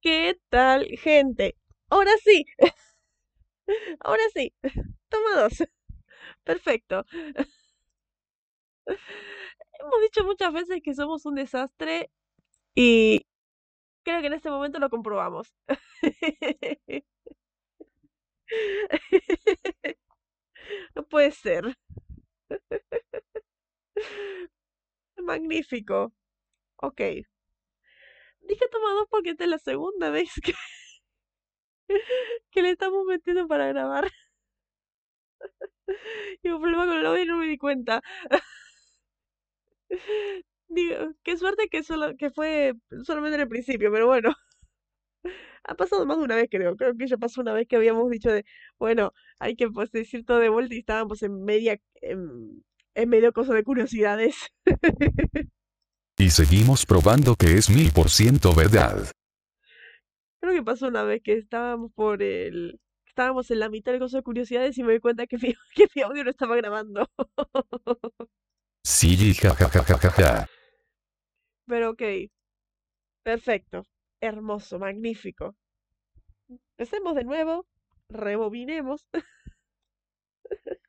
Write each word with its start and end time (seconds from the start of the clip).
¿Qué 0.00 0.36
tal, 0.48 0.86
gente? 0.98 1.56
Ahora 1.90 2.10
sí, 2.24 2.44
ahora 4.00 4.22
sí. 4.34 4.52
Toma 5.08 5.42
dos. 5.42 5.64
Perfecto. 6.44 7.04
Hemos 9.80 10.00
dicho 10.02 10.24
muchas 10.24 10.52
veces 10.52 10.80
que 10.82 10.94
somos 10.94 11.24
un 11.26 11.34
desastre 11.36 12.10
y 12.74 13.26
creo 14.04 14.20
que 14.20 14.26
en 14.28 14.32
este 14.34 14.50
momento 14.50 14.78
lo 14.80 14.90
comprobamos. 14.90 15.54
No 20.94 21.02
puede 21.04 21.30
ser. 21.32 21.64
Magnífico. 25.22 26.12
Ok. 26.78 27.02
Dije 28.48 28.64
toma 28.72 28.90
dos 28.94 29.06
porque 29.10 29.30
esta 29.30 29.44
es 29.44 29.50
la 29.50 29.58
segunda 29.58 30.10
vez 30.10 30.30
que, 30.42 30.52
que 32.50 32.62
le 32.62 32.70
estamos 32.70 33.04
metiendo 33.06 33.46
para 33.48 33.68
grabar. 33.68 34.04
Y 36.42 36.48
un 36.48 36.60
problema 36.60 36.86
con 36.86 36.96
el 36.98 37.06
audio 37.06 37.22
y 37.22 37.26
no 37.26 37.36
me 37.38 37.46
di 37.46 37.58
cuenta. 37.58 38.02
Digo, 40.68 40.96
qué 41.22 41.36
suerte 41.36 41.68
que 41.70 41.82
solo 41.82 42.16
que 42.16 42.30
fue 42.30 42.74
solamente 43.04 43.36
en 43.36 43.42
el 43.42 43.48
principio, 43.48 43.90
pero 43.92 44.06
bueno. 44.06 44.34
Ha 45.64 45.74
pasado 45.74 46.06
más 46.06 46.18
de 46.18 46.24
una 46.24 46.36
vez, 46.36 46.48
creo. 46.50 46.76
Creo 46.76 46.96
que 46.96 47.06
ya 47.06 47.16
pasó 47.18 47.40
una 47.40 47.52
vez 47.52 47.66
que 47.68 47.76
habíamos 47.76 48.10
dicho 48.10 48.30
de, 48.32 48.44
bueno, 48.78 49.12
hay 49.38 49.56
que 49.56 49.68
pues, 49.70 49.90
decir 49.92 50.24
todo 50.24 50.38
de 50.38 50.48
vuelta 50.48 50.74
y 50.74 50.78
estábamos 50.78 51.22
en 51.22 51.44
media, 51.44 51.78
en, 52.02 52.64
en 52.94 53.08
medio 53.08 53.32
cosa 53.32 53.54
de 53.54 53.64
curiosidades. 53.64 54.36
Y 56.18 56.30
seguimos 56.30 56.84
probando 56.84 57.36
que 57.36 57.54
es 57.54 57.70
mil 57.70 57.92
por 57.92 58.10
ciento 58.10 58.52
verdad. 58.52 59.08
Creo 60.40 60.52
que 60.52 60.62
pasó 60.64 60.88
una 60.88 61.04
vez 61.04 61.22
que 61.22 61.34
estábamos 61.34 61.92
por 61.92 62.22
el, 62.22 62.80
estábamos 63.06 63.50
en 63.52 63.60
la 63.60 63.68
mitad 63.68 63.92
del 63.92 64.00
coso 64.00 64.16
de 64.16 64.22
curiosidades 64.24 64.76
y 64.78 64.82
me 64.82 64.94
di 64.94 65.00
cuenta 65.00 65.26
que 65.28 65.38
mi, 65.38 65.54
que 65.74 65.86
mi 65.94 66.02
audio 66.02 66.24
no 66.24 66.30
estaba 66.30 66.56
grabando. 66.56 67.06
Sí, 68.84 69.34
jajajajaja. 69.34 70.46
Pero 71.66 71.90
ok, 71.90 72.02
perfecto, 73.22 73.84
hermoso, 74.20 74.78
magnífico. 74.78 75.54
Empecemos 76.48 77.14
de 77.14 77.24
nuevo, 77.24 77.66
rebobinemos, 78.08 79.06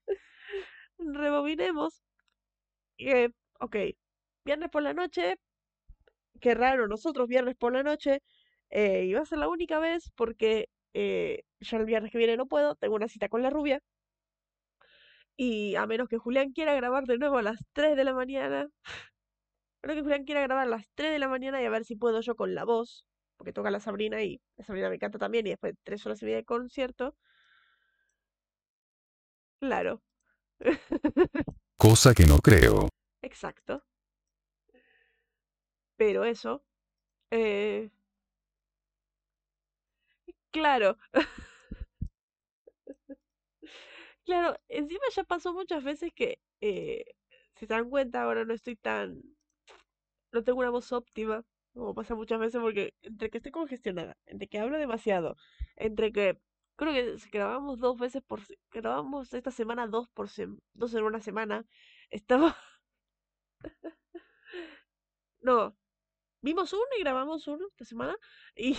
rebobinemos. 0.98 2.02
Eh, 2.98 3.30
ok, 3.60 3.76
viernes 4.46 4.70
por 4.70 4.84
la 4.84 4.94
noche, 4.94 5.36
qué 6.42 6.56
raro, 6.56 6.88
nosotros 6.88 7.28
viernes 7.28 7.56
por 7.56 7.74
la 7.74 7.84
noche, 7.84 8.22
eh, 8.70 9.06
y 9.06 9.14
va 9.14 9.22
a 9.22 9.26
ser 9.26 9.40
la 9.40 9.50
única 9.50 9.80
vez 9.80 10.12
porque 10.16 10.70
eh, 10.94 11.44
ya 11.60 11.78
el 11.78 11.86
viernes 11.86 12.12
que 12.12 12.18
viene 12.18 12.38
no 12.38 12.48
puedo, 12.48 12.76
tengo 12.76 12.96
una 12.96 13.08
cita 13.08 13.30
con 13.30 13.44
la 13.44 13.50
rubia. 13.50 13.82
Y 15.38 15.76
a 15.76 15.86
menos 15.88 16.10
que 16.10 16.18
Julián 16.18 16.52
quiera 16.52 16.76
grabar 16.76 17.06
de 17.06 17.18
nuevo 17.18 17.38
a 17.38 17.42
las 17.42 17.60
3 17.74 17.96
de 17.96 18.04
la 18.04 18.14
mañana, 18.14 18.68
creo 19.82 19.96
que 19.96 20.02
Julián 20.02 20.26
quiera 20.26 20.42
grabar 20.42 20.68
a 20.68 20.70
las 20.70 20.86
3 20.96 21.12
de 21.12 21.20
la 21.20 21.30
mañana 21.30 21.62
y 21.62 21.66
a 21.66 21.70
ver 21.70 21.86
si 21.86 21.96
puedo 21.96 22.22
yo 22.22 22.36
con 22.36 22.54
la 22.56 22.66
voz, 22.66 23.06
porque 23.38 23.54
toca 23.54 23.72
la 23.72 23.80
Sabrina 23.80 24.22
y 24.22 24.42
la 24.58 24.66
Sabrina 24.66 24.90
me 24.90 25.00
canta 25.00 25.18
también 25.18 25.48
y 25.48 25.52
después 25.52 25.74
tres 25.84 26.06
horas 26.06 26.22
y 26.22 26.26
media 26.26 26.38
de 26.38 26.46
concierto. 26.46 27.16
Claro. 29.62 30.02
Cosa 31.78 32.14
que 32.14 32.26
no 32.26 32.40
creo. 32.40 32.90
Exacto. 33.22 33.84
Pero 36.00 36.24
eso, 36.26 36.64
eh, 37.32 37.90
claro, 40.52 40.98
claro, 44.26 44.58
encima 44.70 45.02
ya 45.16 45.24
pasó 45.24 45.54
muchas 45.54 45.84
veces 45.84 46.12
que, 46.14 46.40
eh, 46.62 47.06
si 47.56 47.66
se 47.66 47.74
dan 47.74 47.90
cuenta, 47.90 48.24
ahora 48.24 48.46
no 48.46 48.54
estoy 48.54 48.76
tan, 48.76 49.22
no 50.32 50.44
tengo 50.44 50.60
una 50.60 50.70
voz 50.70 50.92
óptima, 50.92 51.44
como 51.74 51.94
pasa 51.94 52.16
muchas 52.16 52.40
veces, 52.40 52.62
porque 52.62 52.94
entre 53.02 53.30
que 53.30 53.38
estoy 53.38 53.52
congestionada, 53.52 54.18
entre 54.26 54.48
que 54.48 54.60
hablo 54.60 54.78
demasiado, 54.78 55.36
entre 55.76 56.12
que 56.12 56.40
creo 56.76 56.94
que 56.94 57.16
grabamos 57.32 57.80
dos 57.80 57.98
veces 58.00 58.22
por, 58.24 58.42
grabamos 58.72 59.34
esta 59.34 59.52
semana 59.52 59.88
dos 59.88 60.10
por 60.10 60.28
sem- 60.30 60.60
dos 60.74 60.94
en 60.94 61.04
una 61.04 61.20
semana, 61.22 61.66
estaba, 62.10 62.56
no, 65.42 65.76
vimos 66.42 66.74
uno 66.74 66.84
y 66.98 67.02
grabamos 67.02 67.48
uno 67.48 67.68
esta 67.68 67.86
semana, 67.86 68.16
y 68.56 68.76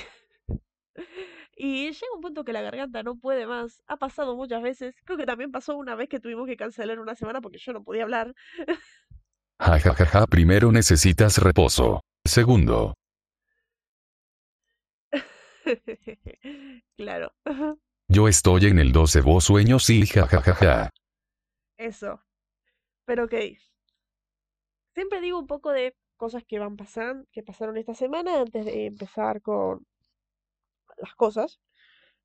Y 1.56 1.90
llega 1.92 2.14
un 2.14 2.20
punto 2.20 2.44
que 2.44 2.52
la 2.52 2.62
garganta 2.62 3.02
no 3.02 3.16
puede 3.16 3.46
más. 3.46 3.82
Ha 3.86 3.96
pasado 3.98 4.34
muchas 4.34 4.62
veces. 4.62 4.94
Creo 5.04 5.18
que 5.18 5.26
también 5.26 5.52
pasó 5.52 5.76
una 5.76 5.94
vez 5.94 6.08
que 6.08 6.18
tuvimos 6.18 6.46
que 6.46 6.56
cancelar 6.56 6.98
una 6.98 7.14
semana 7.14 7.40
porque 7.40 7.58
yo 7.58 7.72
no 7.72 7.84
podía 7.84 8.04
hablar. 8.04 8.34
Jajajaja, 9.60 10.26
primero 10.26 10.72
necesitas 10.72 11.38
reposo. 11.38 12.00
Segundo, 12.24 12.94
Claro. 16.96 17.32
yo 18.08 18.28
estoy 18.28 18.66
en 18.66 18.78
el 18.78 18.92
12 18.92 19.20
vos 19.20 19.44
sueños 19.44 19.88
y 19.90 20.06
jajajaja. 20.06 20.90
Eso. 21.76 22.20
Pero 23.04 23.24
ok. 23.24 23.34
Siempre 24.94 25.20
digo 25.20 25.38
un 25.38 25.46
poco 25.46 25.70
de 25.70 25.94
cosas 26.22 26.44
que 26.48 26.58
van 26.64 26.76
pasando, 26.76 27.26
que 27.32 27.42
pasaron 27.42 27.76
esta 27.78 27.94
semana 27.94 28.40
antes 28.42 28.62
de 28.66 28.86
empezar 28.92 29.40
con 29.42 29.86
las 30.96 31.14
cosas. 31.14 31.60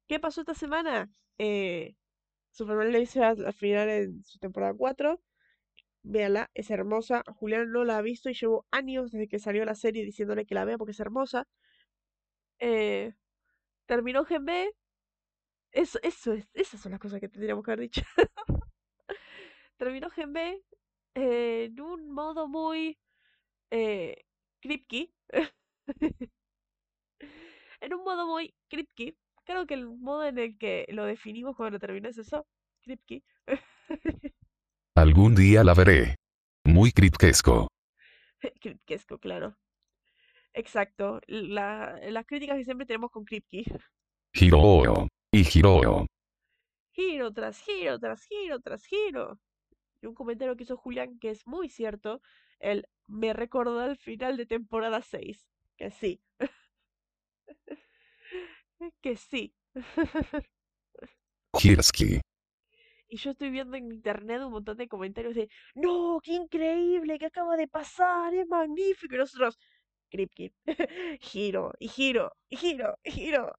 ¿Qué 0.08 0.20
pasó 0.20 0.42
esta 0.42 0.56
semana? 0.56 1.10
Eh, 1.40 1.96
Superman 2.52 2.92
le 2.92 3.00
dice 3.02 3.24
al 3.24 3.46
al 3.46 3.54
final 3.54 3.90
en 3.90 4.24
su 4.26 4.40
temporada 4.40 4.74
4. 4.76 5.22
Véanla, 6.04 6.52
es 6.56 6.72
hermosa. 6.72 7.24
Julián 7.38 7.72
no 7.72 7.86
la 7.86 7.98
ha 8.00 8.04
visto 8.04 8.30
y 8.30 8.36
llevo 8.36 8.66
años 8.72 9.12
desde 9.12 9.28
que 9.30 9.40
salió 9.40 9.66
la 9.66 9.76
serie 9.76 10.06
diciéndole 10.06 10.46
que 10.46 10.56
la 10.56 10.66
vea 10.66 10.78
porque 10.80 10.94
es 10.94 11.00
hermosa. 11.02 11.48
Eh, 12.60 13.14
terminó 13.88 14.26
Gen 14.26 14.46
B. 14.46 14.72
Eso, 15.72 16.00
eso 16.04 16.34
es, 16.34 16.48
esas 16.54 16.82
son 16.82 16.92
las 16.92 17.00
cosas 17.02 17.20
que 17.20 17.30
tendríamos 17.30 17.64
que 17.64 17.72
haber 17.72 17.82
dicho. 17.82 18.02
terminó 19.78 20.10
Gen 20.10 20.34
B 20.34 20.62
eh, 21.16 21.66
en 21.66 21.82
un 21.82 22.12
modo 22.12 22.48
muy 22.48 22.98
eh, 23.72 24.26
Kripke. 24.62 25.14
en 27.82 27.94
un 27.94 28.04
modo 28.04 28.28
muy 28.28 28.54
Kripke. 28.70 29.18
Creo 29.44 29.68
que 29.68 29.76
el 29.76 29.88
modo 29.88 30.26
en 30.26 30.40
el 30.40 30.58
que 30.58 30.86
lo 30.90 31.06
definimos 31.06 31.56
cuando 31.56 31.80
terminó 31.80 32.10
es 32.10 32.18
eso. 32.18 32.48
Kripke. 32.82 33.24
Algún 34.96 35.36
día 35.36 35.64
la 35.64 35.74
veré. 35.74 36.16
Muy 36.66 36.92
cripquesco. 36.92 37.68
Kripkesco, 38.60 39.18
claro. 39.20 39.56
Exacto. 40.54 41.22
La, 41.28 42.00
las 42.10 42.26
críticas 42.26 42.58
que 42.58 42.66
siempre 42.66 42.88
tenemos 42.88 43.12
con 43.12 43.26
Kripke. 43.26 43.64
Giro. 44.34 45.08
Y 45.32 45.44
giro. 45.44 46.08
Giro 46.94 47.34
tras 47.34 47.60
giro, 47.60 48.00
tras 48.00 48.26
giro, 48.26 48.60
tras 48.62 48.86
giro. 48.86 49.40
Y 50.02 50.08
un 50.08 50.16
comentario 50.16 50.56
que 50.56 50.64
hizo 50.64 50.78
Julián 50.78 51.20
que 51.20 51.32
es 51.32 51.46
muy 51.46 51.70
cierto. 51.70 52.22
Él 52.60 52.88
me 53.08 53.34
recordó 53.34 53.80
al 53.80 53.98
final 53.98 54.38
de 54.38 54.46
temporada 54.46 55.02
6. 55.02 55.48
Que 55.78 55.92
sí. 55.92 56.22
que 59.02 59.16
sí. 59.16 59.54
Girsky. 61.54 62.22
Y 63.08 63.18
yo 63.18 63.32
estoy 63.32 63.50
viendo 63.50 63.78
en 63.78 63.92
internet 63.92 64.42
un 64.42 64.52
montón 64.52 64.78
de 64.78 64.88
comentarios 64.88 65.36
de 65.36 65.50
¡No! 65.76 66.20
¡Qué 66.24 66.34
increíble! 66.34 67.20
¿Qué 67.20 67.28
acaba 67.28 67.56
de 67.56 67.68
pasar? 67.68 68.34
¡Es 68.34 68.48
magnífico! 68.48 69.16
Y 69.16 69.20
nosotros, 69.20 69.58
Kripke, 70.10 70.54
giro, 71.22 71.74
y 71.80 71.88
giro, 71.88 72.36
y 72.50 72.58
giro, 72.58 72.98
y 73.04 73.12
giro. 73.12 73.54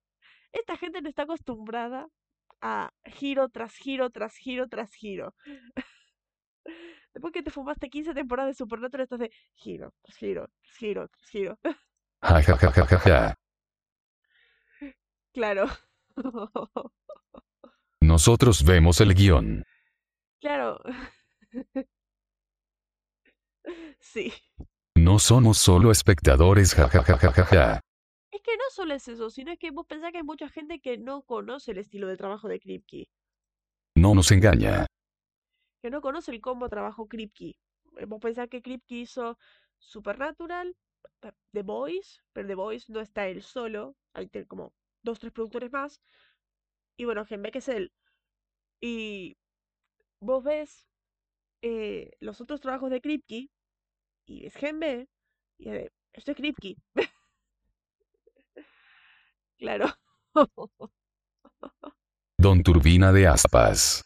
Esta 0.53 0.77
gente 0.77 1.01
no 1.03 1.09
está 1.09 1.23
acostumbrada 1.23 2.09
a 2.61 2.91
giro 3.05 3.49
tras 3.49 3.75
giro, 3.77 4.11
tras 4.11 4.37
giro, 4.37 4.69
tras 4.69 4.93
giro. 4.95 5.35
Después 7.17 7.33
que 7.33 7.43
te 7.43 7.51
fumaste 7.51 7.89
15 7.89 8.13
temporadas 8.13 8.51
de 8.51 8.55
Supernatural, 8.59 9.05
estás 9.05 9.19
de 9.19 9.31
giro, 9.55 9.95
giro, 10.19 10.51
giro, 10.79 11.09
giro. 11.31 11.59
Jajajajaja. 12.21 13.35
Claro. 15.33 15.65
Nosotros 18.03 18.63
vemos 18.67 19.01
el 19.01 19.15
guion. 19.15 19.65
Claro. 20.43 20.79
Sí. 23.99 24.31
No 24.95 25.19
somos 25.19 25.57
solo 25.57 25.91
espectadores 25.91 26.75
jajajajaja. 26.75 27.81
Es 28.31 28.43
que 28.43 28.57
no 28.59 28.65
solo 28.71 28.95
es 28.95 29.09
eso, 29.09 29.31
sino 29.31 29.53
es 29.53 29.59
que 29.59 29.71
vos 29.71 29.87
pensás 29.87 30.13
que 30.13 30.19
hay 30.19 30.23
mucha 30.23 30.51
gente 30.51 30.81
que 30.81 30.99
no 30.99 31.23
conoce 31.23 31.71
el 31.73 31.79
estilo 31.79 32.09
de 32.09 32.19
trabajo 32.19 32.47
de 32.47 32.61
Kripke, 32.61 33.09
No 33.95 34.15
nos 34.15 34.31
engaña. 34.31 34.87
Que 35.87 35.91
no 35.91 36.01
conoce 36.01 36.33
el 36.33 36.41
cómo 36.41 36.69
trabajó 36.69 37.07
Kripke. 37.07 37.57
Eh, 37.99 38.07
Vos 38.07 38.19
pensás 38.21 38.49
que 38.49 38.61
Kripke 38.61 38.97
hizo 38.97 39.39
Supernatural, 39.79 40.75
The 41.53 41.63
Voice, 41.63 42.23
pero 42.33 42.49
The 42.49 42.57
Voice 42.57 42.93
no 42.93 42.99
está 43.01 43.29
él 43.29 43.41
solo, 43.41 43.95
hay 44.13 44.29
como 44.49 44.73
dos, 45.05 45.21
tres 45.21 45.33
productores 45.33 45.71
más. 45.71 46.01
Y 46.97 47.05
bueno, 47.05 47.25
Genbe 47.25 47.53
que 47.53 47.59
es 47.59 47.69
él. 47.69 47.93
Y 48.81 49.37
vos 50.19 50.43
ves 50.43 50.89
eh, 51.63 52.11
los 52.19 52.41
otros 52.41 52.61
trabajos 52.61 52.91
de 52.91 53.01
Kripke 53.01 53.49
y 54.27 54.43
ves 54.43 54.55
Genbe 54.55 55.09
y 55.57 55.71
de, 55.71 55.93
esto 56.15 56.33
es 56.33 56.37
Kripke. 56.37 56.75
claro. 59.57 59.87
Don 62.39 62.65
Turbina 62.65 63.13
de 63.13 63.29
Aspas. 63.29 64.06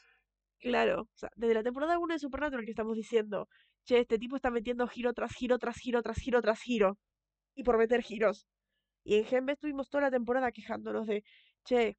Claro, 0.60 1.02
o 1.02 1.08
sea, 1.16 1.30
desde 1.36 1.54
la 1.54 1.62
temporada 1.62 1.98
1 1.98 2.14
de 2.14 2.18
Supernatural 2.18 2.64
que 2.66 2.70
estamos 2.72 2.94
diciendo, 2.96 3.48
che, 3.84 4.00
este 4.00 4.18
tipo 4.18 4.36
está 4.36 4.50
metiendo 4.50 4.86
giro 4.88 5.12
tras 5.14 5.32
giro, 5.32 5.58
tras 5.58 5.76
giro, 5.76 6.02
tras 6.02 6.18
giro, 6.18 6.42
tras 6.42 6.60
giro. 6.60 6.98
Y 7.54 7.64
por 7.64 7.78
meter 7.78 8.02
giros. 8.02 8.46
Y 9.04 9.16
en 9.16 9.24
Genbe 9.26 9.52
estuvimos 9.54 9.90
toda 9.90 10.04
la 10.04 10.10
temporada 10.10 10.52
quejándonos 10.52 11.06
de, 11.06 11.24
che, 11.64 11.98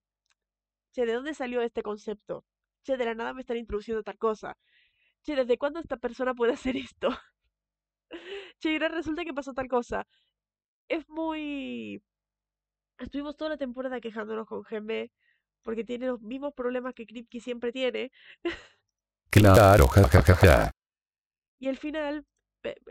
che, 0.92 1.06
¿de 1.06 1.14
dónde 1.14 1.34
salió 1.34 1.62
este 1.62 1.84
concepto? 1.84 2.46
Che, 2.84 2.98
de 2.98 3.06
la 3.06 3.16
nada 3.16 3.34
me 3.34 3.42
están 3.42 3.58
introduciendo 3.58 4.04
tal 4.04 4.18
cosa. 4.18 4.58
Che, 5.24 5.36
¿desde 5.36 5.58
cuándo 5.58 5.80
esta 5.80 5.98
persona 5.98 6.34
puede 6.36 6.54
hacer 6.54 6.78
esto? 6.78 7.10
che, 8.60 8.72
y 8.72 8.74
ahora 8.76 8.90
resulta 8.90 9.24
que 9.26 9.34
pasó 9.34 9.54
tal 9.54 9.68
cosa. 9.68 10.08
Es 10.90 11.08
muy... 11.10 12.04
Estuvimos 13.00 13.36
toda 13.38 13.52
la 13.52 13.58
temporada 13.58 14.00
quejándonos 14.02 14.48
con 14.48 14.64
Genbe 14.66 15.12
porque 15.64 15.84
tiene 15.84 16.08
los 16.08 16.22
mismos 16.22 16.54
problemas 16.54 16.94
que 16.94 17.06
Kripke 17.06 17.40
siempre 17.40 17.72
tiene. 17.72 18.12
Claro, 19.30 19.88
jajajaja. 19.88 20.72
Y 21.60 21.68
el 21.68 21.78
final 21.78 22.26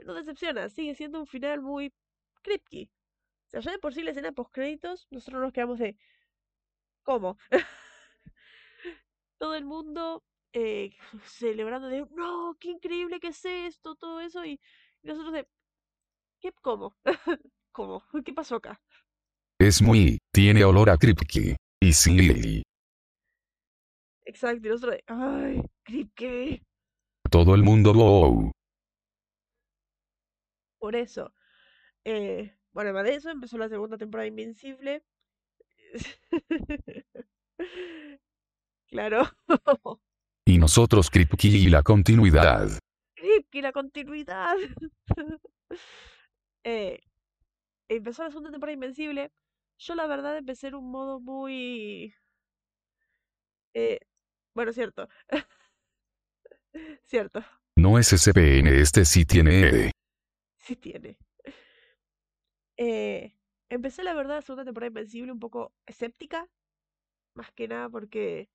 no 0.05 0.14
decepciona, 0.14 0.69
sigue 0.69 0.94
siendo 0.94 1.20
un 1.20 1.26
final 1.26 1.61
muy 1.61 1.93
Kripke. 2.43 2.90
O 3.46 3.50
sea, 3.50 3.61
ya 3.61 3.72
de 3.72 3.78
por 3.78 3.94
sí 3.94 4.02
la 4.02 4.11
escena 4.11 4.32
post 4.32 4.52
créditos, 4.52 5.06
nosotros 5.11 5.43
nos 5.43 5.52
quedamos 5.52 5.78
de 5.78 5.96
¿cómo? 7.02 7.37
Todo 9.38 9.55
el 9.55 9.64
mundo 9.64 10.23
eh, 10.52 10.96
celebrando 11.26 11.88
de 11.88 12.06
no, 12.12 12.56
qué 12.61 12.70
increíble 12.70 13.20
que 13.20 13.28
es 13.28 13.44
esto, 13.44 13.94
todo 13.96 14.20
eso, 14.20 14.44
y, 14.44 14.61
nosotros 15.02 15.32
de 15.32 15.49
¿qué? 16.40 16.52
¿Cómo? 16.61 16.96
¿Cómo? 17.73 18.05
¿Qué 18.25 18.32
pasó 18.32 18.56
acá? 18.56 18.81
Es 19.58 19.81
muy, 19.82 20.19
tiene 20.32 20.64
olor 20.64 20.90
a 20.90 20.96
Kripke. 20.96 21.56
Y 21.82 21.92
sí. 21.94 22.62
Exacto, 24.26 24.66
y 24.66 24.70
nosotros 24.70 24.92
de, 24.96 25.04
ay, 25.06 25.62
Kripke. 25.82 26.62
Todo 27.30 27.54
el 27.54 27.62
mundo 27.62 27.94
wow. 27.94 28.52
Por 30.78 30.94
eso. 30.94 31.32
Eh, 32.04 32.54
bueno, 32.72 32.90
además 32.90 33.04
de 33.04 33.14
eso, 33.16 33.30
empezó 33.30 33.56
la 33.58 33.68
segunda 33.68 33.96
temporada 33.96 34.26
Invencible. 34.26 35.02
claro. 38.88 39.22
y 40.44 40.58
nosotros 40.58 41.10
Kripke 41.10 41.48
y 41.48 41.68
la 41.68 41.82
continuidad. 41.82 42.68
Kripke 43.14 43.58
y 43.58 43.62
la 43.62 43.72
continuidad. 43.72 44.56
eh, 46.64 47.00
empezó 47.88 48.22
la 48.22 48.28
segunda 48.28 48.50
temporada 48.50 48.74
Invencible. 48.74 49.32
Yo 49.80 49.94
la 49.94 50.06
verdad 50.06 50.36
empecé 50.36 50.68
en 50.68 50.74
un 50.74 50.90
modo 50.90 51.20
muy... 51.20 52.14
Eh, 53.72 53.98
bueno, 54.54 54.74
cierto. 54.74 55.08
cierto. 57.06 57.42
No 57.76 57.98
es 57.98 58.12
SPN, 58.12 58.66
este 58.78 59.06
sí 59.06 59.24
tiene. 59.24 59.90
Sí 60.58 60.76
tiene. 60.76 61.16
Eh, 62.76 63.34
empecé 63.70 64.04
la 64.04 64.12
verdad 64.12 64.36
la 64.36 64.42
segunda 64.42 64.64
temporada 64.64 64.88
Invencible 64.88 65.32
un 65.32 65.40
poco 65.40 65.72
escéptica. 65.86 66.46
Más 67.34 67.50
que 67.52 67.66
nada 67.66 67.88
porque... 67.88 68.50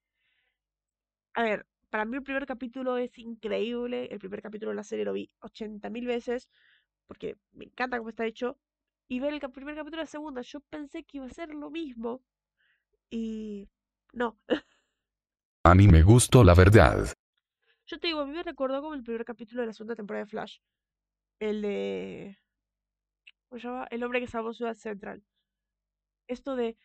A 1.34 1.42
ver, 1.42 1.66
para 1.90 2.06
mí 2.06 2.18
el 2.18 2.24
primer 2.24 2.46
capítulo 2.46 2.98
es 2.98 3.18
increíble. 3.18 4.10
El 4.12 4.20
primer 4.20 4.44
capítulo 4.44 4.70
de 4.70 4.76
la 4.76 4.84
serie 4.84 5.06
lo 5.06 5.14
vi 5.14 5.32
80.000 5.40 6.06
veces. 6.06 6.50
Porque 7.08 7.36
me 7.52 7.66
encanta 7.66 7.98
cómo 7.98 8.10
está 8.10 8.28
hecho. 8.28 8.60
Y 9.08 9.20
ver 9.20 9.34
el 9.34 9.40
primer 9.52 9.76
capítulo 9.76 9.98
de 9.98 10.04
la 10.04 10.08
segunda, 10.08 10.42
yo 10.42 10.60
pensé 10.62 11.04
que 11.04 11.18
iba 11.18 11.26
a 11.26 11.30
ser 11.30 11.54
lo 11.54 11.70
mismo. 11.70 12.22
Y... 13.10 13.70
No. 14.14 14.40
a 15.64 15.76
mí 15.76 15.88
me 15.88 16.02
gustó 16.02 16.44
la 16.44 16.54
verdad. 16.54 17.14
Yo 17.86 18.00
te 18.00 18.08
digo, 18.08 18.22
a 18.22 18.26
mí 18.26 18.34
me 18.34 18.44
recordó 18.44 18.82
como 18.82 18.96
el 18.96 19.04
primer 19.04 19.26
capítulo 19.26 19.62
de 19.62 19.68
la 19.68 19.74
segunda 19.74 19.96
temporada 19.96 20.26
de 20.26 20.30
Flash. 20.30 20.58
El 21.40 21.62
de... 21.62 22.40
¿Cómo 23.48 23.60
se 23.60 23.68
llama? 23.68 23.88
El 23.92 24.04
hombre 24.04 24.22
que 24.22 24.28
salvó 24.28 24.54
Ciudad 24.54 24.74
Central. 24.74 25.24
Esto 26.28 26.56
de 26.56 26.78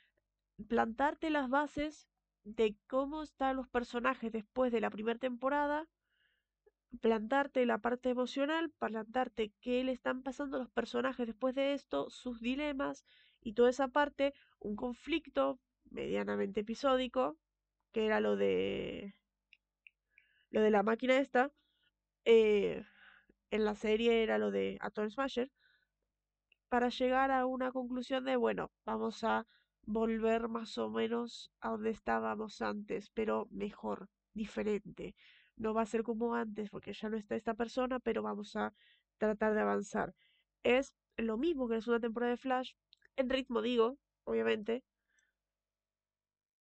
plantarte 0.68 1.30
las 1.30 1.48
bases 1.48 2.06
de 2.44 2.76
cómo 2.86 3.22
están 3.22 3.56
los 3.56 3.68
personajes 3.68 4.30
después 4.32 4.72
de 4.72 4.80
la 4.80 4.90
primera 4.90 5.18
temporada, 5.18 5.88
plantarte 7.00 7.66
la 7.66 7.78
parte 7.78 8.10
emocional, 8.10 8.70
plantarte 8.70 9.52
qué 9.60 9.84
le 9.84 9.92
están 9.92 10.22
pasando 10.22 10.58
los 10.58 10.70
personajes 10.70 11.26
después 11.26 11.54
de 11.54 11.74
esto, 11.74 12.10
sus 12.10 12.40
dilemas 12.40 13.04
y 13.40 13.54
toda 13.54 13.70
esa 13.70 13.88
parte, 13.88 14.34
un 14.58 14.76
conflicto 14.76 15.60
medianamente 15.90 16.60
episódico, 16.60 17.38
que 17.92 18.06
era 18.06 18.20
lo 18.20 18.36
de 18.36 19.14
lo 20.50 20.60
de 20.62 20.70
la 20.70 20.82
máquina 20.82 21.16
esta, 21.18 21.52
eh, 22.24 22.84
en 23.50 23.64
la 23.64 23.74
serie 23.74 24.22
era 24.22 24.38
lo 24.38 24.50
de 24.50 24.78
Atom 24.80 25.08
Smasher, 25.10 25.50
para 26.68 26.88
llegar 26.88 27.30
a 27.30 27.46
una 27.46 27.72
conclusión 27.72 28.24
de, 28.24 28.36
bueno, 28.36 28.70
vamos 28.84 29.24
a 29.24 29.46
volver 29.82 30.48
más 30.48 30.78
o 30.78 30.90
menos 30.90 31.50
a 31.60 31.70
donde 31.70 31.90
estábamos 31.90 32.62
antes, 32.62 33.10
pero 33.10 33.48
mejor, 33.50 34.08
diferente. 34.34 35.14
No 35.60 35.74
va 35.74 35.82
a 35.82 35.86
ser 35.86 36.02
como 36.02 36.34
antes 36.34 36.70
porque 36.70 36.94
ya 36.94 37.10
no 37.10 37.18
está 37.18 37.36
esta 37.36 37.52
persona, 37.52 38.00
pero 38.00 38.22
vamos 38.22 38.56
a 38.56 38.72
tratar 39.18 39.52
de 39.52 39.60
avanzar. 39.60 40.14
Es 40.62 40.94
lo 41.18 41.36
mismo 41.36 41.68
que 41.68 41.74
la 41.74 41.82
segunda 41.82 42.00
temporada 42.00 42.30
de 42.30 42.38
Flash, 42.38 42.72
en 43.16 43.28
ritmo 43.28 43.60
digo, 43.60 43.98
obviamente. 44.24 44.82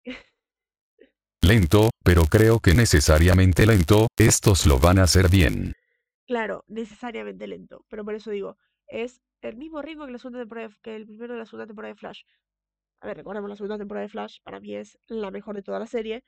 Lento, 1.43 1.91
pero 2.05 2.27
creo 2.27 2.61
que 2.61 2.75
necesariamente 2.75 3.67
lento, 3.67 4.07
estos 4.17 4.67
lo 4.67 4.79
van 4.79 5.01
a 5.01 5.05
hacer 5.05 5.29
bien. 5.29 5.75
Claro, 6.27 6.65
necesariamente 6.69 7.49
lento, 7.49 7.85
pero 7.89 8.05
por 8.05 8.15
eso 8.15 8.31
digo, 8.31 8.57
es 8.87 9.21
el 9.43 9.57
mismo 9.57 9.83
ritmo 9.83 10.07
que 10.07 10.13
la 10.13 10.19
segunda 10.19 10.41
temporada 10.41 10.71
que 10.83 10.95
el 10.95 11.07
primero 11.07 11.35
de 11.35 11.41
la 11.41 11.47
segunda 11.47 11.67
temporada 11.67 11.93
de 11.93 11.99
Flash. 11.99 12.23
A 13.01 13.09
ver, 13.09 13.17
recordemos 13.17 13.51
la 13.51 13.57
segunda 13.57 13.79
temporada 13.79 14.03
de 14.03 14.11
Flash, 14.11 14.39
para 14.45 14.61
mí 14.61 14.77
es 14.77 14.97
la 15.09 15.33
mejor 15.33 15.57
de 15.57 15.63
toda 15.63 15.81
la 15.81 15.87
serie. 15.87 16.25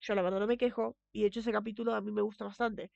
Yo 0.00 0.14
la 0.16 0.22
verdad 0.22 0.40
no 0.40 0.46
me 0.48 0.58
quejo, 0.58 0.96
y 1.12 1.22
de 1.22 1.28
hecho 1.28 1.40
ese 1.40 1.52
capítulo 1.52 1.94
a 1.94 2.00
mí 2.00 2.10
me 2.10 2.22
gusta 2.22 2.44
bastante. 2.44 2.90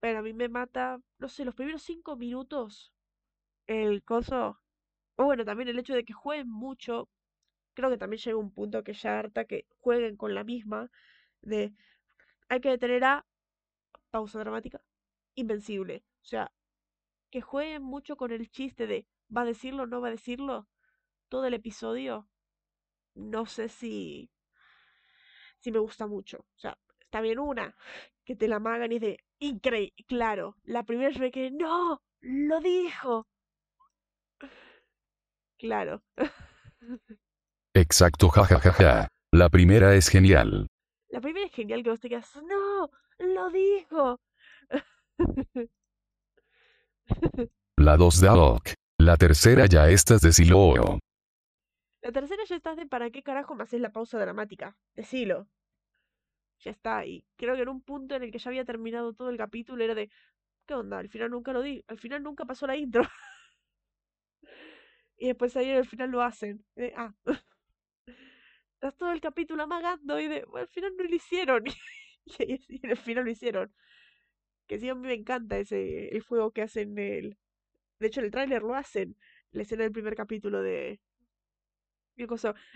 Pero 0.00 0.18
a 0.18 0.22
mí 0.22 0.32
me 0.32 0.48
mata, 0.48 0.98
no 1.18 1.28
sé, 1.28 1.44
los 1.44 1.54
primeros 1.54 1.82
cinco 1.82 2.16
minutos, 2.16 2.92
el 3.66 4.02
coso. 4.04 4.60
O 5.16 5.24
bueno, 5.26 5.44
también 5.44 5.68
el 5.68 5.78
hecho 5.78 5.94
de 5.94 6.04
que 6.04 6.12
jueguen 6.14 6.50
mucho. 6.50 7.08
Creo 7.74 7.90
que 7.90 7.98
también 7.98 8.20
llega 8.22 8.38
un 8.38 8.52
punto 8.52 8.84
que 8.84 8.94
ya 8.94 9.18
harta 9.20 9.44
que 9.46 9.66
jueguen 9.80 10.16
con 10.16 10.34
la 10.34 10.44
misma. 10.44 10.90
De 11.42 11.74
hay 12.48 12.60
que 12.60 12.70
detener 12.70 13.04
a 13.04 13.26
pausa 14.10 14.38
dramática, 14.40 14.82
invencible. 15.36 16.04
O 16.22 16.26
sea, 16.26 16.52
que 17.30 17.40
jueguen 17.42 17.82
mucho 17.82 18.16
con 18.16 18.32
el 18.32 18.50
chiste 18.50 18.86
de 18.88 19.06
¿va 19.36 19.42
a 19.42 19.46
decirlo 19.46 19.84
o 19.84 19.86
no 19.86 20.00
va 20.00 20.08
a 20.08 20.12
decirlo? 20.12 20.68
Todo 21.30 21.46
el 21.46 21.54
episodio. 21.54 22.28
No 23.14 23.46
sé 23.46 23.68
si. 23.70 24.30
Si 25.60 25.72
me 25.72 25.78
gusta 25.78 26.06
mucho. 26.06 26.38
O 26.38 26.58
sea, 26.58 26.76
está 27.00 27.20
bien 27.20 27.38
una, 27.38 27.74
que 28.24 28.36
te 28.36 28.48
la 28.48 28.58
magan 28.58 28.92
y 28.92 28.98
de 28.98 29.18
increíble. 29.38 29.94
Claro, 30.06 30.56
la 30.64 30.82
primera 30.82 31.16
vez 31.18 31.32
que 31.32 31.50
¡No! 31.50 32.00
¡Lo 32.20 32.60
dijo! 32.60 33.26
Claro. 35.58 36.02
Exacto, 37.74 38.28
jajajaja. 38.28 39.08
La 39.32 39.48
primera 39.48 39.94
es 39.94 40.08
genial. 40.08 40.66
La 41.08 41.20
primera 41.20 41.46
es 41.46 41.52
genial 41.52 41.82
que 41.82 41.90
vos 41.90 42.00
te 42.00 42.08
quedas, 42.08 42.34
¡No! 42.42 42.90
¡Lo 43.18 43.50
dijo! 43.50 44.20
La 47.76 47.96
dos 47.96 48.20
de 48.20 48.28
Alok. 48.28 48.70
La 48.98 49.16
tercera 49.16 49.66
ya 49.66 49.88
estás 49.88 50.20
de 50.22 50.32
silo. 50.32 50.98
La 52.06 52.12
tercera 52.12 52.44
ya 52.44 52.54
estás 52.54 52.76
de 52.76 52.86
para 52.86 53.10
qué 53.10 53.24
carajo 53.24 53.56
me 53.56 53.64
haces 53.64 53.80
la 53.80 53.90
pausa 53.90 54.16
dramática. 54.16 54.76
Decilo. 54.94 55.48
Ya 56.60 56.70
está. 56.70 57.04
Y 57.04 57.24
creo 57.34 57.56
que 57.56 57.62
en 57.62 57.68
un 57.68 57.82
punto 57.82 58.14
en 58.14 58.22
el 58.22 58.30
que 58.30 58.38
ya 58.38 58.48
había 58.48 58.64
terminado 58.64 59.12
todo 59.12 59.28
el 59.28 59.36
capítulo 59.36 59.82
era 59.82 59.96
de. 59.96 60.08
¿Qué 60.66 60.74
onda? 60.74 61.00
Al 61.00 61.08
final 61.08 61.32
nunca 61.32 61.52
lo 61.52 61.62
di. 61.62 61.84
Al 61.88 61.98
final 61.98 62.22
nunca 62.22 62.44
pasó 62.44 62.68
la 62.68 62.76
intro. 62.76 63.02
y 65.18 65.26
después 65.26 65.56
ahí 65.56 65.72
al 65.72 65.84
final 65.84 66.12
lo 66.12 66.22
hacen. 66.22 66.64
ah. 66.94 67.12
Estás 68.74 68.96
todo 68.96 69.10
el 69.10 69.20
capítulo 69.20 69.64
amagando 69.64 70.20
y 70.20 70.28
de. 70.28 70.46
Al 70.54 70.68
final 70.68 70.92
no 70.96 71.02
lo 71.02 71.14
hicieron. 71.16 71.64
y, 72.38 72.86
al 72.86 72.98
final 72.98 73.24
lo 73.24 73.30
hicieron. 73.32 73.74
Que 74.68 74.78
sí, 74.78 74.88
a 74.88 74.94
mí 74.94 75.08
me 75.08 75.14
encanta 75.14 75.58
ese 75.58 76.14
el 76.14 76.22
fuego 76.22 76.52
que 76.52 76.62
hacen 76.62 76.96
el, 76.98 77.36
De 77.98 78.06
hecho, 78.06 78.20
en 78.20 78.26
el 78.26 78.32
tráiler 78.32 78.62
lo 78.62 78.76
hacen. 78.76 79.16
La 79.50 79.62
escena 79.62 79.82
del 79.82 79.92
primer 79.92 80.14
capítulo 80.14 80.62
de... 80.62 81.00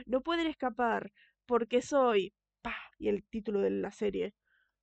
No 0.07 0.21
pueden 0.23 0.47
escapar 0.47 1.13
porque 1.47 1.83
soy... 1.83 2.33
¡Pah! 2.63 2.77
Y 2.99 3.09
el 3.09 3.25
título 3.25 3.61
de 3.61 3.71
la 3.71 3.91
serie. 3.91 4.35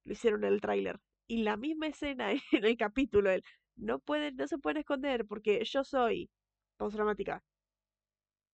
Lo 0.04 0.14
hicieron 0.14 0.44
en 0.44 0.54
el 0.54 0.62
tráiler. 0.62 1.00
Y 1.28 1.44
la 1.44 1.58
misma 1.58 1.88
escena 1.88 2.32
en 2.52 2.66
el 2.66 2.78
capítulo. 2.78 3.30
El, 3.32 3.44
no 3.76 4.00
pueden, 4.00 4.36
no 4.38 4.48
se 4.48 4.58
pueden 4.58 4.78
esconder 4.80 5.26
porque 5.26 5.64
yo 5.66 5.84
soy... 5.84 6.30
Pausa 6.78 6.98
dramática. 6.98 7.44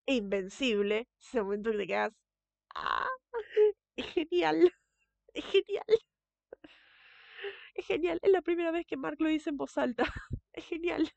Invencible. 0.07 1.07
Ese 1.19 1.41
momento 1.41 1.71
que 1.71 1.77
te 1.77 1.87
quedas... 1.87 2.13
¡Ah! 2.75 3.07
Es 3.97 4.07
genial. 4.07 4.73
Es 5.35 5.45
genial. 5.45 5.85
Es 7.75 7.85
genial. 7.85 8.19
Es 8.21 8.31
la 8.31 8.41
primera 8.41 8.71
vez 8.71 8.85
que 8.87 8.97
Mark 8.97 9.17
lo 9.19 9.29
dice 9.29 9.49
en 9.51 9.57
voz 9.57 9.77
alta. 9.77 10.05
Es 10.53 10.65
genial. 10.65 11.11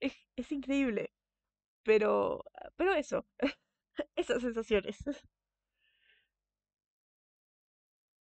Es, 0.00 0.14
es 0.36 0.52
increíble. 0.52 1.10
Pero, 1.86 2.44
pero 2.76 2.92
eso. 2.94 3.24
Esas 4.16 4.42
sensaciones. 4.42 4.98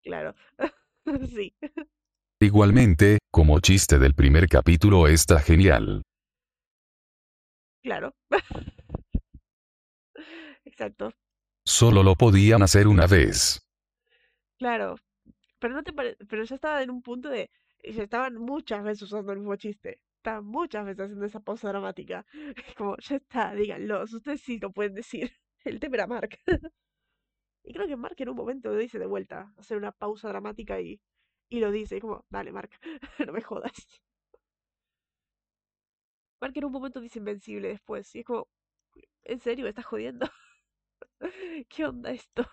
Claro. 0.02 0.35
Sí, 1.28 1.54
Igualmente, 2.40 3.18
como 3.30 3.61
chiste 3.61 3.99
del 3.99 4.14
primer 4.14 4.49
capítulo 4.49 5.06
está 5.06 5.38
genial. 5.38 6.02
claro. 7.83 8.14
Exacto. 10.64 11.12
Solo 11.66 12.02
lo 12.02 12.14
podían 12.14 12.62
hacer 12.62 12.88
una 12.88 13.06
vez. 13.06 13.61
Claro. 14.59 14.97
Pero 15.59 15.75
no 15.75 15.83
te 15.83 15.92
pare- 15.92 16.16
pero 16.28 16.44
ya 16.44 16.54
estaba 16.54 16.83
en 16.83 16.90
un 16.90 17.02
punto 17.02 17.28
de. 17.28 17.50
Ya 17.83 18.04
estaban 18.04 18.37
muchas 18.37 18.83
veces 18.83 19.02
usando 19.02 19.33
el 19.33 19.40
mismo 19.40 19.56
chiste. 19.56 20.00
Estaban 20.25 20.47
muchas 20.47 20.87
veces 20.87 21.04
haciendo 21.04 21.26
esa 21.26 21.40
pausa 21.40 21.69
dramática. 21.69 22.25
Es 22.66 22.75
como, 22.76 22.97
ya 22.97 23.16
está, 23.16 23.54
díganlo. 23.54 24.04
Ustedes 24.04 24.40
sí 24.40 24.59
lo 24.59 24.73
pueden 24.73 24.95
decir. 24.95 25.31
El 25.64 25.78
tema 25.78 25.97
era 25.97 26.07
Mark. 26.07 26.38
Y 27.66 27.73
creo 27.73 27.87
que 27.87 27.97
Mark 27.97 28.14
en 28.19 28.28
un 28.28 28.37
momento 28.37 28.69
lo 28.71 28.76
dice 28.76 28.99
de 28.99 29.07
vuelta, 29.07 29.50
hacer 29.57 29.78
una 29.78 29.90
pausa 29.90 30.28
dramática 30.28 30.83
y, 30.83 31.00
y 31.49 31.61
lo 31.61 31.71
dice, 31.71 31.97
y 31.97 32.00
como, 32.00 32.26
dale, 32.28 32.52
Mark, 32.52 32.69
no 33.26 33.33
me 33.33 33.40
jodas. 33.40 33.73
Mark 36.43 36.52
en 36.54 36.64
un 36.66 36.73
momento 36.73 37.00
dice 37.00 37.21
invencible 37.21 37.69
después, 37.69 38.14
y 38.14 38.19
es 38.19 38.26
como, 38.26 38.49
¿en 39.23 39.40
serio 39.40 39.62
me 39.62 39.71
estás 39.71 39.87
jodiendo? 39.87 40.26
¿Qué 41.71 41.87
onda 41.87 42.11
esto? 42.11 42.45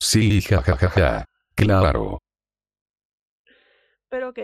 Sí, 0.00 0.40
jajajaja. 0.42 1.24
Claro. 1.54 2.18
Pero 4.08 4.30
ok, 4.30 4.38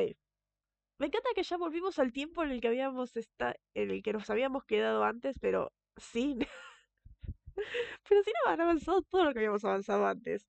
me 1.01 1.07
encanta 1.07 1.31
que 1.35 1.43
ya 1.43 1.57
volvimos 1.57 1.99
al 1.99 2.13
tiempo 2.13 2.45
en 2.45 2.53
el 2.53 2.61
que 2.61 2.69
habíamos 2.69 3.17
esta, 3.17 3.57
en 3.75 3.91
el 3.91 4.03
que 4.03 4.13
nos 4.13 4.31
habíamos 4.31 4.65
quedado 4.65 5.03
antes, 5.05 5.39
pero 5.41 5.73
sin, 5.97 6.41
pero 8.09 8.23
sin 8.23 8.35
haber 8.47 8.61
avanzado 8.63 9.03
todo 9.03 9.25
lo 9.25 9.33
que 9.33 9.41
habíamos 9.41 9.65
avanzado 9.65 10.07
antes. 10.07 10.47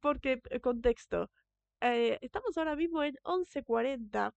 Porque, 0.00 0.40
eh, 0.50 0.60
contexto, 0.60 1.30
eh, 1.80 2.18
estamos 2.22 2.56
ahora 2.58 2.76
mismo 2.76 3.02
en 3.02 3.16
11:40 3.24 4.34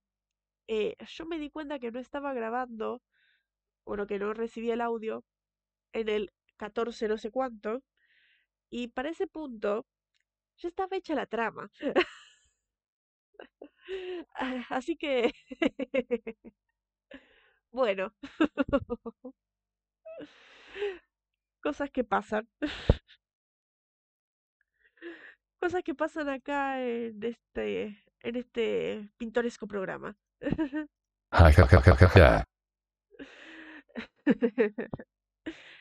eh, 0.68 0.96
yo 1.08 1.26
me 1.26 1.40
di 1.40 1.50
cuenta 1.52 1.80
que 1.80 1.92
no 1.92 2.00
estaba 2.00 2.34
grabando, 2.34 3.02
bueno, 3.86 4.08
que 4.08 4.20
no 4.20 4.34
recibía 4.34 4.76
el 4.76 4.82
audio 4.82 5.26
en 5.94 6.10
el 6.10 6.32
14 6.58 7.08
no 7.10 7.18
sé 7.20 7.32
cuánto, 7.32 7.84
y 8.72 8.90
para 8.90 9.10
ese 9.12 9.28
punto 9.28 9.88
ya 10.58 10.70
estaba 10.70 10.98
hecha 10.98 11.16
la 11.16 11.28
trama. 11.28 11.72
Ah, 14.36 14.66
Así 14.70 14.96
que, 14.96 15.34
bueno, 17.72 18.14
cosas 21.62 21.90
que 21.92 22.04
pasan, 22.04 22.48
cosas 25.60 25.84
que 25.84 25.96
pasan 25.96 26.30
acá 26.30 26.82
en 26.84 27.24
este, 27.24 28.04
en 28.22 28.36
este 28.36 29.10
pintoresco 29.18 29.68
programa. 29.68 30.18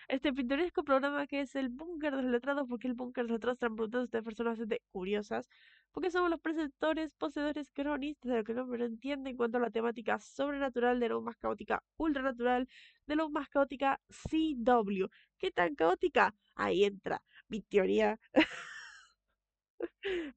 Este 0.08 0.32
pintoresco 0.32 0.84
programa 0.84 1.26
que 1.26 1.42
es 1.42 1.54
el 1.54 1.68
búnker 1.68 2.16
de 2.16 2.22
los 2.22 2.32
letrados, 2.32 2.66
porque 2.66 2.88
el 2.88 2.94
búnker 2.94 3.24
de 3.24 3.28
los 3.28 3.36
letrados 3.36 3.56
están 3.56 3.76
preguntando 3.76 4.04
ustedes 4.04 4.24
personas 4.24 4.52
bastante 4.52 4.80
curiosas, 4.90 5.50
porque 5.92 6.10
somos 6.10 6.30
los 6.30 6.40
presentadores, 6.40 7.12
poseedores, 7.18 7.70
cronistas 7.70 8.32
de 8.32 8.38
lo 8.38 8.44
que 8.44 8.52
el 8.52 8.58
hombre 8.58 8.78
no 8.78 8.84
entiende 8.86 9.28
en 9.28 9.36
cuanto 9.36 9.58
a 9.58 9.60
la 9.60 9.70
temática 9.70 10.18
sobrenatural, 10.18 10.98
de 10.98 11.10
lo 11.10 11.20
más 11.20 11.36
caótica, 11.36 11.82
ultranatural, 11.98 12.66
de 13.06 13.16
lo 13.16 13.28
más 13.28 13.50
caótica, 13.50 14.00
CW. 14.08 15.08
¿Qué 15.36 15.50
tan 15.50 15.74
caótica? 15.74 16.34
Ahí 16.54 16.84
entra 16.84 17.22
mi 17.48 17.60
teoría, 17.60 18.18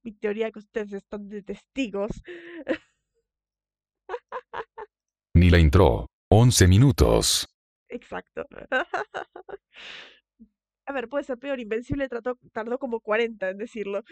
mi 0.04 0.12
teoría 0.12 0.52
que 0.52 0.60
ustedes 0.60 0.92
están 0.92 1.30
de 1.30 1.44
testigos. 1.44 2.12
Ni 5.34 5.50
la 5.50 5.60
intro. 5.60 6.08
11 6.30 6.68
minutos. 6.68 7.48
Exacto. 7.92 8.48
A 10.88 10.94
ver, 10.94 11.08
puede 11.08 11.24
ser 11.24 11.38
peor, 11.38 11.60
Invencible 11.60 12.10
trató, 12.10 12.40
tardó 12.52 12.80
como 12.80 13.00
40 13.02 13.50
en 13.50 13.58
decirlo. 13.60 14.04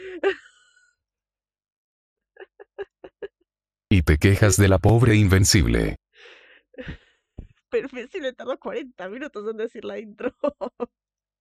Y 3.90 4.04
te 4.04 4.18
quejas 4.18 4.56
de 4.58 4.68
la 4.68 4.78
pobre 4.78 5.16
invencible. 5.16 5.96
Pero 7.70 7.88
Invencible 7.92 8.34
tardó 8.34 8.60
40 8.60 9.10
minutos 9.10 9.50
en 9.50 9.58
decir 9.58 9.84
la 9.84 9.98
intro. 9.98 10.36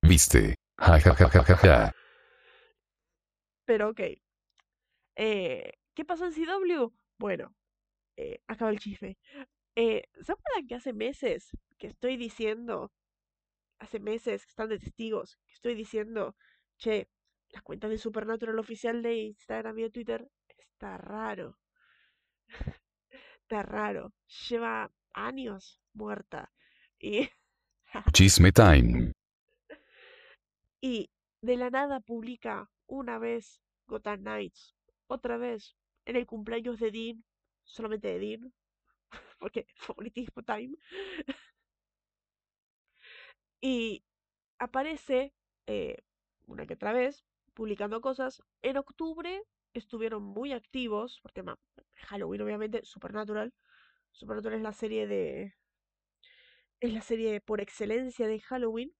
¿Viste? 0.02 0.54
Jajajajaja. 0.78 1.92
Pero 3.66 3.90
ok. 3.90 4.00
Eh, 5.16 5.72
¿qué 5.94 6.04
pasó 6.04 6.24
en 6.24 6.32
CW? 6.32 6.90
Bueno, 7.18 7.54
eh, 8.16 8.40
acaba 8.46 8.70
el 8.70 8.78
chisme. 8.78 9.18
Eh, 9.80 10.02
¿se 10.22 10.32
acuerdan 10.32 10.66
que 10.66 10.74
hace 10.74 10.92
meses 10.92 11.56
que 11.78 11.86
estoy 11.86 12.16
diciendo, 12.16 12.92
hace 13.78 14.00
meses 14.00 14.44
que 14.44 14.50
están 14.50 14.70
de 14.70 14.80
testigos, 14.80 15.36
que 15.46 15.54
estoy 15.54 15.76
diciendo, 15.76 16.34
che, 16.78 17.08
la 17.50 17.60
cuenta 17.60 17.86
de 17.86 17.96
Supernatural 17.96 18.58
oficial 18.58 19.04
de 19.04 19.14
Instagram 19.14 19.78
y 19.78 19.82
de 19.82 19.90
Twitter 19.90 20.28
está 20.48 20.98
raro, 20.98 21.60
está 23.42 23.62
raro, 23.62 24.12
lleva 24.48 24.90
años 25.12 25.80
muerta 25.92 26.52
y, 26.98 27.28
Chisme 28.12 28.50
time. 28.50 29.12
y 30.80 31.08
de 31.40 31.56
la 31.56 31.70
nada 31.70 32.00
publica 32.00 32.68
una 32.88 33.20
vez 33.20 33.62
Gotham 33.86 34.22
Knights, 34.22 34.74
otra 35.06 35.36
vez 35.36 35.76
en 36.04 36.16
el 36.16 36.26
cumpleaños 36.26 36.80
de 36.80 36.90
Dean, 36.90 37.24
solamente 37.62 38.08
de 38.08 38.18
Dean, 38.18 38.52
porque 39.38 39.66
favoritismo 39.76 40.42
time, 40.42 40.76
y 43.60 44.04
aparece 44.58 45.34
eh, 45.66 45.98
una 46.46 46.66
que 46.66 46.74
otra 46.74 46.92
vez 46.92 47.24
publicando 47.54 48.00
cosas. 48.00 48.42
En 48.62 48.76
octubre 48.76 49.42
estuvieron 49.74 50.22
muy 50.22 50.52
activos, 50.52 51.20
por 51.20 51.32
tema 51.32 51.58
Halloween 51.96 52.42
obviamente, 52.42 52.84
Supernatural. 52.84 53.52
Supernatural 54.12 54.58
es 54.58 54.62
la 54.62 54.72
serie 54.72 55.06
de... 55.06 55.54
Es 56.80 56.92
la 56.92 57.02
serie 57.02 57.40
por 57.40 57.60
excelencia 57.60 58.28
de 58.28 58.38
Halloween, 58.40 58.92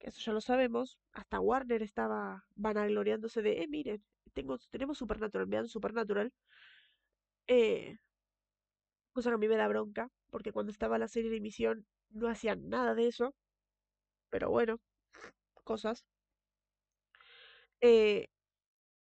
eso 0.00 0.20
ya 0.20 0.32
lo 0.32 0.40
sabemos. 0.40 0.98
Hasta 1.12 1.40
Warner 1.40 1.82
estaba 1.82 2.44
vanagloriándose 2.54 3.42
de, 3.42 3.62
eh, 3.62 3.68
miren, 3.68 4.04
tengo, 4.32 4.58
tenemos 4.70 4.98
Supernatural, 4.98 5.46
vean 5.46 5.68
Supernatural. 5.68 6.32
Eh, 7.46 7.98
cosa 9.12 9.30
que 9.30 9.34
a 9.34 9.38
mí 9.38 9.48
me 9.48 9.56
da 9.56 9.68
bronca, 9.68 10.10
porque 10.30 10.52
cuando 10.52 10.72
estaba 10.72 10.98
la 10.98 11.08
serie 11.08 11.30
de 11.30 11.38
emisión 11.38 11.86
no 12.10 12.28
hacían 12.28 12.68
nada 12.68 12.94
de 12.94 13.08
eso. 13.08 13.34
Pero 14.30 14.50
bueno, 14.50 14.80
cosas. 15.64 16.04
Eh, 17.80 18.28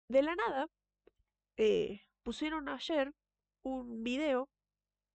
de 0.09 0.21
la 0.23 0.35
nada, 0.35 0.67
eh, 1.57 2.01
pusieron 2.23 2.69
ayer 2.69 3.13
un 3.63 4.03
video, 4.03 4.49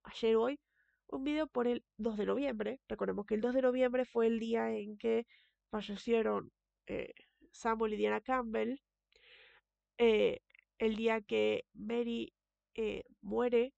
ayer 0.03 0.35
hoy, 0.35 0.59
un 1.07 1.23
video 1.23 1.47
por 1.47 1.67
el 1.67 1.83
2 1.97 2.17
de 2.17 2.25
noviembre. 2.25 2.79
Recordemos 2.87 3.25
que 3.25 3.35
el 3.35 3.41
2 3.41 3.55
de 3.55 3.61
noviembre 3.63 4.05
fue 4.05 4.27
el 4.27 4.39
día 4.39 4.71
en 4.71 4.97
que 4.97 5.25
fallecieron 5.71 6.51
eh, 6.87 7.13
Samuel 7.51 7.93
y 7.93 7.97
Diana 7.97 8.21
Campbell, 8.21 8.77
el 9.97 10.95
día 10.95 11.21
que 11.21 11.65
Mary 11.73 12.33
muere 13.21 13.73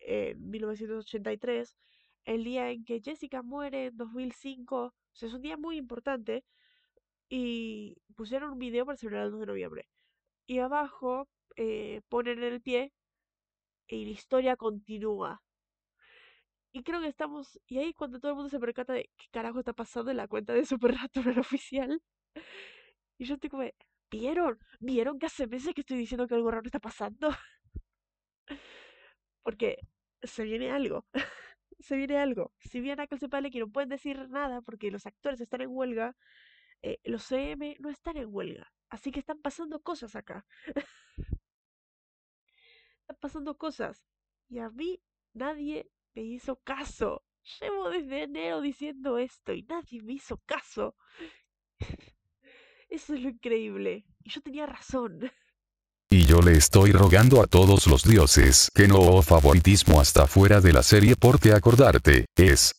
en 0.00 0.50
1983, 0.50 1.76
el 2.24 2.44
día 2.44 2.70
en 2.70 2.84
que 2.84 3.00
Jessica 3.00 3.42
muere 3.42 3.86
en 3.86 3.96
2005. 3.96 4.76
O 4.86 4.94
sea, 5.12 5.28
es 5.28 5.34
un 5.34 5.42
día 5.42 5.56
muy 5.56 5.76
importante. 5.76 6.44
Y 7.28 7.96
pusieron 8.16 8.52
un 8.52 8.58
video 8.58 8.86
para 8.86 8.96
celebrar 8.96 9.26
el 9.26 9.32
2 9.32 9.40
de 9.40 9.46
noviembre. 9.46 9.88
Y 10.46 10.58
abajo 10.58 11.28
eh, 11.56 12.02
ponen 12.08 12.38
en 12.38 12.54
el 12.54 12.62
pie 12.62 12.92
y 13.88 14.04
la 14.04 14.10
historia 14.12 14.56
continúa. 14.56 15.42
Y 16.72 16.82
creo 16.84 17.00
que 17.00 17.08
estamos, 17.08 17.58
y 17.66 17.78
ahí 17.78 17.92
cuando 17.94 18.20
todo 18.20 18.30
el 18.30 18.36
mundo 18.36 18.48
se 18.48 18.60
percata 18.60 18.92
de 18.92 19.10
qué 19.16 19.26
carajo 19.32 19.58
está 19.58 19.72
pasando 19.72 20.10
en 20.10 20.16
la 20.18 20.28
cuenta 20.28 20.52
de 20.54 20.64
Supernatural 20.64 21.38
oficial. 21.40 22.00
Y 23.18 23.24
yo 23.24 23.34
estoy 23.34 23.50
como, 23.50 23.64
¿vieron? 24.10 24.58
¿Vieron 24.80 25.18
que 25.18 25.26
hace 25.26 25.46
meses 25.46 25.74
que 25.74 25.82
estoy 25.82 25.98
diciendo 25.98 26.26
que 26.26 26.34
algo 26.34 26.50
raro 26.50 26.66
está 26.66 26.80
pasando? 26.80 27.30
Porque 29.42 29.78
se 30.22 30.44
viene 30.44 30.70
algo. 30.70 31.06
se 31.80 31.96
viene 31.96 32.18
algo. 32.18 32.52
Si 32.58 32.80
bien 32.80 33.00
acá 33.00 33.16
se 33.16 33.28
que 33.28 33.60
no 33.60 33.70
pueden 33.70 33.88
decir 33.88 34.28
nada 34.28 34.60
porque 34.62 34.90
los 34.90 35.06
actores 35.06 35.40
están 35.40 35.62
en 35.62 35.70
huelga, 35.70 36.16
eh, 36.82 36.98
los 37.04 37.24
CM 37.24 37.76
no 37.80 37.90
están 37.90 38.16
en 38.16 38.28
huelga. 38.34 38.72
Así 38.88 39.10
que 39.12 39.20
están 39.20 39.40
pasando 39.40 39.80
cosas 39.80 40.16
acá. 40.16 40.46
están 43.00 43.16
pasando 43.20 43.56
cosas. 43.56 44.06
Y 44.48 44.58
a 44.58 44.70
mí 44.70 45.02
nadie 45.32 45.90
me 46.14 46.22
hizo 46.22 46.56
caso. 46.56 47.24
Llevo 47.60 47.90
desde 47.90 48.22
enero 48.24 48.60
diciendo 48.60 49.18
esto 49.18 49.52
y 49.52 49.62
nadie 49.62 50.02
me 50.02 50.14
hizo 50.14 50.38
caso. 50.46 50.96
Eso 52.88 53.14
es 53.14 53.22
lo 53.22 53.28
increíble. 53.28 54.04
Y 54.24 54.30
yo 54.30 54.40
tenía 54.42 54.66
razón. 54.66 55.20
Y 56.12 56.26
yo 56.26 56.40
le 56.40 56.54
estoy 56.54 56.90
rogando 56.90 57.40
a 57.40 57.46
todos 57.46 57.86
los 57.86 58.02
dioses 58.02 58.68
que 58.74 58.88
no 58.88 58.98
hubo 58.98 59.22
favoritismo 59.22 60.00
hasta 60.00 60.26
fuera 60.26 60.60
de 60.60 60.72
la 60.72 60.82
serie 60.82 61.14
porque 61.14 61.52
acordarte, 61.52 62.26
es... 62.34 62.74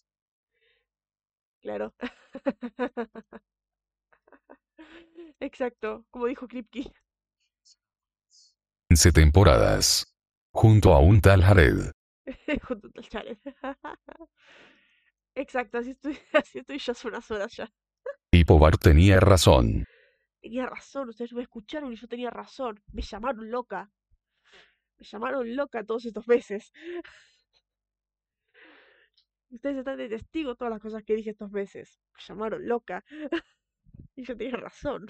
Claro. 1.61 1.93
Exacto, 5.39 6.05
como 6.11 6.25
dijo 6.25 6.45
Kripke. 6.45 6.91
15 8.89 9.11
temporadas. 9.13 10.13
Junto 10.51 10.93
a 10.93 11.00
un 11.00 11.21
tal 11.21 11.41
Jared. 11.41 11.93
Junto 12.67 12.88
a 12.88 12.89
un 12.89 12.93
tal 12.93 13.09
Jared. 13.09 13.38
Exacto, 15.35 15.77
así 15.77 15.91
estoy, 15.91 16.19
así 16.33 16.59
estoy 16.59 16.79
ya 16.79 16.91
hace 16.91 17.07
unas 17.07 17.31
horas 17.31 17.55
ya. 17.55 17.71
Y 18.29 18.43
Pobar 18.43 18.77
tenía 18.77 19.21
razón. 19.21 19.85
Tenía 20.41 20.65
razón, 20.65 21.10
ustedes 21.10 21.33
me 21.33 21.43
escucharon 21.43 21.93
y 21.93 21.95
yo 21.95 22.07
tenía 22.07 22.31
razón. 22.31 22.81
Me 22.91 23.03
llamaron 23.03 23.51
loca. 23.51 23.91
Me 24.98 25.05
llamaron 25.05 25.55
loca 25.55 25.83
todos 25.83 26.05
estos 26.05 26.27
meses. 26.27 26.71
Ustedes 29.51 29.77
están 29.77 29.98
de 29.98 30.10
testigo 30.10 30.55
todas 30.55 30.71
las 30.71 30.81
cosas 30.81 31.03
que 31.03 31.15
dije 31.15 31.29
estos 31.31 31.51
meses. 31.51 32.00
Me 32.15 32.21
llamaron 32.27 32.67
loca. 32.67 33.03
y 34.15 34.24
yo 34.25 34.36
tenía 34.36 34.57
razón. 34.57 35.07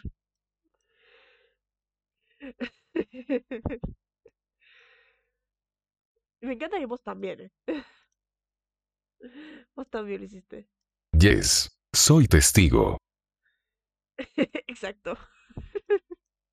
Me 6.41 6.53
encanta 6.53 6.79
que 6.79 6.85
vos 6.87 7.03
también, 7.03 7.39
¿eh? 7.39 7.51
Vos 9.75 9.87
también 9.89 10.21
lo 10.21 10.25
hiciste. 10.25 10.67
Yes, 11.13 11.69
soy 11.93 12.27
testigo. 12.27 12.97
Exacto. 14.67 15.17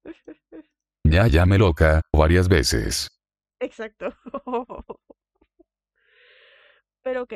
Ya 1.05 1.27
llame 1.27 1.57
loca, 1.57 2.03
varias 2.15 2.49
veces. 2.49 3.09
Exacto. 3.61 4.15
Pero 7.03 7.23
ok, 7.23 7.33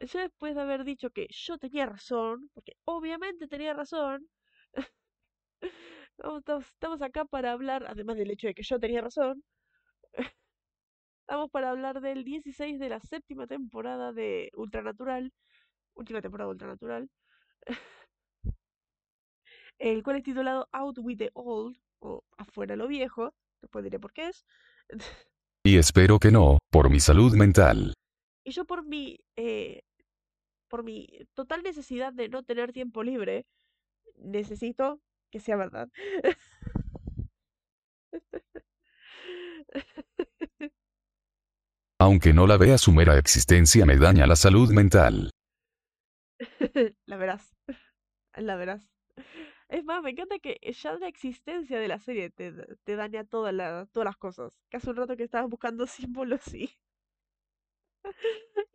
yo 0.00 0.20
después 0.20 0.54
de 0.54 0.62
haber 0.62 0.84
dicho 0.84 1.10
que 1.10 1.26
yo 1.30 1.58
tenía 1.58 1.84
razón, 1.84 2.50
porque 2.54 2.72
obviamente 2.84 3.48
tenía 3.48 3.74
razón, 3.74 4.26
estamos 6.60 7.02
acá 7.02 7.24
para 7.26 7.52
hablar, 7.52 7.84
además 7.86 8.16
del 8.16 8.30
hecho 8.30 8.46
de 8.46 8.54
que 8.54 8.62
yo 8.62 8.78
tenía 8.78 9.02
razón, 9.02 9.42
estamos 11.20 11.50
para 11.50 11.70
hablar 11.70 12.00
del 12.00 12.24
16 12.24 12.78
de 12.78 12.88
la 12.88 13.00
séptima 13.00 13.46
temporada 13.46 14.12
de 14.12 14.50
Ultranatural, 14.54 15.32
última 15.94 16.22
temporada 16.22 16.48
de 16.48 16.52
Ultranatural, 16.52 17.10
el 19.78 20.02
cual 20.02 20.16
es 20.16 20.22
titulado 20.22 20.68
Out 20.72 20.98
with 20.98 21.18
the 21.18 21.30
Old, 21.34 21.76
o 22.00 22.24
Afuera 22.36 22.76
lo 22.76 22.88
Viejo, 22.88 23.34
después 23.60 23.84
diré 23.84 23.98
por 23.98 24.12
qué 24.12 24.28
es. 24.28 24.44
Y 25.64 25.78
espero 25.78 26.18
que 26.18 26.30
no, 26.30 26.58
por 26.70 26.90
mi 26.90 27.00
salud 27.00 27.34
mental. 27.34 27.92
Y 28.44 28.52
yo 28.52 28.64
por 28.64 28.84
mi, 28.86 29.18
eh, 29.34 29.82
por 30.68 30.84
mi 30.84 31.08
total 31.34 31.62
necesidad 31.62 32.12
de 32.12 32.28
no 32.28 32.44
tener 32.44 32.72
tiempo 32.72 33.02
libre, 33.02 33.46
necesito 34.14 35.00
que 35.30 35.40
sea 35.40 35.56
verdad. 35.56 35.88
Aunque 41.98 42.32
no 42.32 42.46
la 42.46 42.56
vea 42.58 42.78
su 42.78 42.92
mera 42.92 43.18
existencia 43.18 43.84
me 43.86 43.96
daña 43.96 44.26
la 44.26 44.36
salud 44.36 44.70
mental. 44.70 45.30
la 47.06 47.16
verás. 47.16 47.56
La 48.34 48.54
verás. 48.56 48.95
Es 49.76 49.84
más, 49.84 50.02
me 50.02 50.08
encanta 50.08 50.38
que 50.38 50.58
ya 50.72 50.94
la 50.94 51.06
existencia 51.06 51.78
de 51.78 51.86
la 51.86 51.98
serie 51.98 52.30
te, 52.30 52.50
te 52.50 52.96
daña 52.96 53.24
toda 53.24 53.52
la, 53.52 53.84
todas 53.92 54.06
las 54.06 54.16
cosas. 54.16 54.58
Que 54.70 54.78
hace 54.78 54.88
un 54.88 54.96
rato 54.96 55.18
que 55.18 55.24
estabas 55.24 55.50
buscando 55.50 55.86
símbolos 55.86 56.54
y. 56.54 56.74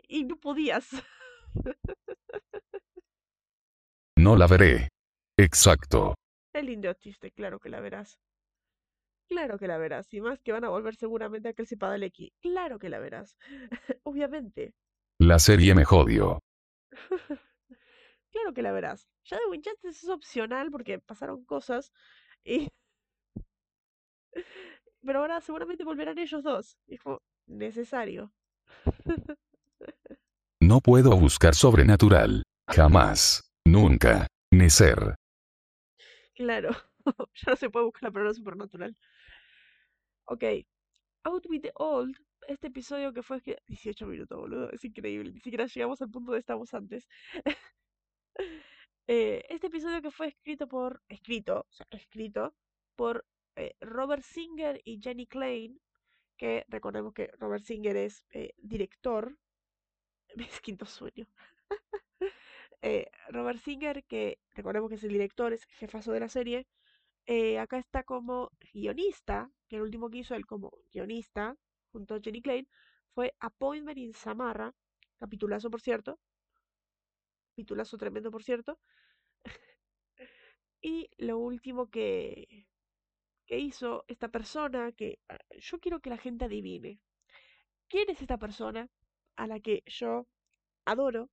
y 0.08 0.26
no 0.26 0.38
podías. 0.38 0.92
No 4.16 4.36
la 4.36 4.46
veré. 4.46 4.90
Exacto. 5.40 6.14
Es 6.54 6.64
lindo 6.64 6.94
chiste, 6.94 7.32
claro 7.32 7.60
que 7.60 7.70
la 7.70 7.80
verás. 7.80 8.20
Claro 9.28 9.58
que 9.58 9.68
la 9.68 9.80
verás. 9.80 10.14
Y 10.14 10.22
más 10.22 10.40
que 10.40 10.52
van 10.52 10.66
a 10.66 10.70
volver 10.70 10.96
seguramente 10.96 11.50
a 11.50 11.54
Kelsey 11.54 11.80
Padalecki. 11.80 12.32
Claro 12.42 12.78
que 12.78 12.90
la 12.90 13.00
verás. 13.00 13.36
Obviamente. 14.04 14.76
La 15.20 15.40
serie 15.40 15.74
me 15.74 15.84
jodió. 15.84 16.38
claro 18.32 18.54
que 18.54 18.62
la 18.62 18.72
verás. 18.72 19.08
Ya 19.26 19.38
de 19.38 19.46
Winchester 19.46 19.91
es 19.91 20.10
opcional 20.10 20.72
porque 20.72 21.00
pasaron 21.00 21.46
cosas. 21.46 21.91
Y... 22.44 22.67
Pero 25.04 25.20
ahora 25.20 25.41
seguramente 25.41 25.84
volverán 25.84 26.17
ellos 26.17 26.44
dos. 26.44 26.78
Y 26.88 26.98
necesario. 27.48 28.32
no 30.60 30.80
puedo 30.80 31.17
buscar 31.17 31.56
sobrenatural. 31.56 32.44
Jamás. 32.67 33.52
Nunca. 33.65 34.28
Ni 34.52 34.70
ser. 34.70 35.15
Claro. 36.36 36.70
ya 37.36 37.52
no 37.52 37.56
se 37.56 37.70
puede 37.70 37.86
buscar 37.86 38.04
la 38.04 38.12
palabra 38.12 38.34
supernatural. 38.34 38.98
Ok. 40.26 40.44
Out 41.24 41.46
with 41.50 41.62
the 41.62 41.72
Old. 41.76 42.15
Este 42.48 42.67
episodio 42.67 43.13
que 43.13 43.22
fue 43.22 43.41
18 43.67 44.06
minutos, 44.08 44.38
boludo. 44.38 44.72
Es 44.72 44.84
increíble. 44.84 45.32
Ni 45.32 45.39
siquiera 45.39 45.65
llegamos 45.67 46.02
al 46.02 46.10
punto 46.10 46.32
de 46.32 46.39
estamos 46.39 46.74
antes. 46.74 47.08
Eh, 49.08 49.44
este 49.50 49.67
episodio 49.67 50.02
que 50.02 50.12
fue 50.12 50.28
escrito 50.28 50.67
por. 50.67 51.02
Escrito. 51.10 51.67
Escrito. 51.89 52.54
Por 52.96 53.26
eh, 53.56 53.76
Robert 53.82 54.24
Singer 54.24 54.82
y 54.86 55.02
Jenny 55.02 55.28
Klein. 55.28 55.82
Que 56.38 56.65
recordemos 56.70 57.13
que 57.13 57.28
Robert 57.38 57.63
Singer 57.63 57.98
es 57.98 58.26
eh, 58.32 58.54
director. 58.58 59.38
Es 60.38 60.62
quinto 60.62 60.86
sueño. 60.86 61.28
Robert 63.28 63.60
Singer, 63.60 64.04
que 64.06 64.39
recordemos 64.56 64.89
que 64.89 64.96
es 64.96 65.04
el 65.04 65.12
director, 65.12 65.52
es 65.52 65.65
jefazo 65.65 66.13
de 66.13 66.22
la 66.22 66.30
serie, 66.30 66.65
acá 67.60 67.78
está 67.78 68.04
como 68.04 68.50
guionista, 68.74 69.52
que 69.67 69.76
el 69.76 69.82
último 69.82 70.10
que 70.10 70.20
hizo 70.20 70.36
él 70.36 70.46
como 70.46 70.72
guionista, 70.91 71.58
junto 71.91 72.15
a 72.15 72.22
Jenny 72.22 72.41
Klein, 72.41 72.67
fue 73.13 73.36
Appointment 73.39 73.98
in 73.98 74.13
Samarra, 74.13 74.74
capitulazo 75.20 75.70
por 75.70 75.82
cierto, 75.82 76.17
capitulazo 77.62 77.97
tremendo 77.97 78.32
por 78.32 78.43
cierto, 78.43 78.80
y 80.82 81.10
lo 81.17 81.38
último 81.38 81.89
que, 81.89 82.67
que 83.45 83.60
hizo 83.60 84.04
esta 84.08 84.30
persona, 84.30 84.91
que 84.93 85.19
ah, 85.30 85.38
yo 85.60 85.80
quiero 85.80 86.00
que 86.00 86.10
la 86.10 86.17
gente 86.17 86.45
adivine, 86.45 87.00
¿quién 87.88 88.10
es 88.10 88.21
esta 88.21 88.38
persona 88.38 88.89
a 89.36 89.45
la 89.45 89.60
que 89.60 89.84
yo 89.86 90.28
adoro? 90.86 91.30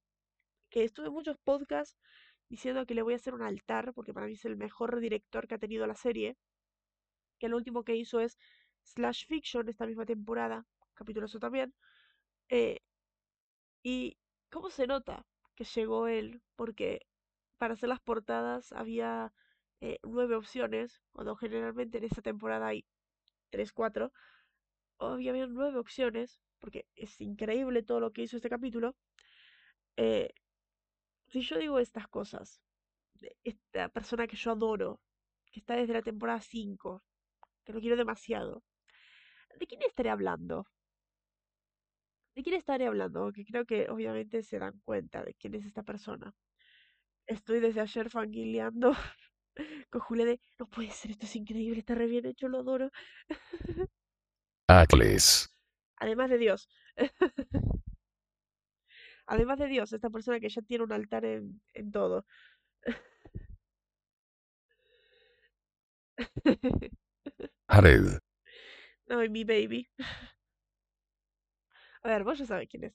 Que 0.70 0.84
estuve 0.84 1.06
en 1.06 1.14
muchos 1.14 1.38
podcasts 1.44 1.96
diciendo 2.50 2.84
que 2.84 2.94
le 2.94 3.02
voy 3.02 3.14
a 3.14 3.16
hacer 3.16 3.32
un 3.32 3.42
altar, 3.42 3.94
porque 3.94 4.12
para 4.12 4.26
mí 4.26 4.34
es 4.34 4.44
el 4.44 4.56
mejor 4.56 5.00
director 5.00 5.48
que 5.48 5.54
ha 5.54 5.58
tenido 5.58 5.86
la 5.86 5.94
serie, 5.94 6.36
que 7.38 7.48
lo 7.48 7.56
último 7.56 7.84
que 7.84 7.96
hizo 7.96 8.20
es 8.20 8.36
Slash 8.82 9.26
Fiction 9.26 9.68
esta 9.68 9.86
misma 9.86 10.04
temporada, 10.04 10.66
capítulo 10.94 11.26
también, 11.40 11.72
eh, 12.50 12.80
y 13.82 14.18
cómo 14.50 14.68
se 14.68 14.86
nota 14.86 15.24
que 15.58 15.64
llegó 15.64 16.06
él, 16.06 16.40
porque 16.54 17.04
para 17.58 17.74
hacer 17.74 17.88
las 17.88 17.98
portadas 17.98 18.70
había 18.70 19.32
eh, 19.80 19.98
nueve 20.04 20.36
opciones, 20.36 21.02
cuando 21.10 21.34
generalmente 21.34 21.98
en 21.98 22.04
esta 22.04 22.22
temporada 22.22 22.68
hay 22.68 22.86
tres, 23.50 23.72
cuatro, 23.72 24.12
había 25.00 25.32
nueve 25.48 25.76
opciones, 25.80 26.40
porque 26.60 26.86
es 26.94 27.20
increíble 27.20 27.82
todo 27.82 27.98
lo 27.98 28.12
que 28.12 28.22
hizo 28.22 28.36
este 28.36 28.48
capítulo, 28.48 28.94
eh, 29.96 30.32
si 31.26 31.40
yo 31.40 31.58
digo 31.58 31.80
estas 31.80 32.06
cosas, 32.06 32.62
esta 33.42 33.88
persona 33.88 34.28
que 34.28 34.36
yo 34.36 34.52
adoro, 34.52 35.00
que 35.50 35.58
está 35.58 35.74
desde 35.74 35.94
la 35.94 36.02
temporada 36.02 36.40
5, 36.40 37.02
que 37.64 37.72
lo 37.72 37.80
quiero 37.80 37.96
demasiado, 37.96 38.62
¿de 39.58 39.66
quién 39.66 39.82
estaré 39.82 40.10
hablando? 40.10 40.68
¿De 42.34 42.42
quién 42.42 42.56
estaré 42.56 42.86
hablando? 42.86 43.32
Que 43.32 43.44
creo 43.44 43.64
que 43.64 43.88
obviamente 43.90 44.42
se 44.42 44.58
dan 44.58 44.78
cuenta 44.84 45.24
de 45.24 45.34
quién 45.34 45.54
es 45.54 45.64
esta 45.66 45.82
persona. 45.82 46.34
Estoy 47.26 47.60
desde 47.60 47.80
ayer 47.80 48.10
fanguileando 48.10 48.92
con 49.90 50.00
Julia 50.00 50.24
de, 50.24 50.40
no 50.58 50.66
puede 50.68 50.90
ser, 50.90 51.10
esto 51.10 51.26
es 51.26 51.36
increíble, 51.36 51.80
está 51.80 51.94
re 51.94 52.06
bien 52.06 52.26
hecho, 52.26 52.48
lo 52.48 52.60
adoro. 52.60 52.90
Acles. 54.68 55.54
Además 55.96 56.30
de 56.30 56.38
Dios. 56.38 56.68
Además 59.26 59.58
de 59.58 59.66
Dios, 59.66 59.92
esta 59.92 60.08
persona 60.10 60.40
que 60.40 60.48
ya 60.48 60.62
tiene 60.62 60.84
un 60.84 60.92
altar 60.92 61.24
en, 61.24 61.60
en 61.74 61.92
todo. 61.92 62.24
Jared. 67.68 68.18
Ay, 69.10 69.28
mi 69.28 69.44
baby. 69.44 69.88
A 72.02 72.08
ver, 72.08 72.24
vos 72.24 72.38
ya 72.38 72.46
sabés 72.46 72.68
quién 72.68 72.84
es. 72.84 72.94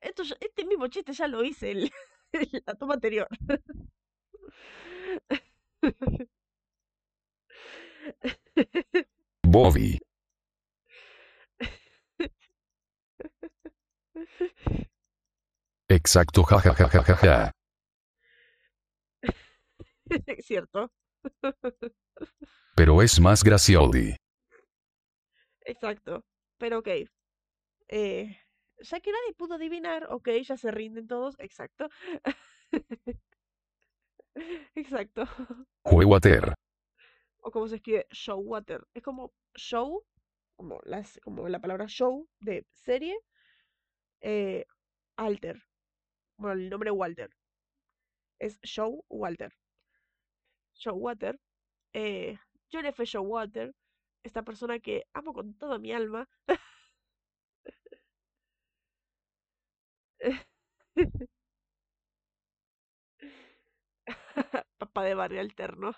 Esto, 0.00 0.22
este 0.40 0.64
mismo 0.64 0.86
chiste 0.88 1.12
ya 1.12 1.28
lo 1.28 1.44
hice 1.44 1.70
en 1.72 1.90
la 2.66 2.74
toma 2.74 2.94
anterior. 2.94 3.28
Bobby. 9.46 9.98
Exacto, 15.88 16.44
jajajajaja. 16.44 17.50
Es 20.26 20.46
cierto. 20.46 20.90
Pero 22.76 23.02
es 23.02 23.20
más 23.20 23.42
gracioso. 23.42 23.90
Exacto. 25.64 26.24
Pero 26.58 26.78
ok. 26.78 26.88
Eh, 27.90 28.36
ya 28.80 29.00
que 29.00 29.12
nadie 29.12 29.34
pudo 29.36 29.54
adivinar, 29.56 30.06
ok, 30.10 30.28
ya 30.48 30.56
se 30.56 30.70
rinden 30.70 31.06
todos. 31.06 31.36
Exacto. 31.40 31.88
Exacto. 34.74 35.24
Juewater. 35.84 36.54
O 37.46 37.50
como 37.50 37.68
se 37.68 37.76
escribe 37.76 38.06
Showwater. 38.10 38.86
Es 38.94 39.02
como 39.02 39.32
show, 39.56 40.04
como, 40.56 40.80
las, 40.84 41.18
como 41.24 41.48
la 41.48 41.60
palabra 41.60 41.86
show 41.88 42.28
de 42.40 42.66
serie. 42.72 43.16
eh, 44.22 44.64
alter. 45.16 45.62
Bueno, 46.38 46.54
el 46.60 46.70
nombre 46.70 46.90
Walter. 46.92 47.30
Es 48.40 48.58
Show 48.64 49.04
Walter. 49.08 49.52
Showwater. 50.74 51.38
Eh, 51.94 52.38
John 52.72 52.86
F. 52.86 53.04
Showwater. 53.04 53.74
Esta 54.24 54.42
persona 54.42 54.80
que 54.80 55.04
amo 55.14 55.32
con 55.32 55.54
toda 55.58 55.78
mi 55.78 55.92
alma. 55.92 56.28
Papá 64.78 65.04
de 65.04 65.14
barrio 65.14 65.40
alterno. 65.40 65.92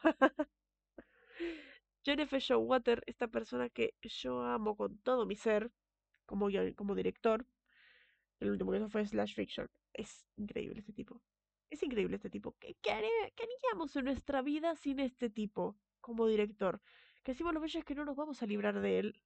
John 2.05 2.21
F. 2.21 2.39
Showwater, 2.41 3.03
esta 3.07 3.29
persona 3.29 3.69
que 3.69 3.95
yo 4.03 4.43
amo 4.43 4.77
con 4.77 4.99
todo 4.99 5.25
mi 5.25 5.37
ser, 5.37 5.71
como, 6.27 6.49
como 6.77 6.95
director. 6.95 7.47
El 8.41 8.51
último 8.51 8.73
que 8.73 8.79
hizo 8.79 8.89
fue 8.89 9.07
Slash 9.07 9.35
Fiction. 9.35 9.69
Es 9.93 10.27
increíble 10.37 10.81
este 10.81 10.93
tipo. 10.93 11.21
Es 11.71 11.83
increíble 11.83 12.17
este 12.17 12.31
tipo. 12.31 12.57
¿Qué, 12.59 12.77
qué, 12.83 12.91
haríamos 12.91 13.95
en 13.97 14.05
nuestra 14.07 14.43
vida 14.43 14.75
sin 14.75 14.99
este 14.99 15.31
tipo 15.31 15.77
como 16.01 16.27
director? 16.27 16.81
Que 17.23 17.33
encima 17.33 17.53
lo 17.53 17.61
bello 17.61 17.79
es 17.79 17.85
que 17.85 17.95
no 17.95 18.05
nos 18.05 18.17
vamos 18.17 18.43
a 18.43 18.47
librar 18.47 18.81
de 18.81 18.99
él 18.99 19.23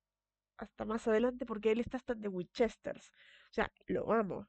hasta 0.59 0.85
más 0.85 1.09
adelante 1.09 1.47
porque 1.47 1.73
él 1.73 1.81
está 1.81 1.97
hasta 1.97 2.15
The 2.15 2.29
Winchesters. 2.29 3.11
O 3.51 3.55
sea, 3.55 3.73
lo 3.87 4.13
amo. 4.13 4.47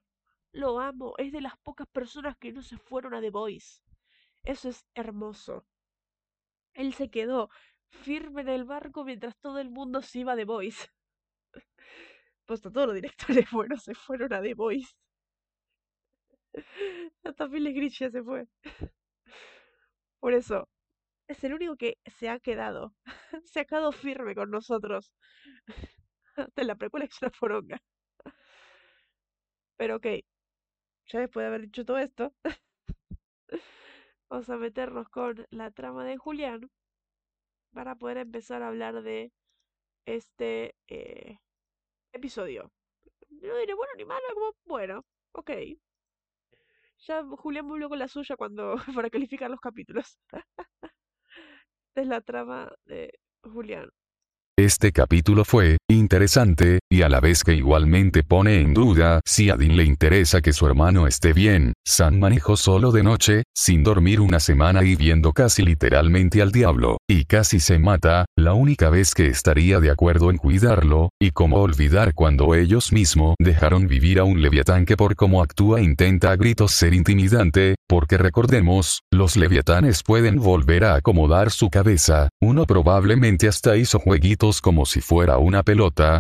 Lo 0.58 0.80
amo. 0.80 1.13
Es 1.20 1.32
de 1.32 1.41
las 1.41 1.56
pocas 1.60 1.88
personas 1.88 2.36
que 2.38 2.52
no 2.52 2.63
se 2.63 2.78
fueron 2.78 3.13
a 3.13 3.22
The 3.22 3.30
Voice. 3.30 3.84
Eso 4.43 4.70
es 4.70 4.88
hermoso. 4.96 5.67
Él 6.74 6.96
se 6.96 7.12
quedó 7.12 7.50
firme 7.89 8.41
en 8.41 8.50
el 8.50 8.63
barco 8.65 9.06
mientras 9.06 9.38
todo 9.38 9.60
el 9.60 9.70
mundo 9.70 10.02
se 10.02 10.20
iba 10.20 10.34
a 10.34 10.36
The 10.36 10.46
Voice. 10.46 10.88
Pues 12.48 12.62
todos 12.62 12.88
los 12.88 12.96
directores 12.96 13.46
buenos 13.52 13.84
se 13.84 13.93
fueron 13.93 14.32
a 14.34 14.41
The 14.41 14.54
Voice. 14.54 14.96
Hasta 17.24 17.48
Phil 17.50 17.74
Grich 17.74 18.00
ya 18.00 18.10
se 18.10 18.24
fue. 18.24 18.48
Por 20.20 20.34
eso, 20.34 20.70
es 21.28 21.43
el 21.43 21.54
único 21.54 21.78
que 21.78 21.98
se 22.06 22.30
ha 22.30 22.39
quedado. 22.39 22.96
Se 23.46 23.62
ha 23.62 23.65
quedado 23.65 23.91
firme 23.91 24.36
con 24.36 24.52
nosotros. 24.52 25.13
Hasta 26.38 26.62
en 26.62 26.67
la 26.67 26.76
precuela 26.76 27.06
es 27.06 27.22
una 27.22 27.32
poronga. 27.32 27.82
Pero 29.78 29.96
ok, 29.98 30.08
ya 31.08 31.20
después 31.20 31.43
de 31.43 31.48
haber 31.48 31.62
dicho 31.62 31.86
todo 31.86 31.98
esto, 31.98 32.34
vamos 34.30 34.50
a 34.50 34.58
meternos 34.58 35.10
con 35.10 35.46
la 35.50 35.72
trama 35.72 36.06
de 36.06 36.17
Julián 36.17 36.70
para 37.74 37.96
poder 37.96 38.17
empezar 38.17 38.62
a 38.63 38.67
hablar 38.67 39.02
de 39.02 39.32
este 40.06 40.76
eh, 40.88 41.39
episodio. 42.13 42.72
No 43.30 43.58
diré 43.58 43.74
bueno 43.74 43.93
ni 43.98 44.06
malo, 44.06 44.24
como 44.34 44.56
bueno, 44.65 45.06
ok. 45.34 45.52
Ya 47.00 47.24
Julián 47.24 47.67
volvió 47.67 47.89
con 47.89 48.00
la 48.00 48.08
suya 48.08 48.36
cuando 48.36 48.76
para 48.96 49.10
calificar 49.10 49.50
los 49.50 49.62
capítulos. 49.62 50.17
Esta 51.89 52.02
es 52.02 52.08
la 52.08 52.22
trama 52.22 52.72
de 52.86 53.20
Julián. 53.43 53.89
Este 54.58 54.91
capítulo 54.91 55.46
fue 55.46 55.77
interesante, 55.95 56.80
y 56.91 57.02
a 57.04 57.10
la 57.10 57.21
vez 57.21 57.45
que 57.45 57.56
igualmente 57.56 58.21
pone 58.23 58.60
en 58.60 58.73
duda 58.73 59.21
si 59.26 59.50
a 59.50 59.56
Dean 59.56 59.78
le 59.78 59.86
interesa 59.86 60.41
que 60.41 60.52
su 60.52 60.67
hermano 60.67 61.08
esté 61.08 61.32
bien. 61.32 61.71
Sam 61.86 62.19
manejó 62.19 62.58
solo 62.58 62.91
de 62.91 63.04
noche, 63.04 63.43
sin 63.56 63.84
dormir 63.84 64.19
una 64.19 64.41
semana 64.41 64.84
y 64.84 64.97
viendo 64.97 65.32
casi 65.32 65.63
literalmente 65.63 66.41
al 66.41 66.52
diablo, 66.52 66.97
y 67.08 67.23
casi 67.23 67.62
se 67.62 67.80
mata, 67.80 68.26
la 68.38 68.54
única 68.54 68.89
vez 68.89 69.13
que 69.13 69.28
estaría 69.28 69.80
de 69.80 69.89
acuerdo 69.89 70.30
en 70.30 70.38
cuidarlo, 70.38 71.10
y 71.21 71.32
cómo 71.32 71.62
olvidar 71.62 72.13
cuando 72.13 72.54
ellos 72.54 72.91
mismos 72.91 73.36
dejaron 73.39 73.88
vivir 73.88 74.19
a 74.19 74.26
un 74.26 74.41
leviatán 74.41 74.86
que 74.86 74.97
por 74.97 75.15
cómo 75.15 75.41
actúa 75.41 75.80
intenta 75.80 76.32
a 76.32 76.36
gritos 76.36 76.73
ser 76.73 76.93
intimidante, 76.93 77.76
porque 77.88 78.17
recordemos, 78.17 79.04
los 79.10 79.38
leviatanes 79.38 80.04
pueden 80.04 80.36
volver 80.36 80.84
a 80.84 80.95
acomodar 80.95 81.50
su 81.50 81.69
cabeza, 81.69 82.28
uno 82.41 82.65
probablemente 82.65 83.47
hasta 83.47 83.78
hizo 83.78 84.00
jueguitos 84.00 84.60
como 84.60 84.86
si 84.86 85.00
fuera 85.00 85.38
una 85.38 85.63
pelota, 85.63 85.77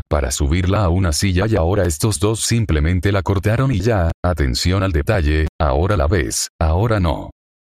para 0.07 0.31
subirla 0.31 0.83
a 0.83 0.89
una 0.89 1.11
silla 1.11 1.45
y 1.47 1.55
ahora 1.55 1.85
estos 1.85 2.19
dos 2.19 2.41
simplemente 2.41 3.11
la 3.11 3.23
cortaron 3.23 3.71
y 3.71 3.79
ya, 3.79 4.11
atención 4.23 4.83
al 4.83 4.91
detalle, 4.91 5.47
ahora 5.59 5.97
la 5.97 6.07
ves, 6.07 6.49
ahora 6.59 6.99
no. 6.99 7.31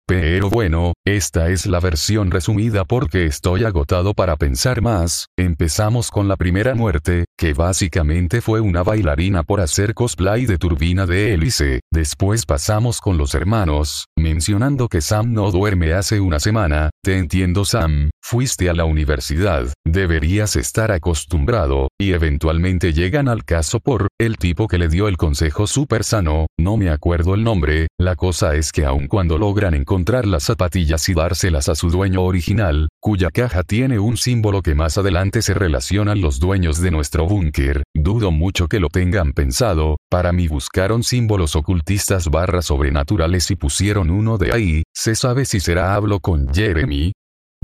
Pero 0.06 0.50
bueno, 0.50 0.92
esta 1.06 1.50
es 1.50 1.66
la 1.66 1.78
versión 1.78 2.32
resumida 2.32 2.84
porque 2.84 3.26
estoy 3.26 3.62
agotado 3.62 4.12
para 4.12 4.36
pensar 4.36 4.82
más. 4.82 5.26
Empezamos 5.38 6.10
con 6.10 6.26
la 6.26 6.36
primera 6.36 6.74
muerte, 6.74 7.26
que 7.40 7.54
básicamente 7.54 8.42
fue 8.42 8.60
una 8.60 8.82
bailarina 8.82 9.44
por 9.44 9.62
hacer 9.62 9.94
cosplay 9.94 10.44
de 10.44 10.58
turbina 10.58 11.06
de 11.06 11.32
hélice. 11.32 11.80
Después 11.90 12.44
pasamos 12.44 13.00
con 13.00 13.16
los 13.16 13.34
hermanos, 13.34 14.08
mencionando 14.14 14.88
que 14.88 15.00
Sam 15.00 15.32
no 15.32 15.50
duerme 15.50 15.94
hace 15.94 16.20
una 16.20 16.38
semana. 16.38 16.90
Te 17.02 17.16
entiendo 17.16 17.64
Sam, 17.64 18.10
fuiste 18.22 18.68
a 18.68 18.74
la 18.74 18.84
universidad, 18.84 19.72
deberías 19.86 20.54
estar 20.56 20.92
acostumbrado, 20.92 21.88
y 21.98 22.12
eventualmente 22.12 22.92
llegan 22.92 23.26
al 23.26 23.42
caso 23.46 23.80
por, 23.80 24.08
el 24.20 24.36
tipo 24.36 24.68
que 24.68 24.76
le 24.76 24.88
dio 24.88 25.08
el 25.08 25.16
consejo 25.16 25.66
súper 25.66 26.04
sano, 26.04 26.46
no 26.58 26.76
me 26.76 26.90
acuerdo 26.90 27.34
el 27.34 27.42
nombre, 27.42 27.86
la 27.98 28.16
cosa 28.16 28.54
es 28.54 28.70
que 28.70 28.84
aun 28.84 29.08
cuando 29.08 29.38
logran 29.38 29.72
encontrar 29.72 30.26
las 30.26 30.42
zapatillas 30.42 31.08
y 31.08 31.14
dárselas 31.14 31.70
a 31.70 31.74
su 31.74 31.88
dueño 31.88 32.22
original, 32.22 32.90
cuya 33.00 33.30
caja 33.30 33.62
tiene 33.62 33.98
un 33.98 34.18
símbolo 34.18 34.60
que 34.60 34.74
más 34.74 34.98
adelante 34.98 35.40
se 35.40 35.54
relacionan 35.54 36.20
los 36.20 36.38
dueños 36.38 36.82
de 36.82 36.90
nuestro 36.90 37.29
búnker, 37.30 37.84
dudo 37.94 38.32
mucho 38.32 38.66
que 38.66 38.80
lo 38.80 38.88
tengan 38.88 39.32
pensado, 39.32 39.98
para 40.10 40.32
mí 40.32 40.48
buscaron 40.48 41.04
símbolos 41.04 41.54
ocultistas 41.54 42.28
barra 42.28 42.60
sobrenaturales 42.60 43.52
y 43.52 43.56
pusieron 43.56 44.10
uno 44.10 44.36
de 44.36 44.52
ahí, 44.52 44.82
se 44.92 45.14
sabe 45.14 45.44
si 45.44 45.60
será 45.60 45.94
hablo 45.94 46.18
con 46.18 46.52
Jeremy. 46.52 47.12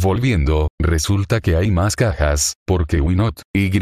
Volviendo, 0.01 0.69
resulta 0.81 1.41
que 1.41 1.57
hay 1.57 1.73
más 1.73 1.97
cajas, 1.97 2.55
porque 2.65 3.01
Winot, 3.01 3.43
Y. 3.53 3.73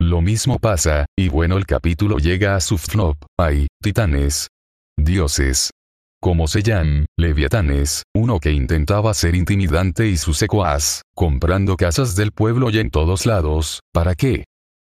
Lo 0.00 0.22
mismo 0.22 0.58
pasa, 0.58 1.04
y 1.18 1.28
bueno 1.28 1.58
el 1.58 1.66
capítulo 1.66 2.16
llega 2.16 2.56
a 2.56 2.60
su 2.60 2.78
flop, 2.78 3.16
hay, 3.38 3.66
titanes, 3.82 4.48
dioses, 4.96 5.70
como 6.18 6.48
se 6.48 6.62
llaman, 6.62 7.04
leviatanes, 7.18 8.04
uno 8.16 8.40
que 8.40 8.52
intentaba 8.52 9.12
ser 9.12 9.34
intimidante 9.34 10.06
y 10.06 10.16
su 10.16 10.32
secuaz, 10.32 11.02
comprando 11.14 11.76
casas 11.76 12.16
del 12.16 12.32
pueblo 12.32 12.70
y 12.70 12.78
en 12.78 12.90
todos 12.90 13.26
lados, 13.26 13.80
¿para 13.92 14.14
qué? 14.14 14.44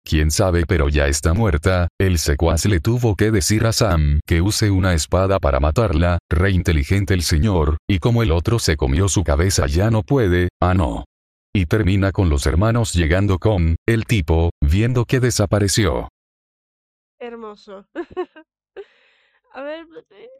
Quién 0.08 0.30
sabe 0.30 0.64
pero 0.66 0.88
ya 0.88 1.06
está 1.06 1.34
muerta, 1.34 1.88
el 2.00 2.16
secuaz 2.18 2.64
le 2.64 2.80
tuvo 2.80 3.14
que 3.14 3.30
decir 3.30 3.66
a 3.66 3.72
Sam 3.72 4.20
que 4.26 4.40
use 4.40 4.70
una 4.70 4.94
espada 4.94 5.38
para 5.38 5.60
matarla, 5.60 6.18
re 6.30 6.50
inteligente 6.50 7.12
el 7.12 7.20
señor, 7.20 7.76
y 7.86 7.98
como 7.98 8.22
el 8.22 8.32
otro 8.32 8.58
se 8.58 8.78
comió 8.78 9.10
su 9.10 9.22
cabeza 9.22 9.66
ya 9.66 9.90
no 9.90 10.02
puede, 10.02 10.48
ah 10.62 10.72
no. 10.72 11.04
Y 11.54 11.66
termina 11.66 12.10
con 12.10 12.30
los 12.30 12.46
hermanos 12.46 12.94
llegando 12.94 13.38
con, 13.38 13.76
el 13.86 14.06
tipo, 14.06 14.48
viendo 14.62 15.04
que 15.04 15.20
desapareció. 15.20 16.08
Hermoso. 17.18 17.86
A 19.52 19.60
ver, 19.60 19.84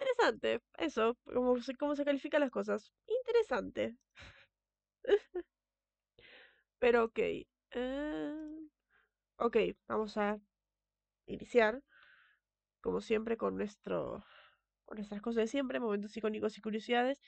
interesante. 0.00 0.61
Eso, 0.78 1.14
cómo 1.31 1.61
se, 1.61 1.74
cómo 1.74 1.94
se 1.94 2.07
califican 2.07 2.40
las 2.40 2.50
cosas. 2.50 2.90
Interesante. 3.07 3.98
Pero 6.78 7.04
ok. 7.04 7.18
eh, 7.18 8.68
ok, 9.38 9.57
vamos 9.88 10.16
a 10.16 10.40
iniciar, 11.27 11.83
como 12.81 13.01
siempre, 13.01 13.37
con 13.37 13.57
nuestro, 13.57 14.24
con 14.87 14.98
nuestras 14.98 15.22
cosas 15.22 15.42
de 15.44 15.48
siempre, 15.48 15.81
momentos 15.81 16.16
icónicos 16.16 16.59
y 16.59 16.62
curiosidades. 16.62 17.20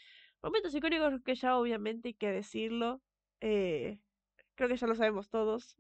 Momentos 0.43 0.75
icónicos 0.75 1.23
que 1.25 1.35
ya 1.37 1.57
obviamente 1.59 2.09
hay 2.11 2.15
que 2.15 2.33
decirlo. 2.33 3.03
eh, 3.41 4.01
creo 4.57 4.69
que 4.71 4.77
ya 4.79 4.87
lo 4.89 4.95
sabemos 4.97 5.31
todos. 5.31 5.77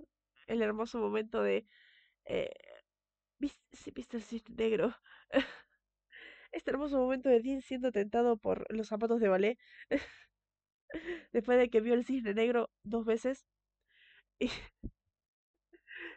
El 0.46 0.62
hermoso 0.62 0.98
momento 1.00 1.42
de... 1.42 1.66
Eh, 2.26 2.50
¿vis- 3.40 3.60
sí, 3.72 3.92
¿Viste 3.92 4.18
el 4.18 4.24
cisne 4.24 4.56
negro? 4.56 4.94
Este 6.52 6.70
hermoso 6.70 6.98
momento 6.98 7.28
de 7.28 7.40
Dean 7.40 7.62
siendo 7.62 7.92
tentado 7.92 8.36
por 8.36 8.66
los 8.74 8.88
zapatos 8.88 9.20
de 9.20 9.28
ballet 9.28 9.58
después 11.32 11.58
de 11.58 11.70
que 11.70 11.80
vio 11.80 11.94
el 11.94 12.04
cisne 12.04 12.34
negro 12.34 12.70
dos 12.84 13.04
veces 13.04 13.46
y 14.40 14.50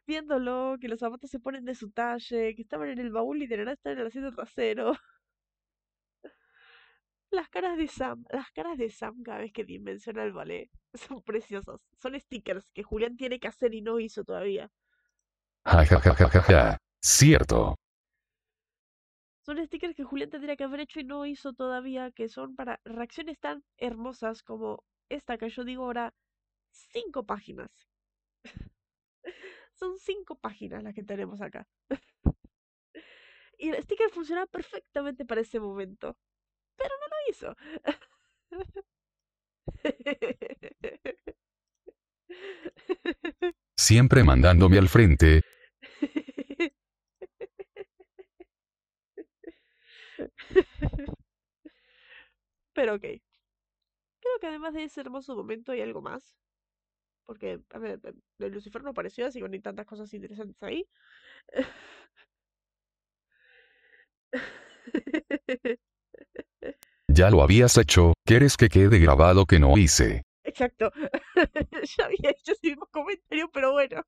viéndolo, 0.06 0.78
que 0.80 0.88
los 0.88 1.00
zapatos 1.00 1.30
se 1.30 1.40
ponen 1.40 1.66
de 1.66 1.76
su 1.76 1.92
talle, 1.92 2.56
que 2.56 2.62
estaban 2.62 2.90
en 2.90 3.00
el 3.00 3.12
baúl 3.12 3.42
y 3.42 3.48
de 3.48 3.58
la 3.58 3.64
nada 3.66 3.74
están 3.76 3.94
en 3.94 4.00
el 4.00 4.08
asiento 4.08 4.32
trasero. 4.32 4.94
Las 7.32 7.50
caras 7.50 7.78
de 7.78 7.88
Sam, 7.88 8.24
las 8.30 8.52
caras 8.52 8.78
de 8.78 8.90
Sam 8.92 9.24
cada 9.24 9.40
vez 9.40 9.52
que 9.52 9.64
Dean 9.66 9.84
menciona 9.84 10.24
el 10.24 10.34
ballet 10.34 10.70
son 10.94 11.22
preciosas. 11.24 11.82
Son 11.98 12.20
stickers 12.20 12.70
que 12.74 12.84
Julián 12.84 13.18
tiene 13.18 13.40
que 13.40 13.48
hacer 13.48 13.74
y 13.74 13.82
no 13.82 14.00
hizo 14.00 14.24
todavía. 14.24 14.70
Ja 15.66 15.84
ja 15.86 16.00
ja 16.00 16.42
ja. 16.42 16.78
Cierto. 17.02 17.76
Son 19.46 19.58
stickers 19.66 19.96
que 19.96 20.04
Julián 20.04 20.30
tendría 20.30 20.56
que 20.56 20.64
haber 20.64 20.82
hecho 20.82 21.00
y 21.00 21.04
no 21.04 21.26
hizo 21.26 21.54
todavía, 21.54 22.12
que 22.12 22.30
son 22.30 22.56
para 22.56 22.80
reacciones 22.86 23.40
tan 23.40 23.64
hermosas 23.78 24.42
como 24.44 24.84
esta 25.10 25.38
que 25.38 25.50
yo 25.50 25.64
digo 25.64 25.84
ahora, 25.84 26.14
cinco 26.72 27.26
páginas. 27.26 27.70
Son 29.84 30.00
cinco 30.00 30.40
páginas 30.40 30.82
las 30.82 30.94
que 30.94 31.04
tenemos 31.04 31.42
acá. 31.42 31.68
Y 33.58 33.70
el 33.70 33.84
sticker 33.84 34.10
funcionaba 34.10 34.48
perfectamente 34.48 35.26
para 35.26 35.42
ese 35.42 35.60
momento, 35.60 36.18
pero 36.76 36.90
no 37.00 37.08
lo 37.08 37.16
hizo. 37.30 37.56
Siempre 43.78 44.24
mandándome 44.24 44.78
al 44.78 44.90
frente. 44.90 45.42
Pero 52.74 52.96
ok. 52.96 53.02
Creo 53.02 53.22
que 54.42 54.48
además 54.48 54.74
de 54.74 54.86
ese 54.86 55.02
hermoso 55.02 55.36
momento 55.36 55.74
hay 55.74 55.82
algo 55.82 56.02
más. 56.02 56.36
Porque, 57.26 57.60
a 57.70 57.80
ver, 57.80 58.00
de- 58.02 58.50
Lucifer 58.50 58.84
no 58.84 58.90
apareció, 58.92 59.26
así 59.26 59.40
que 59.40 59.48
no 59.48 59.54
hay 59.54 59.62
tantas 59.62 59.86
cosas 59.86 60.14
interesantes 60.14 60.62
ahí. 60.62 60.86
Ya 67.10 67.30
lo 67.30 67.42
habías 67.44 67.78
hecho, 67.78 68.14
¿quieres 68.26 68.58
que 68.58 68.70
quede 68.70 68.98
grabado 69.00 69.46
que 69.46 69.60
no 69.60 69.78
hice? 69.78 70.24
Exacto. 70.44 70.92
Ya 71.98 72.06
había 72.06 72.32
hecho 72.32 72.54
ese 72.54 72.68
mismo 72.70 72.88
comentario, 72.88 73.50
pero 73.54 73.72
bueno. 73.74 74.04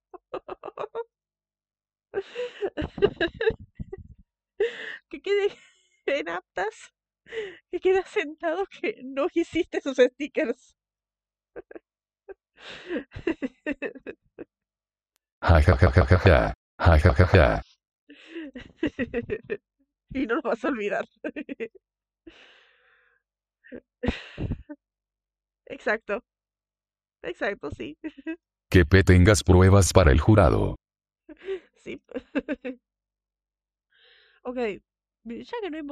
Que 5.10 5.22
quede 5.22 5.58
en 6.06 6.30
aptas. 6.30 6.94
Que 7.72 7.80
quede 7.80 8.04
sentado 8.04 8.66
que 8.68 9.02
no 9.04 9.28
hiciste 9.34 9.82
sus 9.82 9.98
stickers. 9.98 10.76
Ja 15.42 15.60
ja 15.60 15.78
ja 15.82 15.92
ja 15.96 16.06
ja 16.10 16.20
ja. 16.26 16.54
Ja 16.78 16.98
ja 16.98 17.14
ja 17.20 17.28
ja. 17.34 17.62
Y 20.14 20.26
no 20.28 20.36
lo 20.36 20.42
vas 20.42 20.64
a 20.64 20.68
olvidar. 20.70 21.06
Exacto. 25.66 26.24
Exacto, 27.22 27.72
sí. 27.72 27.98
Que 28.70 28.86
P 28.86 29.04
tengas 29.04 29.44
pruebas 29.44 29.92
para 29.94 30.12
el 30.12 30.20
jurado. 30.20 30.76
Sí. 31.76 32.02
Ok. 34.44 34.58
Ya 35.24 35.58
que 35.62 35.70
no 35.72 35.78
hay 35.78 35.84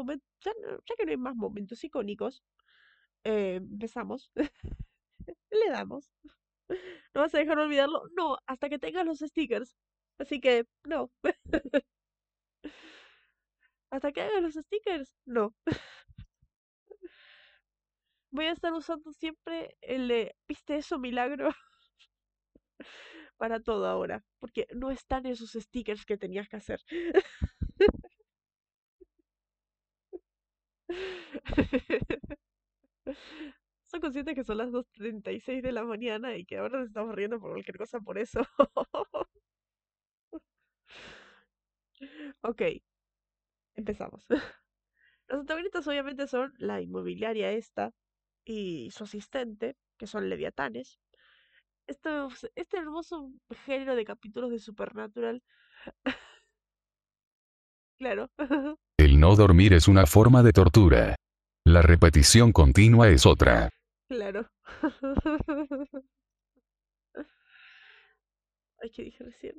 ya, 0.42 0.52
no- 0.62 0.78
ya 0.86 0.96
que 0.96 1.06
no 1.06 1.12
hay 1.12 1.18
más 1.18 1.36
momentos 1.36 1.84
icónicos, 1.84 2.44
eh, 3.24 3.56
empezamos. 3.56 4.32
Le 5.52 5.70
damos. 5.72 6.12
¿No 7.14 7.22
vas 7.22 7.34
a 7.36 7.40
dejar 7.40 7.58
de 7.58 7.64
olvidarlo? 7.64 8.04
No, 8.16 8.38
hasta 8.48 8.70
que 8.70 8.80
tengas 8.80 9.06
los 9.06 9.20
stickers. 9.20 9.76
Así 10.20 10.40
que, 10.40 10.66
no. 10.86 11.12
Hasta 13.92 14.12
que 14.12 14.22
hagas 14.22 14.42
los 14.42 14.54
stickers, 14.56 15.14
no. 15.26 15.54
Voy 18.32 18.46
a 18.48 18.52
estar 18.52 18.74
usando 18.74 19.14
siempre 19.14 19.78
el 19.82 20.08
de, 20.10 20.36
¿viste 20.48 20.76
eso, 20.76 21.00
milagro? 21.00 21.50
Para 23.38 23.60
todo 23.60 23.88
ahora. 23.88 24.24
Porque 24.40 24.68
no 24.74 24.92
están 24.92 25.26
esos 25.26 25.52
stickers 25.54 26.06
que 26.06 26.18
tenías 26.18 26.48
que 26.50 26.58
hacer. 26.58 26.80
Son 33.94 34.02
conscientes 34.02 34.34
que 34.34 34.44
son 34.44 34.58
las 34.58 34.72
2.36 34.72 35.62
de 35.62 35.72
la 35.72 35.84
mañana 35.84 36.36
y 36.36 36.46
que 36.46 36.58
ahora 36.58 36.80
nos 36.80 36.88
estamos 36.88 37.14
riendo 37.14 37.40
por 37.40 37.52
cualquier 37.52 37.78
cosa 37.78 38.00
por 38.00 38.18
eso. 38.18 38.42
Ok, 42.42 42.62
empezamos. 43.76 44.26
Los 45.28 45.42
antagonistas 45.42 45.88
obviamente 45.88 46.28
son 46.28 46.54
la 46.58 46.82
inmobiliaria 46.82 47.52
esta 47.52 47.92
y 48.46 48.92
su 48.92 49.06
asistente, 49.06 49.76
que 49.98 50.08
son 50.08 50.30
leviatanes. 50.30 51.00
Estos- 51.88 52.50
este 52.56 52.78
hermoso 52.78 53.32
género 53.66 53.96
de 53.96 54.06
capítulos 54.06 54.52
de 54.52 54.60
Supernatural, 54.60 55.44
claro. 57.98 58.30
El 58.98 59.20
no 59.20 59.36
dormir 59.36 59.74
es 59.74 59.88
una 59.88 60.06
forma 60.06 60.44
de 60.44 60.52
tortura. 60.54 61.16
La 61.66 61.82
repetición 61.82 62.52
continua 62.52 63.10
es 63.10 63.26
otra. 63.26 63.70
Claro. 64.14 64.48
Ay, 68.82 68.90
¿qué 68.92 69.04
dije 69.04 69.24
recién? 69.24 69.56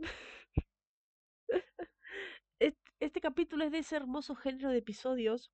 Est- 2.59 2.79
Este 3.01 3.21
capítulo 3.21 3.65
es 3.65 3.73
de 3.73 3.79
ese 3.79 3.97
hermoso 3.97 4.35
género 4.35 4.71
de 4.71 4.79
episodios 4.79 5.53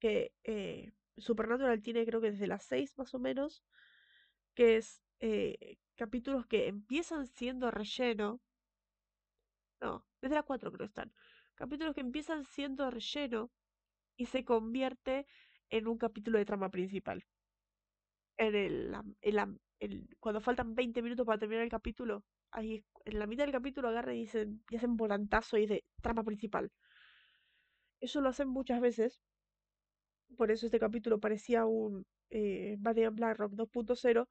que 0.00 0.32
eh, 0.44 0.92
Supernatural 1.16 1.82
tiene 1.82 2.06
creo 2.06 2.20
que 2.20 2.30
desde 2.32 2.46
las 2.46 2.64
6 2.64 2.96
más 2.98 3.14
o 3.14 3.18
menos, 3.18 3.62
que 4.54 4.78
es 4.78 5.02
eh, 5.20 5.78
capítulos 5.96 6.46
que 6.46 6.68
empiezan 6.68 7.26
siendo 7.28 7.70
relleno. 7.70 8.40
No, 9.82 10.06
desde 10.22 10.36
las 10.36 10.44
4 10.44 10.70
creo 10.70 10.78
que 10.78 10.84
están. 10.86 11.12
Capítulos 11.54 11.94
que 11.94 12.00
empiezan 12.00 12.44
siendo 12.44 12.90
relleno 12.90 13.50
y 14.16 14.26
se 14.26 14.44
convierte 14.44 15.26
en 15.70 15.88
un 15.88 15.98
capítulo 15.98 16.38
de 16.38 16.46
trama 16.46 16.70
principal. 16.70 17.24
En 18.40 18.56
el, 18.56 18.94
en 19.22 19.36
la- 19.36 19.54
el- 19.80 20.08
cuando 20.20 20.40
faltan 20.42 20.74
20 20.76 21.02
minutos 21.02 21.26
para 21.26 21.38
terminar 21.40 21.64
el 21.64 21.70
capítulo, 21.70 22.24
ahí 22.52 22.84
en 23.06 23.20
la 23.20 23.28
mitad 23.28 23.44
del 23.44 23.52
capítulo 23.52 23.88
agarran 23.88 24.16
y 24.16 24.20
dicen, 24.22 24.64
y 24.70 24.76
hacen 24.76 24.96
volantazo 24.98 25.58
y 25.58 25.66
de 25.66 25.84
trama 26.02 26.24
principal. 26.24 26.72
Eso 28.00 28.20
lo 28.20 28.28
hacen 28.28 28.48
muchas 28.48 28.82
veces, 28.82 29.22
por 30.36 30.50
eso 30.50 30.66
este 30.66 30.78
capítulo 30.80 31.18
parecía 31.20 31.66
un 31.66 32.06
eh, 32.30 32.76
Batman 32.78 33.14
Blackrock 33.16 33.52
2.0 33.52 34.28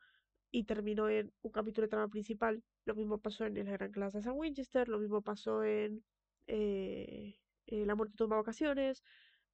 y 0.51 0.63
terminó 0.65 1.09
en 1.09 1.31
un 1.41 1.51
capítulo 1.51 1.85
de 1.85 1.89
trama 1.89 2.07
principal. 2.09 2.63
Lo 2.85 2.95
mismo 2.95 3.19
pasó 3.19 3.45
en 3.45 3.55
La 3.55 3.63
Gran 3.73 3.91
Clase 3.91 4.17
de 4.19 4.23
San 4.23 4.33
Winchester, 4.37 4.87
lo 4.89 4.99
mismo 4.99 5.21
pasó 5.21 5.63
en 5.63 6.03
eh, 6.47 7.37
eh, 7.67 7.85
La 7.85 7.95
Muerte 7.95 8.15
toma 8.17 8.37
vacaciones. 8.37 9.03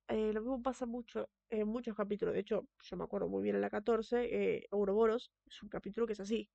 eh, 0.10 0.32
lo 0.34 0.42
mismo 0.42 0.62
pasa 0.62 0.86
mucho 0.86 1.30
en 1.60 1.68
muchos 1.68 1.96
capítulos. 1.96 2.34
De 2.34 2.42
hecho, 2.42 2.68
yo 2.84 2.98
me 2.98 3.04
acuerdo 3.04 3.28
muy 3.28 3.44
bien 3.44 3.56
en 3.56 3.62
la 3.62 3.70
14, 3.70 4.26
eh, 4.56 4.68
Ouroboros 4.72 5.32
es 5.46 5.62
un 5.64 5.70
capítulo 5.70 6.08
que 6.08 6.14
es 6.14 6.20
así. 6.20 6.50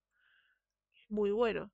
Es 0.94 1.10
muy 1.10 1.30
bueno. 1.30 1.70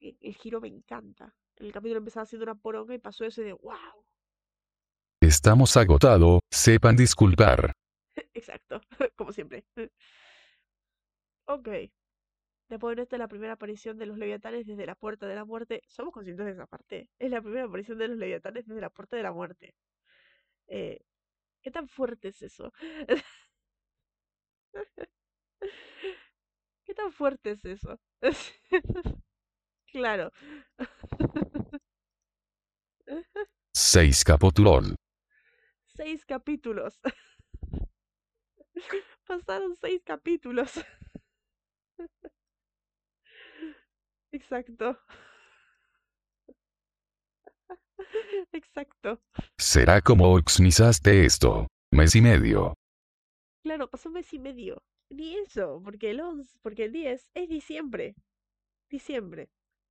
e- 0.00 0.16
El 0.20 0.34
giro 0.34 0.60
me 0.60 0.68
encanta. 0.68 1.34
En 1.56 1.66
el 1.66 1.72
capítulo 1.72 1.98
empezaba 1.98 2.24
haciendo 2.24 2.44
una 2.44 2.54
poronga 2.54 2.94
y 2.94 2.98
pasó 2.98 3.24
eso 3.24 3.42
y 3.42 3.44
de 3.46 3.52
wow. 3.52 4.04
Estamos 5.22 5.76
agotado, 5.76 6.40
sepan 6.52 6.96
disculpar. 6.96 7.72
Exacto, 8.34 8.80
como 9.16 9.32
siempre. 9.32 9.64
Ok. 11.46 11.68
Después 12.68 12.96
de 12.96 13.02
esta 13.02 13.16
es 13.16 13.20
la 13.20 13.28
primera 13.28 13.52
aparición 13.52 13.98
de 13.98 14.06
los 14.06 14.16
leviatanes 14.18 14.66
desde 14.66 14.86
la 14.86 14.94
puerta 14.94 15.26
de 15.26 15.34
la 15.34 15.44
muerte. 15.44 15.82
Somos 15.86 16.12
conscientes 16.12 16.46
de 16.46 16.52
esa 16.52 16.66
parte. 16.66 17.10
Es 17.18 17.30
la 17.30 17.42
primera 17.42 17.64
aparición 17.64 17.98
de 17.98 18.08
los 18.08 18.16
leviatanes 18.16 18.66
desde 18.66 18.80
la 18.80 18.90
puerta 18.90 19.16
de 19.16 19.22
la 19.22 19.32
muerte. 19.32 19.74
Eh, 20.68 21.00
¿Qué 21.64 21.70
tan 21.70 21.88
fuerte 21.88 22.28
es 22.28 22.42
eso? 22.42 22.70
¿Qué 26.84 26.94
tan 26.94 27.10
fuerte 27.10 27.52
es 27.52 27.64
eso? 27.64 27.98
claro. 29.86 30.30
Seis 33.74 34.22
capítulos. 34.24 34.94
Seis 35.96 36.24
capítulos. 36.26 37.00
Pasaron 39.26 39.74
seis 39.76 40.02
capítulos. 40.04 40.72
Exacto. 44.32 44.98
Exacto. 48.52 49.20
Será 49.58 50.00
como 50.00 50.34
oxnizaste 50.34 51.24
esto. 51.24 51.66
Mes 51.92 52.14
y 52.14 52.20
medio. 52.20 52.74
Claro, 53.62 53.88
pasó 53.88 54.08
un 54.08 54.14
mes 54.14 54.32
y 54.32 54.38
medio. 54.38 54.82
Ni 55.10 55.36
eso, 55.36 55.80
porque 55.84 56.10
el 56.10 56.20
11, 56.20 56.58
porque 56.62 56.84
el 56.84 56.92
10 56.92 57.30
es 57.34 57.48
diciembre. 57.48 58.14
Diciembre. 58.90 59.48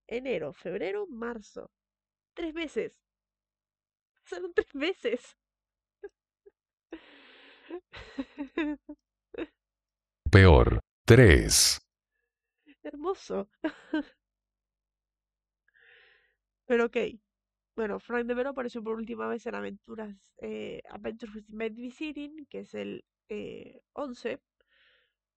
Enero, 0.07 0.53
febrero, 0.53 1.07
marzo. 1.07 1.71
Tres 2.33 2.53
meses. 2.53 2.99
Pasaron 4.23 4.53
tres 4.53 4.73
meses. 4.75 5.37
Peor. 10.31 10.79
Tres. 11.05 11.79
Hermoso. 12.83 13.49
Pero 16.65 16.85
ok. 16.85 16.97
Bueno, 17.75 17.99
Frank 17.99 18.27
de 18.27 18.35
Vero 18.35 18.51
apareció 18.51 18.83
por 18.83 18.95
última 18.97 19.27
vez 19.27 19.45
en 19.47 19.55
Aventuras 19.55 20.15
eh, 20.41 20.81
Adventures 20.89 21.33
with 21.35 21.45
Babysitting, 21.47 22.45
que 22.47 22.59
es 22.59 22.73
el 22.75 23.03
eh, 23.29 23.81
11. 23.93 24.39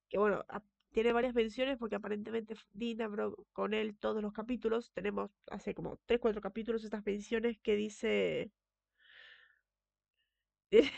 Que 0.09 0.19
bueno, 0.19 0.45
tiene 0.93 1.13
varias 1.13 1.35
menciones 1.35 1.79
porque 1.79 1.97
aparentemente 1.97 2.55
Dean 2.73 3.01
habló 3.01 3.37
con 3.53 3.73
él 3.73 3.97
todos 3.99 4.23
los 4.23 4.33
capítulos. 4.35 4.93
Tenemos 4.93 5.31
hace 5.51 5.75
como 5.75 5.99
3 6.07 6.21
4 6.21 6.41
capítulos 6.43 6.85
estas 6.85 7.05
menciones 7.07 7.59
que 7.61 7.75
dice. 7.77 8.51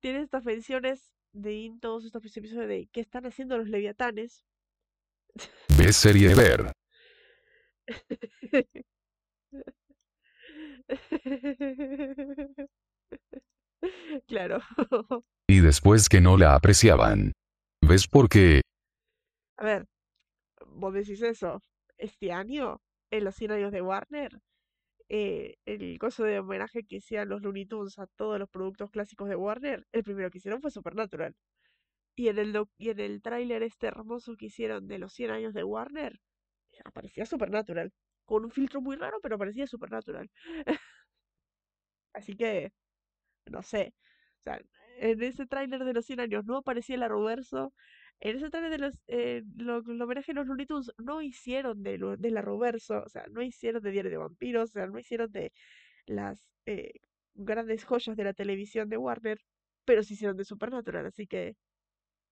Tiene 0.00 0.22
estas 0.22 0.44
menciones 0.44 1.12
de 1.32 1.50
Dean, 1.50 1.80
todos 1.80 2.04
estos 2.04 2.24
episodios 2.36 2.68
de 2.68 2.88
qué 2.92 3.00
están 3.00 3.26
haciendo 3.26 3.58
los 3.58 3.68
leviatanes. 3.68 4.44
¿Ves 5.78 5.96
serie 5.96 6.34
ver? 6.34 6.72
Claro. 14.26 14.60
Y 15.48 15.60
después 15.60 16.08
que 16.08 16.20
no 16.20 16.36
la 16.36 16.54
apreciaban. 16.54 17.32
¿Ves 17.86 18.08
por 18.08 18.28
qué? 18.28 18.62
A 19.58 19.64
ver, 19.64 19.86
vos 20.66 20.92
decís 20.92 21.22
eso. 21.22 21.60
Este 21.98 22.32
año, 22.32 22.80
en 23.10 23.24
los 23.24 23.36
100 23.36 23.52
años 23.52 23.72
de 23.72 23.82
Warner, 23.82 24.40
eh, 25.08 25.56
el 25.66 25.98
coso 25.98 26.24
de 26.24 26.40
homenaje 26.40 26.84
que 26.84 26.96
hicieron 26.96 27.28
los 27.28 27.42
Looney 27.42 27.66
Tunes 27.66 27.98
a 27.98 28.06
todos 28.06 28.38
los 28.38 28.48
productos 28.48 28.90
clásicos 28.90 29.28
de 29.28 29.36
Warner, 29.36 29.86
el 29.92 30.02
primero 30.02 30.30
que 30.30 30.38
hicieron 30.38 30.60
fue 30.60 30.70
Supernatural. 30.70 31.34
Y 32.16 32.28
en 32.28 32.38
el, 32.38 32.64
y 32.78 32.90
en 32.90 33.00
el 33.00 33.22
tráiler 33.22 33.62
este 33.62 33.86
hermoso 33.86 34.36
que 34.36 34.46
hicieron 34.46 34.88
de 34.88 34.98
los 34.98 35.12
100 35.12 35.30
años 35.30 35.54
de 35.54 35.64
Warner, 35.64 36.18
aparecía 36.84 37.26
Supernatural. 37.26 37.92
Con 38.26 38.44
un 38.44 38.50
filtro 38.50 38.80
muy 38.82 38.96
raro, 38.96 39.18
pero 39.22 39.36
aparecía 39.36 39.66
Supernatural. 39.66 40.30
Así 42.12 42.36
que, 42.36 42.72
no 43.46 43.62
sé. 43.62 43.94
O 44.40 44.42
sea, 44.42 44.60
en 44.98 45.22
ese 45.22 45.46
tráiler 45.46 45.84
de 45.84 45.92
los 45.94 46.06
100 46.06 46.20
años 46.20 46.44
no 46.46 46.58
aparecía 46.58 46.96
el 46.96 47.02
Arrowverso. 47.02 47.74
En 48.20 48.36
ese 48.36 48.50
tráiler 48.50 48.70
de 48.72 48.78
los, 48.78 48.94
eh, 49.08 49.42
lo, 49.56 49.78
homenaje 49.78 50.32
a 50.32 50.34
los 50.36 50.46
Looney 50.46 50.66
no 50.98 51.22
hicieron 51.22 51.82
de, 51.82 51.98
del 52.18 52.36
Arrowverso. 52.38 53.02
O 53.04 53.08
sea, 53.08 53.26
no 53.30 53.42
hicieron 53.42 53.82
de 53.82 53.90
Diario 53.92 54.10
de 54.10 54.16
Vampiros. 54.18 54.70
O 54.70 54.72
sea, 54.72 54.86
no 54.86 54.98
hicieron 54.98 55.30
de 55.32 55.52
las 56.06 56.46
eh, 56.66 56.92
grandes 57.34 57.84
joyas 57.84 58.16
de 58.16 58.24
la 58.24 58.34
televisión 58.34 58.88
de 58.88 58.96
Warner. 58.98 59.38
Pero 59.84 60.02
sí 60.02 60.14
hicieron 60.14 60.36
de 60.36 60.44
Supernatural. 60.44 61.06
Así 61.06 61.26
que, 61.26 61.56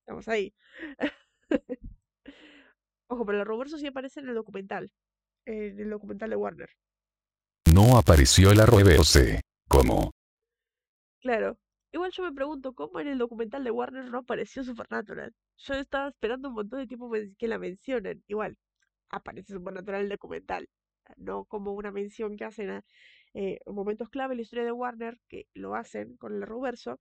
estamos 0.00 0.28
ahí. 0.28 0.54
Ojo, 3.08 3.24
pero 3.26 3.38
el 3.38 3.42
Arrowverso 3.42 3.78
sí 3.78 3.86
aparece 3.86 4.20
en 4.20 4.28
el 4.28 4.34
documental. 4.34 4.90
En 5.46 5.78
el 5.78 5.90
documental 5.90 6.30
de 6.30 6.36
Warner. 6.36 6.70
No 7.72 7.96
apareció 7.98 8.50
el 8.50 8.60
arroverse. 8.60 9.40
¿Cómo? 9.68 10.12
Claro. 11.20 11.58
Igual 11.92 12.10
yo 12.12 12.24
me 12.24 12.32
pregunto, 12.32 12.72
¿cómo 12.74 12.98
en 13.00 13.08
el 13.08 13.18
documental 13.18 13.62
de 13.62 13.70
Warner 13.70 14.10
no 14.10 14.18
apareció 14.18 14.64
Supernatural? 14.64 15.32
Yo 15.58 15.74
estaba 15.74 16.08
esperando 16.08 16.48
un 16.48 16.54
montón 16.54 16.80
de 16.80 16.86
tiempo 16.88 17.10
que 17.38 17.48
la 17.48 17.58
mencionen. 17.58 18.22
Igual, 18.26 18.56
aparece 19.10 19.52
Supernatural 19.52 20.00
en 20.00 20.06
el 20.06 20.10
documental. 20.10 20.68
No 21.16 21.44
como 21.44 21.72
una 21.72 21.92
mención 21.92 22.36
que 22.36 22.44
hacen 22.44 22.70
a 22.70 22.84
eh, 23.34 23.60
momentos 23.66 24.08
clave 24.08 24.34
en 24.34 24.38
la 24.38 24.42
historia 24.42 24.64
de 24.64 24.72
Warner, 24.72 25.18
que 25.28 25.46
lo 25.54 25.74
hacen 25.74 26.16
con 26.16 26.34
el 26.34 26.42
reverso, 26.42 27.00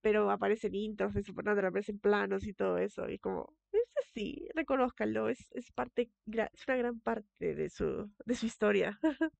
pero 0.00 0.30
aparecen 0.30 0.74
intros 0.74 1.14
de 1.14 1.22
Supernatural, 1.22 1.70
aparecen 1.70 1.98
planos 1.98 2.46
y 2.46 2.54
todo 2.54 2.78
eso. 2.78 3.08
Y 3.08 3.18
como, 3.18 3.52
es 3.72 3.97
así, 4.18 4.48
reconózcanlo, 4.54 5.28
es, 5.28 5.50
es 5.52 5.70
parte, 5.72 6.10
es 6.26 6.68
una 6.68 6.76
gran 6.76 7.00
parte 7.00 7.54
de 7.54 7.70
su, 7.70 8.10
de 8.24 8.34
su 8.34 8.46
historia. 8.46 8.98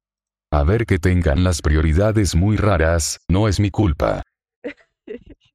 A 0.50 0.64
ver 0.64 0.86
que 0.86 0.98
tengan 0.98 1.44
las 1.44 1.60
prioridades 1.60 2.34
muy 2.34 2.56
raras, 2.56 3.18
no 3.28 3.48
es 3.48 3.60
mi 3.60 3.70
culpa. 3.70 4.22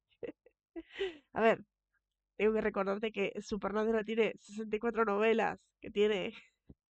A 1.32 1.40
ver, 1.40 1.64
tengo 2.36 2.52
que 2.52 2.60
recordarte 2.60 3.10
que 3.10 3.32
Supernatural 3.40 4.04
tiene 4.04 4.34
64 4.38 5.04
novelas, 5.04 5.58
que 5.80 5.90
tiene 5.90 6.32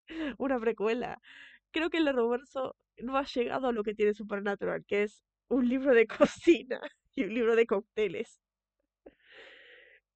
una 0.37 0.59
precuela. 0.59 1.19
Creo 1.71 1.89
que 1.89 1.97
el 1.97 2.07
Arrowverso 2.07 2.75
no 2.97 3.17
ha 3.17 3.25
llegado 3.25 3.69
a 3.69 3.71
lo 3.71 3.83
que 3.83 3.95
tiene 3.95 4.13
Supernatural, 4.13 4.85
que 4.85 5.03
es 5.03 5.23
un 5.47 5.67
libro 5.67 5.93
de 5.93 6.05
cocina 6.05 6.79
y 7.15 7.23
un 7.23 7.33
libro 7.33 7.55
de 7.55 7.65
cócteles. 7.65 8.39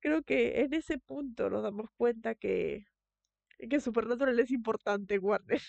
Creo 0.01 0.23
que 0.23 0.61
en 0.61 0.73
ese 0.73 0.97
punto 0.97 1.49
nos 1.49 1.63
damos 1.63 1.89
cuenta 1.97 2.35
que, 2.35 2.85
que 3.57 3.79
Supernatural 3.79 4.39
es 4.39 4.51
importante, 4.51 5.19
Warner, 5.19 5.61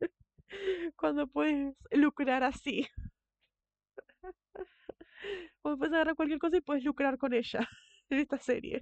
cuando 0.96 1.26
puedes 1.26 1.74
lucrar 1.90 2.44
así. 2.44 2.86
Cuando 5.62 5.78
puedes 5.78 5.94
agarrar 5.94 6.16
cualquier 6.16 6.40
cosa 6.40 6.56
y 6.56 6.60
puedes 6.60 6.82
lucrar 6.82 7.16
con 7.16 7.32
ella 7.32 7.60
en 8.10 8.18
esta 8.18 8.38
serie. 8.38 8.80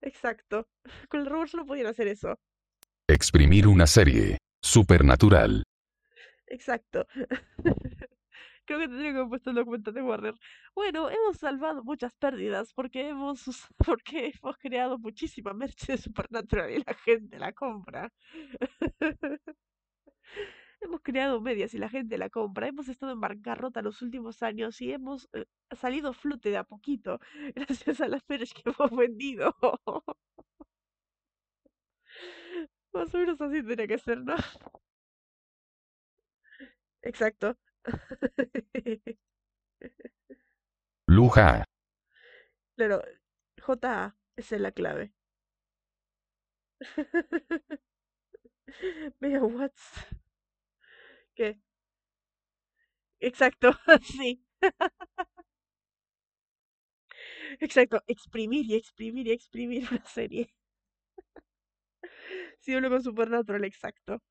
Exacto. 0.00 0.68
Con 1.08 1.20
el 1.20 1.26
Arrowverso 1.26 1.56
no 1.56 1.66
podían 1.66 1.88
hacer 1.88 2.06
eso. 2.06 2.38
Exprimir 3.08 3.66
una 3.66 3.86
serie. 3.86 4.38
Supernatural. 4.62 5.64
Exacto. 6.46 7.06
Creo 8.68 8.80
que 8.80 8.88
tendría 8.88 9.12
que 9.12 9.18
haber 9.18 9.30
puesto 9.30 9.48
el 9.48 9.56
documental 9.56 9.94
de 9.94 10.02
Warner. 10.02 10.34
Bueno, 10.74 11.08
hemos 11.08 11.38
salvado 11.38 11.82
muchas 11.84 12.12
pérdidas 12.14 12.74
porque 12.74 13.08
hemos, 13.08 13.40
porque 13.78 14.34
hemos 14.34 14.58
creado 14.58 14.98
muchísima 14.98 15.54
merch 15.54 15.86
de 15.86 15.96
Supernatural 15.96 16.70
y 16.72 16.82
la 16.86 16.94
gente 16.94 17.38
la 17.38 17.52
compra. 17.54 18.12
Hemos 20.80 21.00
creado 21.02 21.40
medias 21.40 21.74
y 21.74 21.78
la 21.78 21.88
gente 21.88 22.18
la 22.18 22.30
compra. 22.30 22.68
Hemos 22.68 22.88
estado 22.88 23.12
en 23.12 23.20
bancarrota 23.20 23.82
los 23.82 24.02
últimos 24.02 24.42
años 24.42 24.80
y 24.80 24.92
hemos 24.92 25.28
eh, 25.32 25.46
salido 25.72 26.12
flote 26.12 26.50
de 26.50 26.58
a 26.58 26.64
poquito 26.64 27.18
gracias 27.54 28.00
a 28.02 28.08
las 28.08 28.22
merch 28.28 28.52
que 28.52 28.70
hemos 28.70 28.90
vendido. 28.96 29.54
Más 32.92 33.14
o 33.14 33.18
menos 33.18 33.40
así 33.40 33.62
tendría 33.62 33.86
que 33.86 33.98
ser, 33.98 34.18
¿no? 34.22 34.36
Exacto. 37.02 37.56
Luja. 41.08 41.64
Claro, 42.76 43.02
J, 43.60 44.16
esa 44.36 44.54
es 44.56 44.60
la 44.62 44.72
clave. 44.72 45.12
Vea, 49.20 49.40
what's... 49.44 50.06
¿Qué? 51.34 51.58
Exacto, 53.20 53.70
sí, 54.02 54.42
exacto. 57.60 58.02
Exprimir 58.06 58.64
y 58.66 58.74
exprimir 58.74 59.26
y 59.28 59.32
exprimir 59.32 59.86
una 59.90 60.04
serie. 60.06 60.52
Sí, 62.60 62.74
hablo 62.74 62.90
con 62.90 63.02
Supernatural, 63.02 63.64
exacto. 63.64 64.22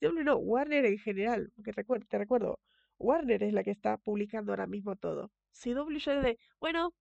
No, 0.00 0.36
Warner 0.36 0.86
en 0.86 0.98
general, 0.98 1.50
porque 1.54 1.72
te 2.08 2.18
recuerdo, 2.18 2.60
Warner 2.98 3.42
es 3.42 3.52
la 3.52 3.64
que 3.64 3.70
está 3.70 3.96
publicando 3.98 4.52
ahora 4.52 4.66
mismo 4.66 4.96
todo. 4.96 5.30
CW 5.52 5.98
ya 5.98 6.20
es 6.28 6.38
bueno, 6.60 6.94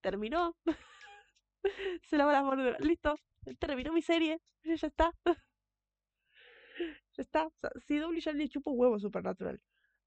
terminó. 0.00 0.56
Se 2.02 2.16
lava 2.18 2.32
las 2.32 2.44
manos, 2.44 2.76
listo, 2.80 3.16
terminó 3.58 3.92
mi 3.92 4.02
serie, 4.02 4.40
ya 4.64 4.74
está. 4.74 5.12
ya 5.24 7.22
está. 7.22 7.46
O 7.46 7.52
sea, 7.60 7.70
CW 7.70 8.32
le 8.34 8.48
chupa 8.48 8.70
huevo 8.70 8.98
Supernatural. 8.98 9.60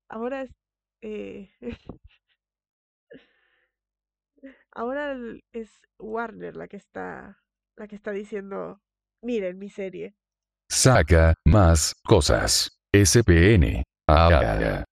Ahora 0.10 0.44
es. 0.44 0.52
Eh, 1.02 1.50
ahora 4.72 5.18
es 5.52 5.82
Warner 6.00 6.56
la 6.56 6.68
que 6.68 6.78
está. 6.78 7.42
La 7.76 7.88
que 7.88 7.96
está 7.96 8.12
diciendo. 8.12 8.82
Miren 9.22 9.58
mi 9.58 9.70
serie. 9.70 10.16
Saca 10.70 11.34
más 11.46 11.96
cosas. 12.04 12.80
SPN. 12.94 13.84
Ah, 14.08 14.84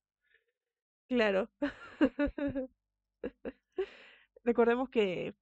Claro. 1.08 1.50
Recordemos 4.44 4.90
que 4.90 5.36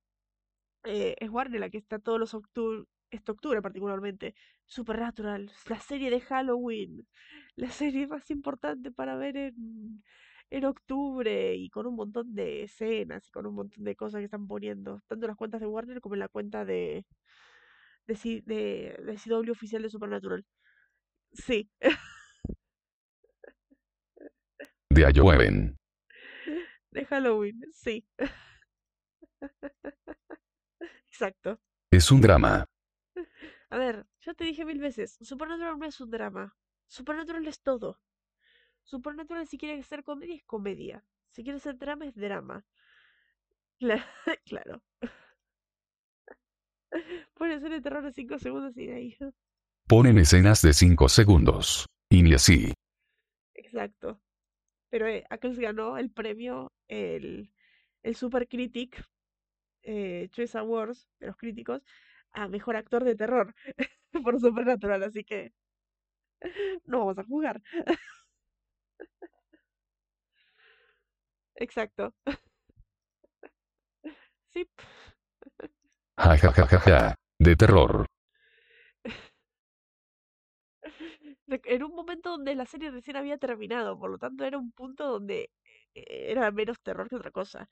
eh, 0.86 1.16
es 1.20 1.30
Warner 1.30 1.60
la 1.60 1.70
que 1.70 1.78
está 1.78 2.00
todos 2.00 2.20
los 2.20 2.34
octubre, 2.34 2.86
este 3.12 3.32
octubre 3.32 3.62
particularmente. 3.62 4.36
Supernatural, 4.66 5.52
la 5.70 5.80
serie 5.80 6.10
de 6.10 6.22
Halloween, 6.22 7.08
la 7.56 7.70
serie 7.70 8.08
más 8.08 8.30
importante 8.32 8.92
para 8.92 9.16
ver 9.16 9.38
en, 9.38 10.04
en 10.50 10.66
octubre 10.66 11.56
y 11.56 11.70
con 11.70 11.86
un 11.86 11.96
montón 11.96 12.34
de 12.34 12.64
escenas 12.64 13.28
y 13.28 13.32
con 13.32 13.46
un 13.46 13.56
montón 13.56 13.84
de 13.84 13.96
cosas 13.96 14.20
que 14.20 14.26
están 14.26 14.48
poniendo, 14.48 15.02
tanto 15.08 15.26
en 15.26 15.30
las 15.30 15.38
cuentas 15.38 15.62
de 15.62 15.68
Warner 15.68 16.02
como 16.02 16.16
en 16.16 16.20
la 16.20 16.30
cuenta 16.30 16.66
de, 16.66 17.06
de, 18.08 18.16
C- 18.16 18.44
de, 18.46 18.98
de 19.06 19.18
CW 19.18 19.52
oficial 19.52 19.82
de 19.82 19.90
Supernatural. 19.90 20.46
Sí, 21.34 21.70
de 24.90 25.06
Ayoven. 25.06 25.78
de 26.92 27.06
Halloween, 27.06 27.62
sí, 27.72 28.06
exacto. 31.10 31.60
Es 31.92 32.12
un 32.12 32.22
drama. 32.22 32.66
A 33.70 33.78
ver, 33.78 34.06
ya 34.22 34.34
te 34.34 34.44
dije 34.44 34.66
mil 34.66 34.80
veces, 34.80 35.18
Supernatural 35.22 35.80
no 35.80 35.86
es 35.86 36.00
un 36.00 36.12
drama. 36.12 36.56
Supernatural 36.88 37.48
es 37.48 37.62
todo. 37.62 38.00
Supernatural 38.84 39.48
si 39.48 39.58
quiere 39.58 39.82
ser 39.84 40.04
comedia 40.04 40.36
es 40.36 40.44
comedia. 40.44 41.04
Si 41.32 41.44
quiere 41.44 41.60
ser 41.60 41.78
drama 41.78 42.06
es 42.06 42.16
drama. 42.16 42.66
Cla- 43.80 44.06
Claro. 44.46 44.84
Puede 47.34 47.60
ser 47.60 47.72
de 47.72 47.82
terror 47.82 48.04
de 48.04 48.14
5 48.14 48.40
segundos 48.40 48.78
y 48.78 48.88
de 48.88 48.94
ahí. 48.94 49.18
Ponen 49.88 50.18
escenas 50.18 50.62
de 50.62 50.74
5 50.74 51.10
segundos. 51.10 51.88
Y 52.10 52.24
ni 52.24 52.34
así. 52.34 52.74
Exacto. 53.54 54.22
Pero 54.90 55.08
eh, 55.08 55.26
Ackles 55.30 55.58
ganó 55.58 55.98
el 55.98 56.12
premio, 56.12 56.72
el, 56.88 57.52
el 58.04 58.16
Super 58.16 58.48
Critic 58.48 59.04
eh, 59.84 60.30
Choice 60.32 60.58
Awards 60.58 61.08
de 61.20 61.28
los 61.28 61.38
críticos 61.38 61.82
a 62.32 62.48
mejor 62.48 62.76
actor 62.76 63.04
de 63.04 63.16
terror 63.16 63.54
por 64.24 64.40
Supernatural, 64.40 65.04
así 65.04 65.24
que 65.24 65.54
no 66.86 67.00
vamos 67.00 67.18
a 67.20 67.24
jugar. 67.24 67.62
Exacto. 71.56 72.14
Sí, 74.54 74.68
Ja 76.18 76.36
ja 76.38 76.52
ja 76.52 76.68
ja 76.68 76.80
ja. 76.80 77.16
De 77.40 77.56
terror. 77.56 78.06
en 81.48 81.84
un 81.84 81.96
momento 81.96 82.30
donde 82.30 82.56
la 82.56 82.66
serie 82.66 82.92
recién 82.92 83.18
había 83.18 83.38
terminado, 83.38 83.98
por 84.00 84.12
lo 84.12 84.18
tanto 84.18 84.46
era 84.46 84.58
un 84.58 84.72
punto 84.72 85.08
donde 85.08 85.52
eh, 85.94 86.32
era 86.32 86.52
menos 86.52 86.80
terror 86.82 87.10
que 87.10 87.16
otra 87.16 87.32
cosa. 87.32 87.68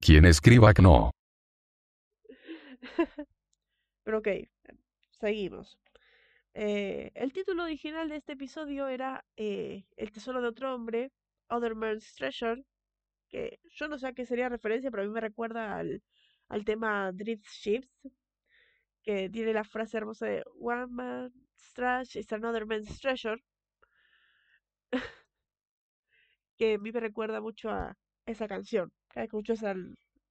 Quien 0.00 0.24
escriba 0.26 0.72
no. 0.82 1.10
Pero 4.04 4.18
ok, 4.18 4.28
seguimos. 5.10 5.78
Eh, 6.54 7.10
el 7.14 7.32
título 7.32 7.64
original 7.64 8.08
de 8.08 8.16
este 8.16 8.34
episodio 8.34 8.86
era 8.88 9.24
eh, 9.36 9.86
El 9.96 10.12
tesoro 10.12 10.40
de 10.40 10.48
otro 10.48 10.74
hombre, 10.74 11.10
Other 11.48 11.74
Man's 11.74 12.14
Treasure, 12.14 12.62
que 13.28 13.58
yo 13.70 13.88
no 13.88 13.98
sé 13.98 14.08
a 14.08 14.12
qué 14.12 14.26
sería 14.26 14.48
referencia, 14.48 14.90
pero 14.90 15.02
a 15.02 15.06
mí 15.06 15.12
me 15.12 15.20
recuerda 15.20 15.76
al, 15.78 16.02
al 16.48 16.64
tema 16.64 17.12
Drift 17.12 17.46
Ships, 17.48 17.88
que 19.02 19.28
tiene 19.28 19.52
la 19.52 19.64
frase 19.64 19.98
hermosa 19.98 20.26
de 20.26 20.44
One 20.58 20.86
man's 20.86 21.32
trash 21.74 22.16
is 22.16 22.32
another 22.32 22.66
man's 22.66 23.00
treasure, 23.00 23.42
que 26.56 26.74
a 26.74 26.78
mí 26.78 26.92
me 26.92 27.00
recuerda 27.00 27.40
mucho 27.40 27.70
a 27.70 27.96
esa 28.26 28.48
canción. 28.48 28.92
Cada 29.08 29.22
vez 29.22 29.30
que 29.30 29.36
escucho 29.36 29.52
esa, 29.52 29.74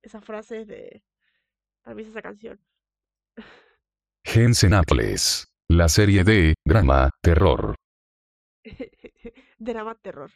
esa 0.01 0.22
frase 0.22 0.61
es 0.61 0.68
de... 0.68 1.03
Para 1.82 1.95
mí 1.95 2.03
es 2.03 2.09
esa 2.09 2.22
canción. 2.22 2.59
Jensen 4.24 4.74
Ackles. 4.74 5.47
La 5.70 5.89
serie 5.89 6.24
de 6.24 6.53
drama, 6.66 7.09
terror. 7.22 7.76
Drama 9.57 9.95
terror, 9.95 10.32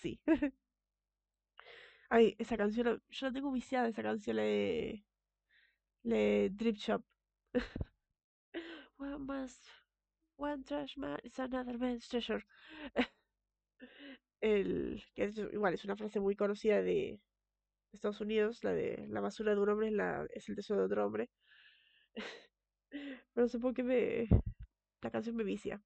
sí. 0.00 0.20
Ay, 2.10 2.34
esa 2.38 2.56
canción, 2.56 3.02
yo 3.08 3.26
la 3.26 3.32
tengo 3.32 3.52
viciada, 3.52 3.88
esa 3.88 4.02
canción, 4.02 4.36
la 4.36 4.42
de, 4.42 5.04
la 6.04 6.16
de 6.16 6.50
Drip 6.50 6.76
Shop. 6.76 7.02
One 8.98 9.26
man's, 9.26 9.56
one 10.36 10.64
trash 10.64 10.96
man 10.96 11.18
is 11.24 11.38
another 11.38 11.78
man's 11.78 12.08
treasure. 12.08 12.42
El, 14.40 15.02
que 15.14 15.32
igual 15.52 15.74
es 15.74 15.84
una 15.84 15.96
frase 15.96 16.20
muy 16.20 16.36
conocida 16.36 16.80
de 16.82 17.20
Estados 17.92 18.20
Unidos, 18.20 18.62
la 18.64 18.72
de 18.72 19.06
la 19.08 19.20
basura 19.20 19.54
de 19.54 19.60
un 19.60 19.68
hombre 19.68 19.88
es, 19.88 19.92
la, 19.92 20.26
es 20.32 20.48
el 20.48 20.56
tesoro 20.56 20.80
de 20.80 20.86
otro 20.86 21.06
hombre. 21.06 21.30
Pero 23.34 23.48
por 23.60 23.74
qué 23.74 23.82
me, 23.82 24.28
la 25.02 25.10
canción 25.10 25.36
me 25.36 25.44
vicia. 25.44 25.82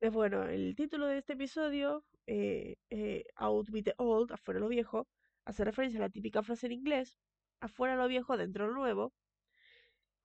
Es 0.00 0.12
bueno, 0.12 0.44
el 0.44 0.74
título 0.74 1.06
de 1.06 1.18
este 1.18 1.34
episodio, 1.34 2.04
eh, 2.26 2.76
eh, 2.90 3.24
Out 3.36 3.70
with 3.70 3.84
the 3.84 3.94
Old, 3.98 4.32
afuera 4.32 4.60
lo 4.60 4.68
viejo, 4.68 5.08
hace 5.44 5.64
referencia 5.64 5.98
a 6.00 6.02
la 6.02 6.10
típica 6.10 6.42
frase 6.42 6.66
en 6.66 6.72
inglés, 6.72 7.16
afuera 7.62 7.96
lo 7.96 8.08
viejo, 8.08 8.36
dentro 8.36 8.66
lo 8.66 8.74
nuevo, 8.74 9.14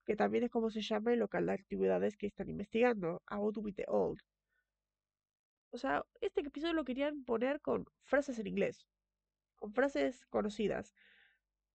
que 0.05 0.15
también 0.15 0.43
es 0.43 0.51
como 0.51 0.69
se 0.71 0.81
llama 0.81 1.13
el 1.13 1.19
local 1.19 1.45
de 1.45 1.53
actividades 1.53 2.17
que 2.17 2.27
están 2.27 2.49
investigando, 2.49 3.21
Out 3.27 3.57
with 3.57 3.75
the 3.75 3.85
Old. 3.87 4.19
O 5.69 5.77
sea, 5.77 6.03
este 6.21 6.41
episodio 6.41 6.73
lo 6.73 6.83
querían 6.83 7.23
poner 7.23 7.61
con 7.61 7.85
frases 8.03 8.39
en 8.39 8.47
inglés, 8.47 8.87
con 9.55 9.73
frases 9.73 10.25
conocidas. 10.27 10.93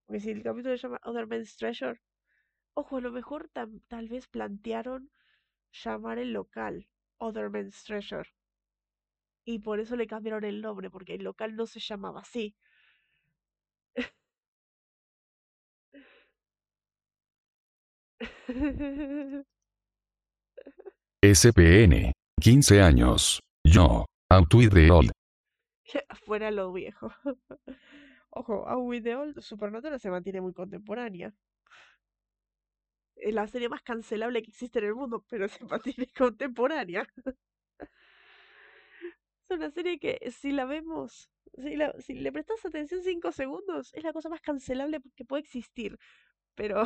Porque 0.05 0.21
si 0.21 0.31
el 0.31 0.43
capítulo 0.43 0.77
se 0.77 0.83
llama 0.83 1.01
Other 1.05 1.27
Man's 1.27 1.57
Treasure, 1.57 2.01
ojo, 2.75 2.97
a 2.97 3.01
lo 3.01 3.13
mejor 3.13 3.51
tal 3.51 4.09
vez 4.09 4.27
plantearon 4.27 5.11
llamar 5.71 6.19
el 6.19 6.33
local 6.33 6.89
Other 7.19 7.51
Man's 7.51 7.85
Treasure. 7.85 8.29
Y 9.45 9.61
por 9.61 9.79
eso 9.79 9.95
le 9.95 10.07
cambiaron 10.07 10.45
el 10.45 10.61
nombre, 10.61 10.91
porque 10.91 11.15
el 11.15 11.23
local 11.23 11.55
no 11.55 11.67
se 11.67 11.79
llamaba 11.79 12.21
así. 12.21 12.57
SPN. 21.23 22.13
15 22.41 22.81
años. 22.83 23.41
Yo. 23.65 24.07
Out 24.31 24.55
with 24.55 24.71
the 24.73 24.91
old. 24.91 25.11
Fuera 26.25 26.51
lo 26.51 26.73
viejo. 26.73 27.13
Ojo, 28.31 28.67
Out 28.67 28.83
with 28.89 29.03
the 29.05 29.15
Old, 29.15 29.41
Supernatural 29.43 30.01
se 30.01 30.11
mantiene 30.11 30.41
muy 30.41 30.55
contemporánea. 30.55 31.35
Es 33.15 33.35
la 33.35 33.47
serie 33.47 33.69
más 33.69 33.83
cancelable 33.83 34.43
que 34.43 34.51
existe 34.51 34.79
en 34.79 34.87
el 34.87 34.95
mundo, 34.95 35.25
pero 35.29 35.49
se 35.49 35.65
mantiene 35.65 36.09
contemporánea. 36.17 37.07
Es 39.45 39.51
una 39.51 39.71
serie 39.71 39.99
que 39.99 40.19
si 40.31 40.51
la 40.51 40.65
vemos, 40.65 41.31
si, 41.63 41.77
la- 41.77 41.95
si 42.01 42.15
le 42.15 42.33
prestas 42.33 42.65
atención 42.65 43.03
5 43.03 43.31
segundos, 43.33 43.93
es 43.93 44.03
la 44.03 44.13
cosa 44.15 44.31
más 44.31 44.41
cancelable 44.41 45.01
que 45.15 45.25
puede 45.27 45.43
existir. 45.43 45.99
Pero, 46.55 46.85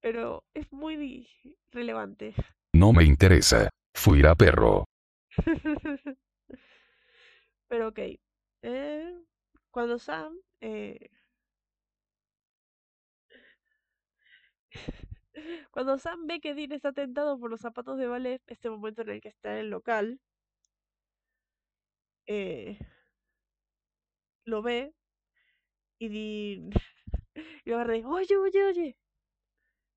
pero 0.00 0.44
es 0.54 0.70
muy 0.72 1.28
relevante. 1.72 2.34
No 2.72 2.92
me 2.92 3.04
interesa. 3.04 3.68
Fuera 3.94 4.34
perro. 4.34 4.84
Pero 7.68 7.88
ok. 7.88 7.98
eh, 8.62 9.14
cuando 9.70 9.98
Sam 9.98 10.36
eh, 10.60 11.10
cuando 15.70 15.98
Sam 15.98 16.26
ve 16.26 16.40
que 16.40 16.54
Dean 16.54 16.72
está 16.72 16.92
tentado 16.92 17.38
por 17.38 17.50
los 17.50 17.60
zapatos 17.60 17.98
de 17.98 18.06
ballet, 18.06 18.42
este 18.46 18.70
momento 18.70 19.02
en 19.02 19.10
el 19.10 19.20
que 19.20 19.28
está 19.28 19.52
en 19.52 19.58
el 19.58 19.70
local, 19.70 20.20
eh, 22.26 22.78
lo 24.44 24.60
ve 24.62 24.92
y 25.98 26.08
Dean 26.08 26.70
y 27.64 27.70
lo 27.70 27.76
agarra 27.76 27.96
y 27.96 27.98
dice, 27.98 28.08
oye, 28.08 28.36
oye, 28.36 28.64
oye. 28.64 28.96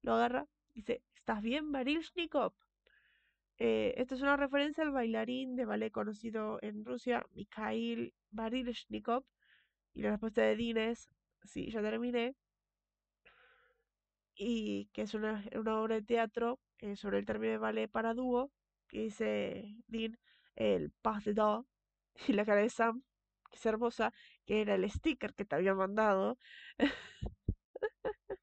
Lo 0.02 0.14
agarra 0.16 0.48
y 0.74 0.82
dice, 0.82 1.04
¿estás 1.16 1.42
bien, 1.42 1.72
Baryshnikov? 1.72 2.54
Eh, 3.58 3.94
esta 3.98 4.16
es 4.16 4.22
una 4.22 4.36
referencia 4.38 4.84
al 4.84 4.92
bailarín 4.92 5.56
de 5.56 5.66
ballet 5.66 5.92
conocido 5.92 6.60
en 6.62 6.86
Rusia, 6.86 7.26
Mikhail 7.32 8.14
Baryshnikov. 8.32 9.24
Y 9.94 10.02
la 10.02 10.12
respuesta 10.12 10.42
de 10.42 10.56
Dean 10.56 10.78
es, 10.78 11.10
sí, 11.44 11.72
ya 11.72 11.82
terminé. 11.82 12.36
Y 14.36 14.90
que 14.94 15.04
es 15.04 15.14
una, 15.14 15.44
una 15.56 15.80
obra 15.80 15.96
de 15.96 16.02
teatro 16.02 16.60
eh, 16.80 16.96
sobre 16.96 17.20
el 17.20 17.26
término 17.26 17.54
de 17.54 17.58
ballet 17.60 17.90
para 17.90 18.14
dúo, 18.14 18.52
que 18.88 19.04
dice 19.04 19.78
Dean, 19.88 20.18
el 20.56 20.92
pas 21.02 21.24
de 21.24 21.34
dos, 21.34 21.66
y 22.28 22.34
la 22.34 22.46
cara 22.46 22.68
Sam, 22.70 23.04
es 23.56 23.66
hermosa, 23.66 24.14
que 24.46 24.62
era 24.62 24.76
el 24.76 24.90
sticker 24.90 25.34
que 25.34 25.46
te 25.46 25.56
había 25.56 25.74
mandado. 25.74 26.38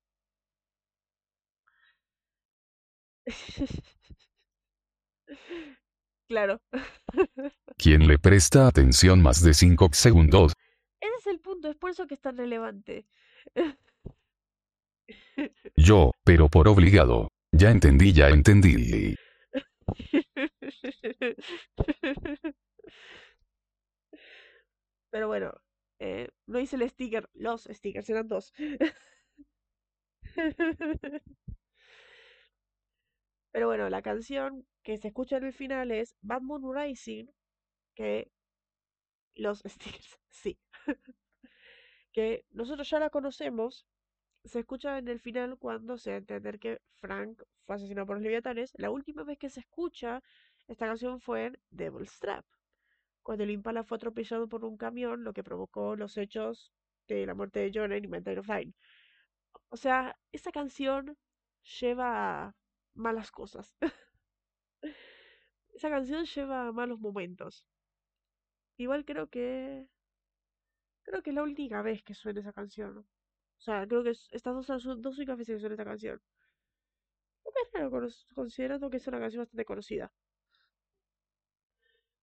Claro. 6.29 6.61
¿Quién 7.77 8.07
le 8.07 8.19
presta 8.19 8.69
atención 8.69 9.21
más 9.21 9.43
de 9.43 9.53
5 9.53 9.89
segundos? 9.93 10.53
Ese 11.01 11.13
es 11.19 11.27
el 11.27 11.41
punto, 11.41 11.69
es 11.69 11.77
por 11.77 11.91
eso 11.91 12.07
que 12.07 12.15
es 12.15 12.21
tan 12.21 12.37
relevante. 12.37 13.05
Yo, 15.77 16.13
pero 16.25 16.49
por 16.49 16.69
obligado. 16.69 17.31
Ya 17.53 17.71
entendí, 17.73 18.13
ya 18.13 18.29
entendí. 18.29 19.17
Pero 25.11 25.29
bueno, 25.29 25.53
eh, 25.99 26.29
no 26.47 26.59
hice 26.61 26.77
el 26.77 26.89
sticker, 26.89 27.29
los 27.35 27.65
stickers 27.65 28.09
eran 28.11 28.29
dos. 28.29 28.53
Pero 33.53 33.69
bueno, 33.69 33.89
la 33.91 34.03
canción 34.03 34.67
que 34.83 34.97
se 34.97 35.07
escucha 35.09 35.37
en 35.37 35.45
el 35.45 35.53
final 35.53 35.93
es 35.93 36.17
Bad 36.21 36.43
Moon 36.43 36.75
Rising, 36.75 37.27
que 37.95 38.31
los 39.35 39.63
stickers, 39.67 40.19
sí, 40.29 40.59
que 42.13 42.45
nosotros 42.51 42.89
ya 42.89 42.99
la 43.01 43.11
conocemos, 43.11 43.87
se 44.45 44.61
escucha 44.61 44.99
en 44.99 45.09
el 45.09 45.21
final 45.21 45.59
cuando 45.59 45.99
se 45.99 46.11
da 46.11 46.17
a 46.17 46.19
entender 46.21 46.59
que 46.59 46.81
Frank 46.95 47.43
fue 47.67 47.77
asesinado 47.77 48.07
por 48.07 48.17
los 48.17 48.23
leviatanes. 48.23 48.73
La 48.77 48.91
última 48.91 49.25
vez 49.25 49.39
que 49.39 49.51
se 49.51 49.61
escucha 49.61 50.23
esta 50.69 50.87
canción 50.87 51.21
fue 51.21 51.47
en 51.47 51.59
Devil's 51.71 52.19
Trap, 52.21 52.45
cuando 53.23 53.45
el 53.45 53.51
Impala 53.51 53.85
fue 53.85 53.97
atropellado 53.97 54.49
por 54.49 54.65
un 54.65 54.77
camión, 54.77 55.25
lo 55.25 55.33
que 55.33 55.45
provocó 55.45 55.97
los 55.97 56.17
hechos 56.17 56.73
de 57.09 57.27
la 57.27 57.35
muerte 57.35 57.61
de 57.61 57.71
John 57.75 57.93
en 57.93 58.39
of 58.39 58.47
Fine. 58.47 58.73
O 59.69 59.77
sea, 59.77 60.19
esa 60.33 60.53
canción 60.53 61.17
lleva 61.81 62.55
malas 62.95 63.31
cosas. 63.31 63.77
Esa 65.75 65.91
canción 65.91 66.25
lleva 66.27 66.71
malos 66.73 67.01
momentos. 67.01 67.67
Igual 68.77 69.05
creo 69.05 69.29
que. 69.29 69.87
Creo 71.03 71.23
que 71.23 71.31
es 71.31 71.37
la 71.37 71.43
única 71.43 71.83
vez 71.83 72.03
que 72.03 72.15
suena 72.15 72.41
esa 72.41 72.53
canción. 72.55 72.99
O 72.99 73.07
sea, 73.61 73.87
creo 73.87 74.03
que 74.03 74.11
estas 74.11 74.55
dos 74.55 74.67
son 74.67 74.77
las 74.77 75.03
dos 75.03 75.17
únicas 75.19 75.37
veces 75.39 75.57
que 75.57 75.61
suena 75.61 75.75
esta 75.75 75.85
canción. 75.85 76.21
Es 77.45 77.73
raro 77.75 77.91
considerando 78.35 78.89
que 78.91 78.97
es 78.97 79.07
una 79.07 79.21
canción 79.21 79.43
bastante 79.43 79.65
conocida. 79.67 80.11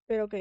Pero 0.07 0.25
ok. 0.25 0.35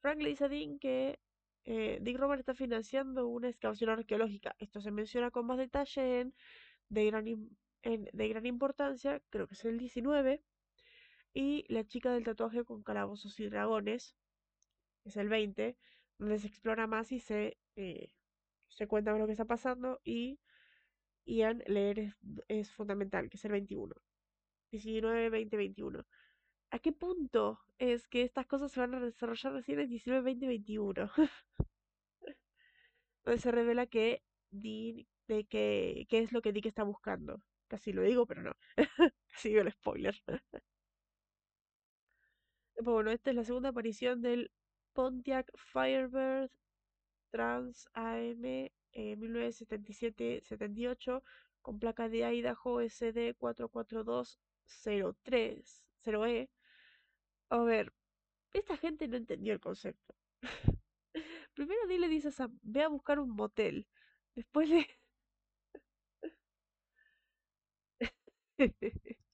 Frank 0.00 0.20
le 0.20 0.28
dice 0.28 0.44
a 0.44 0.48
Dean 0.48 0.78
que 0.78 1.18
eh, 1.64 1.98
Dick 2.00 2.18
Robert 2.18 2.40
está 2.40 2.54
financiando 2.54 3.26
una 3.26 3.48
excavación 3.48 3.90
arqueológica. 3.90 4.54
Esto 4.58 4.80
se 4.80 4.90
menciona 4.90 5.30
con 5.30 5.46
más 5.46 5.58
detalle 5.58 6.20
en 6.20 6.34
de 6.88 7.06
gran, 7.06 7.24
de 7.82 8.28
gran 8.28 8.46
importancia, 8.46 9.20
creo 9.30 9.46
que 9.48 9.54
es 9.54 9.64
el 9.64 9.78
19, 9.78 10.42
y 11.34 11.64
La 11.68 11.84
chica 11.84 12.12
del 12.12 12.24
tatuaje 12.24 12.64
con 12.64 12.82
calabozos 12.82 13.38
y 13.40 13.48
dragones, 13.48 14.16
es 15.04 15.16
el 15.16 15.28
20, 15.28 15.76
donde 16.18 16.38
se 16.38 16.46
explora 16.46 16.86
más 16.86 17.12
y 17.12 17.20
se, 17.20 17.58
eh, 17.76 18.10
se 18.68 18.86
cuenta 18.88 19.16
lo 19.18 19.26
que 19.26 19.32
está 19.32 19.44
pasando 19.44 20.00
y 20.04 20.38
Ian 21.26 21.62
leer 21.66 22.16
es, 22.48 22.70
fundamental, 22.70 23.28
que 23.28 23.36
es 23.36 23.44
el 23.44 23.52
21. 23.52 23.94
19, 24.70 25.30
20, 25.30 25.56
21. 25.56 26.06
¿A 26.76 26.78
qué 26.78 26.92
punto 26.92 27.58
es 27.78 28.06
que 28.06 28.20
estas 28.20 28.46
cosas 28.46 28.70
se 28.70 28.80
van 28.80 28.94
a 28.94 29.00
desarrollar 29.00 29.54
recién 29.54 29.80
en 29.80 29.88
19, 29.88 30.20
20, 30.20 30.46
21? 30.46 31.10
donde 33.24 33.40
se 33.40 33.50
revela 33.50 33.86
que 33.86 34.22
Dean 34.50 35.06
de 35.26 35.46
qué, 35.46 36.04
qué 36.10 36.18
es 36.18 36.32
lo 36.32 36.42
que 36.42 36.52
Dick 36.52 36.66
está 36.66 36.82
buscando. 36.82 37.40
Casi 37.66 37.94
lo 37.94 38.02
digo, 38.02 38.26
pero 38.26 38.42
no. 38.42 38.52
Casi 39.32 39.48
digo 39.48 39.62
el 39.62 39.72
spoiler. 39.72 40.22
bueno, 42.82 43.10
esta 43.10 43.30
es 43.30 43.36
la 43.36 43.44
segunda 43.44 43.70
aparición 43.70 44.20
del 44.20 44.50
Pontiac 44.92 45.50
Firebird 45.56 46.50
Trans 47.30 47.88
AM 47.94 48.68
1977-78 48.92 51.22
con 51.62 51.78
placa 51.78 52.10
de 52.10 52.34
Idaho 52.34 52.82
SD 52.82 53.32
44203 53.32 55.82
0E. 56.04 56.50
A 57.50 57.58
ver, 57.58 57.92
esta 58.52 58.76
gente 58.76 59.08
no 59.08 59.16
entendió 59.16 59.52
el 59.52 59.60
concepto. 59.60 60.14
Primero 61.54 61.86
dile 61.88 62.08
dice 62.08 62.28
a 62.28 62.32
Sam, 62.32 62.58
ve 62.62 62.82
a 62.82 62.88
buscar 62.88 63.18
un 63.18 63.30
motel. 63.30 63.86
Después 64.34 64.68
le, 64.68 64.86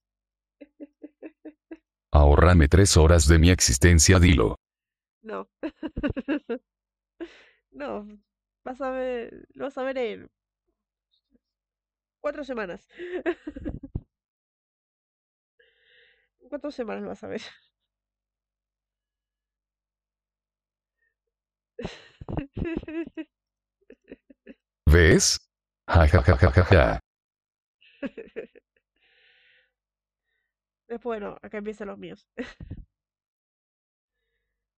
Ahorrame 2.11 2.67
tres 2.67 2.95
horas 2.97 3.27
de 3.27 3.39
mi 3.39 3.49
existencia, 3.49 4.19
dilo. 4.19 4.59
No. 5.21 5.47
no. 7.71 8.07
Vas 8.63 8.81
a 8.81 8.91
ver. 8.91 9.47
Lo 9.53 9.65
vas 9.65 9.77
a 9.77 9.83
ver 9.83 9.97
en. 9.97 10.29
Cuatro 12.21 12.43
semanas. 12.43 12.87
cuatro 16.49 16.71
semanas 16.71 17.03
lo 17.03 17.09
vas 17.09 17.23
a 17.23 17.27
ver. 17.27 17.41
¿Ves? 24.85 25.39
Ja, 25.87 26.07
ja, 26.07 26.21
ja, 26.23 26.37
ja, 26.37 26.51
ja, 26.51 26.63
ja. 26.65 26.99
Después, 30.87 31.19
bueno, 31.19 31.37
acá 31.41 31.57
empiezan 31.57 31.87
los 31.89 31.97
míos. 31.97 32.27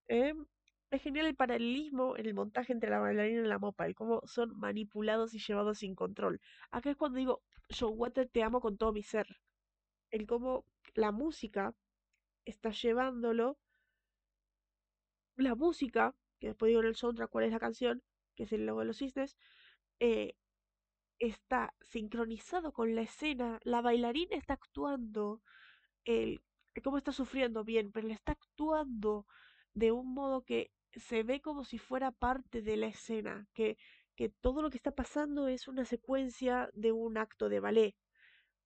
Em, 0.07 0.45
es 0.91 1.01
genial 1.03 1.27
el 1.27 1.35
paralelismo 1.35 2.17
en 2.17 2.25
el 2.25 2.33
montaje 2.33 2.73
entre 2.73 2.89
la 2.89 2.99
bailarina 2.99 3.41
y 3.41 3.47
la 3.47 3.59
mopa, 3.59 3.85
el 3.85 3.93
cómo 3.95 4.21
son 4.25 4.57
manipulados 4.57 5.33
y 5.33 5.39
llevados 5.39 5.79
sin 5.79 5.95
control. 5.95 6.41
Acá 6.71 6.89
es 6.91 6.97
cuando 6.97 7.17
digo, 7.19 7.41
John 7.69 7.93
Water 7.95 8.27
te 8.29 8.43
amo 8.43 8.61
con 8.61 8.77
todo 8.77 8.91
mi 8.93 9.03
ser. 9.03 9.27
El 10.11 10.27
cómo 10.27 10.65
la 10.95 11.11
música 11.11 11.73
está 12.45 12.71
llevándolo. 12.71 13.57
La 15.37 15.55
música, 15.55 16.13
que 16.39 16.47
después 16.47 16.69
digo 16.69 16.81
en 16.81 16.87
el 16.87 16.95
soundtrack 16.95 17.29
cuál 17.29 17.45
es 17.45 17.51
la 17.51 17.59
canción, 17.59 18.01
que 18.35 18.43
es 18.43 18.53
el 18.53 18.65
logo 18.65 18.81
de 18.81 18.85
los 18.87 18.97
cisnes, 18.97 19.37
eh, 19.99 20.35
está 21.19 21.73
sincronizado 21.81 22.73
con 22.73 22.95
la 22.95 23.01
escena. 23.01 23.59
La 23.63 23.81
bailarina 23.81 24.35
está 24.35 24.53
actuando 24.53 25.41
él, 26.05 26.41
cómo 26.83 26.97
está 26.97 27.11
sufriendo 27.11 27.63
bien, 27.63 27.91
pero 27.91 28.07
le 28.07 28.13
está 28.13 28.33
actuando 28.33 29.25
de 29.73 29.91
un 29.91 30.13
modo 30.13 30.43
que 30.43 30.71
se 30.93 31.23
ve 31.23 31.41
como 31.41 31.65
si 31.65 31.77
fuera 31.77 32.11
parte 32.11 32.61
de 32.61 32.77
la 32.77 32.87
escena, 32.87 33.47
que, 33.53 33.77
que 34.15 34.29
todo 34.29 34.61
lo 34.61 34.69
que 34.69 34.77
está 34.77 34.91
pasando 34.91 35.47
es 35.47 35.67
una 35.67 35.85
secuencia 35.85 36.69
de 36.73 36.91
un 36.91 37.17
acto 37.17 37.49
de 37.49 37.59
ballet, 37.59 37.95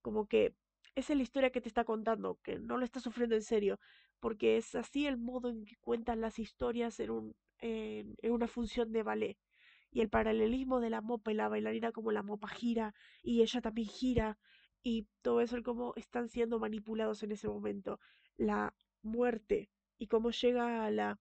como 0.02 0.28
que 0.28 0.56
esa 0.96 1.14
es 1.14 1.18
la 1.18 1.24
historia 1.24 1.52
que 1.52 1.62
te 1.62 1.70
está 1.70 1.86
contando, 1.86 2.40
que 2.44 2.60
no 2.60 2.78
lo 2.78 2.86
está 2.86 3.00
sufriendo 3.00 3.36
en 3.36 3.44
serio, 3.44 3.80
porque 4.20 4.58
es 4.58 4.76
así 4.76 5.08
el 5.08 5.18
modo 5.18 5.50
en 5.50 5.66
que 5.66 5.76
cuentan 5.78 6.22
las 6.22 6.40
historias 6.40 7.00
en, 7.00 7.12
un, 7.12 7.36
en 7.62 8.16
una 8.32 8.48
función 8.48 8.92
de 8.92 9.04
ballet. 9.04 9.38
Y 9.92 10.02
el 10.02 10.10
paralelismo 10.10 10.80
de 10.80 10.90
la 10.90 11.02
mopa 11.02 11.32
y 11.32 11.36
la 11.36 11.50
bailarina 11.50 11.92
como 11.92 12.12
la 12.12 12.22
mopa 12.24 12.48
gira 12.48 12.94
y 13.24 13.42
ella 13.42 13.62
también 13.62 13.88
gira 13.88 14.38
y 14.84 15.08
todo 15.22 15.42
eso, 15.42 15.62
cómo 15.64 15.94
están 15.96 16.30
siendo 16.30 16.60
manipulados 16.60 17.24
en 17.24 17.32
ese 17.32 17.48
momento, 17.48 18.00
la 18.38 18.74
muerte 19.02 19.70
y 19.98 20.08
cómo 20.08 20.32
llega 20.32 20.86
a 20.86 20.92
la, 20.92 21.20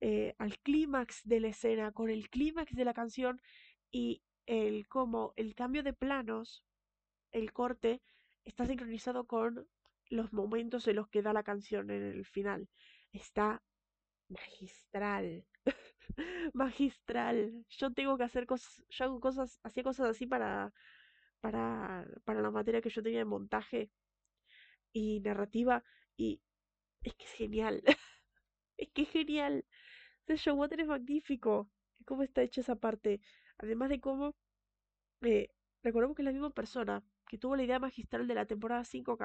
eh, 0.00 0.34
al 0.38 0.58
clímax 0.58 1.22
de 1.24 1.40
la 1.40 1.48
escena, 1.48 1.92
con 1.92 2.10
el 2.10 2.28
clímax 2.28 2.74
de 2.74 2.84
la 2.84 2.94
canción 2.94 3.40
y 3.90 4.22
el 4.46 4.86
cómo 4.88 5.32
el 5.36 5.54
cambio 5.54 5.82
de 5.82 5.92
planos, 5.92 6.64
el 7.32 7.52
corte, 7.52 8.00
está 8.44 8.66
sincronizado 8.66 9.26
con 9.26 9.68
los 10.10 10.32
momentos 10.32 10.86
en 10.88 10.96
los 10.96 11.08
que 11.08 11.22
da 11.22 11.32
la 11.32 11.42
canción 11.42 11.90
en 11.90 12.02
el 12.02 12.24
final. 12.24 12.68
Está 13.12 13.62
magistral. 14.28 15.44
magistral. 16.54 17.64
Yo 17.70 17.92
tengo 17.92 18.16
que 18.18 18.24
hacer 18.24 18.46
cosas, 18.46 18.84
yo 18.90 19.04
hago 19.04 19.20
cosas, 19.20 19.60
hacía 19.62 19.82
cosas 19.82 20.08
así 20.10 20.26
para 20.26 20.72
para, 21.40 22.06
para 22.24 22.42
la 22.42 22.50
materia 22.50 22.82
que 22.82 22.90
yo 22.90 23.02
tenía 23.02 23.20
de 23.20 23.24
montaje. 23.26 23.90
y 24.92 25.20
narrativa 25.20 25.82
y 26.16 26.40
es 27.02 27.14
que 27.16 27.24
es 27.24 27.32
genial. 27.32 27.82
es 28.78 28.90
que 28.92 29.02
es 29.02 29.10
genial. 29.10 29.66
Ese 30.26 30.52
Water 30.52 30.80
es 30.80 30.88
magnífico. 30.88 31.70
Cómo 32.06 32.22
está 32.22 32.42
hecha 32.42 32.60
esa 32.62 32.76
parte. 32.76 33.20
Además 33.58 33.90
de 33.90 34.00
cómo 34.00 34.36
eh, 35.22 35.50
recordemos 35.82 36.16
que 36.16 36.22
es 36.22 36.26
la 36.26 36.32
misma 36.32 36.50
persona 36.50 37.04
que 37.28 37.38
tuvo 37.38 37.56
la 37.56 37.64
idea 37.64 37.78
magistral 37.80 38.26
de 38.28 38.34
la 38.34 38.46
temporada 38.46 38.84
5 38.84 39.18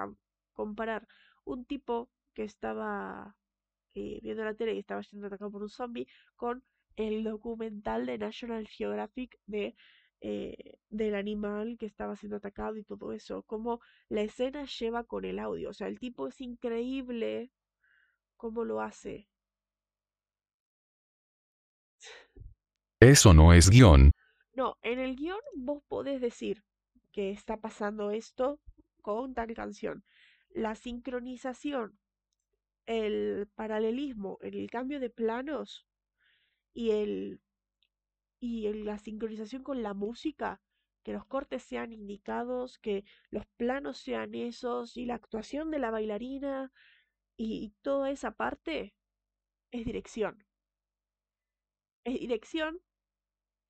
comparar 0.54 1.08
un 1.46 1.66
tipo 1.66 2.12
que 2.34 2.44
estaba 2.44 3.36
eh, 3.96 4.20
viendo 4.22 4.44
la 4.44 4.54
tele 4.54 4.74
y 4.74 4.80
estaba 4.80 5.04
siendo 5.04 5.28
atacado 5.28 5.52
por 5.52 5.64
un 5.64 5.70
zombie 5.70 6.08
con 6.36 6.64
el 6.96 7.24
documental 7.24 8.06
de 8.06 8.18
National 8.18 8.68
Geographic 8.68 9.40
de 9.48 9.76
eh, 10.26 10.80
del 10.90 11.16
animal 11.16 11.76
que 11.78 11.86
estaba 11.86 12.16
siendo 12.16 12.38
atacado 12.38 12.78
y 12.78 12.84
todo 12.86 13.12
eso, 13.12 13.44
como 13.44 13.82
la 14.08 14.22
escena 14.22 14.64
lleva 14.64 15.04
con 15.04 15.26
el 15.26 15.38
audio, 15.38 15.72
o 15.72 15.74
sea, 15.74 15.88
el 15.88 16.00
tipo 16.00 16.30
es 16.30 16.40
increíble 16.40 17.52
cómo 18.38 18.64
lo 18.64 18.80
hace. 18.80 19.28
Eso 23.02 23.34
no 23.34 23.52
es 23.52 23.70
guion. 23.70 24.12
No, 24.54 24.78
en 24.82 25.00
el 25.00 25.18
guion 25.18 25.42
vos 25.58 25.84
podés 25.90 26.22
decir 26.22 26.64
que 27.12 27.32
está 27.32 27.58
pasando 27.58 28.12
esto 28.12 28.62
con 29.02 29.34
tal 29.34 29.54
canción. 29.54 30.06
La 30.52 30.76
sincronización, 30.76 32.00
el 32.86 33.48
paralelismo, 33.56 34.38
el 34.42 34.70
cambio 34.70 35.00
de 35.00 35.10
planos 35.10 35.88
y 36.74 36.92
el 36.92 37.42
y 38.40 38.72
la 38.74 38.98
sincronización 38.98 39.64
con 39.64 39.84
la 39.84 39.94
música, 39.94 40.62
que 41.04 41.14
los 41.14 41.26
cortes 41.26 41.64
sean 41.64 41.94
indicados, 41.94 42.78
que 42.78 43.06
los 43.30 43.46
planos 43.58 43.98
sean 44.00 44.36
esos 44.36 44.98
y 44.98 45.06
la 45.06 45.16
actuación 45.16 45.72
de 45.72 45.80
la 45.80 45.92
bailarina 45.92 46.72
y, 47.38 47.74
toda 47.82 48.12
esa 48.12 48.32
parte 48.32 48.94
es 49.72 49.86
dirección. 49.86 50.46
Es 52.04 52.20
dirección 52.20 52.82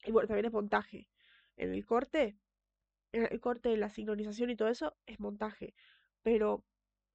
y 0.05 0.11
bueno, 0.11 0.28
también 0.28 0.45
es 0.45 0.51
montaje. 0.53 1.07
En 1.55 1.72
el 1.74 1.86
corte, 1.86 2.36
en 3.11 3.28
el 3.32 3.39
corte, 3.39 3.78
la 3.78 3.89
sincronización 3.89 4.49
y 4.49 4.55
todo 4.55 4.70
eso 4.70 4.95
es 5.05 5.20
montaje. 5.20 5.76
Pero 6.24 6.66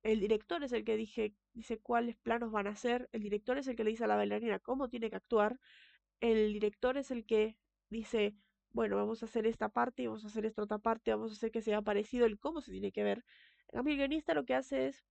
el 0.02 0.20
director 0.20 0.62
es 0.64 0.72
el 0.72 0.84
que 0.84 0.96
dije, 0.96 1.34
dice 1.58 1.78
cuáles 1.78 2.16
planos 2.16 2.52
van 2.52 2.66
a 2.66 2.76
ser. 2.76 3.08
El 3.12 3.22
director 3.22 3.58
es 3.58 3.66
el 3.68 3.76
que 3.76 3.84
le 3.84 3.90
dice 3.90 4.04
a 4.04 4.06
la 4.06 4.16
bailarina 4.16 4.58
cómo 4.58 4.88
tiene 4.88 5.10
que 5.10 5.16
actuar 5.16 5.58
el 6.20 6.52
director 6.52 6.96
es 6.96 7.10
el 7.10 7.26
que 7.26 7.56
dice, 7.90 8.36
bueno, 8.70 8.96
vamos 8.96 9.22
a 9.22 9.26
hacer 9.26 9.46
esta 9.46 9.68
parte 9.68 10.06
vamos 10.08 10.24
a 10.24 10.28
hacer 10.28 10.46
esta 10.46 10.62
otra 10.62 10.78
parte, 10.78 11.10
vamos 11.12 11.32
a 11.32 11.34
hacer 11.34 11.50
que 11.50 11.62
sea 11.62 11.82
parecido 11.82 12.26
el 12.26 12.38
cómo 12.38 12.60
se 12.60 12.72
tiene 12.72 12.92
que 12.92 13.02
ver. 13.02 13.24
En 13.68 13.78
cambio, 13.78 13.92
el 13.92 13.98
guionista 13.98 14.34
lo 14.34 14.44
que 14.44 14.54
hace 14.54 14.88
es 14.88 15.04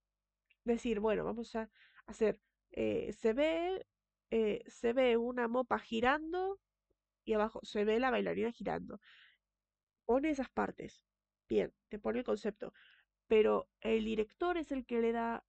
decir, 0.63 0.99
bueno, 0.99 1.23
vamos 1.23 1.55
a 1.55 1.69
hacer, 2.07 2.41
eh, 2.71 3.13
se 3.13 3.33
ve, 3.33 3.87
eh, 4.31 4.63
se 4.67 4.93
ve 4.93 5.17
una 5.17 5.47
mopa 5.47 5.79
girando 5.79 6.59
y 7.25 7.33
abajo 7.33 7.59
se 7.63 7.85
ve 7.85 7.99
la 7.99 8.11
bailarina 8.11 8.51
girando. 8.51 8.99
Pone 10.05 10.29
esas 10.29 10.49
partes. 10.49 11.05
Bien, 11.49 11.73
te 11.89 11.99
pone 11.99 12.19
el 12.19 12.25
concepto. 12.25 12.73
Pero 13.27 13.69
el 13.81 14.05
director 14.05 14.57
es 14.57 14.71
el 14.71 14.85
que 14.85 15.01
le 15.01 15.11
da 15.11 15.43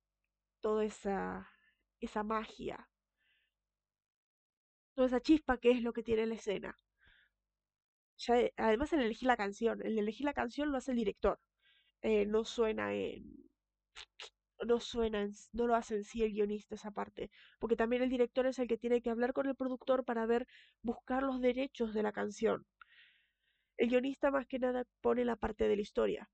toda 0.61 0.85
esa, 0.85 1.49
esa 2.01 2.23
magia, 2.23 2.89
toda 4.95 5.07
esa 5.07 5.21
chispa 5.23 5.57
que 5.57 5.71
es 5.71 5.83
lo 5.83 5.95
que 5.95 6.03
tiene 6.03 6.27
la 6.27 6.35
escena. 6.35 6.77
Ya, 8.19 8.35
además 8.59 8.93
el 8.93 9.01
elegir 9.01 9.27
la 9.29 9.37
canción, 9.39 9.81
el 9.83 9.99
elegir 9.99 10.25
la 10.27 10.35
canción 10.35 10.71
lo 10.71 10.77
hace 10.77 10.91
el 10.91 10.99
director. 10.99 11.41
Eh, 12.03 12.27
no 12.27 12.45
suena 12.45 12.95
en. 12.95 13.49
No 14.65 14.79
suena 14.79 15.29
no 15.53 15.67
lo 15.67 15.75
hace 15.75 15.97
en 15.97 16.05
sí 16.05 16.23
el 16.23 16.31
guionista 16.33 16.77
esa 16.77 16.93
parte. 16.93 17.29
Porque 17.59 17.75
también 17.75 18.03
el 18.03 18.09
director 18.09 18.47
es 18.47 18.61
el 18.61 18.69
que 18.69 18.79
tiene 18.79 19.03
que 19.03 19.11
hablar 19.11 19.33
con 19.33 19.49
el 19.49 19.57
productor 19.57 20.05
para 20.05 20.27
ver, 20.27 20.47
buscar 20.81 21.25
los 21.25 21.41
derechos 21.41 21.93
de 21.93 22.05
la 22.05 22.13
canción. 22.13 22.65
El 23.79 23.89
guionista 23.89 24.31
más 24.31 24.47
que 24.47 24.59
nada 24.59 24.85
pone 25.01 25.25
la 25.25 25.35
parte 25.35 25.67
de 25.69 25.77
la 25.77 25.81
historia. 25.81 26.29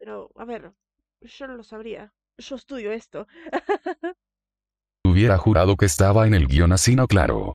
Pero, 0.00 0.30
a 0.34 0.46
ver, 0.46 0.72
yo 1.20 1.46
no 1.46 1.56
lo 1.56 1.62
sabría. 1.62 2.12
Yo 2.38 2.56
estudio 2.56 2.90
esto. 2.90 3.26
Hubiera 5.04 5.36
jurado 5.36 5.76
que 5.76 5.84
estaba 5.84 6.26
en 6.26 6.32
el 6.32 6.46
guion 6.46 6.72
así, 6.72 6.96
no 6.96 7.06
claro. 7.06 7.52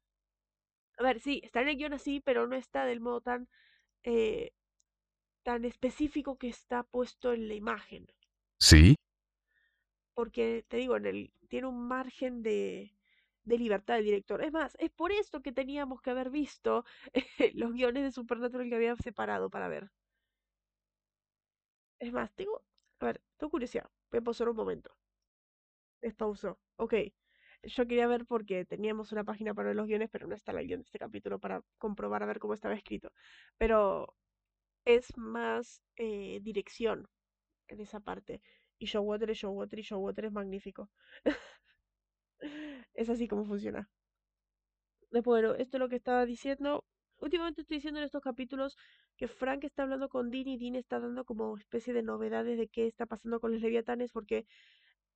A 1.00 1.04
ver, 1.04 1.20
sí, 1.20 1.42
está 1.44 1.62
en 1.62 1.70
el 1.70 1.78
guion 1.78 1.94
así, 1.94 2.22
pero 2.22 2.46
no 2.46 2.56
está 2.56 2.86
del 2.86 3.00
modo 3.00 3.22
tan, 3.22 3.50
eh, 4.04 4.52
tan 5.42 5.66
específico 5.66 6.38
que 6.38 6.50
está 6.50 6.84
puesto 6.84 7.34
en 7.34 7.48
la 7.48 7.56
imagen. 7.56 8.06
¿Sí? 8.60 8.94
Porque, 10.14 10.64
te 10.68 10.78
digo, 10.78 10.98
en 10.98 11.08
el, 11.08 11.34
tiene 11.50 11.66
un 11.66 11.88
margen 11.88 12.44
de, 12.44 12.96
de 13.44 13.58
libertad 13.58 13.96
del 13.96 14.06
director. 14.06 14.44
Es 14.44 14.52
más, 14.52 14.78
es 14.80 14.92
por 14.92 15.12
esto 15.12 15.42
que 15.42 15.52
teníamos 15.52 16.00
que 16.00 16.12
haber 16.12 16.30
visto 16.30 16.86
los 17.56 17.74
guiones 17.74 18.04
de 18.04 18.12
Supernatural 18.12 18.70
que 18.70 18.76
había 18.76 18.96
separado 18.98 19.50
para 19.50 19.68
ver. 19.68 19.90
Es 22.06 22.14
más, 22.14 22.32
tengo, 22.36 22.64
a 23.00 23.06
ver, 23.08 23.22
tengo 23.38 23.52
curiosidad. 23.52 23.90
Voy 24.12 24.20
a 24.20 24.24
pausar 24.24 24.48
un 24.50 24.56
momento. 24.56 24.96
Despausó. 26.02 26.60
Ok 26.78 26.94
yo 27.64 27.88
quería 27.88 28.08
ver 28.08 28.26
porque 28.26 28.66
teníamos 28.66 29.12
una 29.12 29.24
página 29.24 29.54
para 29.54 29.74
los 29.74 29.88
guiones, 29.88 30.10
pero 30.12 30.28
no 30.28 30.36
está 30.36 30.52
el 30.52 30.68
guion 30.68 30.82
de 30.82 30.86
este 30.86 31.00
capítulo 31.00 31.40
para 31.40 31.64
comprobar 31.80 32.22
a 32.24 32.28
ver 32.28 32.40
cómo 32.40 32.54
estaba 32.54 32.76
escrito. 32.76 33.12
Pero 33.58 34.16
es 34.86 35.18
más 35.18 35.82
eh, 35.98 36.40
dirección 36.42 37.08
en 37.68 37.82
esa 37.82 38.00
parte. 38.02 38.42
Y 38.80 38.88
Showwater 38.88 39.32
es 39.32 39.40
Showwater 39.40 39.80
y 39.80 39.84
Showwater 39.84 40.26
es 40.26 40.32
magnífico. 40.34 40.92
es 42.94 43.10
así 43.10 43.28
como 43.28 43.46
funciona. 43.46 43.90
Después, 45.10 45.42
bueno, 45.42 45.56
esto 45.56 45.78
es 45.78 45.80
lo 45.82 45.90
que 45.90 45.96
estaba 45.96 46.26
diciendo. 46.26 46.86
Últimamente 47.20 47.62
estoy 47.62 47.78
diciendo 47.78 48.00
en 48.00 48.06
estos 48.06 48.22
capítulos 48.22 48.78
que 49.18 49.28
Frank 49.28 49.64
está 49.64 49.84
hablando 49.84 50.10
con 50.10 50.30
Dean 50.32 50.48
y 50.48 50.58
Dean 50.58 50.76
está 50.76 51.00
dando 51.00 51.26
como 51.26 51.58
especie 51.58 51.94
de 51.94 52.04
novedades 52.04 52.58
de 52.58 52.68
qué 52.68 52.88
está 52.88 53.06
pasando 53.06 53.40
con 53.40 53.52
los 53.52 53.62
leviatanes 53.62 54.12
porque 54.12 54.46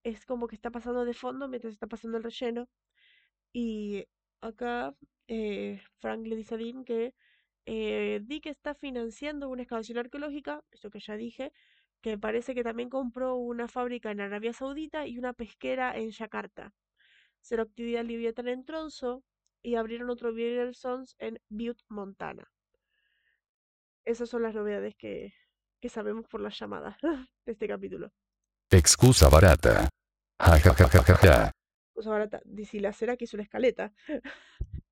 es 0.04 0.26
como 0.26 0.48
que 0.48 0.56
está 0.56 0.72
pasando 0.72 1.06
de 1.06 1.14
fondo 1.14 1.48
mientras 1.50 1.74
está 1.74 1.88
pasando 1.88 2.18
el 2.18 2.24
relleno. 2.24 2.70
Y 3.54 4.06
acá 4.42 4.96
eh, 5.28 5.82
Frank 6.00 6.26
le 6.28 6.36
dice 6.36 6.56
a 6.56 6.58
Dean 6.58 6.86
que 6.86 7.14
eh, 7.66 8.22
Dick 8.24 8.48
está 8.48 8.76
financiando 8.76 9.50
una 9.50 9.64
excavación 9.64 9.98
arqueológica, 10.00 10.64
esto 10.72 10.90
que 10.90 11.00
ya 11.00 11.16
dije, 11.18 11.52
que 12.02 12.18
parece 12.18 12.56
que 12.56 12.64
también 12.64 12.90
compró 12.90 13.36
una 13.36 13.68
fábrica 13.68 14.12
en 14.12 14.22
Arabia 14.22 14.54
Saudita 14.54 15.06
y 15.08 15.18
una 15.18 15.34
pesquera 15.34 15.96
en 15.98 16.12
Yakarta. 16.12 16.74
Cero 17.42 17.64
actividad 17.64 18.04
liviana 18.06 18.52
en 18.52 18.66
Tronzo 18.66 19.24
y 19.62 19.76
abrieron 19.76 20.10
otro 20.10 20.34
Sons 20.74 21.16
en 21.20 21.40
Butte, 21.50 21.84
Montana. 21.90 22.50
Esas 24.06 24.30
son 24.30 24.44
las 24.44 24.56
novedades 24.56 24.96
que, 24.96 25.34
que 25.80 25.90
sabemos 25.90 26.28
por 26.28 26.42
las 26.42 26.58
llamadas 26.60 26.98
de 27.46 27.52
este 27.52 27.68
capítulo. 27.68 28.12
Excusa 28.70 29.30
barata. 29.30 29.90
Ja, 30.40 30.60
ja, 30.60 30.74
ja, 30.74 30.88
ja, 30.88 31.04
ja, 31.04 31.16
ja. 31.16 31.52
Excusa 31.88 32.10
barata. 32.10 32.42
Dice 32.46 32.80
la 32.80 32.94
cera 32.94 33.18
que 33.18 33.26
hizo 33.26 33.38
la 33.38 33.44
escaleta. 33.44 33.94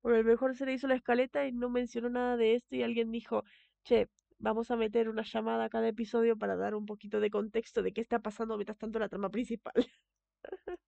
Bueno, 0.00 0.20
el 0.20 0.24
mejor 0.24 0.54
se 0.54 0.64
le 0.64 0.72
hizo 0.72 0.86
la 0.86 0.94
escaleta 0.94 1.46
y 1.46 1.52
no 1.52 1.68
mencionó 1.70 2.08
nada 2.08 2.36
de 2.36 2.54
esto 2.54 2.76
y 2.76 2.82
alguien 2.82 3.10
dijo, 3.10 3.42
che, 3.82 4.08
vamos 4.38 4.70
a 4.70 4.76
meter 4.76 5.08
una 5.08 5.22
llamada 5.22 5.64
a 5.64 5.68
cada 5.68 5.88
episodio 5.88 6.36
para 6.38 6.56
dar 6.56 6.74
un 6.74 6.86
poquito 6.86 7.20
de 7.20 7.30
contexto 7.30 7.82
de 7.82 7.92
qué 7.92 8.00
está 8.00 8.20
pasando 8.20 8.56
mientras 8.56 8.78
tanto 8.78 8.98
la 8.98 9.08
trama 9.08 9.28
principal. 9.30 9.74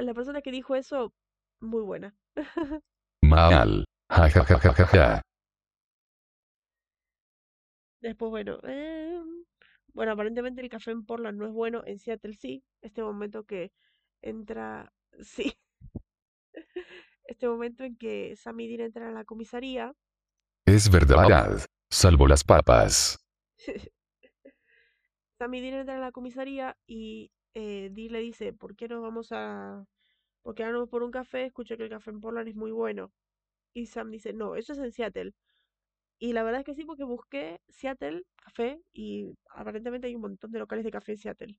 a 0.00 0.02
la 0.02 0.14
persona 0.14 0.40
que 0.40 0.50
dijo 0.50 0.74
eso, 0.74 1.12
muy 1.60 1.82
buena. 1.82 2.16
Mal. 3.22 3.84
Ja, 4.08 4.28
ja, 4.30 4.44
ja. 4.44 5.22
Después, 8.00 8.30
bueno, 8.30 8.58
eh, 8.64 9.20
bueno, 9.92 10.12
aparentemente 10.12 10.62
el 10.62 10.70
café 10.70 10.90
en 10.90 11.04
Portland 11.04 11.38
no 11.38 11.46
es 11.46 11.52
bueno, 11.52 11.82
en 11.84 11.98
Seattle 11.98 12.32
sí. 12.32 12.64
Este 12.80 13.02
momento 13.02 13.44
que 13.44 13.72
entra, 14.22 14.92
sí. 15.20 15.52
Este 17.24 17.46
momento 17.46 17.84
en 17.84 17.96
que 17.96 18.34
Sam 18.36 18.58
y 18.60 18.68
Dean 18.68 18.80
entran 18.80 19.10
a 19.10 19.12
la 19.12 19.24
comisaría. 19.24 19.92
Es 20.66 20.90
verdad, 20.90 21.60
salvo 21.88 22.26
las 22.26 22.42
papas. 22.42 23.24
Sam 25.38 25.54
y 25.54 25.60
Dean 25.60 25.74
entran 25.74 25.98
a 25.98 26.06
la 26.06 26.12
comisaría 26.12 26.76
y 26.88 27.30
eh, 27.54 27.90
Dean 27.92 28.12
le 28.12 28.20
dice, 28.20 28.52
¿por 28.52 28.76
qué 28.76 28.88
no 28.88 29.00
vamos 29.02 29.28
a... 29.32 29.84
¿Por 30.42 30.54
qué 30.54 30.64
no 30.64 30.72
vamos 30.74 30.88
por 30.90 31.02
un 31.02 31.10
café? 31.12 31.46
Escuché 31.46 31.76
que 31.76 31.84
el 31.84 31.90
café 31.90 32.10
en 32.10 32.20
Portland 32.20 32.48
es 32.48 32.56
muy 32.56 32.72
bueno. 32.72 33.12
Y 33.74 33.86
Sam 33.86 34.10
dice, 34.10 34.32
no, 34.34 34.56
eso 34.56 34.72
es 34.74 34.78
en 34.80 34.92
Seattle. 34.92 35.34
Y 36.18 36.32
la 36.34 36.42
verdad 36.44 36.60
es 36.60 36.66
que 36.66 36.74
sí, 36.74 36.84
porque 36.84 37.04
busqué 37.04 37.60
Seattle 37.68 38.24
café 38.36 38.82
y 38.92 39.26
aparentemente 39.50 40.06
hay 40.08 40.14
un 40.16 40.22
montón 40.22 40.52
de 40.52 40.58
locales 40.60 40.84
de 40.84 40.90
café 40.92 41.12
en 41.12 41.18
Seattle. 41.18 41.58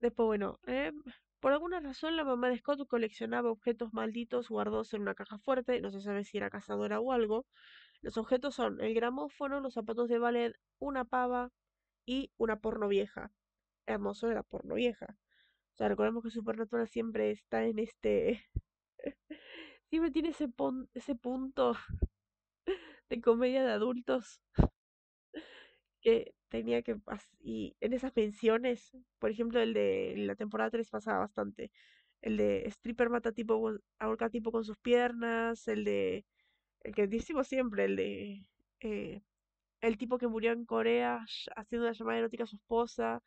Después, 0.00 0.26
bueno, 0.26 0.58
eh, 0.66 0.92
Por 1.40 1.52
alguna 1.52 1.80
razón, 1.80 2.16
la 2.16 2.24
mamá 2.24 2.48
de 2.50 2.58
Scott 2.58 2.86
coleccionaba 2.88 3.50
objetos 3.50 3.92
malditos 3.94 4.48
guardados 4.48 4.94
en 4.94 5.02
una 5.02 5.14
caja 5.14 5.38
fuerte, 5.38 5.80
no 5.82 5.90
se 5.90 6.00
sabe 6.02 6.24
si 6.24 6.38
era 6.38 6.50
cazadora 6.50 7.00
o 7.00 7.12
algo. 7.12 7.46
Los 8.02 8.18
objetos 8.18 8.54
son 8.56 8.80
el 8.82 8.94
gramófono, 8.94 9.60
los 9.60 9.74
zapatos 9.74 10.08
de 10.10 10.18
ballet, 10.20 10.54
una 10.80 11.04
pava 11.06 11.50
y 12.06 12.32
una 12.38 12.60
porno 12.60 12.88
vieja. 12.88 13.32
Hermoso 13.86 14.28
de 14.28 14.34
la 14.34 14.42
porno 14.42 14.74
vieja. 14.74 15.06
O 15.74 15.76
sea, 15.76 15.88
recordemos 15.88 16.22
que 16.24 16.30
Supernatural 16.30 16.88
siempre 16.88 17.30
está 17.30 17.64
en 17.64 17.78
este... 17.78 18.44
siempre 19.90 20.10
tiene 20.10 20.30
ese, 20.30 20.48
ese 20.94 21.14
punto 21.14 21.74
de 23.10 23.20
comedia 23.20 23.64
de 23.64 23.72
adultos 23.72 24.40
que 26.00 26.34
tenía 26.48 26.82
que 26.82 26.96
y 27.40 27.76
en 27.80 27.92
esas 27.92 28.12
pensiones, 28.12 28.96
por 29.18 29.30
ejemplo, 29.30 29.60
el 29.60 29.74
de 29.74 30.14
la 30.18 30.36
temporada 30.36 30.70
3 30.70 30.88
pasaba 30.90 31.20
bastante. 31.20 31.70
El 32.22 32.36
de 32.36 32.64
stripper 32.68 33.10
mata 33.10 33.32
tipo 33.32 33.72
ahorca 33.98 34.30
tipo 34.30 34.52
con 34.52 34.64
sus 34.64 34.78
piernas, 34.78 35.68
el 35.68 35.84
de 35.84 36.24
el 36.82 36.94
que 36.94 37.06
decimos 37.08 37.48
siempre, 37.48 37.86
el 37.86 37.96
de 37.96 38.46
eh, 38.80 39.22
el 39.80 39.98
tipo 39.98 40.18
que 40.18 40.28
murió 40.28 40.52
en 40.52 40.64
Corea 40.66 41.24
haciendo 41.56 41.86
una 41.86 41.94
llamada 41.94 42.18
erótica 42.18 42.44
a 42.44 42.46
su 42.46 42.56
esposa. 42.56 43.22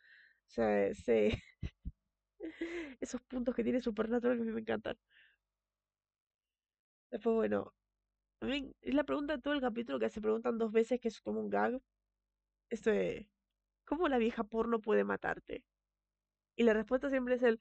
O 0.49 0.51
sea, 0.51 0.87
ese, 0.87 1.41
esos 2.99 3.21
puntos 3.21 3.55
que 3.55 3.63
tiene 3.63 3.81
Supernatural 3.81 4.37
que 4.37 4.43
a 4.43 4.45
mí 4.45 4.51
me 4.51 4.61
encantan. 4.61 4.97
Después, 7.11 7.35
bueno, 7.35 7.73
es 8.81 8.93
la 8.95 9.03
pregunta 9.03 9.35
de 9.35 9.41
todo 9.41 9.53
el 9.53 9.61
capítulo 9.61 9.99
que 9.99 10.09
se 10.09 10.21
preguntan 10.21 10.57
dos 10.57 10.71
veces, 10.71 10.99
que 11.01 11.09
es 11.09 11.21
como 11.21 11.39
un 11.41 11.49
gag. 11.49 11.81
Esto 12.69 12.91
¿cómo 13.85 14.07
la 14.09 14.17
vieja 14.17 14.43
porno 14.43 14.79
puede 14.81 15.03
matarte? 15.03 15.63
Y 16.55 16.63
la 16.63 16.73
respuesta 16.73 17.09
siempre 17.09 17.35
es 17.35 17.43
el, 17.43 17.59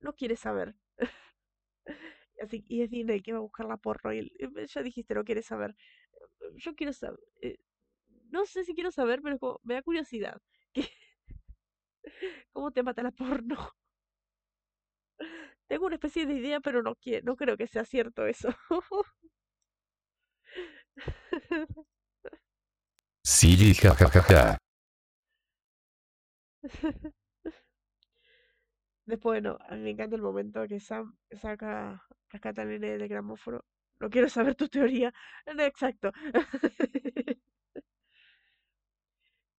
no 0.00 0.14
quieres 0.14 0.40
saber. 0.40 0.74
Así, 2.40 2.64
y 2.68 2.82
es 2.82 2.90
Disney 2.90 3.20
que 3.20 3.32
va 3.32 3.38
a 3.38 3.42
buscar 3.42 3.66
la 3.66 3.76
porno. 3.76 4.12
Y 4.12 4.32
ya 4.68 4.82
dijiste, 4.82 5.14
no 5.14 5.24
quieres 5.24 5.46
saber. 5.46 5.74
Yo 6.56 6.74
quiero 6.74 6.92
saber. 6.92 7.20
Eh, 7.42 7.58
no 8.30 8.46
sé 8.46 8.64
si 8.64 8.74
quiero 8.74 8.90
saber, 8.92 9.22
pero 9.22 9.60
me 9.64 9.74
da 9.74 9.82
curiosidad. 9.82 10.40
¿Cómo 12.52 12.70
te 12.72 12.82
mata 12.82 13.02
la 13.02 13.10
porno? 13.10 13.56
Tengo 15.68 15.86
una 15.86 15.94
especie 15.96 16.26
de 16.26 16.34
idea, 16.34 16.60
pero 16.60 16.82
no, 16.82 16.94
quiero, 16.96 17.24
no 17.24 17.36
creo 17.36 17.56
que 17.56 17.66
sea 17.66 17.84
cierto 17.84 18.26
eso. 18.26 18.48
Sí, 23.24 23.74
jajajaja. 23.74 24.58
Después, 29.06 29.42
bueno, 29.42 29.58
a 29.68 29.74
mí 29.76 29.82
me 29.82 29.90
encanta 29.90 30.16
el 30.16 30.22
momento 30.22 30.66
que 30.68 30.80
Sam 30.80 31.16
saca, 31.30 32.02
rescata 32.30 32.62
al 32.62 32.68
nene 32.68 32.90
del 32.90 33.08
gramófono. 33.08 33.64
No 34.00 34.10
quiero 34.10 34.28
saber 34.28 34.54
tu 34.56 34.68
teoría. 34.68 35.12
No, 35.54 35.62
exacto. 35.64 36.12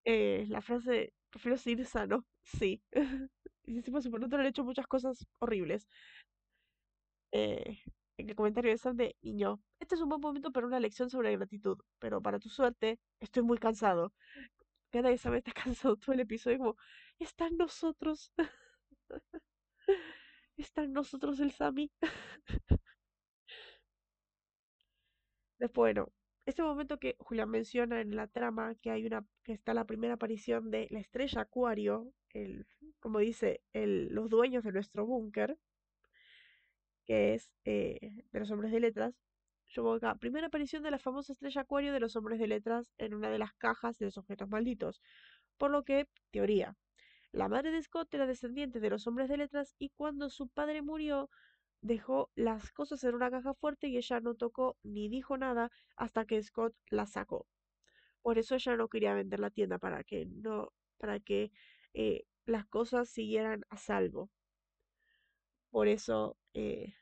eh, 0.05 0.45
la 0.49 0.61
frase, 0.61 1.13
prefiero 1.33 1.57
seguir 1.57 1.85
sano. 1.85 2.25
Sí. 2.43 2.81
y 3.65 3.77
encima 3.77 3.99
le 3.99 4.45
he 4.45 4.47
hecho 4.47 4.63
muchas 4.63 4.87
cosas 4.87 5.25
horribles. 5.39 5.87
Eh, 7.31 7.79
en 8.17 8.29
el 8.29 8.35
comentario 8.35 8.71
de 8.71 8.77
Sam 8.77 8.95
de 8.95 9.15
niño, 9.21 9.59
este 9.79 9.95
es 9.95 10.01
un 10.01 10.09
buen 10.09 10.21
momento 10.21 10.51
para 10.51 10.67
una 10.67 10.79
lección 10.79 11.09
sobre 11.09 11.35
gratitud, 11.35 11.77
pero 11.99 12.21
para 12.21 12.39
tu 12.39 12.49
suerte, 12.49 12.99
estoy 13.19 13.43
muy 13.43 13.57
cansado. 13.57 14.13
Cada 14.91 15.09
vez 15.09 15.21
Sam 15.21 15.35
está 15.35 15.51
cansado 15.75 15.97
todo 15.97 16.13
el 16.13 16.21
episodio, 16.21 16.59
como, 16.59 16.77
están 17.19 17.57
nosotros. 17.57 18.31
están 20.57 20.93
nosotros 20.93 21.39
el 21.39 21.51
Sammy. 21.51 21.91
Después, 25.57 25.95
bueno, 25.95 26.11
este 26.45 26.61
momento 26.63 26.99
que 26.99 27.15
Julián 27.19 27.49
menciona 27.49 28.01
en 28.01 28.15
la 28.15 28.27
trama 28.27 28.75
que 28.75 28.91
hay 28.91 29.05
una 29.05 29.25
que 29.43 29.53
está 29.53 29.73
la 29.73 29.85
primera 29.85 30.15
aparición 30.15 30.71
de 30.71 30.87
la 30.91 30.99
estrella 30.99 31.41
Acuario, 31.41 32.13
el, 32.31 32.65
como 32.99 33.19
dice, 33.19 33.61
el, 33.73 34.07
los 34.13 34.29
dueños 34.29 34.63
de 34.63 34.71
nuestro 34.73 35.05
búnker, 35.05 35.57
que 37.05 37.33
es 37.33 37.51
eh, 37.65 38.23
de 38.31 38.39
los 38.39 38.51
hombres 38.51 38.71
de 38.71 38.79
letras. 38.79 39.15
Yo 39.67 39.83
pongo 39.83 39.95
acá, 39.95 40.15
primera 40.15 40.47
aparición 40.47 40.83
de 40.83 40.91
la 40.91 40.99
famosa 40.99 41.33
estrella 41.33 41.61
Acuario 41.61 41.93
de 41.93 41.99
los 41.99 42.15
hombres 42.15 42.39
de 42.39 42.47
letras 42.47 42.91
en 42.97 43.13
una 43.13 43.29
de 43.29 43.39
las 43.39 43.53
cajas 43.53 43.97
de 43.97 44.05
los 44.05 44.17
objetos 44.17 44.49
malditos. 44.49 45.01
Por 45.57 45.71
lo 45.71 45.83
que, 45.83 46.07
teoría, 46.31 46.75
la 47.31 47.47
madre 47.49 47.71
de 47.71 47.81
Scott 47.81 48.13
era 48.13 48.27
descendiente 48.27 48.79
de 48.79 48.89
los 48.89 49.07
hombres 49.07 49.29
de 49.29 49.37
letras 49.37 49.75
y 49.79 49.89
cuando 49.89 50.29
su 50.29 50.49
padre 50.49 50.81
murió, 50.81 51.29
dejó 51.83 52.31
las 52.35 52.71
cosas 52.71 53.03
en 53.03 53.13
una 53.13 53.29
caja 53.29 53.53
fuerte 53.53 53.87
y 53.87 53.97
ella 53.97 54.19
no 54.21 54.35
tocó 54.35 54.77
ni 54.83 55.09
dijo 55.09 55.37
nada 55.37 55.69
hasta 55.95 56.25
que 56.25 56.41
Scott 56.41 56.73
la 56.89 57.05
sacó. 57.05 57.47
Por 58.21 58.39
eso 58.39 58.55
ella 58.55 58.75
no 58.77 58.87
quería 58.87 59.13
vender 59.13 59.39
la 59.39 59.51
tienda 59.51 59.77
para 59.77 60.03
que 60.03 60.25
no, 60.25 60.71
para 60.97 61.19
que 61.19 61.51
eh, 61.93 62.25
las 62.45 62.65
cosas 62.65 63.09
siguieran 63.09 63.65
a 63.69 63.77
salvo. 63.77 64.29
Por 65.71 65.87
eso, 65.87 66.37
eh, 66.53 66.93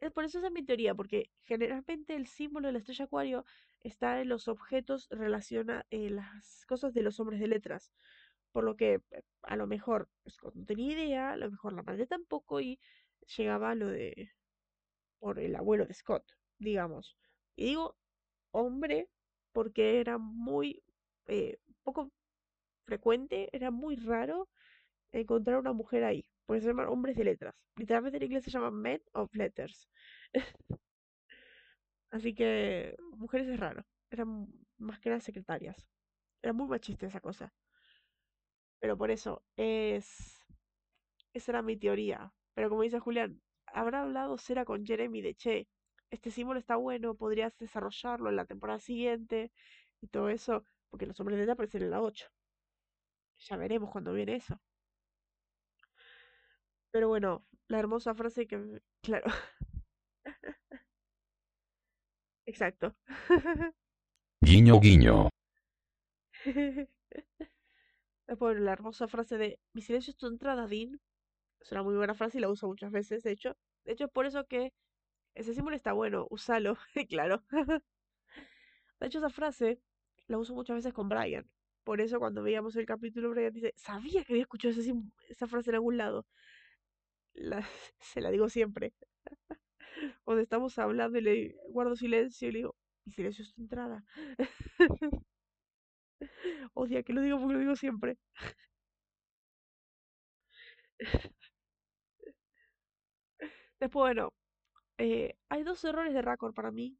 eh, 0.00 0.10
por, 0.10 0.24
eso 0.24 0.44
es 0.44 0.52
mi 0.52 0.64
teoría, 0.64 0.94
porque 0.94 1.30
generalmente 1.42 2.16
el 2.16 2.26
símbolo 2.26 2.66
de 2.68 2.72
la 2.72 2.78
estrella 2.80 3.06
acuario 3.06 3.44
está 3.80 4.20
en 4.20 4.28
los 4.28 4.48
objetos 4.48 5.08
relaciona 5.10 5.86
en 5.90 6.16
las 6.16 6.66
cosas 6.66 6.92
de 6.94 7.02
los 7.02 7.18
hombres 7.20 7.40
de 7.40 7.48
letras. 7.48 7.92
Por 8.52 8.64
lo 8.64 8.76
que 8.76 9.00
a 9.42 9.56
lo 9.56 9.66
mejor 9.66 10.08
Scott 10.28 10.54
no 10.54 10.64
tenía 10.66 10.92
idea, 10.92 11.32
a 11.32 11.36
lo 11.36 11.50
mejor 11.50 11.72
la 11.74 11.82
madre 11.82 12.06
tampoco, 12.06 12.60
y 12.60 12.78
llegaba 13.36 13.74
lo 13.74 13.88
de 13.88 14.30
por 15.18 15.38
el 15.38 15.56
abuelo 15.56 15.86
de 15.86 15.94
Scott, 15.94 16.24
digamos. 16.58 17.16
Y 17.56 17.66
digo 17.66 17.96
hombre 18.52 19.10
porque 19.52 20.00
era 20.00 20.18
muy 20.18 20.82
eh, 21.26 21.58
poco 21.82 22.12
frecuente, 22.84 23.50
era 23.52 23.70
muy 23.70 23.96
raro 23.96 24.48
encontrar 25.12 25.58
una 25.58 25.72
mujer 25.72 26.04
ahí, 26.04 26.26
porque 26.46 26.62
se 26.62 26.68
llaman 26.68 26.88
hombres 26.88 27.16
de 27.16 27.24
letras. 27.24 27.54
Literalmente 27.76 28.18
en 28.18 28.24
inglés 28.24 28.44
se 28.44 28.50
llaman 28.50 28.74
men 28.74 29.02
of 29.14 29.34
letters. 29.34 29.88
Así 32.10 32.34
que 32.34 32.96
mujeres 33.16 33.48
es 33.48 33.60
raro, 33.60 33.84
eran 34.10 34.48
más 34.78 34.98
que 35.00 35.08
eran 35.08 35.20
secretarias. 35.20 35.88
Era 36.42 36.52
muy 36.52 36.68
machista 36.68 37.06
esa 37.06 37.20
cosa. 37.20 37.52
Pero 38.80 38.96
por 38.96 39.10
eso 39.10 39.42
es... 39.56 40.40
Esa 41.34 41.52
era 41.52 41.62
mi 41.62 41.76
teoría. 41.76 42.32
Pero 42.56 42.70
como 42.70 42.82
dice 42.82 43.00
Julián, 43.00 43.42
habrá 43.66 44.02
hablado 44.02 44.38
Cera 44.38 44.64
con 44.64 44.86
Jeremy 44.86 45.20
de 45.20 45.34
che, 45.34 45.68
este 46.10 46.30
símbolo 46.30 46.58
está 46.58 46.76
bueno, 46.76 47.14
podrías 47.14 47.56
desarrollarlo 47.58 48.30
en 48.30 48.36
la 48.36 48.46
temporada 48.46 48.80
siguiente 48.80 49.52
y 50.00 50.06
todo 50.08 50.30
eso, 50.30 50.64
porque 50.88 51.04
los 51.06 51.20
hombres 51.20 51.44
de 51.44 51.52
aparecen 51.52 51.82
en 51.82 51.90
la 51.90 52.00
8. 52.00 52.26
Ya 53.48 53.56
veremos 53.56 53.90
cuando 53.90 54.14
viene 54.14 54.36
eso. 54.36 54.58
Pero 56.90 57.08
bueno, 57.08 57.44
la 57.68 57.78
hermosa 57.78 58.14
frase 58.14 58.46
que... 58.46 58.80
Claro. 59.02 59.26
Exacto. 62.46 62.96
Guiño, 64.40 64.80
guiño. 64.80 65.28
Después 68.26 68.58
la 68.58 68.72
hermosa 68.72 69.08
frase 69.08 69.36
de 69.36 69.60
mi 69.72 69.82
silencio 69.82 70.12
es 70.12 70.16
tu 70.16 70.26
entrada, 70.26 70.66
Dean. 70.66 71.00
Es 71.66 71.72
una 71.72 71.82
muy 71.82 71.96
buena 71.96 72.14
frase 72.14 72.38
y 72.38 72.40
la 72.40 72.48
uso 72.48 72.68
muchas 72.68 72.92
veces, 72.92 73.24
de 73.24 73.32
hecho. 73.32 73.56
De 73.84 73.92
hecho, 73.92 74.04
es 74.04 74.10
por 74.12 74.24
eso 74.24 74.46
que 74.46 74.72
ese 75.34 75.54
símbolo 75.54 75.76
está 75.76 75.92
bueno, 75.92 76.26
úsalo, 76.30 76.78
claro. 77.10 77.44
De 79.00 79.06
hecho, 79.06 79.18
esa 79.18 79.30
frase 79.30 79.80
la 80.26 80.36
uso 80.38 80.54
muchas 80.54 80.76
veces 80.76 80.92
con 80.92 81.08
Brian. 81.08 81.48
Por 81.84 82.00
eso 82.02 82.18
cuando 82.18 82.42
veíamos 82.42 82.76
el 82.76 82.84
capítulo, 82.86 83.30
Brian 83.30 83.52
dice, 83.52 83.72
sabía 83.76 84.22
que 84.24 84.32
había 84.34 84.42
escuchado 84.42 84.74
esa 85.28 85.46
frase 85.46 85.70
en 85.70 85.76
algún 85.76 85.96
lado. 85.96 86.26
se 88.00 88.20
la 88.20 88.30
digo 88.30 88.48
siempre. 88.48 88.92
Cuando 90.24 90.42
estamos 90.42 90.78
hablando 90.78 91.18
y 91.18 91.22
le 91.22 91.56
guardo 91.68 91.96
silencio 91.96 92.48
y 92.48 92.52
le 92.52 92.58
digo, 92.58 92.76
silencio 93.14 93.44
es 93.44 93.54
tu 93.54 93.62
entrada. 93.62 94.04
Odia 96.74 97.02
que 97.02 97.12
lo 97.12 97.20
digo 97.22 97.38
porque 97.38 97.54
lo 97.54 97.60
digo 97.60 97.76
siempre. 97.76 98.18
Después, 103.80 104.14
bueno, 104.14 104.32
eh, 104.98 105.36
hay 105.48 105.62
dos 105.62 105.84
errores 105.84 106.14
de 106.14 106.22
Raccord 106.22 106.54
para 106.54 106.70
mí 106.70 106.98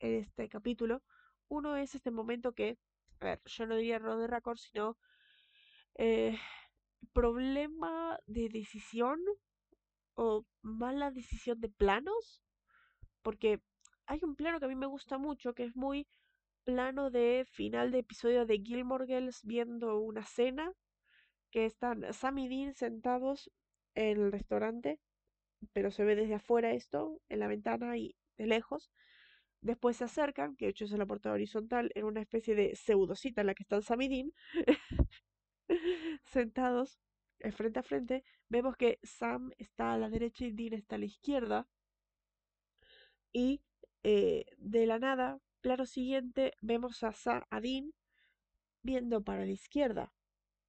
en 0.00 0.14
este 0.16 0.48
capítulo. 0.48 1.02
Uno 1.48 1.76
es 1.76 1.94
este 1.94 2.10
momento 2.10 2.52
que, 2.52 2.78
a 3.20 3.24
ver, 3.26 3.40
yo 3.44 3.66
no 3.66 3.76
diría 3.76 3.96
error 3.96 4.18
de 4.18 4.26
Raccord, 4.26 4.58
sino 4.58 4.98
eh, 5.94 6.36
problema 7.12 8.18
de 8.26 8.48
decisión 8.48 9.20
o 10.14 10.44
mala 10.62 11.10
decisión 11.10 11.60
de 11.60 11.68
planos. 11.68 12.42
Porque 13.22 13.60
hay 14.06 14.20
un 14.22 14.34
plano 14.36 14.58
que 14.58 14.66
a 14.66 14.68
mí 14.68 14.74
me 14.76 14.86
gusta 14.86 15.18
mucho, 15.18 15.54
que 15.54 15.64
es 15.64 15.76
muy 15.76 16.08
plano 16.64 17.10
de 17.10 17.46
final 17.48 17.92
de 17.92 17.98
episodio 18.00 18.44
de 18.44 18.58
Gilmore 18.58 19.06
Girls 19.06 19.42
viendo 19.44 19.98
una 20.00 20.24
cena, 20.24 20.72
que 21.50 21.64
están 21.64 22.12
Sam 22.12 22.38
y 22.38 22.48
Dean 22.48 22.74
sentados 22.74 23.50
en 23.94 24.20
el 24.20 24.32
restaurante, 24.32 25.00
pero 25.72 25.90
se 25.90 26.04
ve 26.04 26.16
desde 26.16 26.34
afuera 26.34 26.72
esto, 26.72 27.20
en 27.28 27.40
la 27.40 27.48
ventana 27.48 27.96
y 27.98 28.16
de 28.38 28.46
lejos. 28.46 28.90
Después 29.62 29.96
se 29.98 30.04
acercan, 30.04 30.56
que 30.56 30.66
de 30.66 30.70
hecho 30.72 30.84
es 30.86 30.92
en 30.92 30.98
la 31.00 31.06
portada 31.06 31.34
horizontal, 31.36 31.90
en 31.94 32.04
una 32.04 32.20
especie 32.20 32.54
de 32.54 32.76
pseudocita 32.76 33.42
en 33.42 33.48
la 33.48 33.54
que 33.54 33.64
están 33.64 33.82
Sam 33.82 34.02
y 34.02 34.08
Dean, 34.08 34.32
sentados 36.24 36.98
eh, 37.40 37.52
frente 37.52 37.78
a 37.80 37.82
frente. 37.82 38.24
Vemos 38.48 38.76
que 38.76 38.98
Sam 39.02 39.50
está 39.58 39.92
a 39.94 39.98
la 39.98 40.08
derecha 40.10 40.44
y 40.46 40.52
Dean 40.52 40.74
está 40.74 40.96
a 40.96 40.98
la 40.98 41.06
izquierda. 41.06 41.68
Y 43.32 43.62
eh, 44.02 44.44
de 44.58 44.86
la 44.86 44.98
nada, 44.98 45.38
plano 45.60 45.86
siguiente, 45.86 46.52
vemos 46.60 47.02
a, 47.02 47.12
Sa- 47.12 47.46
a 47.50 47.60
Dean 47.60 47.92
viendo 48.82 49.22
para 49.24 49.44
la 49.46 49.52
izquierda, 49.52 50.12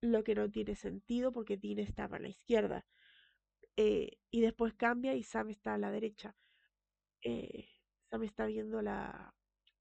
lo 0.01 0.23
que 0.23 0.35
no 0.35 0.49
tiene 0.51 0.75
sentido 0.75 1.31
porque 1.33 1.57
Dean 1.57 1.79
estaba 1.79 2.17
a 2.17 2.21
la 2.21 2.29
izquierda. 2.29 2.85
Eh, 3.81 4.17
y 4.29 4.41
después 4.41 4.73
cambia 4.73 5.13
y 5.13 5.23
Sam 5.23 5.51
está 5.51 5.75
a 5.75 5.77
la 5.77 5.89
derecha. 5.89 6.35
Eh, 7.21 7.69
Sam 8.09 8.23
está 8.23 8.45
viendo 8.45 8.81
la, 8.81 9.33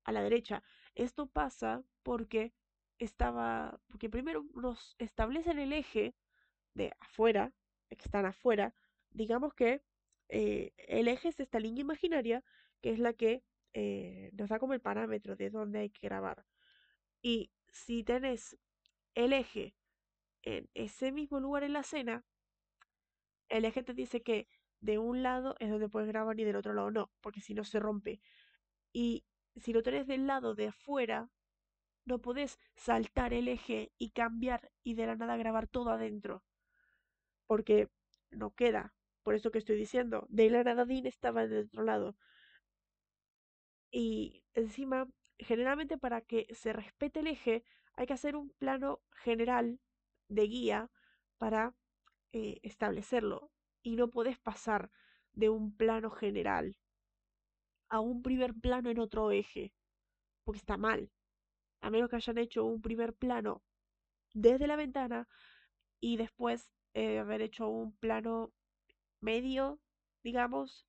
a 0.05 0.13
la 0.13 0.23
derecha. 0.23 0.63
Esto 0.95 1.27
pasa 1.27 1.83
porque 2.05 2.55
estaba, 3.01 3.81
porque 3.89 4.09
primero 4.09 4.45
nos 4.55 4.95
establecen 5.01 5.59
el 5.59 5.73
eje 5.73 6.15
de 6.75 6.93
afuera, 7.01 7.53
que 7.89 7.97
están 8.05 8.25
afuera. 8.25 8.73
Digamos 9.11 9.53
que 9.53 9.83
eh, 10.29 10.75
el 10.77 11.09
eje 11.09 11.31
es 11.31 11.41
esta 11.41 11.59
línea 11.59 11.81
imaginaria, 11.81 12.45
que 12.81 12.91
es 12.91 13.01
la 13.01 13.15
que 13.15 13.43
nos 14.33 14.49
da 14.49 14.59
como 14.61 14.75
el 14.75 14.81
parámetro 14.81 15.35
de 15.35 15.51
dónde 15.51 15.81
hay 15.81 15.91
que 15.91 16.07
grabar. 16.07 16.45
Y 17.21 17.51
si 17.69 18.05
tenés 18.05 18.57
el 19.15 19.33
eje 19.33 19.77
en 20.43 20.71
ese 20.75 21.11
mismo 21.11 21.41
lugar 21.41 21.65
en 21.65 21.73
la 21.75 21.81
escena, 21.81 22.25
el 23.49 23.65
eje 23.65 23.83
te 23.83 23.95
dice 23.95 24.23
que 24.23 24.49
de 24.81 24.99
un 24.99 25.23
lado 25.23 25.57
es 25.59 25.71
donde 25.71 25.89
puedes 25.89 26.09
grabar 26.09 26.39
y 26.39 26.45
del 26.45 26.57
otro 26.57 26.73
lado 26.75 26.91
no, 26.91 27.11
porque 27.21 27.41
si 27.41 27.55
no 27.55 27.65
se 27.65 27.81
rompe. 27.81 28.21
Y 28.93 29.25
si 29.57 29.73
lo 29.73 29.83
tenés 29.83 30.07
del 30.07 30.27
lado 30.27 30.55
de 30.55 30.69
afuera, 30.69 31.31
no 32.05 32.21
podés 32.21 32.59
saltar 32.75 33.33
el 33.35 33.49
eje 33.49 33.93
y 33.99 34.11
cambiar 34.11 34.73
y 34.83 34.95
de 34.95 35.07
la 35.07 35.17
nada 35.17 35.37
grabar 35.37 35.69
todo 35.69 35.91
adentro, 35.91 36.43
porque 37.47 37.89
no 38.31 38.55
queda. 38.55 38.95
Por 39.23 39.35
eso 39.35 39.51
que 39.51 39.59
estoy 39.59 39.77
diciendo, 39.77 40.27
de 40.31 40.49
la 40.51 40.65
nada 40.65 40.85
Dean 40.85 41.07
estaba 41.07 41.47
del 41.47 41.67
otro 41.67 41.83
lado. 41.83 42.17
Y 43.91 44.45
encima, 44.55 45.09
generalmente 45.39 45.99
para 45.99 46.21
que 46.23 46.47
se 46.55 46.73
respete 46.73 47.21
el 47.21 47.27
eje, 47.27 47.65
hay 47.95 48.07
que 48.07 48.15
hacer 48.15 48.37
un 48.37 48.51
plano 48.51 49.01
general 49.13 49.81
de 50.29 50.43
guía 50.47 50.91
para 51.39 51.75
eh, 52.33 52.59
establecerlo. 52.63 53.51
Y 53.83 53.97
no 53.97 54.11
podés 54.11 54.39
pasar 54.39 54.91
de 55.33 55.49
un 55.49 55.77
plano 55.77 56.11
general 56.11 56.77
a 57.89 58.01
un 58.01 58.23
primer 58.23 58.55
plano 58.55 58.91
en 58.91 58.99
otro 58.99 59.31
eje, 59.31 59.73
porque 60.45 60.59
está 60.59 60.77
mal. 60.77 61.11
A 61.81 61.91
menos 61.91 62.11
que 62.11 62.17
hayan 62.17 62.39
hecho 62.39 62.65
un 62.65 62.83
primer 62.83 63.15
plano 63.15 63.63
desde 64.35 64.67
la 64.67 64.77
ventana 64.77 65.29
y 66.01 66.17
después 66.17 66.71
eh, 66.95 67.19
haber 67.19 67.43
hecho 67.43 67.69
un 67.69 67.97
plano 67.97 68.53
medio, 69.21 69.81
digamos, 70.23 70.87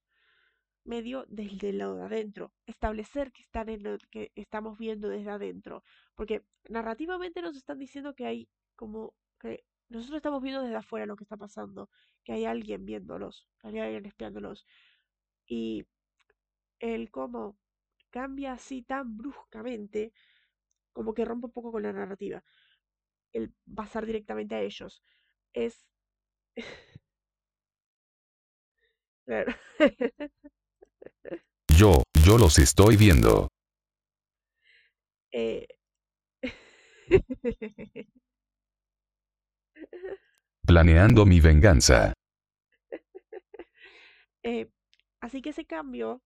medio 0.84 1.26
desde 1.28 1.70
el 1.70 1.78
lado 1.78 1.96
de 1.96 2.04
adentro. 2.04 2.54
Establecer 2.66 3.32
que 3.32 3.44
están 3.44 3.70
en 3.70 3.84
lo 3.84 3.98
que 4.12 4.32
estamos 4.36 4.78
viendo 4.78 5.10
desde 5.10 5.30
adentro. 5.30 5.84
Porque 6.16 6.44
narrativamente 6.68 7.42
nos 7.42 7.56
están 7.56 7.80
diciendo 7.80 8.16
que 8.16 8.26
hay 8.26 8.50
como 8.76 9.14
que 9.40 9.64
nosotros 9.90 10.18
estamos 10.18 10.42
viendo 10.42 10.62
desde 10.64 10.76
afuera 10.78 11.06
lo 11.06 11.16
que 11.16 11.24
está 11.24 11.38
pasando, 11.38 11.90
que 12.24 12.34
hay 12.34 12.46
alguien 12.46 12.86
viéndolos, 12.86 13.48
que 13.60 13.68
hay 13.70 13.80
alguien 13.80 14.06
espiándolos. 14.06 14.66
Y 15.48 15.86
el 16.80 17.12
cómo 17.12 17.58
cambia 18.12 18.54
así 18.54 18.82
tan 18.84 19.18
bruscamente, 19.18 20.14
como 20.94 21.14
que 21.14 21.26
rompe 21.26 21.48
un 21.48 21.54
poco 21.54 21.72
con 21.72 21.84
la 21.84 21.94
narrativa. 21.94 22.44
El 23.34 23.54
pasar 23.76 24.06
directamente 24.06 24.56
a 24.56 24.62
ellos. 24.62 25.04
Es. 25.54 25.86
Yo, 31.78 32.04
yo 32.26 32.38
los 32.38 32.60
estoy 32.60 32.98
viendo. 32.98 33.48
Eh, 35.32 35.68
Planeando 40.66 41.26
mi 41.26 41.40
venganza. 41.40 42.14
eh, 44.44 44.70
así 45.20 45.42
que 45.42 45.50
ese 45.50 45.66
cambio 45.66 46.22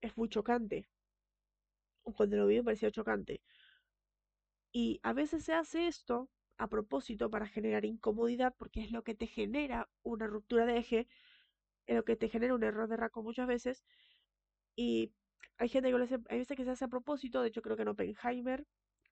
es 0.00 0.16
muy 0.16 0.28
chocante. 0.28 0.88
Cuando 2.02 2.36
lo 2.36 2.46
vi 2.46 2.56
me 2.56 2.64
pareció 2.64 2.90
chocante. 2.90 3.40
Y 4.72 5.00
a 5.02 5.12
veces 5.12 5.44
se 5.44 5.54
hace 5.54 5.86
esto 5.86 6.28
a 6.58 6.68
propósito 6.68 7.30
para 7.30 7.46
generar 7.46 7.84
incomodidad 7.84 8.54
porque 8.58 8.82
es 8.82 8.92
lo 8.92 9.02
que 9.02 9.14
te 9.14 9.26
genera 9.26 9.88
una 10.02 10.26
ruptura 10.26 10.66
de 10.66 10.78
eje, 10.78 11.08
es 11.86 11.96
lo 11.96 12.04
que 12.04 12.16
te 12.16 12.28
genera 12.28 12.54
un 12.54 12.64
error 12.64 12.88
de 12.88 12.96
raco 12.96 13.22
muchas 13.22 13.46
veces. 13.46 13.84
Y 14.76 15.12
hay 15.58 15.68
gente 15.68 15.90
que 15.90 15.96
hace, 16.36 16.56
que 16.56 16.64
se 16.64 16.70
hace 16.70 16.84
a 16.84 16.88
propósito, 16.88 17.42
de 17.42 17.48
hecho 17.48 17.62
creo 17.62 17.76
que 17.76 17.82
en 17.82 17.88
Oppenheimer, 17.88 18.66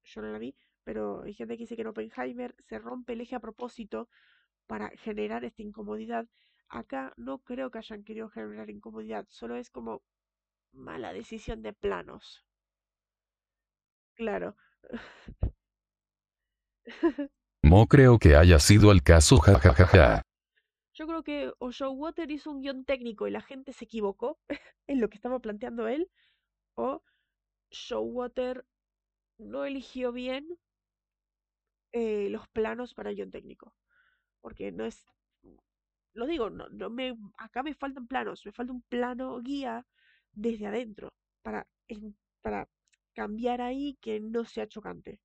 yo 0.04 0.22
no 0.22 0.32
la 0.32 0.38
vi, 0.38 0.54
pero 0.84 1.22
hay 1.22 1.34
gente 1.34 1.56
que 1.56 1.62
dice 1.64 1.76
que 1.76 1.82
en 1.82 1.88
Oppenheimer 1.88 2.54
se 2.58 2.78
rompe 2.78 3.12
el 3.12 3.20
eje 3.20 3.36
a 3.36 3.40
propósito 3.40 4.08
para 4.66 4.90
generar 4.90 5.44
esta 5.44 5.62
incomodidad. 5.62 6.26
Acá 6.68 7.12
no 7.16 7.38
creo 7.38 7.70
que 7.70 7.78
hayan 7.78 8.04
querido 8.04 8.28
generar 8.30 8.70
incomodidad, 8.70 9.26
solo 9.28 9.56
es 9.56 9.70
como 9.70 10.02
mala 10.72 11.12
decisión 11.12 11.62
de 11.62 11.72
planos. 11.72 12.44
Claro. 14.14 14.56
No 17.62 17.86
creo 17.86 18.18
que 18.18 18.36
haya 18.36 18.58
sido 18.58 18.90
el 18.92 19.02
caso, 19.02 19.38
jajajaja. 19.38 20.22
Yo 20.94 21.06
creo 21.06 21.22
que 21.22 21.52
o 21.58 21.70
Joe 21.72 21.88
Water 21.88 22.30
hizo 22.30 22.50
un 22.50 22.60
guion 22.60 22.84
técnico 22.84 23.26
y 23.26 23.30
la 23.30 23.40
gente 23.40 23.72
se 23.72 23.86
equivocó 23.86 24.38
en 24.86 25.00
lo 25.00 25.08
que 25.08 25.16
estaba 25.16 25.38
planteando 25.38 25.88
él, 25.88 26.10
o 26.74 27.02
Joe 27.70 28.00
Water 28.00 28.66
no 29.38 29.64
eligió 29.64 30.12
bien 30.12 30.58
eh, 31.92 32.28
los 32.30 32.48
planos 32.48 32.94
para 32.94 33.10
el 33.10 33.16
guion 33.16 33.30
técnico. 33.30 33.74
Porque 34.40 34.72
no 34.72 34.84
es. 34.84 35.04
Lo 36.14 36.26
digo, 36.26 36.50
no, 36.50 36.68
no 36.68 36.90
me, 36.90 37.16
acá 37.38 37.62
me 37.62 37.74
faltan 37.74 38.06
planos, 38.06 38.44
me 38.44 38.52
falta 38.52 38.72
un 38.72 38.82
plano 38.82 39.40
guía 39.40 39.86
desde 40.32 40.66
adentro 40.66 41.14
para, 41.42 41.66
para 42.42 42.68
cambiar 43.14 43.60
ahí 43.62 43.96
que 44.00 44.20
no 44.20 44.44
sea 44.44 44.68
chocante. 44.68 45.20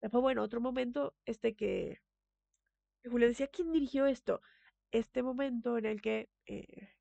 Después, 0.00 0.22
bueno, 0.22 0.42
otro 0.42 0.60
momento, 0.60 1.14
este 1.26 1.54
que, 1.54 2.00
que 3.02 3.10
Julio 3.10 3.28
decía, 3.28 3.48
¿quién 3.48 3.72
dirigió 3.72 4.06
esto? 4.06 4.40
Este 4.90 5.22
momento 5.22 5.76
en 5.76 5.84
el 5.84 6.00
que 6.00 6.30
eh, 6.46 6.94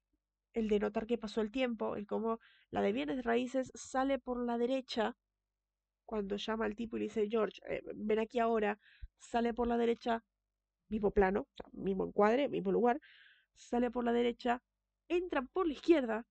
el 0.54 0.68
de 0.68 0.80
notar 0.80 1.08
que 1.08 1.18
pasó 1.18 1.41
el 1.41 1.52
tiempo, 1.52 1.95
el 1.95 2.06
cómo 2.08 2.39
la 2.70 2.82
de 2.82 2.93
bienes 2.93 3.24
raíces 3.24 3.72
sale 3.76 4.20
por 4.20 4.43
la 4.43 4.58
derecha 4.58 5.18
cuando 6.10 6.38
llama 6.38 6.66
al 6.66 6.76
tipo 6.76 6.97
y 6.97 7.01
le 7.01 7.05
dice, 7.05 7.28
George, 7.30 7.62
eh, 7.68 7.84
ven 7.95 8.18
aquí 8.18 8.39
ahora, 8.39 8.80
sale 9.20 9.53
por 9.53 9.68
la 9.68 9.78
derecha, 9.78 10.24
mismo 10.89 11.12
plano, 11.12 11.47
mismo 11.74 12.05
encuadre, 12.05 12.49
mismo 12.49 12.72
lugar, 12.72 12.99
sale 13.55 13.91
por 13.91 14.03
la 14.05 14.14
derecha, 14.14 14.64
entran 15.10 15.47
por 15.49 15.68
la 15.68 15.74
izquierda 15.74 16.26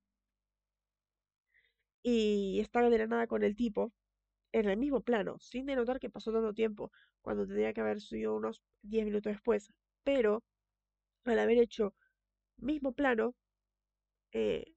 y 2.03 2.59
están 2.61 2.91
de 2.91 2.99
la 2.99 3.07
nada 3.07 3.27
con 3.29 3.43
el 3.45 3.55
tipo 3.55 3.93
en 4.53 4.69
el 4.69 4.77
mismo 4.79 5.03
plano, 5.03 5.39
sin 5.41 5.67
denotar 5.67 6.01
que 6.01 6.11
pasó 6.11 6.33
tanto 6.33 6.55
tiempo, 6.55 6.93
cuando 7.23 7.47
tendría 7.47 7.73
que 7.75 7.83
haber 7.83 8.01
sido 8.01 8.37
unos 8.37 8.63
10 8.83 9.05
minutos 9.07 9.33
después. 9.33 9.73
Pero 10.05 10.45
al 11.25 11.39
haber 11.41 11.59
hecho 11.59 11.95
mismo 12.59 12.93
plano, 12.93 13.37
eh, 14.33 14.75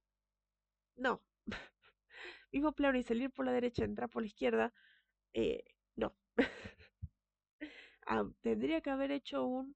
no, 0.96 1.22
mismo 2.52 2.72
plano 2.72 2.98
y 2.98 3.02
salir 3.02 3.30
por 3.30 3.44
la 3.46 3.52
derecha, 3.52 3.84
entrar 3.84 4.08
por 4.10 4.22
la 4.22 4.28
izquierda, 4.28 4.72
eh, 5.34 5.64
no. 5.96 6.14
Ah, 8.06 8.24
tendría 8.42 8.80
que 8.80 8.90
haber 8.90 9.10
hecho 9.10 9.44
un, 9.44 9.74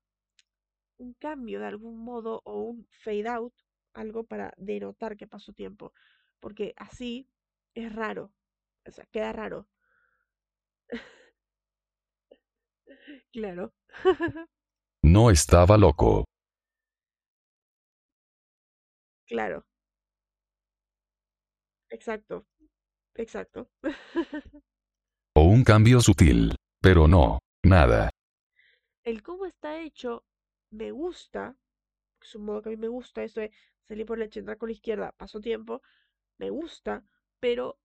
un 0.99 1.15
cambio 1.15 1.61
de 1.61 1.67
algún 1.67 1.99
modo 1.99 2.43
o 2.45 2.61
un 2.63 2.87
fade 3.03 3.29
out, 3.29 3.55
algo 3.95 4.25
para 4.25 4.53
denotar 4.59 5.17
que 5.17 5.27
pasó 5.27 5.53
tiempo, 5.53 5.93
porque 6.41 6.75
así 6.77 7.29
es 7.75 7.95
raro, 7.95 8.33
o 8.87 8.91
sea, 8.91 9.07
queda 9.07 9.33
raro, 9.33 9.69
claro, 13.33 13.73
No 15.05 15.31
estaba 15.31 15.79
loco. 15.79 16.27
claro, 19.27 19.65
exacto, 21.91 22.47
exacto. 23.17 23.71
Un 25.57 25.65
cambio 25.65 26.01
sutil. 26.01 26.55
Pero 26.83 27.09
no, 27.09 27.39
nada. 27.65 28.11
El 29.03 29.23
cómo 29.23 29.47
está 29.47 29.81
hecho 29.81 30.23
me 30.71 30.91
gusta, 30.91 31.57
es 32.21 32.35
un 32.35 32.45
modo 32.45 32.61
que 32.61 32.69
a 32.69 32.73
mí 32.73 32.77
me 32.77 32.89
gusta, 32.89 33.25
eso 33.25 33.41
de 33.41 33.51
salir 33.89 34.05
por 34.05 34.19
la 34.19 34.27
entrar 34.27 34.59
con 34.59 34.69
la 34.69 34.75
izquierda, 34.75 35.13
paso 35.17 35.41
tiempo, 35.41 35.81
me 36.37 36.51
gusta, 36.51 37.05
pero 37.41 37.79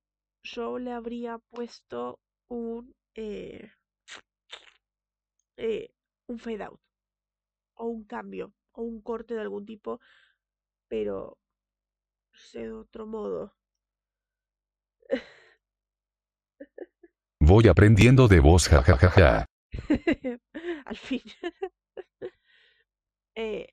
yo 0.43 0.79
le 0.79 0.91
habría 0.91 1.37
puesto 1.37 2.19
un, 2.49 2.93
eh, 3.15 3.71
eh, 5.55 5.93
un 6.27 6.39
fade 6.39 6.63
out, 6.65 6.81
o 7.75 7.85
un 7.85 8.03
cambio, 8.03 8.53
o 8.73 8.81
un 8.81 9.01
corte 9.01 9.33
de 9.33 9.41
algún 9.41 9.65
tipo, 9.65 10.01
pero 10.89 11.37
sé, 12.33 12.63
de 12.63 12.73
otro 12.73 13.07
modo. 13.07 13.55
Voy 17.43 17.67
aprendiendo 17.67 18.27
de 18.27 18.39
vos, 18.39 18.69
jajajaja. 18.69 19.47
Al 20.85 20.97
fin. 20.97 21.21
Eh, 23.35 23.67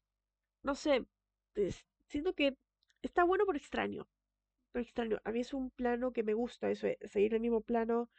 no 0.62 0.75
sé, 0.75 1.07
siento 2.09 2.35
que 2.35 2.57
está 3.03 3.25
bueno 3.25 3.45
pero 3.47 3.59
extraño. 3.59 4.09
Pero 4.73 4.83
extraño. 4.85 5.19
A 5.25 5.33
mí 5.33 5.41
es 5.41 5.55
un 5.55 5.71
plano 5.71 6.12
que 6.12 6.23
me 6.25 6.35
gusta, 6.35 6.71
eso 6.71 6.89
seguir 7.07 7.35
el 7.35 7.41
mismo 7.41 7.61
plano. 7.62 8.11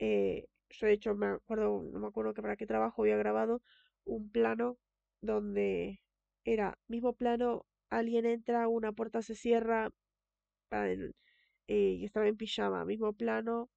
eh, 0.00 0.46
yo 0.70 0.86
de 0.88 0.94
hecho 0.94 1.14
me 1.16 1.26
acuerdo, 1.28 1.82
no 1.92 2.00
me 2.00 2.08
acuerdo 2.08 2.34
que 2.34 2.42
para 2.42 2.56
qué 2.56 2.66
trabajo 2.66 3.02
había 3.02 3.16
grabado 3.18 3.62
un 4.04 4.30
plano 4.30 4.78
donde 5.22 6.02
era 6.44 6.78
mismo 6.88 7.14
plano, 7.14 7.66
alguien 7.90 8.26
entra, 8.26 8.68
una 8.68 8.92
puerta 8.92 9.22
se 9.22 9.34
cierra 9.36 9.90
eh, 10.72 11.12
y 11.68 12.04
estaba 12.04 12.28
en 12.28 12.36
pijama, 12.36 12.84
mismo 12.84 13.12
plano, 13.12 13.70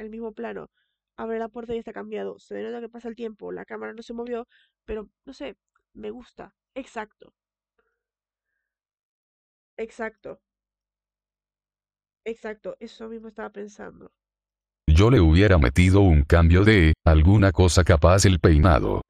el 0.00 0.10
mismo 0.10 0.32
plano. 0.32 0.70
Abre 1.16 1.38
la 1.38 1.48
puerta 1.48 1.74
y 1.74 1.78
está 1.78 1.92
cambiado. 1.92 2.38
Se 2.38 2.54
denota 2.54 2.80
que 2.80 2.88
pasa 2.88 3.08
el 3.08 3.16
tiempo, 3.16 3.52
la 3.52 3.64
cámara 3.64 3.92
no 3.92 4.02
se 4.02 4.14
movió, 4.14 4.48
pero 4.84 5.08
no 5.24 5.32
sé, 5.34 5.56
me 5.94 6.10
gusta. 6.10 6.54
Exacto, 6.74 7.34
exacto, 9.76 10.40
exacto. 12.24 12.76
Eso 12.80 13.08
mismo 13.08 13.28
estaba 13.28 13.50
pensando. 13.50 14.12
Yo 14.86 15.10
le 15.10 15.20
hubiera 15.20 15.58
metido 15.58 16.00
un 16.00 16.22
cambio 16.24 16.64
de 16.64 16.92
alguna 17.04 17.52
cosa 17.52 17.84
capaz 17.84 18.24
el 18.26 18.40
peinado. 18.40 19.02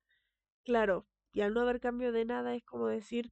Claro, 0.65 1.07
y 1.33 1.43
al 1.43 1.53
no 1.55 1.61
haber 1.61 1.81
cambio 1.81 2.13
de 2.13 2.25
nada 2.25 2.55
es 2.55 2.65
como 2.65 2.87
decir, 2.89 3.31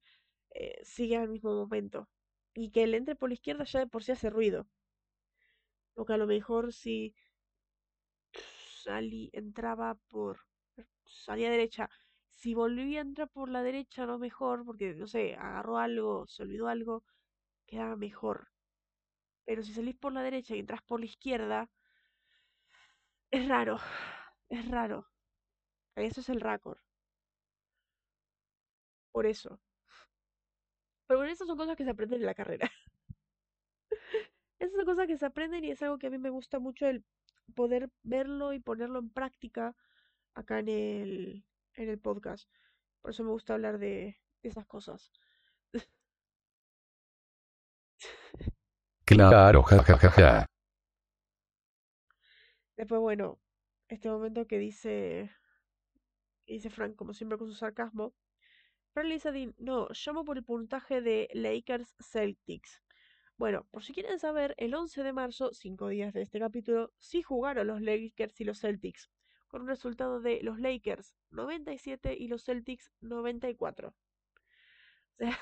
eh, 0.51 0.79
sigue 0.83 1.17
al 1.17 1.29
mismo 1.29 1.53
momento. 1.55 2.07
Y 2.53 2.71
que 2.71 2.83
él 2.83 2.93
entre 2.95 3.15
por 3.15 3.29
la 3.29 3.35
izquierda 3.35 3.63
ya 3.65 3.79
de 3.79 3.87
por 3.87 4.03
sí 4.03 4.11
hace 4.11 4.29
ruido. 4.29 4.67
Porque 5.93 6.13
a 6.13 6.17
lo 6.17 6.25
mejor 6.25 6.73
si 6.73 7.13
salí, 8.89 9.29
entraba 9.33 9.95
por, 10.09 10.39
salía 11.05 11.51
derecha. 11.51 11.89
Si 12.29 12.53
volvía 12.55 12.99
a 12.99 13.03
entrar 13.03 13.29
por 13.29 13.49
la 13.49 13.63
derecha, 13.63 14.05
lo 14.05 14.19
mejor, 14.19 14.65
porque 14.65 14.93
no 14.95 15.07
sé, 15.07 15.35
agarró 15.35 15.77
algo, 15.77 16.27
se 16.27 16.43
olvidó 16.43 16.67
algo, 16.69 17.03
quedaba 17.67 17.95
mejor. 17.97 18.49
Pero 19.45 19.63
si 19.63 19.73
salís 19.73 19.97
por 19.97 20.13
la 20.13 20.23
derecha 20.23 20.55
y 20.55 20.59
entras 20.59 20.81
por 20.83 20.99
la 21.01 21.07
izquierda, 21.07 21.69
es 23.31 23.47
raro, 23.47 23.79
es 24.49 24.69
raro. 24.69 25.07
Eso 25.95 26.21
es 26.21 26.29
el 26.29 26.41
récord, 26.41 26.79
por 29.11 29.25
eso. 29.27 29.59
Pero 31.07 31.19
bueno, 31.19 31.33
esas 31.33 31.47
son 31.47 31.57
cosas 31.57 31.75
que 31.75 31.83
se 31.83 31.89
aprenden 31.89 32.21
en 32.21 32.25
la 32.25 32.33
carrera. 32.35 32.69
Esas 34.59 34.75
son 34.75 34.85
cosas 34.85 35.07
que 35.07 35.17
se 35.17 35.25
aprenden 35.25 35.65
y 35.65 35.71
es 35.71 35.81
algo 35.81 35.97
que 35.97 36.07
a 36.07 36.09
mí 36.09 36.17
me 36.17 36.29
gusta 36.29 36.59
mucho 36.59 36.87
el 36.87 37.03
poder 37.49 37.89
verlo 38.03 38.53
y 38.53 38.59
ponerlo 38.59 38.99
en 38.99 39.09
práctica 39.09 39.75
acá 40.33 40.59
en 40.59 40.69
el, 40.69 41.45
en 41.73 41.89
el 41.89 41.99
podcast. 41.99 42.49
Por 43.01 43.11
eso 43.11 43.23
me 43.23 43.31
gusta 43.31 43.53
hablar 43.53 43.79
de, 43.79 44.19
de 44.41 44.49
esas 44.49 44.65
cosas. 44.65 45.11
Claro, 49.05 49.63
jajajaja. 49.63 50.45
Después, 52.77 53.01
bueno, 53.01 53.39
este 53.87 54.09
momento 54.09 54.45
que 54.45 54.59
dice, 54.59 55.31
dice 56.45 56.69
Frank, 56.69 56.95
como 56.95 57.13
siempre 57.13 57.37
con 57.37 57.47
su 57.47 57.55
sarcasmo. 57.55 58.13
Frank 58.93 59.07
le 59.07 59.15
dice 59.15 59.29
a 59.29 59.31
Dean, 59.31 59.55
no, 59.57 59.87
llamo 60.05 60.23
por 60.23 60.37
el 60.37 60.43
puntaje 60.43 61.01
de 61.01 61.27
Lakers 61.33 61.95
Celtics. 61.99 62.83
Bueno, 63.39 63.65
por 63.71 63.83
si 63.83 63.91
quieren 63.91 64.19
saber, 64.19 64.53
el 64.59 64.75
11 64.75 65.01
de 65.01 65.13
marzo, 65.13 65.51
cinco 65.53 65.87
días 65.87 66.13
de 66.13 66.21
este 66.21 66.39
capítulo, 66.39 66.93
sí 66.99 67.23
jugaron 67.23 67.65
los 67.65 67.81
Lakers 67.81 68.39
y 68.39 68.43
los 68.43 68.59
Celtics, 68.59 69.09
con 69.47 69.63
un 69.63 69.67
resultado 69.67 70.19
de 70.21 70.43
los 70.43 70.59
Lakers 70.59 71.15
97 71.31 72.15
y 72.15 72.27
los 72.27 72.43
Celtics 72.45 72.91
94. 73.01 73.95
O 75.15 75.17
sea, 75.17 75.37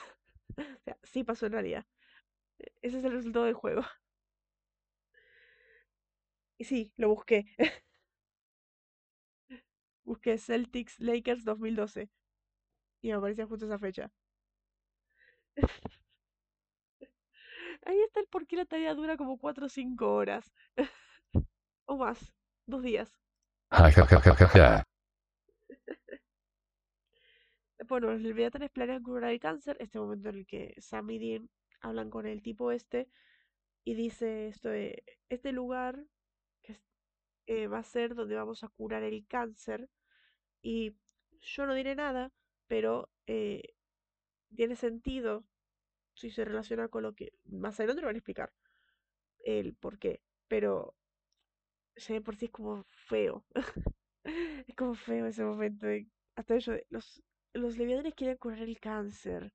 o 0.57 0.79
sea, 0.85 0.97
sí 1.03 1.23
pasó 1.23 1.45
en 1.47 1.53
realidad. 1.53 1.85
E- 2.59 2.73
Ese 2.83 2.99
es 2.99 3.05
el 3.05 3.13
resultado 3.13 3.45
del 3.45 3.55
juego. 3.55 3.83
Y 6.59 6.65
sí, 6.65 6.91
lo 6.97 7.09
busqué. 7.09 7.45
Busqué 10.05 10.39
Celtics 10.39 10.99
Lakers 10.99 11.43
2012 11.43 12.09
y 13.01 13.09
me 13.09 13.15
aparecía 13.15 13.47
justo 13.47 13.65
esa 13.67 13.79
fecha. 13.79 14.11
Ahí 17.87 18.01
está 18.01 18.19
el 18.19 18.27
por 18.27 18.45
qué 18.45 18.57
la 18.57 18.65
tarea 18.65 18.93
dura 18.93 19.15
como 19.15 19.37
4 19.37 19.65
o 19.65 19.69
5 19.69 20.13
horas. 20.13 20.53
O 21.89 21.95
más, 21.95 22.33
dos 22.65 22.83
días. 22.83 23.17
Jajajajaja. 23.71 24.83
Bueno, 27.87 28.11
los 28.11 28.19
leviatanes 28.19 28.71
planean 28.71 29.03
curar 29.03 29.31
el 29.31 29.39
cáncer, 29.39 29.77
este 29.79 29.99
momento 29.99 30.27
en 30.27 30.35
el 30.39 30.45
que 30.45 30.75
Sam 30.79 31.09
y 31.11 31.17
Dean 31.19 31.49
hablan 31.79 32.09
con 32.09 32.25
el 32.25 32.41
tipo 32.41 32.73
este 32.73 33.07
y 33.85 33.93
dice 33.93 34.49
esto 34.49 34.67
de, 34.67 35.05
este 35.29 35.53
lugar 35.53 36.03
que 36.63 36.81
eh, 37.45 37.67
va 37.67 37.77
a 37.77 37.83
ser 37.83 38.15
donde 38.15 38.35
vamos 38.35 38.65
a 38.65 38.67
curar 38.67 39.03
el 39.03 39.25
cáncer 39.27 39.89
y 40.61 40.97
yo 41.39 41.65
no 41.65 41.73
diré 41.73 41.95
nada, 41.95 42.33
pero 42.67 43.09
eh, 43.27 43.75
tiene 44.53 44.75
sentido 44.75 45.45
si 46.17 46.31
se 46.31 46.45
relaciona 46.45 46.89
con 46.89 47.03
lo 47.03 47.13
que 47.15 47.33
más 47.45 47.79
adelante 47.79 48.01
lo 48.01 48.07
van 48.07 48.15
a 48.15 48.19
explicar 48.19 48.53
el 49.45 49.75
por 49.75 49.99
qué, 49.99 50.21
pero 50.47 50.95
ya 51.95 52.13
de 52.15 52.21
por 52.21 52.35
sí 52.35 52.45
es 52.45 52.51
como 52.51 52.83
feo, 53.07 53.45
es 54.67 54.75
como 54.75 54.95
feo 54.95 55.25
ese 55.27 55.43
momento, 55.43 55.87
de- 55.87 56.07
hasta 56.35 56.55
ellos, 56.55 56.75
de, 56.75 56.85
los, 56.89 57.23
los 57.53 57.77
leviatanes 57.77 58.13
quieren 58.15 58.37
curar 58.37 58.59
el 58.61 58.79
cáncer, 58.79 59.53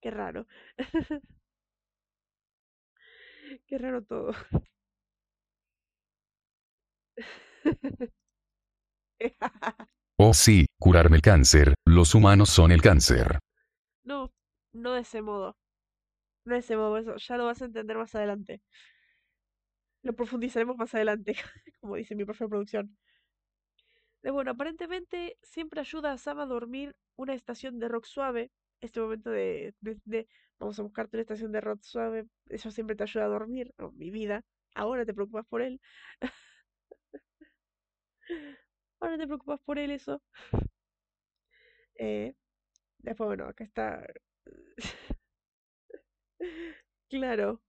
qué 0.00 0.10
raro. 0.10 0.46
Qué 3.66 3.78
raro 3.78 4.02
todo. 4.02 4.32
Oh 10.20 10.34
sí, 10.34 10.66
curarme 10.78 11.16
el 11.16 11.22
cáncer, 11.22 11.74
los 11.86 12.14
humanos 12.14 12.50
son 12.50 12.70
el 12.72 12.82
cáncer. 12.82 13.38
No, 14.02 14.32
no 14.72 14.94
de 14.94 15.02
ese 15.02 15.22
modo. 15.22 15.56
No 16.48 16.54
de 16.60 16.76
modo, 16.76 16.96
eso 16.98 17.16
ya 17.16 17.36
lo 17.36 17.46
vas 17.46 17.62
a 17.62 17.66
entender 17.66 17.96
más 17.96 18.14
adelante. 18.14 18.60
Lo 20.02 20.12
profundizaremos 20.12 20.76
más 20.76 20.92
adelante, 20.94 21.34
como 21.80 21.94
dice 21.96 22.14
mi 22.16 22.24
profe 22.24 22.44
de 22.44 22.48
producción. 22.50 22.96
Eh, 24.22 24.30
bueno, 24.30 24.50
aparentemente 24.52 25.36
siempre 25.42 25.80
ayuda 25.80 26.12
a 26.12 26.18
Sam 26.18 26.40
a 26.40 26.46
dormir 26.46 26.94
una 27.16 27.34
estación 27.34 27.78
de 27.78 27.88
rock 27.88 28.04
suave. 28.04 28.50
Este 28.80 29.00
momento 29.00 29.30
de, 29.30 29.74
de, 29.80 29.98
de, 30.04 30.28
vamos 30.58 30.78
a 30.78 30.82
buscarte 30.82 31.16
una 31.16 31.22
estación 31.22 31.52
de 31.52 31.60
rock 31.60 31.80
suave, 31.82 32.26
eso 32.48 32.70
siempre 32.70 32.94
te 32.96 33.02
ayuda 33.04 33.24
a 33.24 33.28
dormir. 33.28 33.74
Mi 33.94 34.10
vida, 34.10 34.44
ahora 34.74 35.04
te 35.04 35.14
preocupas 35.14 35.46
por 35.46 35.62
él. 35.62 35.80
Ahora 39.00 39.18
te 39.18 39.26
preocupas 39.26 39.60
por 39.60 39.78
él, 39.78 39.90
eso. 39.90 40.22
Eh, 41.96 42.34
después, 43.00 43.28
bueno, 43.28 43.46
acá 43.46 43.64
está. 43.64 44.06
Claro. 47.08 47.60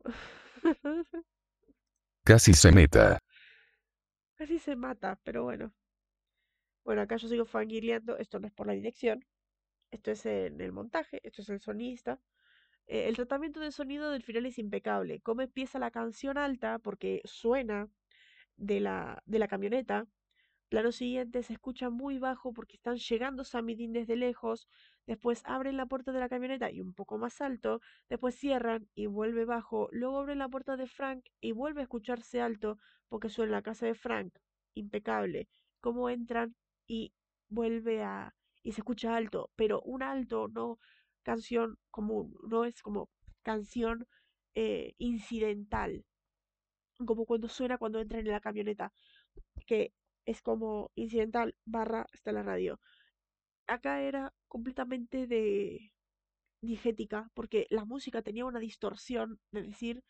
Casi 2.23 2.53
se 2.53 2.71
meta. 2.71 3.19
Casi 4.35 4.59
se 4.59 4.75
mata, 4.75 5.19
pero 5.23 5.43
bueno. 5.43 5.73
Bueno, 6.83 7.01
acá 7.01 7.17
yo 7.17 7.27
sigo 7.27 7.45
fangirleando. 7.45 8.17
Esto 8.17 8.39
no 8.39 8.47
es 8.47 8.53
por 8.53 8.67
la 8.67 8.73
dirección. 8.73 9.25
Esto 9.91 10.11
es 10.11 10.25
en 10.25 10.61
el 10.61 10.71
montaje. 10.71 11.19
Esto 11.23 11.41
es 11.41 11.49
el 11.49 11.59
sonista. 11.59 12.19
Eh, 12.87 13.07
el 13.07 13.15
tratamiento 13.15 13.59
de 13.59 13.71
sonido 13.71 14.11
del 14.11 14.23
final 14.23 14.45
es 14.45 14.59
impecable. 14.59 15.21
Cómo 15.21 15.41
empieza 15.41 15.79
la 15.79 15.91
canción 15.91 16.37
alta, 16.37 16.79
porque 16.79 17.21
suena 17.25 17.89
de 18.57 18.79
la, 18.79 19.21
de 19.25 19.39
la 19.39 19.47
camioneta. 19.47 20.07
Plano 20.69 20.91
siguiente 20.91 21.43
se 21.43 21.53
escucha 21.53 21.89
muy 21.89 22.19
bajo 22.19 22.53
porque 22.53 22.75
están 22.77 22.97
llegando 22.97 23.43
Sam 23.43 23.69
y 23.69 23.75
Dean 23.75 23.93
desde 23.93 24.15
lejos. 24.15 24.67
Después 25.07 25.41
abren 25.45 25.77
la 25.77 25.87
puerta 25.87 26.11
de 26.11 26.19
la 26.19 26.29
camioneta 26.29 26.71
y 26.71 26.81
un 26.81 26.93
poco 26.93 27.17
más 27.17 27.41
alto. 27.41 27.81
Después 28.09 28.35
cierran 28.35 28.87
y 28.95 29.07
vuelve 29.07 29.45
bajo. 29.45 29.89
Luego 29.91 30.19
abren 30.19 30.39
la 30.39 30.49
puerta 30.49 30.77
de 30.77 30.87
Frank 30.87 31.25
y 31.41 31.51
vuelve 31.51 31.81
a 31.81 31.83
escucharse 31.83 32.41
alto 32.41 32.77
porque 33.09 33.29
suena 33.29 33.49
en 33.49 33.55
la 33.57 33.61
casa 33.63 33.85
de 33.85 33.95
Frank. 33.95 34.33
Impecable. 34.75 35.49
Cómo 35.81 36.09
entran 36.09 36.55
y 36.87 37.13
vuelve 37.49 38.03
a... 38.03 38.35
y 38.63 38.73
se 38.73 38.81
escucha 38.81 39.15
alto, 39.15 39.51
pero 39.55 39.81
un 39.81 40.03
alto, 40.03 40.47
no 40.49 40.79
canción 41.23 41.77
común, 41.91 42.35
no 42.47 42.65
es 42.65 42.81
como 42.81 43.09
canción 43.43 44.07
eh, 44.55 44.93
incidental, 44.97 46.05
como 47.05 47.25
cuando 47.25 47.47
suena 47.47 47.77
cuando 47.77 47.99
entran 47.99 48.25
en 48.25 48.31
la 48.31 48.39
camioneta, 48.41 48.91
que 49.65 49.93
es 50.25 50.41
como 50.41 50.91
incidental 50.95 51.55
barra 51.65 52.07
está 52.13 52.31
la 52.31 52.43
radio. 52.43 52.79
Acá 53.67 54.01
era 54.01 54.33
completamente 54.49 55.27
de 55.27 55.93
digética, 56.61 57.31
porque 57.33 57.67
la 57.69 57.85
música 57.85 58.21
tenía 58.21 58.45
una 58.45 58.59
distorsión, 58.59 59.39
de 59.51 59.63
decir, 59.63 60.03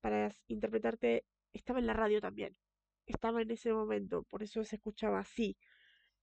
para 0.00 0.32
interpretarte, 0.46 1.24
estaba 1.52 1.80
en 1.80 1.86
la 1.86 1.94
radio 1.94 2.20
también, 2.20 2.56
estaba 3.06 3.42
en 3.42 3.50
ese 3.50 3.72
momento, 3.72 4.22
por 4.24 4.42
eso 4.42 4.62
se 4.64 4.76
escuchaba 4.76 5.20
así. 5.20 5.56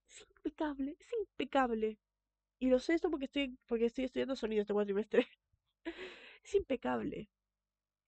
Es 0.08 0.26
impecable, 0.30 0.96
es 1.00 1.14
impecable. 1.20 2.00
Y 2.60 2.70
lo 2.70 2.80
sé 2.80 2.94
esto 2.96 3.10
porque 3.12 3.26
estoy, 3.26 3.58
porque 3.68 3.86
estoy 3.86 4.06
estudiando 4.06 4.36
sonido 4.36 4.62
este 4.62 4.74
cuatrimestre. 4.74 5.28
es 6.44 6.56
impecable. 6.56 7.30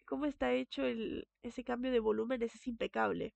Cómo 0.06 0.26
está 0.26 0.54
hecho 0.54 0.86
el, 0.86 1.28
ese 1.44 1.64
cambio 1.64 1.92
de 1.92 2.00
volumen 2.00 2.42
es 2.44 2.68
impecable. 2.68 3.34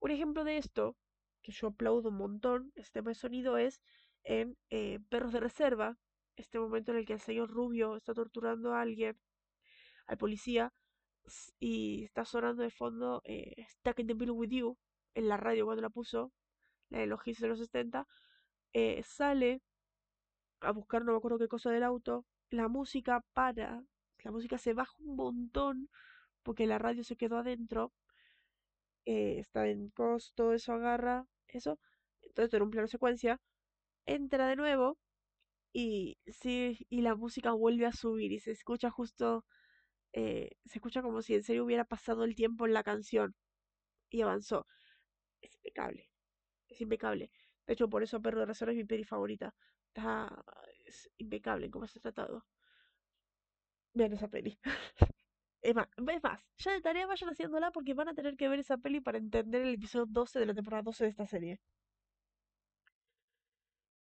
Un 0.00 0.10
ejemplo 0.10 0.44
de 0.44 0.58
esto, 0.58 0.96
que 1.42 1.52
yo 1.52 1.68
aplaudo 1.68 2.10
un 2.10 2.16
montón, 2.16 2.72
este 2.76 3.00
tema 3.00 3.10
de 3.10 3.14
sonido, 3.16 3.58
es 3.58 3.80
en 4.24 4.56
eh, 4.70 5.00
Perros 5.08 5.32
de 5.32 5.40
Reserva, 5.40 5.96
este 6.36 6.58
momento 6.58 6.92
en 6.92 6.98
el 6.98 7.06
que 7.06 7.14
el 7.14 7.20
señor 7.20 7.50
Rubio 7.50 7.96
está 7.96 8.14
torturando 8.14 8.74
a 8.74 8.80
alguien, 8.80 9.18
al 10.06 10.18
policía, 10.18 10.72
y 11.58 12.04
está 12.04 12.24
sonando 12.24 12.62
de 12.62 12.70
fondo 12.70 13.22
eh, 13.24 13.54
Stuck 13.68 14.00
in 14.00 14.06
the 14.08 14.14
Middle 14.14 14.32
with 14.32 14.50
You, 14.50 14.76
en 15.14 15.28
la 15.28 15.36
radio 15.36 15.64
cuando 15.64 15.82
la 15.82 15.90
puso, 15.90 16.32
la 16.90 16.98
de 17.00 17.06
los 17.06 17.20
de 17.24 17.48
los 17.48 17.58
70, 17.58 18.06
eh, 18.72 19.02
sale 19.04 19.62
a 20.60 20.72
buscar 20.72 21.04
no 21.04 21.12
me 21.12 21.18
acuerdo 21.18 21.38
qué 21.38 21.48
cosa 21.48 21.70
del 21.70 21.82
auto, 21.82 22.26
la 22.50 22.68
música 22.68 23.24
para, 23.32 23.82
la 24.22 24.30
música 24.30 24.58
se 24.58 24.74
baja 24.74 24.92
un 24.98 25.16
montón 25.16 25.90
porque 26.42 26.66
la 26.66 26.78
radio 26.78 27.04
se 27.04 27.16
quedó 27.16 27.38
adentro, 27.38 27.92
eh, 29.06 29.38
está 29.38 29.68
en 29.68 29.90
costo, 29.90 30.52
eso 30.52 30.72
agarra, 30.72 31.26
eso, 31.48 31.78
entonces 32.22 32.50
tiene 32.50 32.64
un 32.64 32.70
plano 32.70 32.88
secuencia, 32.88 33.40
entra 34.06 34.48
de 34.48 34.56
nuevo 34.56 34.98
y 35.72 36.18
sí, 36.26 36.86
y 36.90 37.02
la 37.02 37.16
música 37.16 37.52
vuelve 37.52 37.86
a 37.86 37.92
subir 37.92 38.32
y 38.32 38.40
se 38.40 38.52
escucha 38.52 38.90
justo, 38.90 39.44
eh, 40.12 40.52
se 40.66 40.78
escucha 40.78 41.02
como 41.02 41.22
si 41.22 41.34
en 41.34 41.44
serio 41.44 41.64
hubiera 41.64 41.84
pasado 41.84 42.24
el 42.24 42.34
tiempo 42.36 42.66
en 42.66 42.74
la 42.74 42.84
canción 42.84 43.34
y 44.10 44.22
avanzó. 44.22 44.66
Es 45.42 45.54
impecable, 45.56 46.10
es 46.68 46.80
impecable. 46.80 47.30
De 47.66 47.74
hecho, 47.74 47.88
por 47.90 48.02
eso 48.02 48.22
Perro 48.22 48.40
de 48.40 48.46
Reserva 48.46 48.72
es 48.72 48.78
mi 48.78 48.84
peli 48.84 49.04
favorita. 49.04 49.54
Está 49.88 50.44
es 50.86 51.10
impecable 51.18 51.66
en 51.66 51.72
cómo 51.72 51.84
está 51.86 52.00
tratado. 52.00 52.44
Vean 53.94 54.12
esa 54.12 54.28
peli. 54.28 54.58
es, 55.62 55.74
más, 55.74 55.88
es 55.96 56.22
más, 56.22 56.40
ya 56.58 56.72
de 56.72 56.80
tarea 56.80 57.06
vayan 57.06 57.30
haciéndola 57.30 57.70
porque 57.72 57.94
van 57.94 58.08
a 58.08 58.14
tener 58.14 58.36
que 58.36 58.48
ver 58.48 58.58
esa 58.60 58.76
peli 58.78 59.00
para 59.00 59.18
entender 59.18 59.62
el 59.62 59.74
episodio 59.74 60.06
12 60.08 60.38
de 60.38 60.46
la 60.46 60.54
temporada 60.54 60.82
12 60.82 61.04
de 61.04 61.10
esta 61.10 61.26
serie. 61.26 61.60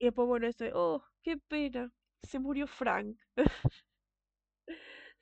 Y 0.01 0.05
después, 0.05 0.27
bueno, 0.27 0.47
esto 0.47 0.65
de, 0.65 0.71
oh, 0.75 1.01
qué 1.23 1.37
pena, 1.37 1.89
se 2.23 2.39
murió 2.39 2.67
Frank. 2.67 3.17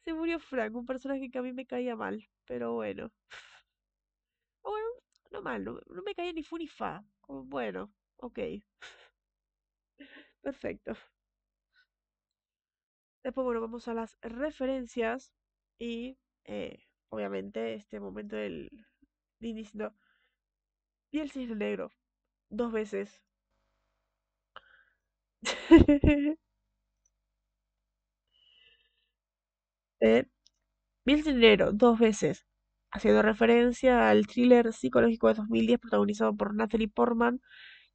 se 0.04 0.14
murió 0.14 0.40
Frank, 0.40 0.76
un 0.76 0.86
personaje 0.86 1.30
que 1.30 1.38
a 1.40 1.42
mí 1.42 1.54
me 1.54 1.66
caía 1.66 1.96
mal, 1.96 2.28
pero 2.46 2.74
bueno. 2.74 3.12
Bueno, 4.64 4.88
no 5.32 5.42
mal, 5.42 5.64
no, 5.66 5.80
me 6.06 6.16
caía 6.16 6.32
ni 6.34 6.44
fu 6.44 6.58
ni 6.58 6.68
fa. 6.68 7.04
Bueno, 7.28 7.92
ok. 8.18 8.40
Perfecto. 10.42 10.96
Después, 13.24 13.46
bueno, 13.46 13.62
vamos 13.62 13.88
a 13.88 13.94
las 13.94 14.18
referencias 14.22 15.32
y 15.78 16.18
eh, 16.46 16.80
obviamente 17.10 17.74
este 17.74 18.00
momento 18.00 18.36
del 18.36 18.70
diciendo 19.40 19.94
y 21.12 21.20
el 21.20 21.30
cisne 21.30 21.56
negro 21.56 21.92
dos 22.50 22.72
veces 22.72 23.22
eh, 30.00 30.26
cisne 31.06 31.34
negro 31.36 31.74
dos 31.74 32.00
veces 32.00 32.46
haciendo 32.92 33.22
referencia 33.24 34.10
al 34.10 34.28
thriller 34.28 34.74
psicológico 34.74 35.28
de 35.30 35.36
2010 35.36 35.80
protagonizado 35.80 36.36
por 36.36 36.56
Natalie 36.56 36.88
Portman 36.90 37.42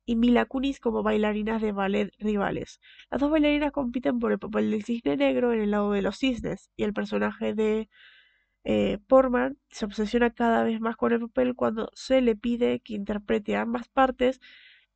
y 0.07 0.17
Mila 0.17 0.47
Kunis 0.47 0.81
como 0.81 1.03
bailarinas 1.05 1.63
de 1.63 1.73
ballet 1.73 2.11
rivales. 2.19 2.81
Las 3.11 3.21
dos 3.23 3.31
bailarinas 3.31 3.73
compiten 3.73 4.19
por 4.21 4.33
el 4.33 4.39
papel 4.41 4.71
del 4.71 4.85
cisne 4.85 5.17
negro 5.19 5.53
en 5.53 5.61
el 5.63 5.73
lado 5.73 5.93
de 5.93 6.03
los 6.03 6.19
cisnes 6.19 6.71
y 6.77 6.85
el 6.85 6.95
personaje 6.95 7.55
de 7.55 7.89
eh, 8.65 8.99
Portman 9.09 9.59
se 9.71 9.85
obsesiona 9.85 10.31
cada 10.31 10.65
vez 10.65 10.81
más 10.81 10.97
con 10.97 11.13
el 11.13 11.21
papel 11.21 11.55
cuando 11.55 11.91
se 11.95 12.21
le 12.23 12.37
pide 12.37 12.81
que 12.81 12.95
interprete 12.95 13.57
ambas 13.57 13.89
partes 13.89 14.41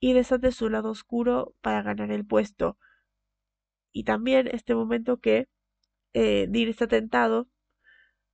y 0.00 0.12
desate 0.12 0.52
su 0.52 0.68
lado 0.70 0.90
oscuro 0.90 1.54
para 1.60 1.82
ganar 1.82 2.10
el 2.12 2.26
puesto. 2.26 2.78
Y 3.92 4.04
también 4.04 4.48
este 4.48 4.74
momento 4.74 5.18
que 5.18 5.48
eh, 6.14 6.48
está 6.68 6.86
tentado 6.88 7.48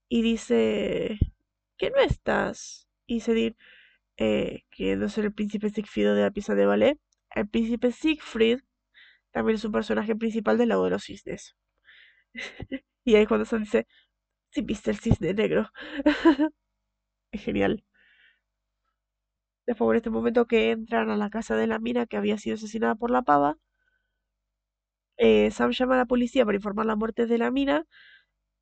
y 0.08 0.22
dice 0.22 1.18
que 1.78 1.90
no 1.90 1.98
estás. 1.98 2.88
Y 3.06 3.14
dice 3.16 3.34
Dean, 3.34 3.56
eh, 4.16 4.64
que 4.70 4.96
no 4.96 5.06
es 5.06 5.18
el 5.18 5.32
príncipe 5.32 5.70
Siegfried 5.70 6.14
de 6.14 6.22
la 6.22 6.30
pieza 6.30 6.54
de 6.54 6.66
ballet. 6.66 6.98
El 7.34 7.48
príncipe 7.48 7.92
Siegfried 7.92 8.60
también 9.32 9.56
es 9.56 9.64
un 9.64 9.72
personaje 9.72 10.16
principal 10.16 10.58
del 10.58 10.70
lado 10.70 10.84
de 10.84 10.90
los 10.90 11.04
cisnes. 11.04 11.56
y 13.04 13.14
ahí 13.16 13.26
cuando 13.26 13.44
se 13.46 13.58
dice, 13.58 13.86
si 14.50 14.62
viste 14.62 14.90
el 14.90 14.98
cisne 14.98 15.34
negro. 15.34 15.70
genial. 17.32 17.84
Después 19.66 19.90
en 19.90 19.96
este 19.96 20.10
momento 20.10 20.46
que 20.46 20.70
entran 20.70 21.10
a 21.10 21.16
la 21.16 21.30
casa 21.30 21.56
de 21.56 21.66
la 21.66 21.78
mina 21.78 22.06
que 22.06 22.16
había 22.16 22.38
sido 22.38 22.54
asesinada 22.56 22.94
por 22.94 23.10
la 23.10 23.22
pava, 23.22 23.58
eh, 25.16 25.50
Sam 25.50 25.70
llama 25.72 25.94
a 25.94 25.98
la 25.98 26.06
policía 26.06 26.44
para 26.44 26.56
informar 26.56 26.86
la 26.86 26.96
muerte 26.96 27.26
de 27.26 27.38
la 27.38 27.50
mina 27.50 27.86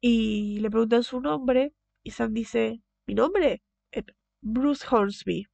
y 0.01 0.61
le 0.61 0.71
preguntan 0.71 1.03
su 1.05 1.21
nombre 1.21 1.75
y 2.03 2.13
Sam 2.13 2.33
dice, 2.35 2.83
¿mi 3.07 3.15
nombre? 3.15 3.63
Eh, 3.93 4.05
Bruce 4.41 4.87
Hornsby. 4.91 5.47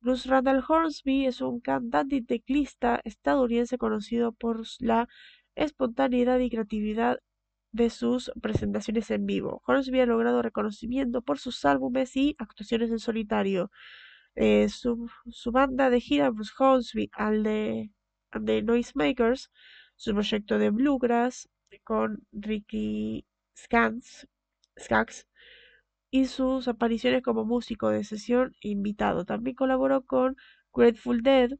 Bruce 0.00 0.28
Randall 0.28 0.64
Hornsby 0.66 1.26
es 1.26 1.40
un 1.40 1.60
cantante 1.60 2.16
y 2.16 2.22
teclista 2.22 3.00
estadounidense 3.04 3.78
conocido 3.78 4.32
por 4.32 4.62
la 4.80 5.08
espontaneidad 5.54 6.38
y 6.40 6.50
creatividad 6.50 7.20
de 7.72 7.90
sus 7.90 8.32
presentaciones 8.42 9.10
en 9.10 9.26
vivo. 9.26 9.62
Hornsby 9.66 10.00
ha 10.00 10.06
logrado 10.06 10.42
reconocimiento 10.42 11.22
por 11.22 11.38
sus 11.38 11.64
álbumes 11.64 12.16
y 12.16 12.34
actuaciones 12.38 12.90
en 12.90 12.98
solitario. 12.98 13.70
Eh, 14.34 14.68
su, 14.68 15.08
banda 15.52 15.90
de 15.90 16.00
gira 16.00 16.30
Bruce 16.30 16.52
Hornsby 16.58 17.10
al 17.12 17.42
de, 17.42 17.90
The 18.32 18.62
Noisemakers, 18.62 19.50
su 19.96 20.12
proyecto 20.12 20.58
de 20.58 20.70
bluegrass 20.70 21.48
con 21.84 22.26
Ricky 22.32 23.26
Skans, 23.56 24.26
Skaggs 24.78 25.26
y 26.10 26.26
sus 26.26 26.68
apariciones 26.68 27.22
como 27.22 27.44
músico 27.44 27.90
de 27.90 28.04
sesión 28.04 28.54
invitado. 28.62 29.24
También 29.24 29.56
colaboró 29.56 30.04
con 30.04 30.36
Grateful 30.74 31.22
Dead 31.22 31.52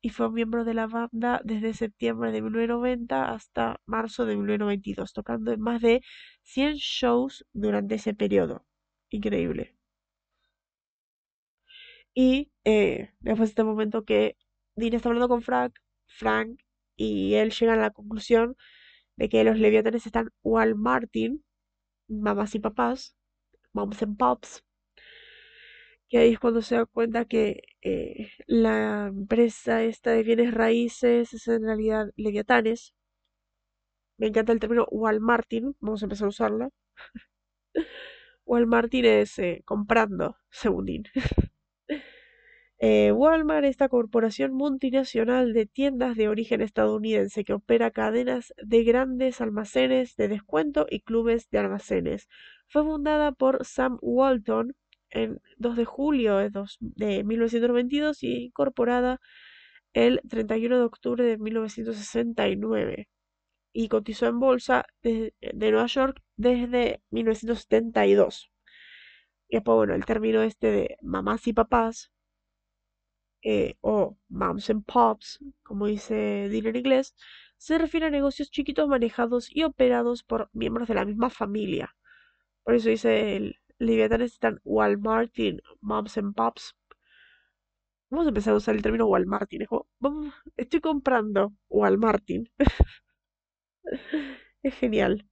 y 0.00 0.10
fue 0.10 0.30
miembro 0.30 0.64
de 0.64 0.74
la 0.74 0.86
banda 0.86 1.40
desde 1.44 1.74
septiembre 1.74 2.32
de 2.32 2.42
1990 2.42 3.32
hasta 3.32 3.80
marzo 3.86 4.26
de 4.26 4.36
1992, 4.36 5.12
tocando 5.12 5.52
en 5.52 5.60
más 5.60 5.82
de 5.82 6.02
100 6.42 6.76
shows 6.76 7.46
durante 7.52 7.96
ese 7.96 8.14
periodo. 8.14 8.64
Increíble. 9.10 9.77
Y 12.20 12.50
eh, 12.64 13.12
después 13.20 13.50
de 13.50 13.52
este 13.52 13.62
momento 13.62 14.04
que 14.04 14.36
Dean 14.74 14.92
está 14.94 15.08
hablando 15.08 15.28
con 15.28 15.40
Frank, 15.40 15.74
Frank 16.08 16.58
y 16.96 17.34
él 17.34 17.52
llegan 17.52 17.78
a 17.78 17.82
la 17.82 17.90
conclusión 17.92 18.56
de 19.16 19.28
que 19.28 19.44
los 19.44 19.58
leviatanes 19.60 20.04
están 20.04 20.30
Wal 20.42 20.74
Martin, 20.74 21.44
mamás 22.08 22.56
y 22.56 22.58
papás, 22.60 23.16
moms 23.72 24.02
and 24.02 24.18
pops, 24.18 24.64
que 26.08 26.18
ahí 26.18 26.32
es 26.32 26.40
cuando 26.40 26.60
se 26.62 26.74
da 26.76 26.86
cuenta 26.86 27.24
que 27.24 27.62
eh, 27.82 28.30
la 28.46 29.06
empresa 29.08 29.84
esta 29.84 30.10
de 30.10 30.24
bienes 30.24 30.52
raíces 30.52 31.32
es 31.34 31.46
en 31.48 31.62
realidad 31.64 32.10
Leviatanes. 32.16 32.94
Me 34.18 34.26
encanta 34.28 34.52
el 34.52 34.60
término 34.60 34.86
Walmartin, 34.90 35.76
vamos 35.80 36.02
a 36.02 36.06
empezar 36.06 36.26
a 36.26 36.28
usarlo. 36.30 36.72
Walmartin 38.46 39.04
es 39.04 39.38
eh, 39.38 39.62
comprando, 39.64 40.36
según 40.50 40.86
Dean. 40.86 41.04
Eh, 42.80 43.10
Walmart, 43.10 43.64
esta 43.64 43.88
corporación 43.88 44.52
multinacional 44.54 45.52
de 45.52 45.66
tiendas 45.66 46.16
de 46.16 46.28
origen 46.28 46.60
estadounidense 46.60 47.44
que 47.44 47.52
opera 47.52 47.90
cadenas 47.90 48.54
de 48.62 48.84
grandes 48.84 49.40
almacenes 49.40 50.14
de 50.14 50.28
descuento 50.28 50.86
y 50.88 51.00
clubes 51.00 51.50
de 51.50 51.58
almacenes. 51.58 52.28
Fue 52.68 52.84
fundada 52.84 53.32
por 53.32 53.64
Sam 53.64 53.98
Walton 54.00 54.76
en 55.10 55.40
2 55.56 55.76
de 55.76 55.84
julio 55.86 56.36
de, 56.36 57.24
1992 57.24 58.22
y 58.22 58.44
incorporada 58.46 59.20
el 59.92 60.20
31 60.28 60.78
de 60.78 60.84
octubre 60.84 61.24
de 61.24 61.38
1969 61.38 63.08
y 63.72 63.88
cotizó 63.88 64.26
en 64.26 64.38
bolsa 64.38 64.84
de, 65.02 65.34
de 65.40 65.70
Nueva 65.72 65.86
York 65.88 66.22
desde 66.36 67.02
1972. 67.10 68.50
Y 69.48 69.56
después, 69.56 69.76
bueno, 69.76 69.94
el 69.94 70.04
término 70.04 70.42
este 70.42 70.70
de 70.70 70.96
mamás 71.02 71.46
y 71.48 71.52
papás, 71.52 72.12
eh, 73.42 73.76
o 73.80 74.16
moms 74.28 74.70
and 74.70 74.84
pops, 74.84 75.38
como 75.62 75.86
dice 75.86 76.48
Dean 76.48 76.66
en 76.66 76.76
inglés, 76.76 77.14
se 77.56 77.78
refiere 77.78 78.06
a 78.06 78.10
negocios 78.10 78.50
chiquitos 78.50 78.88
manejados 78.88 79.48
y 79.54 79.64
operados 79.64 80.22
por 80.24 80.50
miembros 80.52 80.88
de 80.88 80.94
la 80.94 81.04
misma 81.04 81.30
familia. 81.30 81.96
Por 82.64 82.74
eso 82.74 82.88
dice 82.90 83.36
el 83.36 83.56
Leviathan 83.78 84.22
están 84.22 84.60
Walmartin, 84.64 85.60
moms 85.80 86.18
and 86.18 86.34
pops. 86.34 86.74
Vamos 88.10 88.26
a 88.26 88.30
empezar 88.30 88.54
a 88.54 88.56
usar 88.56 88.74
el 88.74 88.82
término 88.82 89.06
Walmartin. 89.06 89.62
Es 89.62 89.68
vamos, 90.00 90.34
estoy 90.56 90.80
comprando 90.80 91.52
Walmartin. 91.68 92.50
es 94.62 94.74
genial. 94.74 95.26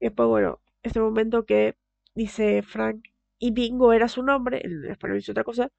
Y 0.00 0.06
después, 0.06 0.28
bueno, 0.28 0.60
este 0.82 1.00
momento 1.00 1.44
que 1.44 1.76
dice 2.14 2.62
Frank, 2.62 3.02
y 3.38 3.50
Bingo 3.52 3.92
era 3.92 4.08
su 4.08 4.22
nombre, 4.22 4.60
en 4.64 4.84
español 4.86 5.18
dice 5.18 5.32
otra 5.32 5.44
cosa. 5.44 5.70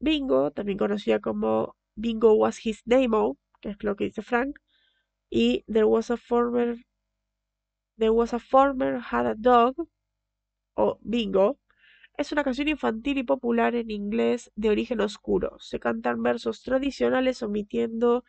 Bingo, 0.00 0.50
también 0.52 0.78
conocida 0.78 1.20
como 1.20 1.76
Bingo 1.96 2.34
was 2.34 2.64
his 2.64 2.82
name, 2.86 3.34
que 3.60 3.70
es 3.70 3.82
lo 3.82 3.96
que 3.96 4.04
dice 4.04 4.22
Frank. 4.22 4.58
Y 5.30 5.64
there 5.66 5.84
was 5.84 6.10
a 6.10 6.16
former, 6.16 6.76
there 7.98 8.10
was 8.10 8.32
a 8.32 8.38
former 8.38 9.00
had 9.00 9.26
a 9.26 9.34
dog, 9.34 9.74
o 10.74 10.98
Bingo, 11.02 11.58
es 12.16 12.32
una 12.32 12.44
canción 12.44 12.68
infantil 12.68 13.18
y 13.18 13.22
popular 13.24 13.74
en 13.76 13.90
inglés 13.90 14.50
de 14.56 14.70
origen 14.70 15.00
oscuro. 15.00 15.56
Se 15.60 15.80
cantan 15.80 16.22
versos 16.22 16.62
tradicionales 16.62 17.42
omitiendo 17.42 18.24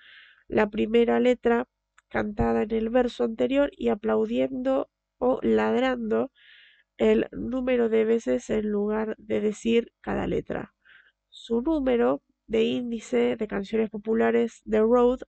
la 0.48 0.70
primera 0.70 1.20
letra 1.20 1.68
cantada 2.10 2.64
en 2.64 2.72
el 2.72 2.90
verso 2.90 3.24
anterior 3.24 3.72
y 3.78 3.90
aplaudiendo 3.90 4.90
o 5.20 5.40
ladrando 5.44 6.32
el 6.98 7.28
número 7.32 7.90
de 7.90 8.06
veces 8.06 8.50
en 8.50 8.70
lugar 8.72 9.16
de 9.18 9.42
decir 9.42 9.92
cada 10.02 10.28
letra. 10.28 10.74
Su 11.46 11.62
número 11.62 12.22
de 12.48 12.64
índice 12.64 13.38
de 13.38 13.48
canciones 13.48 13.90
populares 13.90 14.62
de 14.66 14.80
Road 14.82 15.22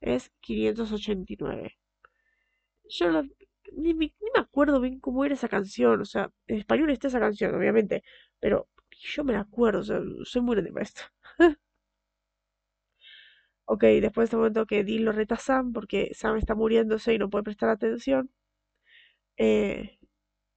es 0.00 0.30
589. 0.40 1.78
Yo 2.88 3.22
ni, 3.72 3.94
me 3.94 4.12
acuerdo 4.36 4.80
bien 4.80 5.00
cómo 5.00 5.24
era 5.24 5.34
esa 5.34 5.48
canción, 5.48 6.00
o 6.00 6.04
sea, 6.04 6.30
en 6.46 6.58
español 6.58 6.90
está 6.90 7.08
esa 7.08 7.18
canción, 7.20 7.54
obviamente, 7.54 8.02
pero 8.40 8.68
yo 8.90 9.24
me 9.24 9.32
la 9.32 9.40
acuerdo, 9.40 9.80
o 9.80 9.84
sea, 9.84 10.00
soy 10.24 10.42
muy 10.42 10.54
grande 10.56 10.72
para 10.72 10.84
esto. 10.84 11.02
ok, 13.66 13.82
después 14.00 14.24
de 14.24 14.26
este 14.26 14.36
momento 14.36 14.66
que 14.66 14.84
Dean 14.84 15.04
lo 15.04 15.12
reta 15.12 15.34
a 15.36 15.38
Sam 15.38 15.72
porque 15.72 16.10
Sam 16.14 16.36
está 16.36 16.54
muriéndose 16.54 17.14
y 17.14 17.18
no 17.18 17.30
puede 17.30 17.44
prestar 17.44 17.68
atención. 17.70 18.30
Eh, 19.36 19.98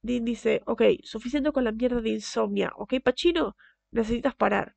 Dean 0.02 0.24
dice, 0.24 0.62
ok, 0.66 0.82
suficiente 1.04 1.52
con 1.52 1.64
la 1.64 1.72
mierda 1.72 2.00
de 2.00 2.10
insomnia, 2.10 2.72
ok, 2.76 2.94
Pachino, 3.04 3.56
necesitas 3.92 4.34
parar. 4.36 4.76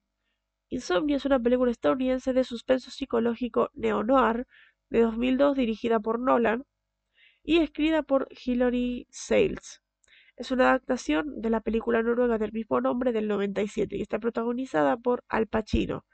Insomnia 0.71 1.17
es 1.17 1.25
una 1.25 1.37
película 1.37 1.69
estadounidense 1.69 2.31
de 2.31 2.45
suspenso 2.45 2.91
psicológico 2.91 3.71
neo-noir 3.73 4.47
de 4.89 5.01
2002 5.01 5.57
dirigida 5.57 5.99
por 5.99 6.17
Nolan 6.17 6.63
y 7.43 7.57
escrita 7.57 8.03
por 8.03 8.29
Hilary 8.31 9.05
Sales. 9.09 9.81
Es 10.37 10.49
una 10.49 10.69
adaptación 10.69 11.41
de 11.41 11.49
la 11.49 11.59
película 11.59 12.01
noruega 12.01 12.37
del 12.37 12.53
mismo 12.53 12.79
nombre 12.79 13.11
del 13.11 13.27
97 13.27 13.97
y 13.97 14.01
está 14.01 14.17
protagonizada 14.17 14.95
por 14.95 15.25
Al 15.27 15.47
Pacino. 15.47 16.05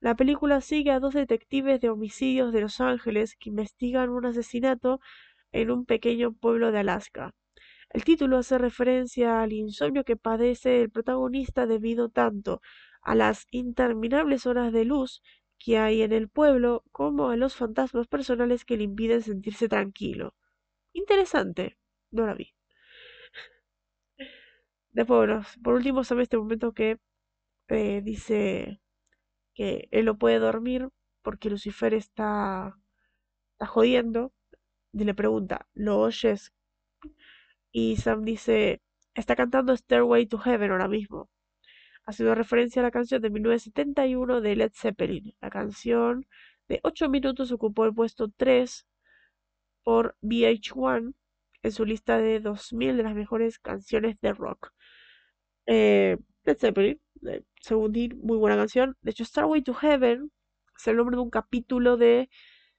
La 0.00 0.16
película 0.16 0.62
sigue 0.62 0.90
a 0.90 1.00
dos 1.00 1.12
detectives 1.12 1.78
de 1.82 1.90
homicidios 1.90 2.50
de 2.50 2.62
Los 2.62 2.80
Ángeles 2.80 3.36
que 3.38 3.50
investigan 3.50 4.08
un 4.08 4.24
asesinato 4.24 5.00
en 5.52 5.70
un 5.70 5.84
pequeño 5.84 6.32
pueblo 6.32 6.72
de 6.72 6.78
Alaska. 6.78 7.34
El 7.90 8.04
título 8.04 8.38
hace 8.38 8.56
referencia 8.56 9.42
al 9.42 9.52
insomnio 9.52 10.04
que 10.04 10.16
padece 10.16 10.80
el 10.80 10.90
protagonista 10.90 11.66
debido 11.66 12.08
tanto 12.08 12.62
a 13.08 13.14
las 13.14 13.46
interminables 13.50 14.44
horas 14.44 14.70
de 14.70 14.84
luz 14.84 15.22
que 15.58 15.78
hay 15.78 16.02
en 16.02 16.12
el 16.12 16.28
pueblo 16.28 16.84
como 16.92 17.30
a 17.30 17.36
los 17.36 17.56
fantasmas 17.56 18.06
personales 18.06 18.66
que 18.66 18.76
le 18.76 18.84
impiden 18.84 19.22
sentirse 19.22 19.66
tranquilo. 19.66 20.34
Interesante, 20.92 21.78
no 22.10 22.26
la 22.26 22.34
vi. 22.34 22.54
Después, 24.90 25.58
por 25.64 25.74
último, 25.74 26.04
sabe 26.04 26.24
este 26.24 26.36
momento 26.36 26.74
que 26.74 26.98
eh, 27.68 28.02
dice 28.02 28.82
que 29.54 29.88
él 29.90 30.04
no 30.04 30.18
puede 30.18 30.38
dormir 30.38 30.90
porque 31.22 31.48
Lucifer 31.48 31.94
está, 31.94 32.74
está 33.52 33.66
jodiendo. 33.66 34.34
Y 34.92 35.04
le 35.04 35.14
pregunta, 35.14 35.66
¿lo 35.72 35.98
oyes? 35.98 36.52
Y 37.72 37.96
Sam 37.96 38.24
dice, 38.24 38.82
está 39.14 39.34
cantando 39.34 39.74
Stairway 39.74 40.26
to 40.26 40.38
Heaven 40.38 40.72
ahora 40.72 40.88
mismo 40.88 41.30
haciendo 42.08 42.34
referencia 42.34 42.80
a 42.80 42.84
la 42.84 42.90
canción 42.90 43.20
de 43.20 43.28
1971 43.28 44.40
de 44.40 44.56
Led 44.56 44.72
Zeppelin. 44.74 45.34
La 45.42 45.50
canción 45.50 46.26
de 46.66 46.80
8 46.82 47.10
minutos 47.10 47.52
ocupó 47.52 47.84
el 47.84 47.94
puesto 47.94 48.30
3 48.34 48.86
por 49.84 50.16
VH1 50.22 51.12
en 51.62 51.72
su 51.72 51.84
lista 51.84 52.16
de 52.18 52.40
2000 52.40 52.96
de 52.96 53.02
las 53.02 53.14
mejores 53.14 53.58
canciones 53.58 54.18
de 54.22 54.32
rock. 54.32 54.72
Eh, 55.66 56.16
Led 56.44 56.56
Zeppelin, 56.58 56.98
eh, 57.26 57.42
según 57.60 57.92
Dean, 57.92 58.18
muy 58.22 58.38
buena 58.38 58.56
canción. 58.56 58.96
De 59.02 59.10
hecho, 59.10 59.26
Starway 59.26 59.62
to 59.62 59.74
Heaven 59.74 60.32
es 60.78 60.86
el 60.88 60.96
nombre 60.96 61.16
de 61.16 61.22
un 61.22 61.30
capítulo 61.30 61.98
de 61.98 62.30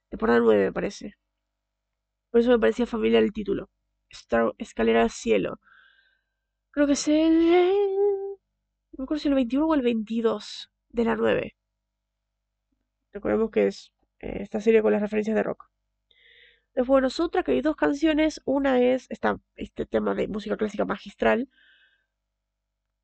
temporada 0.09 0.39
9, 0.39 0.65
me 0.65 0.73
parece. 0.73 1.13
Por 2.31 2.41
eso 2.41 2.49
me 2.49 2.59
parecía 2.59 2.87
familiar 2.87 3.21
el 3.21 3.31
título. 3.31 3.69
Star 4.09 4.53
Escalera 4.57 5.03
al 5.03 5.11
cielo. 5.11 5.59
Creo 6.71 6.87
que 6.87 6.93
es 6.93 7.07
el 7.07 7.98
no 8.99 9.03
me 9.03 9.05
acuerdo 9.05 9.21
si 9.21 9.29
el 9.29 9.35
21 9.35 9.65
o 9.65 9.75
el 9.75 9.81
22 9.81 10.69
de 10.89 11.05
la 11.05 11.15
9. 11.15 11.55
Recordemos 13.13 13.49
que 13.49 13.67
es 13.67 13.93
eh, 14.19 14.39
esta 14.41 14.59
serie 14.59 14.81
con 14.81 14.91
las 14.91 15.01
referencias 15.01 15.37
de 15.37 15.43
rock. 15.43 15.69
Después, 16.73 16.87
bueno, 16.87 17.07
otra 17.19 17.43
que 17.43 17.53
hay 17.53 17.61
dos 17.61 17.77
canciones. 17.77 18.41
Una 18.43 18.81
es 18.81 19.07
este 19.55 19.85
tema 19.85 20.15
de 20.15 20.27
música 20.27 20.57
clásica 20.57 20.83
magistral, 20.83 21.47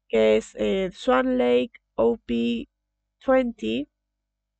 que 0.09 0.35
es 0.35 0.53
eh, 0.55 0.89
Swan 0.91 1.37
Lake 1.37 1.71
OP20, 1.95 3.87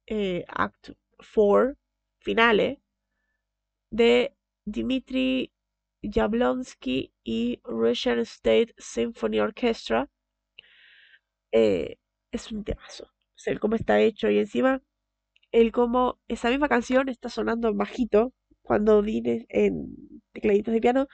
eh, 0.08 0.46
Act 0.48 0.92
4, 1.34 1.76
Finale, 2.20 2.82
de 3.90 4.34
Dmitry 4.64 5.52
Jablonsky 6.02 7.12
y 7.26 7.60
Russian 7.66 8.20
State 8.20 8.74
Symphony 8.78 9.42
Orchestra 9.42 10.10
eh, 11.56 11.98
es 12.32 12.52
un 12.52 12.64
temazo. 12.66 13.06
O 13.06 13.38
sea, 13.40 13.54
el 13.54 13.60
cómo 13.62 13.76
está 13.78 14.00
hecho 14.02 14.30
y 14.32 14.40
encima 14.40 14.82
el 15.52 15.72
cómo 15.72 16.20
esa 16.28 16.50
misma 16.50 16.70
canción 16.70 17.10
está 17.10 17.30
sonando 17.30 17.74
bajito 17.74 18.34
cuando 18.64 19.02
viene 19.02 19.46
en 19.50 19.96
tecladitos 20.34 20.74
de 20.74 20.82
piano, 20.82 21.08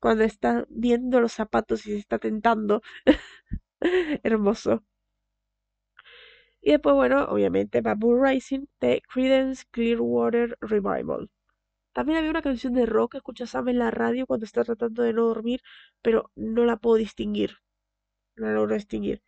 cuando 0.00 0.24
está 0.24 0.66
viendo 0.70 1.20
los 1.20 1.32
zapatos 1.32 1.86
y 1.86 1.92
se 1.92 1.98
está 1.98 2.18
tentando. 2.18 2.82
Hermoso. 4.24 4.84
Y 6.60 6.72
después, 6.72 6.94
bueno, 6.94 7.24
obviamente 7.24 7.80
Bamboo 7.80 8.22
Rising 8.22 8.66
de 8.80 9.02
Credence 9.12 9.64
Clearwater 9.70 10.56
Revival. 10.60 11.30
También 11.94 12.18
había 12.18 12.30
una 12.30 12.42
canción 12.42 12.74
de 12.74 12.86
rock 12.86 13.12
que 13.12 13.18
escucha 13.18 13.46
Sam 13.46 13.68
en 13.70 13.78
la 13.80 13.90
radio 13.90 14.26
cuando 14.26 14.46
está 14.46 14.64
tratando 14.64 15.02
de 15.02 15.12
no 15.14 15.26
dormir, 15.28 15.62
pero 16.02 16.30
no 16.36 16.64
la 16.66 16.76
puedo 16.78 16.96
distinguir. 16.96 17.58
No 18.36 18.46
la 18.48 18.54
logro 18.54 18.74
distinguir. 18.76 19.22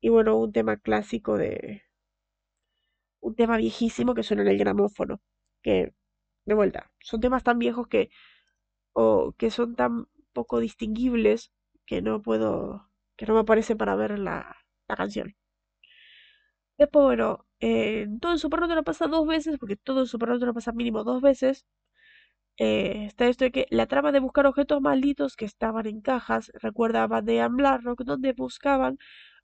Y 0.00 0.08
bueno, 0.08 0.36
un 0.36 0.52
tema 0.52 0.76
clásico 0.76 1.36
de... 1.36 1.82
Un 3.20 3.34
tema 3.34 3.56
viejísimo 3.56 4.14
que 4.14 4.22
suena 4.22 4.42
en 4.42 4.48
el 4.48 4.58
gramófono. 4.58 5.20
Que, 5.62 5.94
de 6.44 6.54
vuelta, 6.54 6.92
son 7.00 7.20
temas 7.20 7.42
tan 7.42 7.58
viejos 7.58 7.88
que... 7.88 8.10
o 8.92 9.34
que 9.38 9.50
son 9.50 9.76
tan 9.76 10.06
poco 10.32 10.60
distinguibles 10.60 11.52
que 11.86 12.02
no 12.02 12.22
puedo... 12.22 12.90
que 13.16 13.26
no 13.26 13.34
me 13.34 13.40
aparece 13.40 13.76
para 13.76 13.96
ver 13.96 14.18
la, 14.18 14.56
la 14.88 14.96
canción. 14.96 15.34
Después, 16.78 17.04
bueno, 17.04 17.46
eh, 17.60 18.06
todo 18.20 18.32
en 18.32 18.38
Super 18.38 18.60
lo 18.68 18.84
pasa 18.84 19.06
dos 19.06 19.26
veces, 19.26 19.58
porque 19.58 19.76
todo 19.76 20.00
en 20.00 20.06
Super 20.06 20.28
lo 20.28 20.54
pasa 20.54 20.72
mínimo 20.72 21.04
dos 21.04 21.22
veces. 21.22 21.66
Eh, 22.58 23.04
está 23.06 23.26
esto 23.26 23.44
de 23.44 23.52
que 23.52 23.66
la 23.70 23.86
trama 23.86 24.12
de 24.12 24.20
buscar 24.20 24.46
objetos 24.46 24.80
malditos 24.80 25.36
que 25.36 25.44
estaban 25.44 25.86
en 25.86 26.00
cajas 26.00 26.50
recuerda 26.54 27.02
a 27.02 27.06
Bad 27.06 27.28
Rock, 27.82 28.02
donde 28.04 28.32
buscaban 28.32 28.98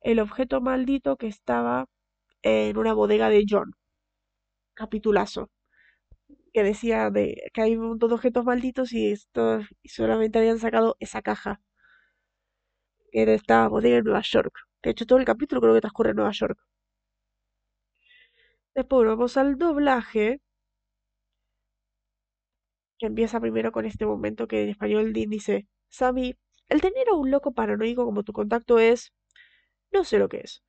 el 0.04 0.20
objeto 0.20 0.60
maldito 0.60 1.16
que 1.16 1.26
estaba 1.28 1.86
en 2.42 2.76
una 2.78 2.94
bodega 2.94 3.28
de 3.30 3.44
John. 3.48 3.74
Capitulazo. 4.74 5.50
Que 6.52 6.62
decía 6.62 7.10
de 7.10 7.50
que 7.54 7.62
hay 7.62 7.76
un 7.76 7.88
montón 7.88 8.10
de 8.10 8.14
objetos 8.16 8.44
malditos 8.44 8.92
y, 8.92 9.10
esto, 9.12 9.60
solamente 9.84 10.38
habían 10.38 10.58
sacado 10.58 10.96
esa 11.00 11.22
caja. 11.22 11.60
Era 13.12 13.32
esta 13.32 13.68
bodega 13.68 13.98
en 13.98 14.04
Nueva 14.04 14.22
York. 14.22 14.52
De 14.82 14.90
hecho, 14.90 15.06
todo 15.06 15.18
el 15.18 15.24
capítulo 15.24 15.60
creo 15.60 15.74
que 15.74 15.80
transcurre 15.80 16.10
en 16.10 16.16
Nueva 16.16 16.32
York. 16.32 16.58
Después 18.74 19.06
vamos 19.06 19.36
al 19.38 19.56
doblaje, 19.56 20.40
que 22.98 23.06
empieza 23.06 23.40
primero 23.40 23.72
con 23.72 23.84
este 23.84 24.06
momento 24.06 24.46
que 24.46 24.62
en 24.62 24.68
español 24.70 25.12
Dean 25.12 25.30
dice, 25.30 25.66
Sammy, 25.88 26.36
el 26.68 26.80
tener 26.80 27.08
a 27.10 27.14
un 27.14 27.30
loco 27.30 27.52
paranoico 27.52 28.04
como 28.04 28.22
tu 28.24 28.32
contacto 28.32 28.78
es... 28.78 29.12
no 29.93 30.05
sé 30.05 30.19
lo 30.19 30.28
que 30.28 30.39
es. 30.40 30.62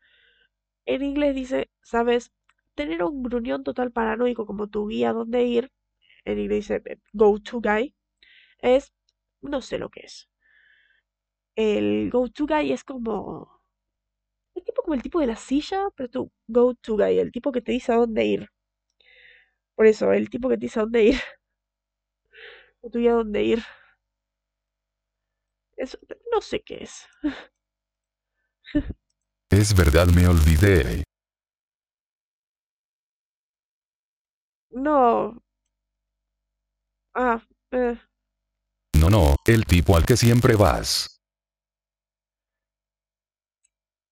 En 0.86 1.04
inglés 1.04 1.36
dice, 1.36 1.70
sabes, 1.84 2.32
tener 2.76 3.04
un 3.04 3.24
gruñón 3.24 3.64
total 3.64 3.92
paranoico 3.92 4.46
como 4.46 4.70
tu 4.70 4.88
guía 4.88 5.12
a 5.12 5.14
dónde 5.14 5.44
ir, 5.46 5.72
en 6.26 6.40
inglés 6.40 6.68
dice 6.70 6.84
go-to 7.14 7.62
guy, 7.62 7.96
es... 8.60 8.94
no 9.42 9.62
sé 9.62 9.78
lo 9.80 9.90
que 9.90 10.02
es. 10.02 10.30
El 11.56 12.12
go-to 12.12 12.46
guy 12.46 12.72
es 12.74 12.84
como... 12.84 13.50
Es 14.56 14.64
tipo 14.66 14.82
como 14.82 14.96
el 14.96 15.04
tipo 15.04 15.20
de 15.20 15.28
la 15.28 15.36
silla, 15.36 15.90
pero 15.96 16.10
tu 16.10 16.32
go-to 16.48 16.98
guy, 16.98 17.20
el 17.20 17.32
tipo 17.32 17.52
que 17.52 17.62
te 17.62 17.72
dice 17.74 17.92
a 17.94 17.98
dónde 17.98 18.26
ir. 18.26 18.50
Por 19.76 19.86
eso, 19.86 20.12
el 20.14 20.30
tipo 20.32 20.50
que 20.50 20.58
te 20.58 20.62
dice 20.66 20.80
a 20.80 20.84
dónde 20.84 21.04
ir. 21.04 21.16
tu 22.92 23.00
guía 23.00 23.12
a 23.12 23.16
dónde 23.16 23.44
ir. 23.44 23.64
Eso, 25.78 25.98
no 26.32 26.42
sé 26.42 26.62
qué 26.64 26.84
es. 26.84 27.08
Es 29.54 29.76
verdad, 29.76 30.08
me 30.08 30.28
olvidé. 30.28 31.04
No. 34.72 35.44
Ah, 37.14 37.40
eh. 37.72 37.98
No, 39.00 39.10
no, 39.12 39.36
el 39.46 39.66
tipo 39.66 39.96
al 39.96 40.06
que 40.06 40.18
siempre 40.18 40.56
vas. 40.56 41.22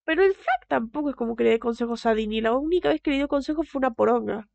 Pero 0.04 0.22
el 0.22 0.34
Frank 0.34 0.68
tampoco 0.68 1.10
es 1.10 1.16
como 1.16 1.34
que 1.34 1.42
le 1.42 1.50
dé 1.50 1.58
consejos 1.58 2.06
a 2.06 2.14
Dini. 2.14 2.40
La 2.40 2.54
única 2.54 2.90
vez 2.90 3.00
que 3.00 3.10
le 3.10 3.16
dio 3.16 3.26
consejos 3.26 3.68
fue 3.68 3.80
una 3.80 3.90
poronga. 3.92 4.48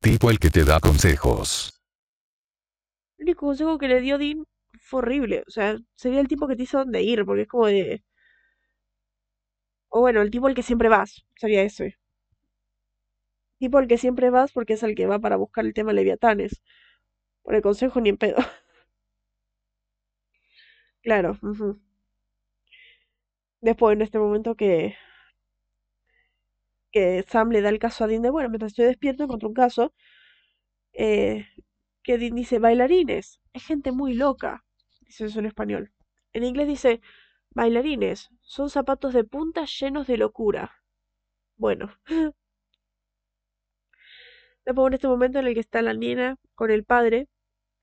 Tipo 0.00 0.30
el 0.30 0.38
que 0.38 0.48
te 0.48 0.64
da 0.64 0.80
consejos. 0.80 1.82
El 3.18 3.24
único 3.24 3.46
consejo 3.46 3.76
que 3.76 3.88
le 3.88 4.00
dio 4.00 4.16
Dean 4.16 4.44
fue 4.80 5.00
horrible. 5.00 5.44
O 5.46 5.50
sea, 5.50 5.76
sería 5.94 6.20
el 6.20 6.28
tipo 6.28 6.48
que 6.48 6.56
te 6.56 6.62
dice 6.62 6.78
dónde 6.78 7.02
ir, 7.02 7.26
porque 7.26 7.42
es 7.42 7.48
como 7.48 7.66
de. 7.66 8.02
O 9.96 10.00
bueno, 10.02 10.20
el 10.20 10.30
tipo 10.30 10.46
al 10.46 10.54
que 10.54 10.62
siempre 10.62 10.90
vas. 10.90 11.24
Sería 11.36 11.62
ese. 11.62 11.96
Tipo 13.58 13.78
al 13.78 13.88
que 13.88 13.98
siempre 13.98 14.30
vas 14.30 14.52
porque 14.52 14.74
es 14.74 14.84
el 14.84 14.94
que 14.94 15.06
va 15.08 15.18
para 15.18 15.34
buscar 15.34 15.64
el 15.66 15.74
tema 15.74 15.92
Leviatanes. 15.92 16.62
Por 17.42 17.54
el 17.56 17.62
consejo 17.62 18.00
ni 18.00 18.10
en 18.10 18.18
pedo. 18.18 18.36
claro. 21.02 21.38
Después, 23.60 23.94
en 23.96 24.02
este 24.02 24.20
momento 24.20 24.54
que, 24.54 24.94
que 26.92 27.22
Sam 27.28 27.50
le 27.50 27.60
da 27.60 27.68
el 27.68 27.78
caso 27.78 28.04
a 28.04 28.06
Dean 28.06 28.22
de, 28.22 28.30
bueno, 28.30 28.48
mientras 28.48 28.72
estoy 28.72 28.86
despierto 28.86 29.24
encontré 29.24 29.48
un 29.48 29.54
caso 29.54 29.92
eh, 30.94 31.46
que 32.02 32.18
Dean 32.18 32.34
dice 32.34 32.58
bailarines. 32.58 33.40
Es 33.52 33.64
gente 33.66 33.92
muy 33.92 34.14
loca. 34.14 34.64
Dice 35.02 35.26
eso 35.26 35.38
en 35.40 35.46
español. 35.46 35.92
En 36.32 36.44
inglés 36.44 36.68
dice 36.68 37.00
bailarines. 37.50 38.30
Son 38.44 38.70
zapatos 38.70 39.12
de 39.14 39.24
punta 39.24 39.64
llenos 39.64 40.06
de 40.06 40.18
locura. 40.18 40.82
Bueno. 41.56 41.90
Después, 44.64 44.86
en 44.88 44.94
este 44.94 45.08
momento 45.08 45.38
en 45.38 45.46
el 45.46 45.54
que 45.54 45.60
está 45.60 45.82
la 45.82 45.94
nena 45.94 46.36
con 46.54 46.70
el 46.70 46.84
padre, 46.84 47.28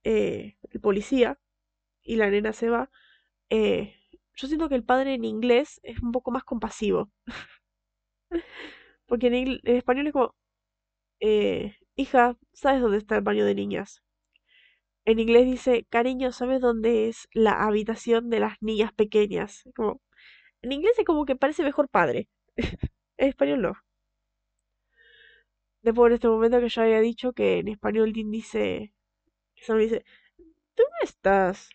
eh, 0.04 0.58
el 0.72 0.82
policía, 0.82 1.40
y 2.04 2.16
la 2.16 2.30
nena 2.30 2.54
se 2.54 2.70
va, 2.70 2.90
eh, 3.50 3.96
yo 4.36 4.48
siento 4.48 4.70
que 4.70 4.76
el 4.76 4.84
padre 4.84 5.14
en 5.16 5.26
inglés 5.26 5.80
es 5.84 6.00
un 6.02 6.12
poco 6.12 6.32
más 6.32 6.44
compasivo. 6.44 7.12
Porque 9.08 9.28
en, 9.28 9.60
español 9.64 10.08
es 10.08 10.14
como, 10.14 10.36
eh, 11.20 11.76
hija, 11.96 12.38
¿sabes 12.54 12.82
dónde 12.82 12.98
está 13.00 13.18
el 13.18 13.22
baño 13.24 13.46
de 13.46 13.56
niñas? 13.56 14.04
En 15.06 15.20
inglés 15.20 15.46
dice, 15.46 15.86
cariño, 15.90 16.32
¿sabes 16.32 16.62
dónde 16.62 17.10
es 17.10 17.28
la 17.34 17.64
habitación 17.64 18.30
de 18.30 18.40
las 18.40 18.62
niñas 18.62 18.94
pequeñas? 18.94 19.64
Como, 19.76 20.02
en 20.62 20.72
inglés 20.72 20.98
es 21.00 21.06
como 21.06 21.26
que 21.26 21.36
parece 21.36 21.64
mejor 21.64 21.90
padre. 21.90 22.30
En 23.18 23.30
español 23.30 23.62
no. 23.62 23.74
Después 25.84 26.10
en 26.10 26.14
este 26.16 26.28
momento 26.28 26.60
que 26.60 26.70
yo 26.70 26.82
había 26.82 27.02
dicho 27.02 27.34
que 27.34 27.60
en 27.60 27.68
español 27.68 28.14
Dean 28.14 28.32
dice, 28.32 28.94
que 29.56 29.74
dice, 29.76 30.06
tú 30.76 30.84
no 30.84 31.06
estás 31.06 31.70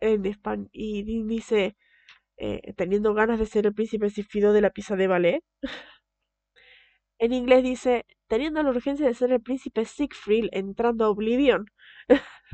en 0.00 0.26
español. 0.26 0.68
Y 0.72 1.04
Dean 1.04 1.28
dice, 1.28 1.76
eh, 2.38 2.74
teniendo 2.76 3.14
ganas 3.14 3.38
de 3.40 3.46
ser 3.46 3.66
el 3.66 3.74
príncipe 3.74 4.10
Sifido 4.10 4.52
de 4.52 4.62
la 4.62 4.70
pieza 4.70 4.96
de 4.96 5.08
ballet. 5.08 5.44
En 7.18 7.32
inglés 7.34 7.62
dice, 7.62 8.06
teniendo 8.26 8.62
la 8.62 8.70
urgencia 8.70 9.06
de 9.06 9.12
ser 9.14 9.30
el 9.32 9.42
príncipe 9.42 9.84
Siegfried 9.84 10.48
entrando 10.52 11.04
a 11.04 11.10
Oblivion. 11.10 11.66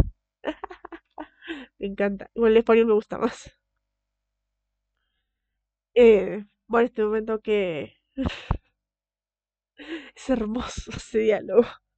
Me 1.78 1.86
encanta. 1.86 2.30
Igual 2.34 2.52
el 2.52 2.58
español 2.58 2.86
me 2.86 2.94
gusta 2.94 3.18
más. 3.18 3.50
Eh, 5.94 6.44
bueno, 6.66 6.86
este 6.86 7.02
momento 7.04 7.40
que 7.40 7.94
es 10.16 10.30
hermoso 10.30 10.90
ese 10.96 11.18
diálogo. 11.20 11.62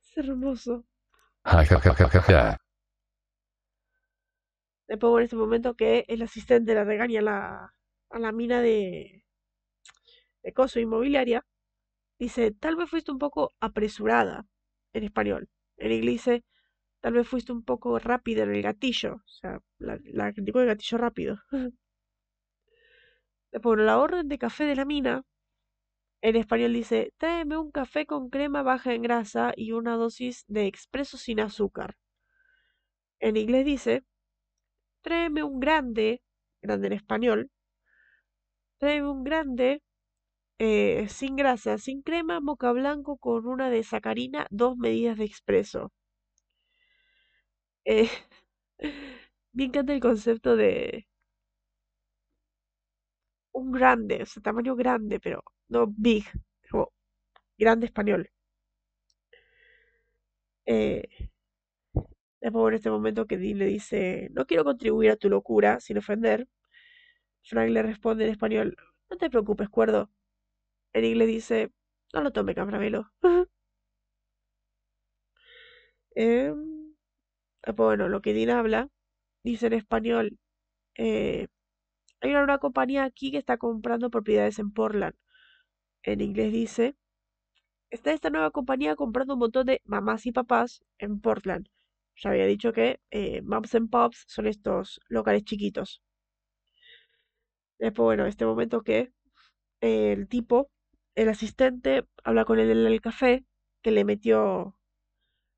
Es 0.00 0.16
hermoso. 0.16 0.84
Después, 4.88 5.10
bueno, 5.10 5.24
este 5.24 5.36
momento 5.36 5.74
que 5.76 6.04
el 6.08 6.22
asistente 6.22 6.74
le 6.74 6.84
regaña 6.84 7.20
a 7.20 7.22
la, 7.22 7.74
a 8.10 8.18
la 8.18 8.32
mina 8.32 8.60
de, 8.60 9.24
de 10.42 10.52
coso 10.52 10.80
inmobiliaria. 10.80 11.44
Dice, 12.18 12.52
tal 12.52 12.76
vez 12.76 12.90
fuiste 12.90 13.12
un 13.12 13.18
poco 13.18 13.54
apresurada 13.60 14.46
en 14.94 15.04
español. 15.04 15.48
En 15.78 15.92
inglés 15.92 16.14
dice, 16.14 16.44
tal 17.06 17.14
vez 17.14 17.28
fuiste 17.28 17.52
un 17.52 17.62
poco 17.62 18.00
rápida 18.00 18.42
en 18.42 18.52
el 18.52 18.62
gatillo. 18.62 19.14
O 19.14 19.28
sea, 19.28 19.60
la, 19.78 19.96
la 20.06 20.32
criticó 20.32 20.58
de 20.58 20.66
gatillo 20.66 20.98
rápido. 20.98 21.38
Bueno, 23.62 23.84
la 23.84 23.98
orden 23.98 24.26
de 24.28 24.38
café 24.38 24.64
de 24.64 24.74
la 24.74 24.84
mina, 24.84 25.22
en 26.20 26.34
español 26.34 26.72
dice, 26.72 27.14
tráeme 27.16 27.56
un 27.56 27.70
café 27.70 28.04
con 28.04 28.28
crema 28.28 28.62
baja 28.62 28.92
en 28.92 29.02
grasa 29.02 29.54
y 29.56 29.70
una 29.70 29.94
dosis 29.94 30.44
de 30.48 30.66
expreso 30.66 31.16
sin 31.16 31.38
azúcar. 31.38 31.96
En 33.20 33.36
inglés 33.36 33.64
dice, 33.64 34.04
tráeme 35.00 35.44
un 35.44 35.60
grande, 35.60 36.22
grande 36.60 36.88
en 36.88 36.92
español, 36.92 37.50
tráeme 38.78 39.08
un 39.08 39.22
grande 39.22 39.80
eh, 40.58 41.06
sin 41.08 41.36
grasa, 41.36 41.78
sin 41.78 42.02
crema, 42.02 42.40
moca 42.40 42.72
blanco 42.72 43.16
con 43.16 43.46
una 43.46 43.70
de 43.70 43.84
sacarina, 43.84 44.48
dos 44.50 44.76
medidas 44.76 45.16
de 45.16 45.24
expreso. 45.24 45.92
Eh, 47.86 48.10
me 49.54 49.64
encanta 49.64 49.92
el 49.94 50.00
concepto 50.00 50.56
de 50.56 51.06
un 53.60 53.66
grande, 53.76 54.22
o 54.22 54.26
sea, 54.26 54.42
tamaño 54.42 54.76
grande, 54.76 55.18
pero 55.20 55.42
no 55.68 55.86
big, 55.88 56.24
como 56.70 56.92
grande 57.58 57.86
español. 57.86 58.30
Eh, 60.66 61.28
después 62.40 62.68
en 62.68 62.74
este 62.76 62.90
momento 62.90 63.26
que 63.26 63.38
Dean 63.38 63.58
le 63.58 63.66
dice, 63.66 64.28
no 64.32 64.46
quiero 64.46 64.64
contribuir 64.64 65.10
a 65.10 65.16
tu 65.16 65.28
locura 65.28 65.80
sin 65.80 65.98
ofender, 65.98 66.48
Frank 67.44 67.70
le 67.70 67.82
responde 67.82 68.24
en 68.26 68.30
español, 68.32 68.76
no 69.10 69.16
te 69.18 69.30
preocupes, 69.30 69.68
cuerdo. 69.70 70.10
En 70.94 71.04
inglés 71.06 71.28
dice, 71.28 71.72
no 72.14 72.22
lo 72.22 72.32
tome, 72.32 72.54
Caramelo. 72.54 73.12
Después, 73.22 73.48
bueno, 77.74 78.08
lo 78.08 78.20
que 78.22 78.34
Dean 78.34 78.50
habla, 78.50 78.88
dice 79.42 79.66
en 79.68 79.74
español, 79.74 80.38
eh, 80.96 81.48
hay 82.20 82.30
una, 82.32 82.44
una 82.44 82.58
compañía 82.58 83.04
aquí 83.04 83.30
que 83.32 83.38
está 83.38 83.58
comprando 83.58 84.10
propiedades 84.10 84.58
en 84.58 84.72
Portland. 84.72 85.14
En 86.02 86.20
inglés 86.20 86.52
dice, 86.52 86.96
está 87.90 88.12
esta 88.12 88.30
nueva 88.30 88.50
compañía 88.52 88.96
comprando 88.96 89.34
un 89.34 89.40
montón 89.40 89.66
de 89.66 89.82
mamás 89.84 90.26
y 90.26 90.32
papás 90.32 90.84
en 90.98 91.20
Portland. 91.20 91.68
Ya 92.16 92.30
había 92.30 92.46
dicho 92.46 92.72
que 92.72 93.00
eh, 93.10 93.42
Moms 93.42 93.74
and 93.74 93.90
Pops 93.90 94.24
son 94.28 94.46
estos 94.46 95.00
locales 95.08 95.44
chiquitos. 95.44 96.02
Después, 97.78 98.04
bueno, 98.04 98.26
este 98.26 98.46
momento 98.46 98.82
que 98.82 99.12
el 99.80 100.28
tipo, 100.28 100.70
el 101.14 101.28
asistente, 101.28 102.06
habla 102.24 102.44
con 102.44 102.58
él 102.58 102.70
en 102.70 102.86
el 102.86 103.00
café, 103.00 103.44
que 103.82 103.90
le 103.90 104.04
metió 104.04 104.75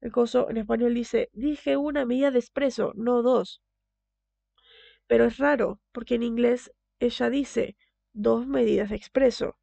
el 0.01 0.13
coso. 0.13 0.51
En 0.51 0.57
español 0.57 0.95
dice, 0.95 1.31
dije 1.33 1.77
una 1.77 2.05
medida 2.05 2.31
de 2.33 2.41
expreso, 2.41 2.93
no 2.97 3.23
dos. 3.23 3.63
Pero 5.09 5.25
es 5.25 5.39
raro, 5.39 5.81
porque 5.91 6.15
en 6.15 6.23
inglés 6.23 6.71
ella 7.01 7.31
dice 7.31 7.77
dos 8.13 8.47
medidas 8.47 8.91
de 8.91 8.95
expreso. 8.97 9.57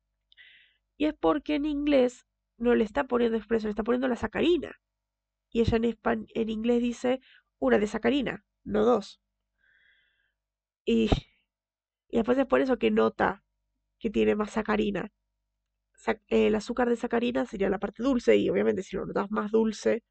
Y 0.98 1.06
es 1.06 1.14
porque 1.14 1.56
en 1.56 1.64
inglés 1.66 2.26
no 2.57 2.76
le 2.76 2.84
está 2.84 3.06
poniendo 3.06 3.38
expreso, 3.38 3.68
le 3.68 3.70
está 3.72 3.84
poniendo 3.84 4.10
la 4.10 4.18
sacarina. 4.18 4.74
Y 5.52 5.62
ella 5.62 5.78
en, 5.78 6.28
en 6.36 6.49
inglés 6.49 6.82
dice 6.82 7.22
una 7.60 7.80
de 7.80 7.88
sacarina, 7.88 8.45
no 8.66 8.86
dos. 8.86 9.22
Y, 10.86 11.10
y 12.10 12.18
después 12.18 12.38
es 12.38 12.45
por 12.45 12.62
eso 12.62 12.78
que 12.78 12.91
nota 12.91 13.44
que 13.99 14.10
tiene 14.12 14.36
más 14.36 14.52
sacarina. 14.52 15.12
sac- 15.95 16.22
el 16.30 16.56
azúcar 16.56 16.90
de 16.90 16.98
sacarina 16.98 17.45
sería 17.45 17.70
la 17.70 17.80
parte 17.80 18.03
dulce 18.03 18.38
y 18.38 18.49
obviamente 18.49 18.84
si 18.84 18.95
lo 18.98 19.06
notas 19.07 19.32
más 19.32 19.52
dulce, 19.52 20.03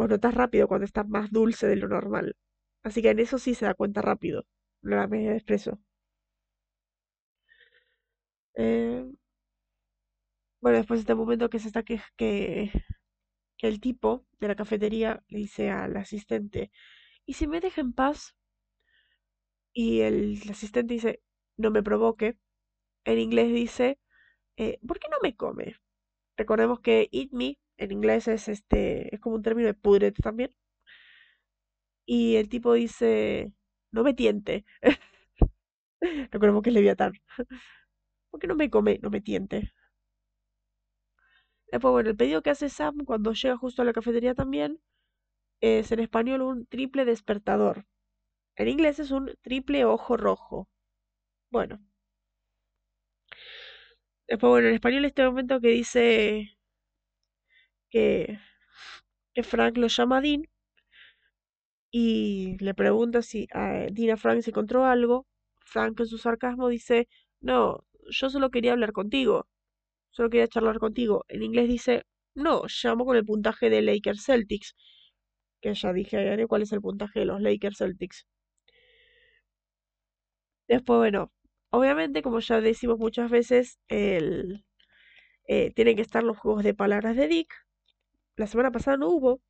vos 0.00 0.08
notas 0.10 0.34
rápido 0.34 0.68
cuando 0.68 0.86
está 0.86 1.04
más 1.04 1.30
dulce 1.32 1.66
de 1.68 1.76
lo 1.76 1.88
normal. 1.88 2.36
Así 2.84 3.02
que 3.02 3.10
en 3.10 3.20
eso 3.20 3.38
sí 3.38 3.54
se 3.54 3.66
da 3.66 3.74
cuenta 3.74 4.02
rápido, 4.02 4.46
la 4.82 5.06
medida 5.08 5.32
de 5.32 5.38
espresso. 5.38 5.80
Eh, 8.54 9.04
bueno, 10.60 10.78
después 10.78 10.98
de 10.98 11.02
este 11.02 11.14
momento 11.14 11.50
que 11.50 11.58
se 11.58 11.68
está 11.68 11.82
que, 11.82 12.00
que, 12.16 12.70
que 13.58 13.68
el 13.68 13.80
tipo 13.80 14.26
de 14.40 14.48
la 14.48 14.56
cafetería 14.56 15.22
le 15.28 15.38
dice 15.40 15.70
al 15.70 15.96
asistente, 15.96 16.72
¿y 17.26 17.34
si 17.34 17.46
me 17.48 17.60
deja 17.60 17.80
en 17.82 17.92
paz? 17.94 18.36
Y 19.72 20.00
el 20.02 20.40
asistente 20.50 20.94
dice, 20.94 21.22
no 21.56 21.70
me 21.70 21.82
provoque. 21.82 22.36
En 23.04 23.18
inglés 23.18 23.48
dice, 23.54 23.98
eh, 24.58 24.78
¿por 24.86 24.98
qué 25.00 25.08
no 25.10 25.18
me 25.22 25.36
come? 25.36 25.76
Recordemos 26.36 26.80
que 26.80 27.08
eat 27.12 27.30
me 27.32 27.58
en 27.80 27.92
inglés 27.92 28.28
es 28.28 28.48
este, 28.48 29.14
es 29.14 29.20
como 29.20 29.36
un 29.36 29.42
término 29.42 29.66
de 29.68 29.74
pudrete 29.74 30.22
también. 30.22 30.54
Y 32.06 32.36
el 32.36 32.48
tipo 32.48 32.74
dice, 32.74 33.52
no 33.92 34.02
me 34.02 34.14
tiente. 34.14 34.64
Recordemos 36.32 36.62
que 36.62 36.70
es 36.70 36.74
Leviatán. 36.74 37.12
¿Por 38.30 38.40
qué 38.40 38.46
no 38.48 38.56
me 38.56 38.70
come? 38.70 38.98
No 39.02 39.10
me 39.10 39.20
tiente. 39.20 39.72
Después, 41.72 41.90
bueno, 41.90 42.10
el 42.10 42.16
pedido 42.16 42.42
que 42.42 42.50
hace 42.50 42.68
Sam 42.68 42.98
cuando 43.04 43.32
llega 43.32 43.56
justo 43.56 43.82
a 43.82 43.84
la 43.84 43.92
cafetería 43.92 44.34
también 44.34 44.78
es 45.60 45.92
en 45.92 46.00
español 46.00 46.42
un 46.42 46.66
triple 46.66 47.04
despertador. 47.04 47.86
En 48.56 48.68
inglés 48.68 48.98
es 49.00 49.10
un 49.12 49.34
triple 49.42 49.84
ojo 49.84 50.16
rojo. 50.16 50.68
Bueno. 51.50 51.80
Después, 54.28 54.48
bueno, 54.50 54.68
en 54.68 54.74
español 54.74 55.04
este 55.04 55.24
momento 55.24 55.60
que 55.60 55.68
dice 55.68 56.56
que, 57.90 58.38
Frank 59.42 59.76
lo 59.78 59.86
llama 59.88 60.18
a 60.18 60.20
Dean 60.20 60.42
y 61.90 62.56
le 62.58 62.74
pregunta 62.74 63.22
si 63.22 63.48
a 63.52 63.86
Dean 63.90 64.10
a 64.12 64.16
Frank 64.16 64.42
se 64.42 64.50
encontró 64.50 64.84
algo. 64.84 65.26
Frank 65.60 65.98
en 66.00 66.06
su 66.06 66.18
sarcasmo 66.18 66.68
dice, 66.68 67.08
no, 67.40 67.84
yo 68.10 68.30
solo 68.30 68.50
quería 68.50 68.72
hablar 68.72 68.92
contigo. 68.92 69.48
Solo 70.10 70.30
quería 70.30 70.48
charlar 70.48 70.78
contigo. 70.78 71.24
En 71.28 71.42
inglés 71.42 71.68
dice, 71.68 72.04
no, 72.34 72.64
llamo 72.82 73.04
con 73.06 73.16
el 73.16 73.24
puntaje 73.24 73.70
de 73.70 73.82
Lakers 73.82 74.24
Celtics. 74.24 74.76
Que 75.60 75.74
ya 75.74 75.92
dije 75.92 76.46
cuál 76.48 76.62
es 76.62 76.72
el 76.72 76.80
puntaje 76.80 77.20
de 77.20 77.26
los 77.26 77.40
Lakers 77.42 77.78
Celtics. 77.78 78.26
Después, 80.68 80.98
bueno, 80.98 81.32
obviamente, 81.70 82.22
como 82.22 82.40
ya 82.40 82.60
decimos 82.60 82.98
muchas 82.98 83.30
veces, 83.30 83.78
el, 83.88 84.64
eh, 85.48 85.72
tienen 85.74 85.96
que 85.96 86.02
estar 86.02 86.22
los 86.22 86.38
juegos 86.38 86.64
de 86.64 86.74
palabras 86.74 87.16
de 87.16 87.28
Dick. 87.28 87.52
La 88.36 88.46
semana 88.46 88.70
pasada 88.72 88.96
no 88.96 89.08
hubo. 89.08 89.40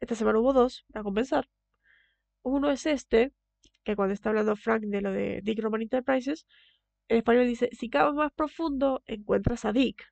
Esta 0.00 0.14
semana 0.14 0.38
hubo 0.38 0.52
dos, 0.52 0.84
para 0.92 1.02
compensar. 1.02 1.48
Uno 2.42 2.70
es 2.70 2.86
este, 2.86 3.32
que 3.84 3.96
cuando 3.96 4.14
está 4.14 4.30
hablando 4.30 4.56
Frank 4.56 4.82
de 4.84 5.00
lo 5.00 5.12
de 5.12 5.40
Dick 5.42 5.60
Roman 5.60 5.82
Enterprises, 5.82 6.46
en 7.08 7.18
español 7.18 7.46
dice, 7.46 7.70
si 7.72 7.90
cavas 7.90 8.14
más 8.14 8.32
profundo, 8.32 9.02
encuentras 9.06 9.64
a 9.64 9.72
Dick. 9.72 10.04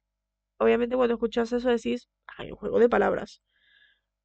Obviamente 0.58 0.96
cuando 0.96 1.14
escuchas 1.14 1.52
eso 1.52 1.68
decís, 1.68 2.08
hay 2.38 2.50
un 2.50 2.56
juego 2.56 2.78
de 2.80 2.88
palabras. 2.88 3.42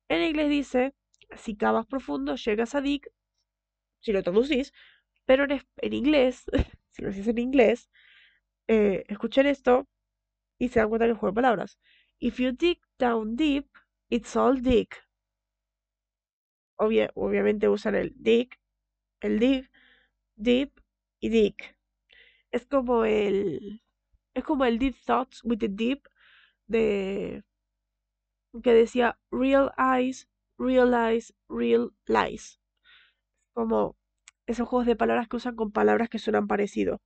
En 0.10 0.22
inglés 0.24 0.50
dice, 0.50 0.94
si 1.38 1.56
cavas 1.56 1.86
profundo, 1.88 2.36
llegas 2.36 2.76
a 2.76 2.82
Dick, 2.82 3.12
si 4.00 4.14
lo 4.14 4.24
traducís, 4.24 4.74
pero 5.26 5.46
en, 5.46 5.62
en 5.78 5.94
inglés, 5.94 6.46
si 6.92 7.02
lo 7.02 7.10
decís 7.10 7.28
en 7.28 7.38
inglés, 7.38 7.90
eh, 8.68 9.04
escuchen 9.08 9.48
esto 9.48 9.88
y 10.58 10.70
se 10.70 10.80
dan 10.80 10.90
cuenta 10.90 11.06
que 11.06 11.14
un 11.14 11.18
juego 11.20 11.32
de 11.34 11.42
palabras. 11.42 11.80
If 12.22 12.40
you 12.40 12.52
dig 12.52 12.80
down 13.00 13.36
deep, 13.36 13.68
it's 14.10 14.36
all. 14.36 14.56
Obvia- 16.78 17.12
obviamente 17.16 17.68
usan 17.68 17.96
el 17.96 18.14
dig, 18.16 18.60
el 19.22 19.40
dig, 19.40 19.70
deep 20.36 20.72
y 21.20 21.30
dick. 21.30 21.78
Es 22.52 22.66
como 22.68 23.06
el, 23.06 23.82
es 24.36 24.44
como 24.44 24.66
el 24.66 24.80
deep 24.80 24.96
thoughts 25.06 25.44
with 25.44 25.60
the 25.60 25.70
deep 25.70 26.08
de 26.68 27.44
que 28.64 28.74
decía 28.74 29.18
real 29.32 29.72
eyes, 29.78 30.28
realize, 30.58 31.34
real 31.50 31.92
lies. 32.08 32.60
Como 33.54 33.98
esos 34.48 34.68
juegos 34.68 34.88
de 34.88 34.96
palabras 34.96 35.28
que 35.28 35.38
usan 35.38 35.56
con 35.56 35.72
palabras 35.72 36.10
que 36.10 36.20
suenan 36.20 36.48
parecido. 36.48 37.02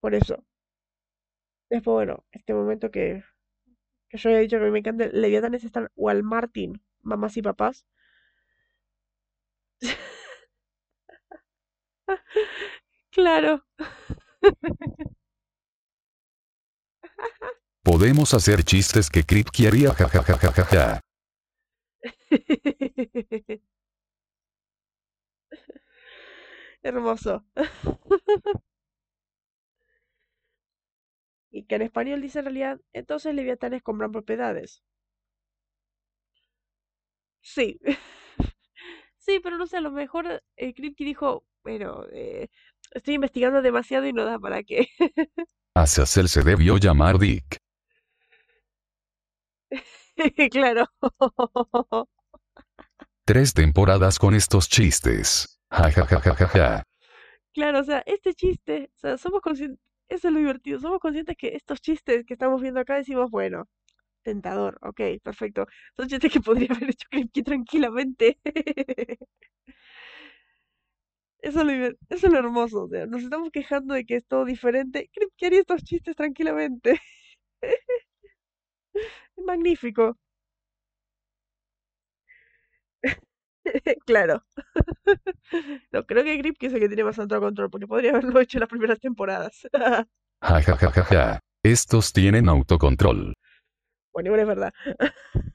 Por 0.00 0.14
eso. 0.14 0.44
Después, 1.70 1.94
bueno, 1.94 2.24
este 2.32 2.52
momento 2.52 2.90
que, 2.90 3.24
que 4.10 4.18
yo 4.18 4.30
había 4.30 4.40
dicho 4.42 4.58
que 4.58 4.70
me 4.70 4.80
encanta, 4.80 5.08
Leviatán 5.08 5.54
es 5.54 5.64
estar 5.64 5.90
o 5.96 6.10
al 6.10 6.22
Martin, 6.24 6.82
mamás 7.02 7.36
y 7.38 7.42
papás. 7.42 7.86
Claro. 13.10 13.64
Podemos 17.82 18.32
hacer 18.32 18.64
chistes 18.64 19.10
que 19.10 19.24
Kripke 19.24 19.66
haría 19.68 19.92
jajajajaja. 19.92 21.00
Hermoso. 26.82 27.44
Y 31.52 31.64
que 31.64 31.76
en 31.76 31.82
español 31.82 32.22
dice 32.22 32.40
en 32.40 32.46
realidad, 32.46 32.80
entonces 32.92 33.34
leviatanes 33.34 33.82
compran 33.82 34.12
propiedades. 34.12 34.82
Sí. 37.42 37.78
Sí, 39.18 39.38
pero 39.42 39.58
no 39.58 39.66
sé, 39.66 39.76
a 39.76 39.80
lo 39.82 39.90
mejor 39.92 40.42
eh, 40.56 40.74
Kripke 40.74 41.04
dijo, 41.04 41.44
bueno, 41.62 42.04
eh, 42.12 42.48
estoy 42.92 43.14
investigando 43.14 43.60
demasiado 43.62 44.06
y 44.06 44.12
no 44.14 44.24
da 44.24 44.38
para 44.38 44.62
qué. 44.62 44.88
A 45.76 45.86
Cecil 45.86 46.28
se 46.28 46.42
debió 46.42 46.78
llamar 46.78 47.18
Dick. 47.18 47.58
Claro. 50.50 50.86
Tres 53.24 53.54
temporadas 53.54 54.18
con 54.18 54.34
estos 54.34 54.68
chistes. 54.68 55.60
Jajajajaja. 55.70 56.82
Claro, 57.52 57.80
o 57.80 57.84
sea, 57.84 58.02
este 58.06 58.34
chiste, 58.34 58.90
o 58.96 58.98
sea, 58.98 59.18
somos 59.18 59.40
conscientes, 59.40 59.80
eso 60.10 60.28
es 60.28 60.34
lo 60.34 60.40
divertido, 60.40 60.80
somos 60.80 61.00
conscientes 61.00 61.36
que 61.38 61.48
estos 61.56 61.80
chistes 61.80 62.24
que 62.26 62.34
estamos 62.34 62.60
viendo 62.62 62.80
acá 62.80 62.96
decimos, 62.96 63.30
bueno, 63.30 63.68
tentador, 64.22 64.78
ok, 64.82 65.00
perfecto. 65.22 65.66
Son 65.96 66.08
chistes 66.08 66.32
que 66.32 66.40
podría 66.68 66.68
haber 66.74 66.90
hecho 66.90 67.08
Kripke 67.10 67.42
tranquilamente. 67.44 68.38
Eso 71.42 71.60
es 71.60 71.66
lo, 71.66 71.72
eso 72.10 72.26
es 72.26 72.32
lo 72.32 72.38
hermoso, 72.38 72.84
o 72.84 72.88
sea, 72.88 73.06
nos 73.06 73.22
estamos 73.22 73.50
quejando 73.50 73.94
de 73.94 74.04
que 74.04 74.16
es 74.16 74.26
todo 74.26 74.44
diferente. 74.44 75.10
Kripke 75.12 75.46
haría 75.46 75.60
estos 75.60 75.82
chistes 75.84 76.14
tranquilamente. 76.16 77.00
Es 79.36 79.44
magnífico. 79.44 80.16
Claro. 84.06 84.44
No, 85.92 86.06
creo 86.06 86.22
que 86.22 86.38
Kripke 86.38 86.66
es 86.66 86.72
el 86.72 86.80
que 86.80 86.88
tiene 86.88 87.02
más 87.02 87.18
autocontrol, 87.18 87.70
porque 87.70 87.86
podría 87.86 88.10
haberlo 88.12 88.38
hecho 88.40 88.58
en 88.58 88.60
las 88.60 88.68
primeras 88.68 89.00
temporadas. 89.00 89.66
Jajajajaja. 90.40 91.40
Estos 91.64 92.12
tienen 92.12 92.48
autocontrol. 92.48 93.34
Bueno, 94.12 94.28
igual 94.28 94.40
es 94.40 94.46
verdad. 94.46 94.72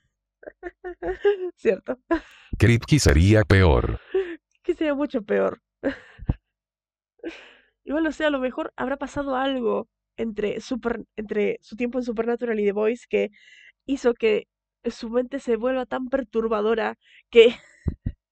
Cierto. 1.55 1.97
Kripke 2.57 2.99
sería 2.99 3.43
peor. 3.43 3.99
Que 4.61 4.73
sea 4.73 4.93
mucho 4.93 5.21
peor. 5.21 5.61
Igual, 7.85 8.07
o 8.07 8.11
sea, 8.11 8.27
a 8.27 8.31
lo 8.31 8.39
mejor 8.39 8.73
habrá 8.75 8.97
pasado 8.97 9.35
algo 9.35 9.87
entre, 10.17 10.59
super, 10.59 11.05
entre 11.15 11.57
su 11.61 11.75
tiempo 11.75 11.99
en 11.99 12.03
Supernatural 12.03 12.59
y 12.59 12.65
The 12.65 12.71
Voice 12.71 13.05
que 13.09 13.31
hizo 13.85 14.13
que 14.13 14.47
su 14.83 15.09
mente 15.09 15.39
se 15.39 15.55
vuelva 15.55 15.85
tan 15.85 16.09
perturbadora 16.09 16.97
que, 17.29 17.55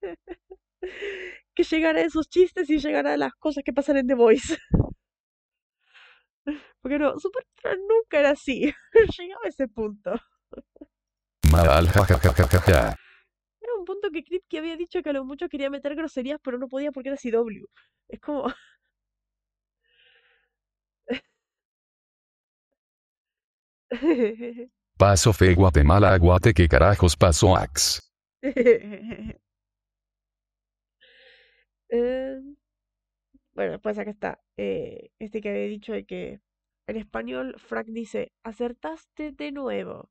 que 1.56 1.64
llegara 1.64 2.00
a 2.00 2.04
esos 2.04 2.30
chistes 2.30 2.70
y 2.70 2.80
llegara 2.80 3.14
a 3.14 3.18
las 3.18 3.34
cosas 3.34 3.64
que 3.64 3.74
pasan 3.74 3.98
en 3.98 4.08
The 4.08 4.16
Voice. 4.16 4.58
Porque 6.82 7.00
no, 7.00 7.18
Supernatural 7.18 7.80
nunca 7.88 8.20
era 8.20 8.32
así. 8.32 8.74
Llegaba 9.18 9.42
a 9.46 9.48
ese 9.48 9.68
punto. 9.68 10.12
Mal. 11.52 11.88
Era 13.62 13.74
un 13.78 13.86
punto 13.86 14.12
que 14.12 14.24
Kripke 14.24 14.58
había 14.58 14.76
dicho 14.76 15.02
que 15.02 15.10
a 15.10 15.14
lo 15.14 15.24
mucho 15.24 15.48
quería 15.48 15.70
meter 15.70 15.96
groserías, 15.96 16.40
pero 16.44 16.58
no 16.58 16.68
podía 16.68 16.92
porque 16.92 17.10
era 17.10 17.18
CW. 17.18 17.66
Es 18.10 18.20
como... 18.20 18.52
Paso 24.98 25.34
fe 25.34 25.54
Guatemala 25.54 26.14
aguate 26.14 26.54
que 26.54 26.68
carajos 26.68 27.16
pasó 27.16 27.56
ax. 27.56 28.02
Eh, 31.94 32.41
bueno, 33.53 33.80
pues 33.80 33.98
acá 33.98 34.11
está. 34.11 34.41
eh, 34.57 35.10
este 35.20 35.41
que 35.41 35.49
había 35.49 35.64
dicho 35.68 35.94
de 35.94 36.06
que 36.06 36.41
En 36.88 36.98
español, 36.98 37.56
Frank 37.60 37.88
dice, 37.88 38.34
acertaste 38.44 39.32
de 39.32 39.52
nuevo. 39.53 40.10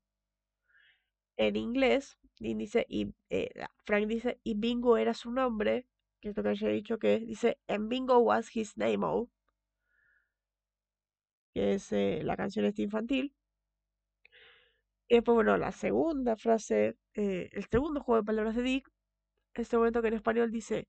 En 1.37 1.57
inglés, 1.57 2.17
dice, 2.39 2.87
y, 2.89 3.15
eh, 3.29 3.51
Frank 3.85 4.07
dice, 4.07 4.41
y 4.43 4.55
Bingo 4.55 4.97
era 4.97 5.13
su 5.13 5.31
nombre, 5.31 5.87
que 6.23 6.31
es 6.31 6.37
lo 6.39 6.43
que 6.43 6.55
ya 6.55 6.69
he 6.69 6.73
dicho 6.73 6.99
que 6.99 7.19
dice, 7.21 7.59
and 7.69 7.91
Bingo 7.91 8.19
was 8.21 8.49
his 8.57 8.79
name, 8.79 9.05
-o", 9.05 9.29
que 11.55 11.73
es 11.75 11.91
la 11.93 12.37
canción 12.37 12.71
infantil. 12.77 13.35
Y 15.09 15.15
después, 15.17 15.35
bueno, 15.37 15.57
la 15.59 15.71
segunda 15.73 16.37
frase, 16.37 16.97
el 17.15 17.67
segundo 17.71 18.01
juego 18.01 18.21
de 18.23 18.27
palabras 18.27 18.57
de 18.57 18.63
Dick, 18.63 18.89
este 19.55 19.77
momento 19.79 20.03
que 20.03 20.09
en 20.09 20.15
español 20.15 20.51
dice, 20.53 20.89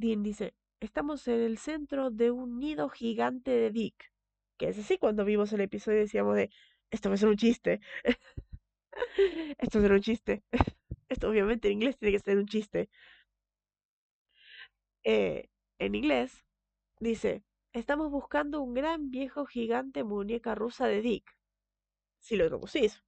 Dean 0.00 0.22
dice, 0.22 0.54
estamos 0.80 1.28
en 1.28 1.40
el 1.40 1.58
centro 1.58 2.10
de 2.10 2.30
un 2.30 2.58
nido 2.58 2.88
gigante 2.88 3.50
de 3.50 3.70
Dick. 3.70 4.12
Que 4.58 4.68
es 4.70 4.78
así 4.78 4.98
cuando 4.98 5.24
vimos 5.24 5.52
el 5.52 5.60
episodio 5.60 5.98
decíamos 5.98 6.36
de, 6.36 6.50
esto 6.90 7.10
va 7.10 7.14
a 7.16 7.18
ser 7.18 7.28
un 7.28 7.36
chiste. 7.36 7.80
esto 9.58 9.78
va 9.78 9.84
a 9.84 9.88
ser 9.88 9.92
un 9.92 10.00
chiste. 10.00 10.42
esto 11.08 11.28
obviamente 11.28 11.68
en 11.68 11.74
inglés 11.74 11.98
tiene 11.98 12.12
que 12.12 12.24
ser 12.24 12.38
un 12.38 12.46
chiste. 12.46 12.88
Eh, 15.04 15.48
en 15.78 15.94
inglés 15.94 16.44
dice, 16.98 17.42
estamos 17.74 18.10
buscando 18.10 18.62
un 18.62 18.74
gran 18.74 19.10
viejo 19.10 19.44
gigante 19.46 20.02
muñeca 20.04 20.54
rusa 20.54 20.86
de 20.86 21.02
Dick. 21.02 21.36
Si 22.20 22.36
lo 22.36 22.48
traducís. 22.48 23.02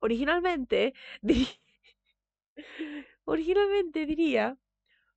Originalmente, 0.00 0.94
originalmente 3.24 4.06
diría, 4.06 4.58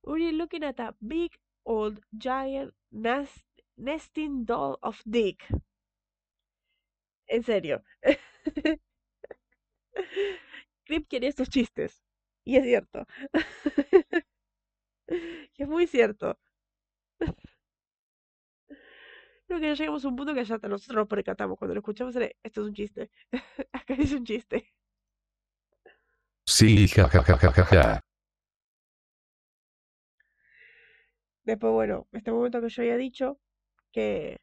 we're 0.06 0.32
looking 0.32 0.62
at 0.62 0.78
a 0.80 0.94
big 1.00 1.32
old 1.64 2.00
giant 2.16 2.72
nesting 2.92 4.44
doll 4.44 4.78
of 4.82 5.02
Dick. 5.04 5.44
En 7.28 7.42
serio. 7.42 7.82
Crip 10.86 11.08
quería 11.08 11.28
estos 11.28 11.48
chistes. 11.48 12.02
Y 12.44 12.56
es 12.56 12.64
cierto. 12.64 13.06
es 15.08 15.68
muy 15.68 15.88
cierto. 15.88 16.38
Creo 19.48 19.60
que 19.60 19.66
ya 19.66 19.74
llegamos 19.74 20.04
a 20.04 20.08
un 20.08 20.16
punto 20.16 20.34
que 20.34 20.44
ya 20.44 20.54
hasta 20.56 20.68
nosotros 20.68 20.96
nos 20.96 21.08
percatamos 21.08 21.58
cuando 21.58 21.74
lo 21.74 21.80
escuchamos. 21.80 22.14
Esto 22.16 22.60
es 22.60 22.66
un 22.66 22.74
chiste. 22.74 23.10
Acá 23.72 23.94
es 23.94 24.12
un 24.12 24.24
chiste. 24.24 24.72
Sí, 26.44 26.86
ja, 26.88 27.08
Después, 31.46 31.72
bueno, 31.72 32.08
este 32.12 32.30
momento 32.32 32.60
que 32.60 32.68
yo 32.68 32.82
había 32.82 32.96
dicho, 32.98 33.40
que, 33.92 34.40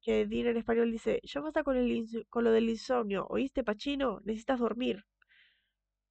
que 0.00 0.26
Dean 0.26 0.48
en 0.48 0.56
español 0.56 0.90
dice, 0.90 1.20
ya 1.22 1.40
basta 1.40 1.62
con, 1.62 1.76
el, 1.76 2.26
con 2.30 2.44
lo 2.44 2.50
del 2.50 2.68
insomnio, 2.70 3.26
¿oíste, 3.28 3.62
Pachino? 3.62 4.20
Necesitas 4.24 4.58
dormir. 4.58 5.04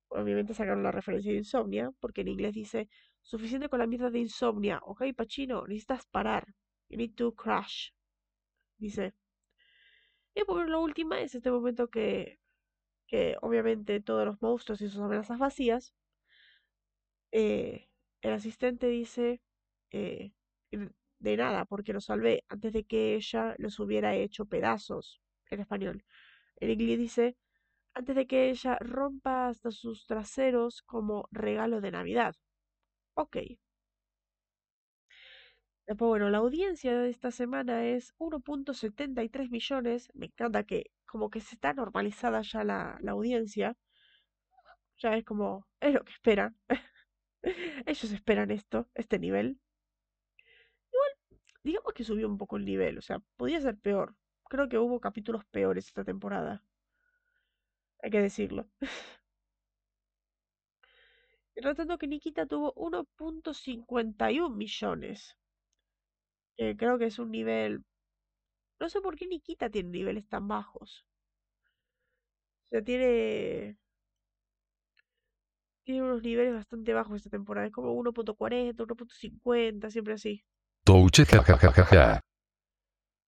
Obviamente 0.09 0.53
sacaron 0.53 0.83
la 0.83 0.91
referencia 0.91 1.31
de 1.31 1.39
insomnia, 1.39 1.91
porque 1.99 2.21
en 2.21 2.29
inglés 2.29 2.53
dice, 2.53 2.89
suficiente 3.21 3.67
con 3.69 3.79
la 3.79 3.87
mierda 3.87 4.09
de 4.09 4.19
insomnia, 4.19 4.79
ok, 4.83 5.03
Pachino, 5.15 5.65
necesitas 5.67 6.05
parar. 6.05 6.45
You 6.89 6.97
need 6.97 7.15
to 7.15 7.33
crash. 7.33 7.89
Dice. 8.77 9.13
Y 10.35 10.43
por 10.43 10.69
la 10.69 10.77
última 10.77 11.21
es 11.21 11.33
este 11.33 11.49
momento 11.49 11.89
que, 11.89 12.39
que 13.07 13.37
obviamente 13.41 13.99
todos 14.01 14.25
los 14.25 14.41
monstruos 14.41 14.81
y 14.81 14.89
sus 14.89 15.01
amenazas 15.01 15.39
vacías, 15.39 15.95
eh, 17.31 17.87
el 18.21 18.33
asistente 18.33 18.87
dice, 18.87 19.41
eh, 19.95 20.31
de 21.19 21.37
nada, 21.37 21.65
porque 21.65 21.93
lo 21.93 22.01
salvé 22.01 22.43
antes 22.49 22.73
de 22.73 22.83
que 22.85 23.15
ella 23.15 23.55
los 23.57 23.79
hubiera 23.79 24.15
hecho 24.15 24.45
pedazos, 24.45 25.21
en 25.49 25.59
español. 25.61 26.03
En 26.57 26.69
inglés 26.71 26.99
dice, 26.99 27.37
antes 27.93 28.15
de 28.15 28.27
que 28.27 28.49
ella 28.51 28.77
rompa 28.81 29.49
hasta 29.49 29.71
sus 29.71 30.07
traseros 30.07 30.81
como 30.83 31.27
regalo 31.31 31.81
de 31.81 31.91
Navidad. 31.91 32.35
Ok. 33.15 33.37
Después, 35.87 36.09
bueno, 36.09 36.29
la 36.29 36.37
audiencia 36.39 36.95
de 36.95 37.09
esta 37.09 37.31
semana 37.31 37.85
es 37.87 38.13
1.73 38.19 39.49
millones. 39.49 40.09
Me 40.13 40.27
encanta 40.27 40.63
que 40.63 40.91
como 41.07 41.29
que 41.31 41.41
se 41.41 41.55
está 41.55 41.73
normalizada 41.73 42.41
ya 42.43 42.63
la, 42.63 42.97
la 43.01 43.11
audiencia. 43.13 43.75
Ya 44.97 45.15
es 45.17 45.23
como, 45.25 45.67
es 45.79 45.93
lo 45.93 46.03
que 46.03 46.11
esperan. 46.11 46.57
Ellos 47.85 48.11
esperan 48.11 48.51
esto, 48.51 48.89
este 48.95 49.19
nivel. 49.19 49.59
Digamos 51.65 51.91
que 51.93 52.05
subió 52.05 52.29
un 52.29 52.37
poco 52.37 52.55
el 52.55 52.63
nivel, 52.63 52.97
o 52.97 53.01
sea, 53.01 53.19
podía 53.35 53.59
ser 53.59 53.77
peor. 53.77 54.15
Creo 54.49 54.69
que 54.69 54.77
hubo 54.77 55.01
capítulos 55.01 55.43
peores 55.51 55.87
esta 55.87 56.05
temporada. 56.05 56.63
Hay 58.01 58.09
que 58.11 58.21
decirlo. 58.21 58.67
Tratando 61.55 61.97
que 61.97 62.05
Nikita 62.07 62.45
tuvo 62.45 62.71
1.51 62.75 64.55
millones. 64.55 65.35
Que 66.57 66.75
creo 66.75 66.97
que 66.99 67.05
es 67.05 67.17
un 67.19 67.31
nivel. 67.31 67.85
No 68.79 68.87
sé 68.89 69.01
por 69.01 69.17
qué 69.17 69.27
Nikita 69.27 69.69
tiene 69.69 69.89
niveles 69.89 70.25
tan 70.29 70.47
bajos. 70.47 71.05
O 72.65 72.67
sea, 72.67 72.81
tiene. 72.83 73.77
Tiene 75.83 76.01
unos 76.03 76.21
niveles 76.21 76.53
bastante 76.53 76.93
bajos 76.93 77.15
esta 77.17 77.29
temporada. 77.29 77.67
Es 77.67 77.71
como 77.73 77.93
1.40, 77.93 78.83
1.50, 78.83 79.89
siempre 79.89 80.13
así. 80.15 80.43
Touche, 80.85 81.25
jajajaja. 81.25 82.21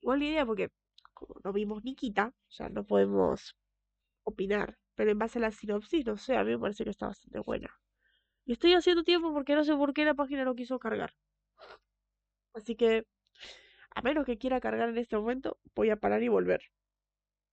Igual 0.02 0.18
la 0.18 0.24
idea 0.26 0.44
porque 0.44 0.68
como 1.14 1.40
no 1.42 1.54
vimos 1.54 1.82
Nikita, 1.82 2.34
sea, 2.48 2.68
no 2.68 2.84
podemos 2.84 3.56
opinar. 4.24 4.76
Pero 4.94 5.10
en 5.10 5.18
base 5.18 5.38
a 5.38 5.42
la 5.42 5.50
sinopsis, 5.50 6.04
no 6.04 6.18
sé, 6.18 6.36
a 6.36 6.44
mí 6.44 6.50
me 6.50 6.58
parece 6.58 6.84
que 6.84 6.90
está 6.90 7.06
bastante 7.06 7.38
buena. 7.40 7.70
Y 8.44 8.52
estoy 8.52 8.74
haciendo 8.74 9.04
tiempo 9.04 9.32
porque 9.32 9.54
no 9.54 9.64
sé 9.64 9.74
por 9.74 9.94
qué 9.94 10.04
la 10.04 10.12
página 10.12 10.44
no 10.44 10.54
quiso 10.54 10.78
cargar. 10.78 11.14
Así 12.52 12.76
que, 12.76 13.06
a 13.94 14.02
menos 14.02 14.26
que 14.26 14.36
quiera 14.36 14.60
cargar 14.60 14.90
en 14.90 14.98
este 14.98 15.16
momento, 15.16 15.58
voy 15.74 15.88
a 15.88 15.96
parar 15.96 16.22
y 16.22 16.28
volver. 16.28 16.60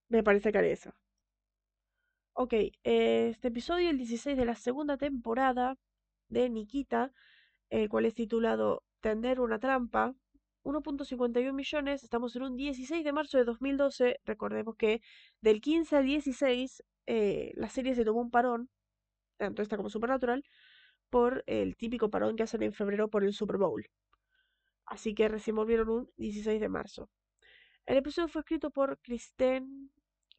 Me 0.10 0.22
parece 0.22 0.52
que 0.52 0.58
haré 0.58 0.74
eso. 0.74 0.94
Ok, 2.34 2.54
este 2.84 3.48
episodio, 3.48 3.90
el 3.90 3.98
16 3.98 4.36
de 4.36 4.46
la 4.46 4.56
segunda 4.56 4.98
temporada 4.98 5.78
de 6.28 6.50
Nikita, 6.50 7.14
el 7.70 7.88
cual 7.88 8.06
es 8.06 8.16
titulado 8.16 8.84
Tender 9.04 9.42
una 9.42 9.60
trampa, 9.60 10.16
1.51 10.64 11.52
millones, 11.52 12.04
estamos 12.06 12.38
en 12.38 12.44
un 12.44 12.56
16 12.56 13.04
de 13.04 13.12
marzo 13.12 13.38
de 13.38 13.44
2012, 13.44 14.22
recordemos 14.24 14.78
que 14.78 15.02
del 15.42 15.60
15 15.60 15.98
al 15.98 16.06
16 16.06 16.82
eh, 17.08 17.52
la 17.56 17.68
serie 17.68 17.96
se 17.96 18.06
tomó 18.06 18.22
un 18.22 18.32
parón, 18.32 18.70
tanto 19.36 19.62
esta 19.62 19.76
como 19.76 19.90
Supernatural, 19.90 20.46
por 21.10 21.44
el 21.48 21.76
típico 21.76 22.10
parón 22.10 22.38
que 22.38 22.44
hacen 22.44 22.64
en 22.64 22.72
febrero 22.72 23.10
por 23.10 23.26
el 23.26 23.34
Super 23.34 23.58
Bowl. 23.58 23.86
Así 24.86 25.14
que 25.14 25.28
recién 25.28 25.58
volvieron 25.58 25.90
un 25.90 26.10
16 26.16 26.62
de 26.62 26.70
marzo. 26.70 27.10
El 27.86 27.98
episodio 27.98 28.30
fue 28.30 28.40
escrito 28.40 28.72
por 28.72 29.00
Kristen, 29.02 29.92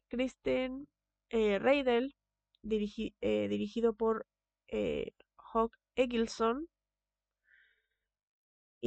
Kristen 0.07 0.87
eh, 1.29 1.59
Reidel, 1.59 2.15
eh, 2.63 3.47
dirigido 3.47 3.93
por 3.93 4.25
eh, 4.69 5.11
Hawk 5.53 5.77
Egilson. 5.95 6.67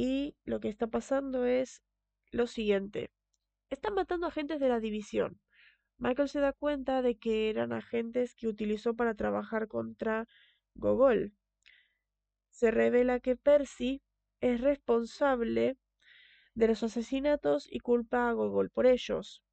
Y 0.01 0.37
lo 0.45 0.61
que 0.61 0.69
está 0.69 0.87
pasando 0.87 1.43
es 1.43 1.83
lo 2.31 2.47
siguiente. 2.47 3.11
Están 3.69 3.95
matando 3.95 4.27
agentes 4.27 4.61
de 4.61 4.69
la 4.69 4.79
división. 4.79 5.41
Michael 5.97 6.29
se 6.29 6.39
da 6.39 6.53
cuenta 6.53 7.01
de 7.01 7.17
que 7.17 7.49
eran 7.49 7.73
agentes 7.73 8.33
que 8.33 8.47
utilizó 8.47 8.93
para 8.93 9.13
trabajar 9.13 9.67
contra 9.67 10.25
Gogol. 10.73 11.33
Se 12.49 12.71
revela 12.71 13.19
que 13.19 13.35
Percy 13.35 14.01
es 14.39 14.61
responsable 14.61 15.75
de 16.53 16.67
los 16.69 16.81
asesinatos 16.81 17.67
y 17.69 17.81
culpa 17.81 18.29
a 18.29 18.31
Gogol 18.31 18.69
por 18.69 18.85
ellos. 18.85 19.43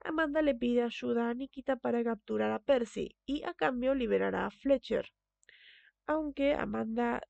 Amanda 0.00 0.42
le 0.42 0.56
pide 0.56 0.82
ayuda 0.82 1.30
a 1.30 1.34
Nikita 1.34 1.76
para 1.76 2.02
capturar 2.02 2.50
a 2.50 2.58
Percy 2.58 3.14
y 3.26 3.44
a 3.44 3.54
cambio 3.54 3.94
liberará 3.94 4.46
a 4.46 4.50
Fletcher. 4.50 5.12
Aunque 6.04 6.54
Amanda 6.54 7.22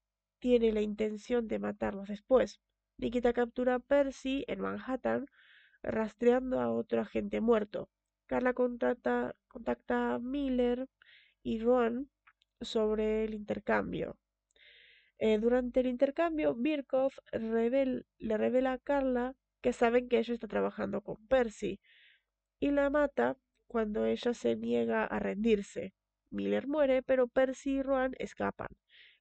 tiene 0.45 0.73
la 0.73 0.83
intención 0.83 1.49
de 1.49 1.59
matarlos 1.59 2.07
después. 2.07 2.61
Nikita 2.99 3.33
captura 3.33 3.77
a 3.77 3.79
Percy 3.79 4.45
en 4.47 4.61
Manhattan 4.61 5.25
rastreando 5.83 6.61
a 6.61 6.71
otro 6.71 7.01
agente 7.01 7.41
muerto. 7.41 7.89
Carla 8.27 8.53
contacta, 8.53 9.35
contacta 9.49 10.13
a 10.13 10.19
Miller 10.19 10.87
y 11.43 11.61
Rowan 11.61 12.11
sobre 12.61 13.25
el 13.25 13.33
intercambio. 13.33 14.19
Eh, 15.19 15.39
durante 15.39 15.81
el 15.81 15.87
intercambio, 15.87 16.55
Birkov 16.55 17.13
le 17.33 18.37
revela 18.37 18.73
a 18.75 18.79
Carla 18.79 19.35
que 19.63 19.73
saben 19.73 20.11
que 20.11 20.19
ella 20.19 20.35
está 20.35 20.47
trabajando 20.47 21.01
con 21.01 21.27
Percy 21.27 21.81
y 22.61 22.71
la 22.71 22.91
mata 22.91 23.39
cuando 23.67 24.05
ella 24.05 24.35
se 24.35 24.57
niega 24.57 25.07
a 25.07 25.19
rendirse. 25.19 25.95
Miller 26.29 26.67
muere, 26.67 27.03
pero 27.03 27.29
Percy 27.29 27.77
y 27.77 27.83
Rowan 27.83 28.15
escapan. 28.19 28.69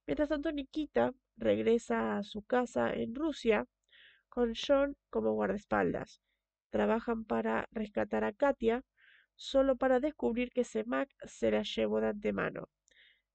Mientras 0.06 0.28
tanto, 0.28 0.52
Nikita 0.52 1.12
regresa 1.36 2.18
a 2.18 2.22
su 2.22 2.42
casa 2.42 2.92
en 2.92 3.14
Rusia 3.14 3.66
con 4.28 4.54
John 4.54 4.96
como 5.10 5.32
guardaespaldas. 5.34 6.20
trabajan 6.70 7.24
para 7.24 7.68
rescatar 7.72 8.24
a 8.24 8.32
Katia, 8.32 8.82
solo 9.36 9.76
para 9.76 10.00
descubrir 10.00 10.50
que 10.50 10.64
Semak 10.64 11.08
se 11.24 11.50
la 11.52 11.62
llevó 11.62 12.00
de 12.00 12.08
antemano. 12.08 12.68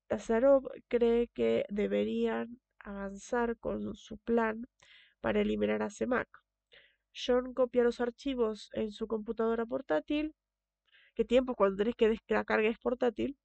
Tazarov 0.07 0.69
cree 0.89 1.27
que 1.29 1.65
deberían 1.69 2.59
avanzar 2.79 3.57
con 3.57 3.95
su 3.95 4.17
plan 4.17 4.67
para 5.21 5.41
eliminar 5.41 5.83
a 5.83 5.89
Semak. 5.89 6.27
John 7.13 7.53
copia 7.53 7.83
los 7.83 8.01
archivos 8.01 8.69
en 8.73 8.91
su 8.91 9.07
computadora 9.07 9.65
portátil. 9.65 10.35
¿Qué 11.15 11.25
tiempo 11.25 11.55
cuando 11.55 11.77
tenés 11.77 11.95
que 11.95 12.33
la 12.33 12.45
carga 12.45 12.69
es 12.69 12.79
portátil? 12.79 13.37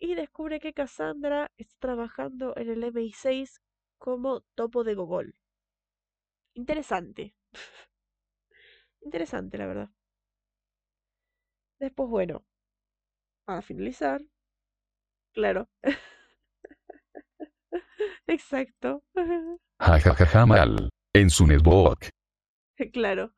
Y 0.00 0.14
descubre 0.14 0.60
que 0.60 0.72
Cassandra 0.72 1.50
está 1.58 1.76
trabajando 1.78 2.56
en 2.56 2.70
el 2.70 2.82
MI6 2.82 3.60
como 3.98 4.40
topo 4.54 4.82
de 4.82 4.94
Gogol. 4.94 5.34
Interesante. 6.54 7.34
Interesante, 9.02 9.58
la 9.58 9.66
verdad. 9.66 9.90
Después, 11.78 12.08
bueno, 12.08 12.44
para 13.44 13.62
finalizar, 13.62 14.22
claro. 15.32 15.68
Exacto. 18.26 19.04
Jajajaja 19.80 20.46
mal. 20.46 20.88
En 21.12 21.28
su 21.28 21.46
netbook. 21.46 22.08
Claro. 22.92 23.32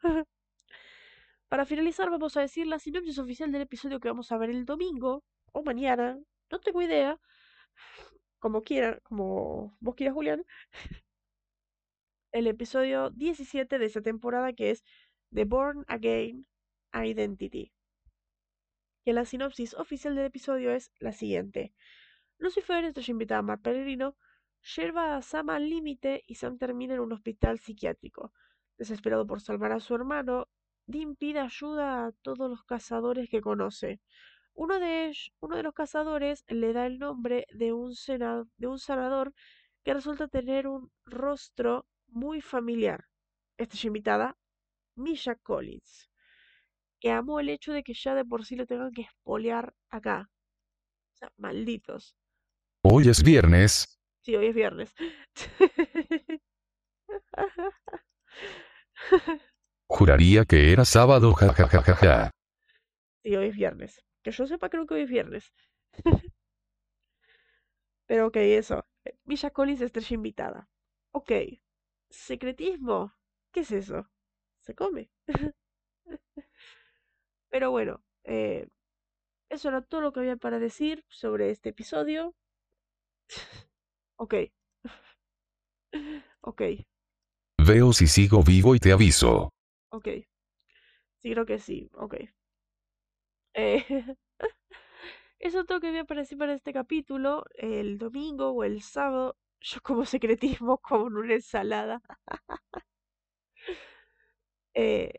Para 1.48 1.64
finalizar, 1.64 2.10
vamos 2.10 2.36
a 2.36 2.42
decir 2.42 2.66
la 2.66 2.78
sinopsis 2.78 3.18
oficial 3.18 3.50
del 3.50 3.62
episodio 3.62 3.98
que 3.98 4.08
vamos 4.08 4.30
a 4.30 4.38
ver 4.38 4.50
el 4.50 4.64
domingo 4.64 5.24
o 5.52 5.62
mañana. 5.62 6.18
No 6.52 6.60
tengo 6.60 6.82
idea. 6.82 7.18
Como 8.38 8.62
quiera, 8.62 9.00
como 9.04 9.74
vos 9.80 9.94
quieras, 9.94 10.14
Julián. 10.14 10.44
El 12.30 12.46
episodio 12.46 13.08
17 13.08 13.78
de 13.78 13.86
esta 13.86 14.02
temporada 14.02 14.52
que 14.52 14.70
es 14.70 14.84
The 15.32 15.46
Born 15.46 15.86
Again 15.88 16.46
Identity. 16.92 17.72
Que 19.02 19.14
la 19.14 19.24
sinopsis 19.24 19.72
oficial 19.74 20.14
del 20.14 20.26
episodio 20.26 20.72
es 20.74 20.92
la 20.98 21.12
siguiente. 21.12 21.72
Lucifer, 22.36 22.84
estrella 22.84 23.12
invitada 23.12 23.38
a 23.38 23.42
Mar 23.42 23.60
Peregrino, 23.62 24.18
lleva 24.76 25.16
a 25.16 25.22
Sam 25.22 25.48
al 25.48 25.70
límite 25.70 26.22
y 26.26 26.34
Sam 26.34 26.58
termina 26.58 26.92
en 26.92 27.00
un 27.00 27.14
hospital 27.14 27.60
psiquiátrico. 27.60 28.34
Desesperado 28.76 29.26
por 29.26 29.40
salvar 29.40 29.72
a 29.72 29.80
su 29.80 29.94
hermano, 29.94 30.48
Dean 30.86 31.16
pide 31.16 31.40
ayuda 31.40 32.06
a 32.06 32.12
todos 32.20 32.50
los 32.50 32.62
cazadores 32.64 33.30
que 33.30 33.40
conoce. 33.40 34.00
Uno 34.54 34.78
de, 34.78 35.06
ellos, 35.06 35.32
uno 35.40 35.56
de 35.56 35.62
los 35.62 35.74
cazadores 35.74 36.44
le 36.48 36.72
da 36.72 36.86
el 36.86 36.98
nombre 36.98 37.46
de 37.52 37.72
un, 37.72 37.94
de 38.56 38.66
un 38.66 38.78
sanador 38.78 39.32
que 39.82 39.94
resulta 39.94 40.28
tener 40.28 40.66
un 40.66 40.92
rostro 41.04 41.86
muy 42.08 42.40
familiar. 42.40 43.06
Estrella 43.56 43.86
invitada, 43.86 44.36
Misha 44.96 45.34
Collins, 45.36 46.10
que 47.00 47.10
amó 47.10 47.40
el 47.40 47.48
hecho 47.48 47.72
de 47.72 47.82
que 47.82 47.94
ya 47.94 48.14
de 48.14 48.24
por 48.24 48.44
sí 48.44 48.56
lo 48.56 48.66
tengan 48.66 48.92
que 48.92 49.02
espolear 49.02 49.74
acá. 49.88 50.30
O 51.14 51.16
sea, 51.16 51.32
malditos. 51.36 52.16
Hoy 52.82 53.08
es 53.08 53.22
viernes. 53.22 53.98
Sí, 54.20 54.36
hoy 54.36 54.46
es 54.46 54.54
viernes. 54.54 54.94
Juraría 59.88 60.44
que 60.44 60.72
era 60.72 60.84
sábado, 60.84 61.32
jajajaja. 61.34 62.30
Sí, 63.22 63.36
hoy 63.36 63.48
es 63.48 63.54
viernes. 63.54 64.02
Que 64.22 64.30
yo 64.30 64.46
sepa, 64.46 64.68
creo 64.68 64.86
que 64.86 64.94
hoy 64.94 65.02
es 65.02 65.10
viernes. 65.10 65.52
Pero 68.06 68.26
ok, 68.26 68.36
eso. 68.36 68.84
Villa 69.24 69.50
Collins, 69.50 69.80
estrella 69.80 70.14
invitada. 70.14 70.68
Ok. 71.12 71.32
Secretismo. 72.10 73.14
¿Qué 73.52 73.60
es 73.60 73.72
eso? 73.72 74.08
Se 74.60 74.74
come. 74.74 75.10
Pero 77.50 77.70
bueno, 77.70 78.02
eh, 78.24 78.68
eso 79.50 79.68
era 79.68 79.82
todo 79.82 80.00
lo 80.00 80.12
que 80.12 80.20
había 80.20 80.36
para 80.36 80.58
decir 80.58 81.04
sobre 81.08 81.50
este 81.50 81.70
episodio. 81.70 82.34
ok. 84.16 84.34
ok. 86.40 86.62
Veo 87.66 87.92
si 87.92 88.06
sigo 88.06 88.42
vivo 88.42 88.74
y 88.74 88.78
te 88.78 88.92
aviso. 88.92 89.50
Ok. 89.90 90.08
Sí, 91.18 91.30
creo 91.32 91.46
que 91.46 91.58
sí. 91.58 91.90
Ok. 91.94 92.16
Eh, 93.54 93.84
eso 95.38 95.64
todo 95.64 95.80
que 95.80 95.88
había 95.88 96.04
para 96.04 96.20
decir 96.22 96.38
para 96.38 96.54
este 96.54 96.72
capítulo. 96.72 97.44
El 97.54 97.98
domingo 97.98 98.50
o 98.50 98.64
el 98.64 98.82
sábado, 98.82 99.36
yo 99.60 99.80
como 99.82 100.04
secretismo 100.04 100.78
como 100.82 101.08
en 101.08 101.16
una 101.16 101.34
ensalada. 101.34 102.00
Eh, 104.74 105.12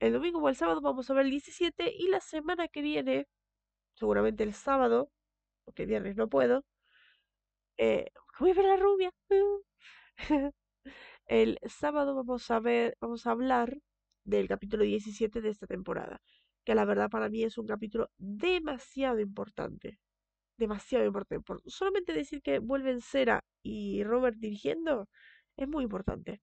el 0.00 0.12
domingo 0.12 0.40
o 0.40 0.48
el 0.48 0.56
sábado 0.56 0.80
vamos 0.80 1.10
a 1.10 1.14
ver 1.14 1.26
el 1.26 1.30
17 1.32 1.92
y 1.96 2.08
la 2.08 2.20
semana 2.20 2.68
que 2.68 2.82
viene, 2.82 3.26
seguramente 3.94 4.44
el 4.44 4.54
sábado, 4.54 5.10
porque 5.64 5.86
viernes 5.86 6.16
no 6.16 6.28
puedo, 6.28 6.64
eh, 7.78 8.06
voy 8.38 8.50
a 8.50 8.54
ver 8.54 8.64
la 8.64 8.76
rubia. 8.76 9.12
el 11.26 11.58
sábado 11.66 12.14
vamos 12.14 12.50
a 12.50 12.60
ver, 12.60 12.96
vamos 13.00 13.26
a 13.26 13.32
hablar 13.32 13.78
del 14.24 14.48
capítulo 14.48 14.84
17 14.84 15.40
de 15.40 15.50
esta 15.50 15.66
temporada, 15.66 16.20
que 16.64 16.74
la 16.74 16.84
verdad 16.84 17.10
para 17.10 17.28
mí 17.28 17.42
es 17.44 17.58
un 17.58 17.66
capítulo 17.66 18.10
demasiado 18.18 19.20
importante. 19.20 19.98
Demasiado 20.58 21.06
importante. 21.06 21.44
Por 21.44 21.62
solamente 21.70 22.12
decir 22.14 22.42
que 22.42 22.58
vuelven 22.60 23.00
Cera 23.02 23.44
y 23.62 24.04
Robert 24.04 24.36
dirigiendo 24.38 25.08
es 25.56 25.68
muy 25.68 25.84
importante. 25.84 26.42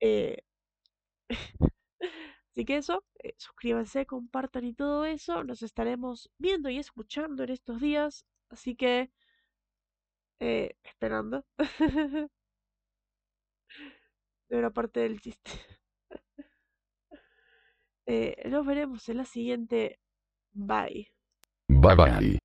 Eh, 0.00 0.38
así 2.52 2.64
que 2.64 2.76
eso, 2.76 3.04
eh, 3.22 3.34
suscríbanse, 3.38 4.06
compartan 4.06 4.64
y 4.64 4.74
todo 4.74 5.04
eso. 5.04 5.44
Nos 5.44 5.62
estaremos 5.62 6.30
viendo 6.38 6.70
y 6.70 6.78
escuchando 6.78 7.44
en 7.44 7.50
estos 7.50 7.80
días. 7.80 8.24
Así 8.50 8.76
que, 8.76 9.10
eh, 10.40 10.76
esperando. 10.84 11.44
de 14.48 14.56
una 14.58 14.70
parte 14.70 15.00
del 15.00 15.20
chiste. 15.20 15.50
Eh, 18.06 18.48
nos 18.48 18.66
veremos 18.66 19.08
en 19.08 19.16
la 19.18 19.24
siguiente. 19.24 19.98
Bye. 20.52 21.08
Bye 21.68 21.96
bye. 21.96 22.38